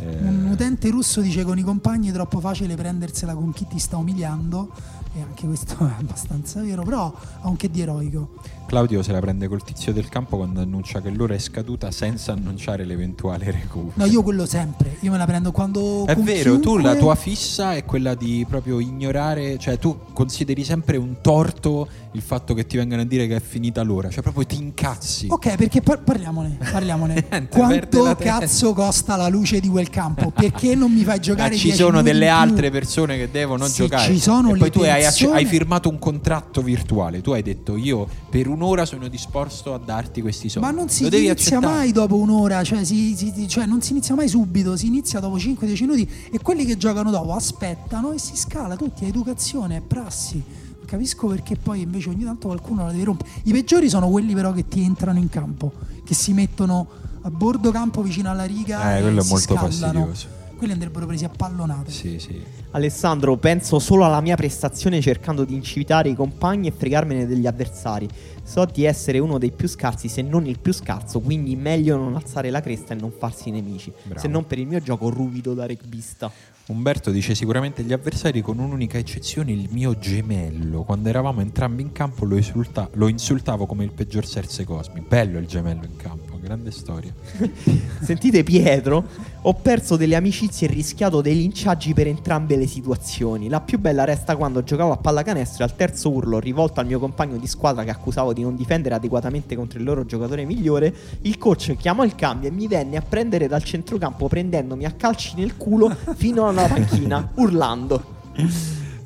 Eh, 0.00 0.22
Un 0.22 0.48
utente 0.50 0.90
russo 0.90 1.20
dice 1.20 1.44
con 1.44 1.58
i 1.58 1.62
compagni 1.62 2.10
è 2.10 2.12
troppo 2.12 2.40
facile 2.40 2.74
prendersela 2.76 3.34
con 3.34 3.52
chi 3.52 3.66
ti 3.66 3.78
sta 3.78 3.96
umiliando 3.96 4.70
e 5.14 5.22
anche 5.22 5.46
questo 5.46 5.76
è 5.86 5.94
abbastanza 5.98 6.60
vero, 6.60 6.82
però 6.82 7.12
ha 7.40 7.48
un 7.48 7.56
che 7.56 7.70
di 7.70 7.80
eroico. 7.80 8.30
Claudio 8.68 9.02
se 9.02 9.12
la 9.12 9.20
prende 9.20 9.48
col 9.48 9.64
tizio 9.64 9.94
del 9.94 10.10
campo 10.10 10.36
quando 10.36 10.60
annuncia 10.60 11.00
che 11.00 11.08
l'ora 11.08 11.32
è 11.32 11.38
scaduta 11.38 11.90
senza 11.90 12.32
annunciare 12.32 12.84
l'eventuale 12.84 13.50
recupero. 13.50 13.92
No, 13.94 14.04
io 14.04 14.22
quello 14.22 14.44
sempre, 14.44 14.98
io 15.00 15.10
me 15.10 15.16
la 15.16 15.24
prendo 15.24 15.52
quando... 15.52 16.04
È 16.04 16.14
vero, 16.14 16.56
tu 16.56 16.60
chiunque- 16.60 16.82
la 16.82 16.94
tua 16.96 17.14
fissa 17.14 17.74
è 17.74 17.86
quella 17.86 18.14
di 18.14 18.44
proprio 18.46 18.78
ignorare, 18.78 19.58
cioè 19.58 19.78
tu 19.78 19.98
consideri 20.12 20.64
sempre 20.64 20.98
un 20.98 21.16
torto 21.22 21.88
il 22.12 22.22
fatto 22.22 22.52
che 22.54 22.66
ti 22.66 22.76
vengano 22.76 23.02
a 23.02 23.04
dire 23.04 23.26
che 23.26 23.36
è 23.36 23.40
finita 23.40 23.82
l'ora, 23.82 24.10
cioè 24.10 24.22
proprio 24.22 24.44
ti 24.44 24.56
incazzi. 24.56 25.28
Ok, 25.30 25.56
perché 25.56 25.80
par- 25.80 26.02
parliamone, 26.02 26.58
parliamone. 26.70 27.24
Niente, 27.30 27.56
Quanto 27.56 28.16
cazzo 28.16 28.72
costa 28.72 29.16
la 29.16 29.28
luce 29.28 29.60
di 29.60 29.68
quel 29.68 29.88
campo? 29.88 30.30
Perché 30.30 30.74
non 30.74 30.90
mi 30.92 31.02
fai 31.04 31.16
Ma 31.16 31.20
giocare 31.22 31.56
ci 31.56 31.64
10 31.64 31.76
sono 31.76 32.02
delle 32.02 32.28
altre 32.28 32.70
persone 32.70 33.16
che 33.16 33.30
devono 33.30 33.66
Se 33.66 33.82
giocare. 33.84 34.12
ci 34.12 34.18
sono 34.18 34.50
e 34.50 34.52
le 34.54 34.58
poi 34.58 34.70
tu 34.70 34.80
hai, 34.80 35.02
persone- 35.02 35.36
hai 35.36 35.44
firmato 35.44 35.88
un 35.88 35.98
contratto 35.98 36.60
virtuale. 36.62 37.20
Tu 37.20 37.30
hai 37.30 37.42
detto 37.42 37.76
io 37.76 38.06
per 38.28 38.48
un'ora 38.58 38.84
sono 38.84 39.06
disposto 39.08 39.72
a 39.72 39.78
darti 39.78 40.20
questi 40.20 40.48
soldi. 40.48 40.66
Ma 40.68 40.74
non 40.74 40.88
si 40.88 41.06
inizia 41.06 41.32
accettare. 41.32 41.66
mai 41.66 41.92
dopo 41.92 42.16
un'ora, 42.16 42.62
cioè, 42.64 42.84
si- 42.84 43.14
si- 43.16 43.46
cioè 43.48 43.66
non 43.66 43.80
si 43.80 43.92
inizia 43.92 44.14
mai 44.16 44.28
subito, 44.28 44.76
si 44.76 44.86
inizia 44.86 45.20
dopo 45.20 45.38
5-10 45.38 45.80
minuti 45.86 46.10
e 46.32 46.38
quelli 46.40 46.64
che 46.64 46.76
giocano 46.76 47.10
dopo 47.10 47.32
aspettano 47.34 48.12
e 48.12 48.18
si 48.18 48.36
scala 48.36 48.74
tutti, 48.76 49.04
è 49.04 49.08
educazione, 49.08 49.76
è 49.76 49.80
prassi. 49.80 50.42
Capisco 50.84 51.26
perché 51.28 51.54
poi 51.56 51.82
invece 51.82 52.08
ogni 52.08 52.24
tanto 52.24 52.48
qualcuno 52.48 52.84
la 52.86 52.90
deve 52.92 53.04
rompere. 53.04 53.28
I 53.44 53.52
peggiori 53.52 53.88
sono 53.88 54.08
quelli 54.08 54.32
però 54.34 54.52
che 54.52 54.66
ti 54.66 54.82
entrano 54.82 55.18
in 55.18 55.28
campo, 55.28 55.70
che 56.04 56.14
si 56.14 56.32
mettono 56.32 56.86
a 57.22 57.30
bordo 57.30 57.70
campo 57.70 58.02
vicino 58.02 58.30
alla 58.30 58.44
riga 58.44 58.94
Eh, 58.94 58.98
e 58.98 59.00
quello 59.02 59.20
è 59.20 59.22
si 59.22 59.28
molto 59.28 59.54
scaldano. 59.54 60.06
fastidioso. 60.06 60.36
Quelli 60.56 60.72
andrebbero 60.72 61.06
presi 61.06 61.24
a 61.24 61.28
pallonate. 61.28 61.90
Sì, 61.92 62.18
sì. 62.18 62.40
Alessandro, 62.72 63.36
penso 63.36 63.78
solo 63.78 64.04
alla 64.04 64.20
mia 64.20 64.34
prestazione 64.34 65.00
cercando 65.00 65.44
di 65.44 65.54
incitare 65.54 66.08
i 66.08 66.14
compagni 66.14 66.68
e 66.68 66.72
fregarmene 66.76 67.26
degli 67.26 67.46
avversari. 67.46 68.08
So 68.48 68.64
di 68.64 68.84
essere 68.84 69.18
uno 69.18 69.36
dei 69.36 69.52
più 69.52 69.68
scarsi, 69.68 70.08
se 70.08 70.22
non 70.22 70.46
il 70.46 70.58
più 70.58 70.72
scarso, 70.72 71.20
quindi 71.20 71.54
meglio 71.54 71.98
non 71.98 72.14
alzare 72.14 72.48
la 72.48 72.62
cresta 72.62 72.94
e 72.94 72.96
non 72.96 73.10
farsi 73.10 73.50
nemici. 73.50 73.92
Bravo. 74.04 74.18
Se 74.18 74.26
non 74.26 74.46
per 74.46 74.58
il 74.58 74.66
mio 74.66 74.80
gioco 74.80 75.10
ruvido 75.10 75.52
da 75.52 75.66
rugbista. 75.66 76.32
Umberto 76.68 77.10
dice 77.10 77.34
sicuramente 77.34 77.82
gli 77.82 77.92
avversari 77.92 78.40
con 78.40 78.58
un'unica 78.58 78.96
eccezione 78.96 79.52
il 79.52 79.68
mio 79.70 79.98
gemello. 79.98 80.82
Quando 80.84 81.10
eravamo 81.10 81.42
entrambi 81.42 81.82
in 81.82 81.92
campo 81.92 82.24
lo, 82.24 82.36
insulta- 82.36 82.88
lo 82.94 83.08
insultavo 83.08 83.66
come 83.66 83.84
il 83.84 83.92
peggior 83.92 84.24
Serse 84.24 84.64
Cosmi. 84.64 85.04
Bello 85.06 85.38
il 85.38 85.46
gemello 85.46 85.84
in 85.84 85.96
campo, 85.96 86.37
grande 86.48 86.70
storia. 86.70 87.12
Sentite 88.00 88.42
Pietro, 88.42 89.06
ho 89.42 89.52
perso 89.52 89.96
delle 89.96 90.16
amicizie 90.16 90.66
e 90.66 90.72
rischiato 90.72 91.20
dei 91.20 91.34
linciaggi 91.34 91.92
per 91.92 92.06
entrambe 92.06 92.56
le 92.56 92.66
situazioni. 92.66 93.50
La 93.50 93.60
più 93.60 93.78
bella 93.78 94.04
resta 94.04 94.34
quando 94.34 94.64
giocavo 94.64 94.92
a 94.92 94.96
pallacanestro 94.96 95.62
e 95.62 95.68
al 95.68 95.76
terzo 95.76 96.10
urlo 96.10 96.38
rivolto 96.38 96.80
al 96.80 96.86
mio 96.86 96.98
compagno 96.98 97.36
di 97.36 97.46
squadra 97.46 97.84
che 97.84 97.90
accusavo 97.90 98.32
di 98.32 98.40
non 98.40 98.56
difendere 98.56 98.94
adeguatamente 98.94 99.54
contro 99.56 99.78
il 99.78 99.84
loro 99.84 100.06
giocatore 100.06 100.46
migliore, 100.46 100.94
il 101.22 101.36
coach 101.36 101.76
chiamò 101.76 102.02
il 102.02 102.14
cambio 102.14 102.48
e 102.48 102.52
mi 102.52 102.66
venne 102.66 102.96
a 102.96 103.02
prendere 103.06 103.46
dal 103.46 103.62
centrocampo 103.62 104.26
prendendomi 104.26 104.86
a 104.86 104.92
calci 104.92 105.34
nel 105.36 105.56
culo 105.58 105.94
fino 106.16 106.48
alla 106.48 106.66
panchina, 106.66 107.30
urlando. 107.34 108.16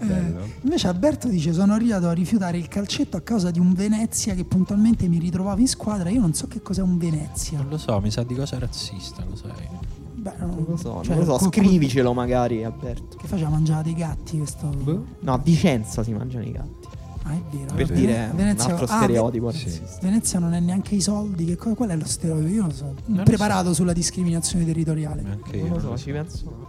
Bello. 0.07 0.41
Eh, 0.45 0.51
invece 0.63 0.89
Alberto 0.89 1.29
dice 1.29 1.53
sono 1.53 1.73
arrivato 1.75 2.09
a 2.09 2.13
rifiutare 2.13 2.59
il 2.59 2.69
calcetto 2.69 3.17
a 3.17 3.21
causa 3.21 3.51
di 3.51 3.59
un 3.59 3.73
Venezia 3.73 4.35
che 4.35 4.45
puntualmente 4.45 5.09
mi 5.09 5.19
ritrovavo 5.19 5.61
in 5.61 5.69
squadra 5.69 6.09
io 6.11 6.21
non 6.21 6.35
so 6.35 6.47
che 6.47 6.61
cos'è 6.63 6.83
un 6.83 6.99
Venezia 6.99 7.59
Non 7.59 7.69
lo 7.71 7.79
so, 7.79 8.01
mi 8.01 8.11
sa 8.11 8.23
di 8.23 8.35
cosa 8.35 8.59
razzista, 8.59 9.25
lo 9.29 9.37
sai. 9.37 9.51
Beh, 10.15 10.33
Non 10.39 10.65
lo 10.69 10.77
so, 10.77 11.03
cioè, 11.03 11.17
non 11.17 11.25
lo 11.25 11.39
so, 11.39 11.47
scrivicelo 11.51 12.13
magari 12.13 12.63
Alberto. 12.65 13.17
che 13.17 13.27
faceva 13.27 13.51
mangiare 13.51 13.83
dei 13.85 13.95
gatti 13.95 14.37
questo 14.39 14.67
Boh. 14.69 15.05
No, 15.21 15.33
a 15.33 15.39
Vicenza 15.39 16.03
si 16.05 16.13
mangiano 16.13 16.45
i 16.45 16.53
gatti. 16.53 16.87
ah 17.25 17.33
è 17.35 17.41
vero 17.57 17.75
Per 17.75 17.91
dire 17.93 18.29
un 18.31 18.37
Venezia, 18.37 18.71
altro 18.71 18.85
ah, 18.87 18.97
stereotipo 18.99 19.51
Sì. 19.51 19.65
razzista. 19.65 19.99
Venezia 20.03 20.39
non 20.39 20.55
è 20.55 20.61
neanche 20.61 20.95
i 20.95 21.01
soldi 21.01 21.45
che 21.45 21.57
qual 21.57 21.89
è 21.89 21.97
lo 21.97 22.07
stereotipo 22.07 22.49
io 22.53 22.61
non 22.63 22.73
so 22.73 22.95
lo 23.07 23.23
preparato 23.25 23.75
sulla 23.75 23.93
discriminazione 23.93 24.65
territoriale 24.65 25.25
Anche 25.29 25.57
io. 25.57 25.67
Non 25.67 25.79
lo 25.81 25.89
non 25.89 25.99
so, 25.99 26.05
ci 26.05 26.11
so. 26.11 26.13
penso. 26.13 26.67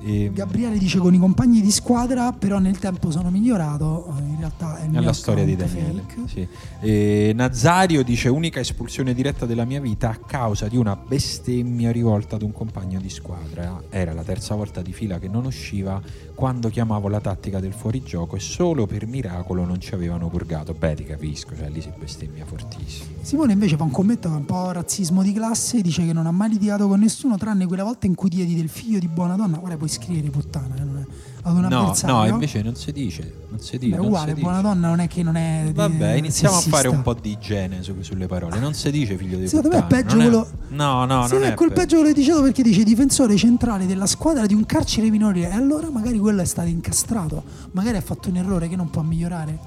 E- 0.00 0.30
Gabriele 0.32 0.78
dice 0.78 0.98
con 0.98 1.12
i 1.12 1.18
compagni 1.18 1.60
di 1.60 1.70
squadra 1.70 2.32
però 2.32 2.58
nel 2.58 2.78
tempo 2.78 3.10
sono 3.10 3.30
migliorato 3.30 4.12
in 4.20 4.36
realtà 4.38 4.78
è 4.78 4.82
il 4.84 4.86
È 4.88 4.90
mio 4.90 5.00
la 5.00 5.12
storia 5.12 5.44
di 5.44 5.56
Daniele. 5.56 6.04
sì. 6.26 6.46
E 6.80 7.32
Nazario 7.34 8.02
dice 8.04 8.28
unica 8.28 8.60
espulsione 8.60 9.12
diretta 9.14 9.44
della 9.46 9.64
mia 9.64 9.80
vita 9.80 10.10
a 10.10 10.16
causa 10.16 10.68
di 10.68 10.76
una 10.76 10.94
bestemmia 10.96 11.90
rivolta 11.90 12.36
ad 12.36 12.42
un 12.42 12.52
compagno 12.52 13.00
di 13.00 13.10
squadra. 13.10 13.82
Era 13.90 14.12
la 14.12 14.22
terza 14.22 14.54
volta 14.54 14.82
di 14.82 14.92
fila 14.92 15.18
che 15.18 15.28
non 15.28 15.44
usciva 15.44 16.00
quando 16.34 16.68
chiamavo 16.68 17.08
la 17.08 17.20
tattica 17.20 17.58
del 17.58 17.72
fuorigioco 17.72 18.36
e 18.36 18.40
solo 18.40 18.86
per 18.86 19.06
miracolo 19.06 19.64
non 19.64 19.80
ci 19.80 19.94
avevano 19.94 20.28
purgato. 20.28 20.72
Beh, 20.74 20.94
ti 20.94 21.04
capisco, 21.04 21.56
cioè 21.56 21.68
lì 21.68 21.80
si 21.80 21.90
bestemmia 21.98 22.44
fortissimo. 22.44 23.06
Simone 23.22 23.52
invece 23.52 23.76
fa 23.76 23.82
un 23.82 23.90
commento 23.90 24.28
che 24.28 24.34
è 24.34 24.38
un 24.38 24.44
po' 24.46 24.70
razzismo 24.70 25.22
di 25.22 25.32
classe, 25.32 25.82
dice 25.82 26.06
che 26.06 26.12
non 26.12 26.26
ha 26.26 26.30
mai 26.30 26.50
litigato 26.50 26.86
con 26.86 27.00
nessuno 27.00 27.36
tranne 27.36 27.66
quella 27.66 27.82
volta 27.82 28.06
in 28.06 28.14
cui 28.14 28.28
diedi 28.28 28.54
del 28.54 28.68
figlio 28.68 28.98
di 29.00 29.08
buona 29.08 29.34
donna, 29.34 29.58
guarda 29.58 29.76
puoi 29.76 29.87
scrivere 29.88 30.30
puttana, 30.30 30.74
eh, 30.76 30.80
è- 30.80 31.06
ad 31.42 31.54
un 31.56 31.66
No, 31.68 31.94
no, 32.04 32.26
invece 32.26 32.62
non 32.62 32.74
si 32.74 32.92
dice, 32.92 33.32
non 33.48 33.58
si 33.60 33.78
dice. 33.78 33.92
Beh, 33.92 33.96
non 33.96 34.06
uguale, 34.06 34.34
si 34.34 34.40
buona 34.40 34.56
dice. 34.58 34.68
donna 34.68 34.88
non 34.88 35.00
è 35.00 35.08
che 35.08 35.22
non 35.22 35.36
è 35.36 35.62
di- 35.66 35.72
Vabbè, 35.72 36.12
iniziamo 36.14 36.54
sessista. 36.56 36.76
a 36.76 36.80
fare 36.82 36.94
un 36.94 37.02
po' 37.02 37.14
di 37.14 37.30
igiene 37.30 37.82
su- 37.82 37.94
sulle 38.02 38.26
parole. 38.26 38.58
Non 38.58 38.74
si 38.74 38.90
dice 38.90 39.16
figlio 39.16 39.38
di 39.38 39.46
Secondo 39.48 39.68
me 39.70 39.78
è 39.78 39.82
puttana. 39.82 40.02
peggio 40.02 40.16
quello. 40.16 40.48
No, 40.70 41.04
no, 41.06 41.22
Secondo 41.24 41.44
me 41.46 41.52
è 41.52 41.54
quel 41.54 41.72
peggio 41.72 41.96
quello 41.96 42.12
che 42.12 42.18
dicevo 42.20 42.42
perché 42.42 42.62
dice 42.62 42.82
difensore 42.82 43.36
centrale 43.36 43.86
della 43.86 44.06
squadra 44.06 44.44
di 44.46 44.54
un 44.54 44.66
carcere 44.66 45.08
minorile. 45.10 45.48
E 45.48 45.52
allora 45.54 45.88
magari 45.90 46.18
quello 46.18 46.42
è 46.42 46.44
stato 46.44 46.68
incastrato. 46.68 47.42
Magari 47.72 47.96
ha 47.96 48.02
fatto 48.02 48.28
un 48.28 48.36
errore 48.36 48.68
che 48.68 48.76
non 48.76 48.90
può 48.90 49.02
migliorare. 49.02 49.58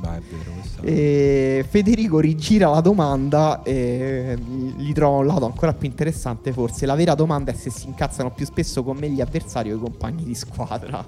Beh, 0.00 0.16
è 0.16 0.20
vero, 0.20 0.86
E 0.88 1.64
Federico 1.68 2.20
rigira 2.20 2.70
la 2.70 2.80
domanda 2.80 3.62
e 3.62 4.36
gli 4.76 4.92
trova 4.92 5.18
un 5.18 5.26
lato 5.26 5.44
ancora 5.46 5.72
più 5.74 5.88
interessante 5.88 6.52
forse. 6.52 6.86
La 6.86 6.94
vera 6.94 7.14
domanda 7.14 7.50
è 7.50 7.54
se 7.54 7.70
si 7.70 7.86
incazzano 7.86 8.30
più 8.30 8.46
spesso 8.46 8.82
con 8.82 8.96
me 8.96 9.10
gli 9.10 9.20
avversari 9.20 9.72
o 9.72 9.76
i 9.76 9.80
compagni 9.80 10.24
di 10.24 10.34
squadra. 10.34 11.04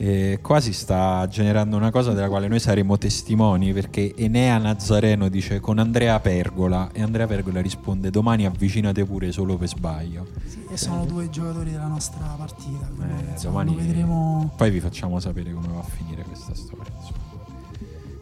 E 0.00 0.38
qua 0.40 0.60
si 0.60 0.72
sta 0.72 1.26
generando 1.28 1.76
una 1.76 1.90
cosa 1.90 2.12
della 2.12 2.28
quale 2.28 2.46
noi 2.46 2.60
saremo 2.60 2.96
testimoni 2.98 3.72
perché 3.72 4.14
Enea 4.14 4.56
Nazareno 4.58 5.28
dice 5.28 5.58
con 5.58 5.80
Andrea 5.80 6.20
Pergola 6.20 6.90
e 6.92 7.02
Andrea 7.02 7.26
Pergola 7.26 7.60
risponde 7.60 8.08
domani 8.08 8.46
avvicinate 8.46 9.04
pure 9.04 9.32
solo 9.32 9.56
per 9.56 9.66
sbaglio. 9.66 10.24
Sì, 10.46 10.64
e 10.70 10.76
sono 10.76 11.04
due 11.04 11.28
giocatori 11.30 11.72
della 11.72 11.88
nostra 11.88 12.24
partita. 12.38 12.88
quindi, 12.94 13.24
Eh, 13.26 13.32
insomma, 13.32 13.64
domani 13.64 13.74
vedremo. 13.86 14.52
Poi 14.56 14.70
vi 14.70 14.78
facciamo 14.78 15.18
sapere 15.18 15.52
come 15.52 15.66
va 15.66 15.80
a 15.80 15.82
finire 15.82 16.22
questa 16.22 16.54
storia. 16.54 16.92
insomma. 16.96 17.17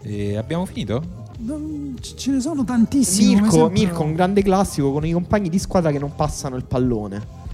E 0.06 0.36
abbiamo 0.36 0.64
finito? 0.66 1.24
Non- 1.38 1.96
ce 2.00 2.30
ne 2.30 2.40
sono 2.40 2.64
tantissimi. 2.64 3.34
Mirko, 3.34 3.50
sempre. 3.50 3.72
Mirko, 3.80 4.02
un 4.04 4.14
grande 4.14 4.42
classico 4.42 4.92
con 4.92 5.04
i 5.04 5.10
compagni 5.12 5.48
di 5.48 5.58
squadra 5.58 5.90
che 5.90 5.98
non 5.98 6.14
passano 6.14 6.54
il 6.56 6.64
pallone. 6.64 7.44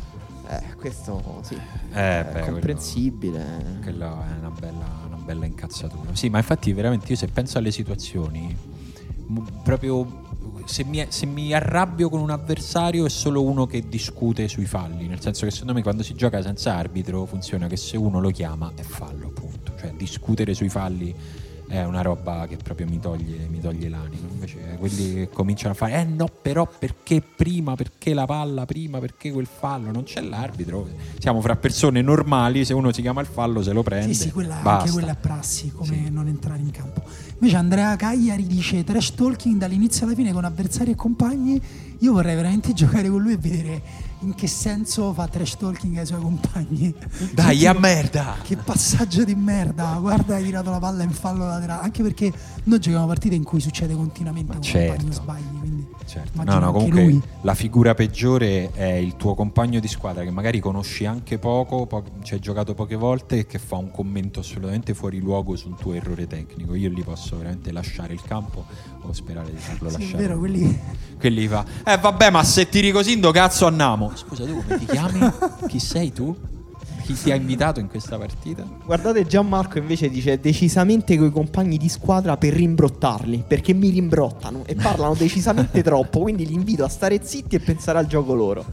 Eh, 0.49 0.75
questo 0.77 1.41
sì, 1.43 1.55
Eh, 1.55 2.31
è 2.31 2.45
comprensibile. 2.45 3.79
Quella 3.83 4.27
è 4.35 4.39
una 4.39 4.51
bella, 4.51 4.87
una 5.07 5.17
bella 5.25 5.47
incazzatura. 5.47 6.11
Sì, 6.15 6.29
ma 6.29 6.39
infatti 6.39 6.73
veramente 6.75 7.07
io 7.11 7.17
se 7.17 7.29
penso 7.29 7.57
alle 7.57 7.71
situazioni, 7.71 8.55
m- 9.29 9.41
proprio 9.63 10.21
se 10.67 10.85
mi, 10.85 11.05
se 11.09 11.25
mi 11.25 11.55
arrabbio 11.55 12.11
con 12.11 12.21
un 12.21 12.31
avversario 12.31 13.07
è 13.07 13.09
solo 13.09 13.43
uno 13.43 13.67
che 13.67 13.89
discute 13.89 14.47
sui 14.47 14.67
falli, 14.67 15.07
nel 15.09 15.21
senso 15.21 15.47
che 15.47 15.51
secondo 15.51 15.73
me 15.73 15.83
quando 15.83 16.03
si 16.03 16.15
gioca 16.15 16.43
senza 16.43 16.77
arbitro 16.77 17.25
funziona 17.25 17.67
che 17.67 17.77
se 17.79 17.97
uno 17.97 18.21
lo 18.21 18.31
chiama 18.31 18.71
è 18.75 18.83
fallo, 18.83 19.29
appunto. 19.29 19.73
Cioè 19.81 19.95
discutere 19.97 20.53
sui 20.53 20.69
falli 20.69 21.15
è 21.73 21.85
una 21.85 22.03
roba 22.03 22.47
che 22.47 22.59
proprio 22.59 22.87
mi 22.87 23.01
toglie, 23.01 23.47
mi 23.49 23.59
toglie 23.59 23.89
l'animo. 23.89 24.29
Invece 24.31 24.77
quelli 24.79 25.15
che 25.15 25.29
cominciano 25.31 25.73
a 25.73 25.75
fare, 25.75 26.01
eh 26.01 26.05
no, 26.05 26.27
però 26.27 26.69
perché 26.79 27.23
prima, 27.23 27.75
perché 27.77 28.13
la 28.13 28.27
palla 28.27 28.67
prima, 28.67 28.99
perché 28.99 29.33
quel 29.33 29.47
fallo, 29.47 29.91
non 29.91 30.03
c'è 30.03 30.21
l'arbitro. 30.21 30.87
Siamo 31.19 31.41
fra 31.41 31.57
persone 31.57 32.03
normali, 32.03 32.67
se 32.67 32.75
uno 32.75 32.93
si 32.93 33.01
chiama 33.01 33.23
il 33.23 33.27
fallo 33.27 33.63
se 33.63 33.73
lo 33.73 33.83
prende. 33.83 34.13
Sì, 34.13 34.25
sì, 34.25 34.31
quella, 34.33 34.57
basta. 34.57 34.81
anche 34.81 34.91
quella 34.91 35.13
è 35.13 35.17
prassi, 35.17 35.73
come 35.73 35.95
Sì. 35.95 36.11
non 36.11 36.27
entrare 36.29 36.61
in 36.61 36.71
campo. 36.71 37.03
Invece 37.35 37.57
Andrea 37.57 37.97
Cagliari 37.97 38.47
dice 38.47 38.85
trash 38.85 39.15
talking 39.15 39.57
dall'inizio 39.59 40.05
alla 40.05 40.15
fine 40.15 40.31
con 40.33 40.45
avversari 40.45 40.91
e 40.91 40.95
compagni. 40.95 41.61
Io 42.01 42.13
vorrei 42.13 42.35
veramente 42.37 42.73
giocare 42.75 43.09
con 43.09 43.23
lui 43.23 43.33
e 43.33 43.37
vedere 43.39 43.83
in 44.23 44.35
che 44.35 44.47
senso 44.47 45.13
fa 45.13 45.27
trash 45.29 45.57
talking 45.57 45.97
ai 45.99 46.07
suoi 46.07 46.21
compagni. 46.21 46.95
Dai, 47.33 47.59
Che- 47.59 47.67
a 47.69 47.73
merda! 47.79 48.37
Che 48.43 48.57
passaggio 48.57 49.25
di 49.25 49.35
merda, 49.35 49.97
guarda 50.01 50.35
hai 50.37 50.45
tirato 50.45 50.71
la 50.71 50.79
palla 50.79 51.03
in 51.03 51.11
fallo 51.11 51.47
laterale, 51.47 51.83
anche 51.83 52.03
perché 52.03 52.33
noi 52.65 52.79
giochiamo 52.79 53.07
partite 53.07 53.35
in 53.35 53.43
cui 53.45 53.61
succede 53.61 53.95
continuamente 53.95 54.53
Ma 54.53 54.59
un 54.59 54.63
certo. 54.65 54.89
compagno 54.93 55.13
sbagli, 55.13 55.59
quindi 55.59 55.82
Certo. 56.05 56.43
No, 56.43 56.59
no, 56.59 56.73
comunque 56.73 57.03
lui. 57.05 57.23
la 57.43 57.55
figura 57.55 57.95
peggiore 57.95 58.71
è 58.73 58.93
il 58.93 59.17
tuo 59.17 59.35
compagno 59.35 59.81
di 59.81 59.89
squadra 59.89 60.25
che 60.25 60.31
magari 60.31 60.61
conosci 60.61 61.07
anche 61.07 61.39
poco, 61.39 61.87
po- 61.87 62.03
ci 62.23 62.35
hai 62.35 62.41
giocato 62.41 62.75
poche 62.75 62.97
volte 62.97 63.39
e 63.39 63.47
che 63.47 63.59
fa 63.59 63.77
un 63.77 63.91
commento 63.91 64.41
assolutamente 64.41 64.95
fuori 64.95 65.21
luogo 65.21 65.57
su 65.57 65.69
un 65.69 65.77
tuo 65.77 65.95
errore 65.95 66.27
tecnico. 66.27 66.75
Io 66.75 66.91
lì 66.91 67.03
posso 67.03 67.37
veramente 67.37 67.73
lasciare 67.73 68.13
il 68.13 68.23
campo 68.23 68.65
o 69.03 69.13
sperare 69.13 69.51
di 69.51 69.57
farlo 69.57 69.89
Sì, 69.89 69.97
è 69.97 69.99
lasciare. 69.99 70.23
vero, 70.23 70.39
quelli 70.39 70.79
Quelli 71.19 71.47
fa, 71.47 71.65
eh 71.85 71.97
vabbè, 71.99 72.31
ma 72.31 72.43
se 72.43 72.69
tiri 72.69 72.91
così, 72.91 73.17
ndo 73.17 73.31
cazzo 73.31 73.67
andiamo. 73.67 74.11
Scusa, 74.15 74.45
tu 74.45 74.55
come 74.63 74.79
ti 74.79 74.87
chiami? 74.87 75.21
Chi 75.69 75.79
sei 75.79 76.13
tu? 76.13 76.37
Chi 77.03 77.15
ti 77.15 77.31
ha 77.31 77.35
invitato 77.35 77.81
in 77.81 77.89
questa 77.89 78.17
partita? 78.17 78.65
Guardate 78.85 79.27
Gianmarco 79.27 79.79
invece 79.79 80.09
dice 80.09 80.39
decisamente 80.39 81.17
coi 81.17 81.31
compagni 81.31 81.77
di 81.77 81.89
squadra 81.89 82.37
per 82.37 82.53
rimbrottarli, 82.53 83.45
perché 83.47 83.73
mi 83.75 83.91
rimbrottano 83.91 84.63
e 84.67 84.75
parlano 84.75 85.15
decisamente 85.19 85.83
troppo, 85.83 86.21
quindi 86.21 86.47
li 86.47 86.55
invito 86.55 86.85
a 86.85 86.89
stare 86.89 87.21
zitti 87.23 87.57
e 87.57 87.61
pensare 87.61 87.99
al 87.99 88.07
gioco 88.07 88.35
loro. 88.35 88.65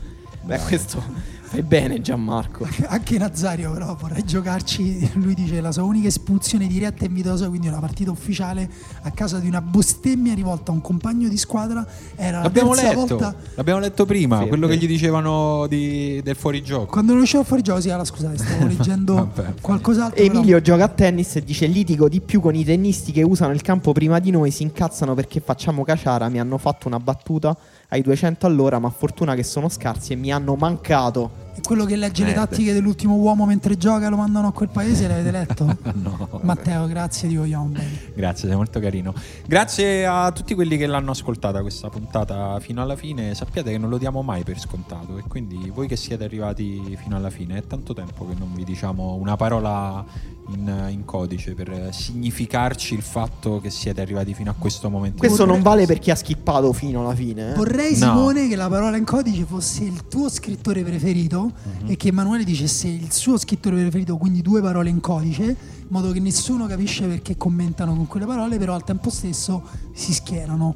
Beh, 0.43 0.59
questo 0.59 1.03
fai 1.49 1.63
bene 1.63 1.99
Gianmarco. 2.01 2.67
Anche 2.87 3.17
Nazario 3.17 3.71
però 3.71 3.95
vorrei 3.99 4.23
giocarci, 4.23 5.11
lui 5.15 5.33
dice 5.33 5.59
la 5.61 5.71
sua 5.71 5.83
unica 5.83 6.07
espulsione 6.07 6.67
diretta 6.67 7.03
e 7.03 7.07
invitosa, 7.07 7.47
quindi 7.49 7.67
una 7.67 7.79
partita 7.79 8.11
ufficiale 8.11 8.69
a 9.01 9.11
causa 9.11 9.39
di 9.39 9.47
una 9.47 9.61
bestemmia 9.61 10.33
rivolta 10.35 10.71
a 10.71 10.75
un 10.75 10.81
compagno 10.81 11.27
di 11.27 11.37
squadra, 11.37 11.85
era 12.15 12.37
la 12.37 12.43
L'abbiamo 12.43 12.73
terza 12.75 12.87
letto, 12.89 13.17
volta 13.17 13.35
l'abbiamo 13.55 13.79
letto 13.79 14.05
prima, 14.05 14.41
Sì, 14.43 14.47
quello 14.47 14.67
che 14.67 14.77
gli 14.77 14.87
dicevano 14.87 15.65
di- 15.67 16.21
del 16.23 16.35
fuorigioco. 16.35 16.85
quando 16.85 17.13
non 17.13 17.21
usciva 17.23 17.43
fuori 17.43 17.61
gioco, 17.63 17.81
sì, 17.81 17.89
allora, 17.89 18.05
scusate, 18.05 18.37
stavo 18.37 18.65
leggendo 18.67 19.15
Vabbè. 19.15 19.53
qualcos'altro. 19.61 20.23
però- 20.23 20.37
Emilio 20.37 20.61
gioca 20.61 20.83
a 20.83 20.87
tennis 20.89 21.35
e 21.37 21.43
dice 21.43 21.65
litigo 21.65 22.07
di 22.07 22.21
più 22.21 22.41
con 22.41 22.53
i 22.55 22.63
tennisti 22.63 23.11
che 23.11 23.23
usano 23.23 23.53
il 23.53 23.61
campo 23.61 23.91
prima 23.91 24.19
di 24.19 24.29
noi, 24.31 24.51
si 24.51 24.61
incazzano 24.63 25.15
perché 25.15 25.39
facciamo 25.39 25.83
caciara, 25.83 26.29
mi 26.29 26.39
hanno 26.39 26.57
fatto 26.59 26.87
una 26.87 26.99
battuta 26.99 27.57
ai 27.89 28.01
200 28.01 28.45
all'ora, 28.45 28.79
ma 28.79 28.89
fortuna 28.89 29.35
che 29.35 29.43
sono 29.43 29.69
scarsi 29.69 30.13
e 30.13 30.15
mi 30.15 30.31
hanno 30.31 30.55
mancato. 30.55 31.47
E 31.55 31.61
quello 31.61 31.85
che 31.85 31.95
legge 31.95 32.23
le 32.23 32.33
tattiche 32.33 32.71
dell'ultimo 32.71 33.15
uomo 33.15 33.45
mentre 33.45 33.77
gioca 33.77 34.07
lo 34.09 34.15
mandano 34.15 34.47
a 34.47 34.53
quel 34.53 34.69
paese, 34.69 35.07
l'avete 35.07 35.31
letto? 35.31 35.77
No. 35.93 36.39
Matteo, 36.43 36.87
grazie, 36.87 37.27
ti 37.27 37.35
vogliamo 37.35 37.65
bene. 37.65 38.11
Grazie, 38.15 38.47
sei 38.47 38.55
molto 38.55 38.79
carino. 38.79 39.13
Grazie 39.45 40.05
a 40.05 40.31
tutti 40.31 40.53
quelli 40.53 40.77
che 40.77 40.85
l'hanno 40.85 41.11
ascoltata 41.11 41.61
questa 41.61 41.89
puntata 41.89 42.59
fino 42.59 42.81
alla 42.81 42.95
fine. 42.95 43.33
Sappiate 43.33 43.71
che 43.71 43.77
non 43.77 43.89
lo 43.89 43.97
diamo 43.97 44.21
mai 44.21 44.43
per 44.43 44.59
scontato 44.59 45.17
e 45.17 45.23
quindi 45.27 45.69
voi 45.69 45.87
che 45.87 45.95
siete 45.95 46.23
arrivati 46.23 46.95
fino 47.01 47.15
alla 47.15 47.29
fine 47.29 47.57
è 47.57 47.67
tanto 47.67 47.93
tempo 47.93 48.27
che 48.27 48.35
non 48.37 48.53
vi 48.53 48.63
diciamo 48.63 49.15
una 49.15 49.35
parola 49.35 50.05
in, 50.53 50.87
in 50.89 51.05
codice 51.05 51.53
per 51.53 51.89
significarci 51.93 52.93
il 52.93 53.01
fatto 53.01 53.59
che 53.59 53.69
siete 53.69 54.01
arrivati 54.01 54.33
fino 54.33 54.49
a 54.51 54.55
questo 54.57 54.89
momento. 54.89 55.17
Questo 55.19 55.45
non 55.45 55.61
vale 55.61 55.85
per 55.85 55.99
chi 55.99 56.11
ha 56.11 56.15
skippato 56.15 56.73
fino 56.73 57.01
alla 57.01 57.15
fine. 57.15 57.51
eh. 57.51 57.55
Vorrei, 57.55 57.91
No. 57.91 57.97
Simone, 57.97 58.47
che 58.47 58.55
la 58.55 58.67
parola 58.69 58.97
in 58.97 59.05
codice 59.05 59.43
fosse 59.45 59.83
il 59.83 60.07
tuo 60.07 60.29
scrittore 60.29 60.83
preferito 60.83 61.51
Mhm. 61.81 61.89
e 61.91 61.95
che 61.97 62.07
Emanuele 62.09 62.43
dicesse 62.43 62.87
il 62.87 63.11
suo 63.11 63.37
scrittore 63.37 63.77
preferito, 63.81 64.17
quindi 64.17 64.41
due 64.41 64.61
parole 64.61 64.89
in 64.89 64.99
codice, 64.99 65.43
in 65.43 65.55
modo 65.89 66.11
che 66.11 66.19
nessuno 66.19 66.65
capisce 66.67 67.05
perché 67.07 67.37
commentano 67.37 67.95
con 67.95 68.07
quelle 68.07 68.25
parole, 68.25 68.57
però 68.57 68.73
al 68.73 68.83
tempo 68.83 69.09
stesso 69.09 69.63
si 69.93 70.13
schierano. 70.13 70.75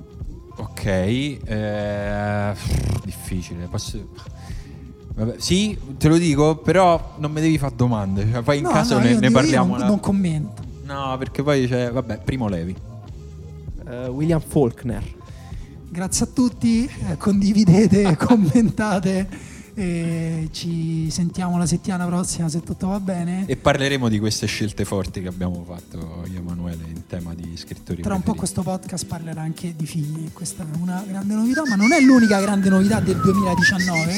Ok, 0.55 0.85
eh, 0.85 2.53
difficile. 3.03 3.65
Posso- 3.67 4.07
Vabbè, 5.15 5.35
sì, 5.37 5.77
te 5.97 6.07
lo 6.07 6.17
dico, 6.17 6.55
però 6.57 7.15
non 7.17 7.31
mi 7.31 7.39
devi 7.41 7.57
fare 7.57 7.73
domande. 7.75 8.27
Cioè, 8.31 8.41
poi 8.41 8.57
in 8.57 8.63
No, 8.63 8.71
caso 8.71 8.95
no, 8.97 9.03
ne, 9.03 9.17
ne 9.19 9.27
io 9.27 9.31
parliamo. 9.31 9.71
non, 9.71 9.79
la- 9.79 9.85
non 9.87 9.99
commento. 9.99 10.61
No, 10.85 11.15
perché 11.17 11.43
poi 11.43 11.67
c'è. 11.67 11.91
Vabbè, 11.91 12.19
primo 12.23 12.47
Levi. 12.47 12.75
Eh, 13.87 14.07
William 14.07 14.41
Faulkner. 14.45 15.03
Grazie 15.89 16.25
a 16.25 16.29
tutti, 16.33 16.85
eh, 17.09 17.17
condividete, 17.17 18.17
commentate 18.17 19.27
e 19.75 20.49
ci 20.51 21.09
sentiamo 21.09 21.57
la 21.57 21.65
settimana 21.65 22.05
prossima 22.05 22.47
se 22.49 22.61
tutto 22.61 22.87
va 22.87 22.99
bene. 22.99 23.45
E 23.47 23.55
parleremo 23.55 24.07
di 24.09 24.19
queste 24.19 24.45
scelte 24.45 24.85
forti 24.85 25.21
che 25.21 25.27
abbiamo 25.27 25.63
fatto 25.67 26.23
io 26.29 26.35
e 26.35 26.37
Emanuele 26.37 26.83
in 26.87 27.05
tema 27.07 27.33
di 27.33 27.55
scrittori. 27.55 28.01
Tra 28.01 28.13
un 28.13 28.21
po' 28.21 28.33
questo 28.35 28.61
podcast 28.61 29.05
parlerà 29.05 29.41
anche 29.41 29.73
di 29.75 29.85
figli, 29.85 30.31
questa 30.33 30.63
è 30.63 30.77
una 30.79 31.03
grande 31.07 31.33
novità, 31.33 31.63
ma 31.67 31.75
non 31.75 31.91
è 31.91 31.99
l'unica 31.99 32.39
grande 32.39 32.69
novità 32.69 32.99
del 32.99 33.19
2019, 33.19 34.13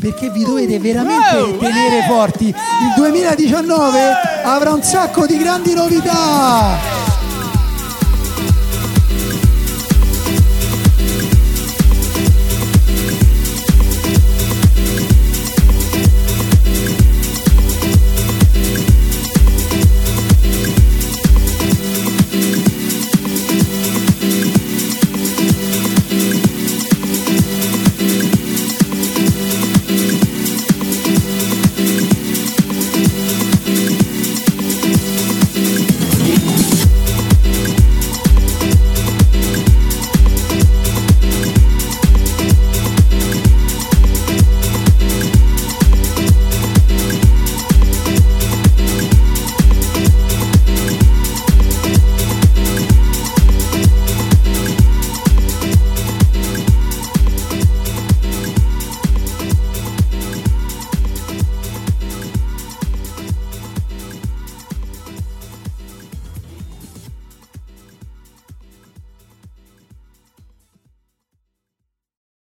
perché 0.00 0.30
vi 0.30 0.44
dovete 0.44 0.78
veramente 0.78 1.58
tenere 1.58 2.06
forti. 2.08 2.46
Il 2.48 2.54
2019 2.96 3.98
avrà 4.44 4.72
un 4.72 4.82
sacco 4.82 5.26
di 5.26 5.36
grandi 5.36 5.74
novità. 5.74 7.20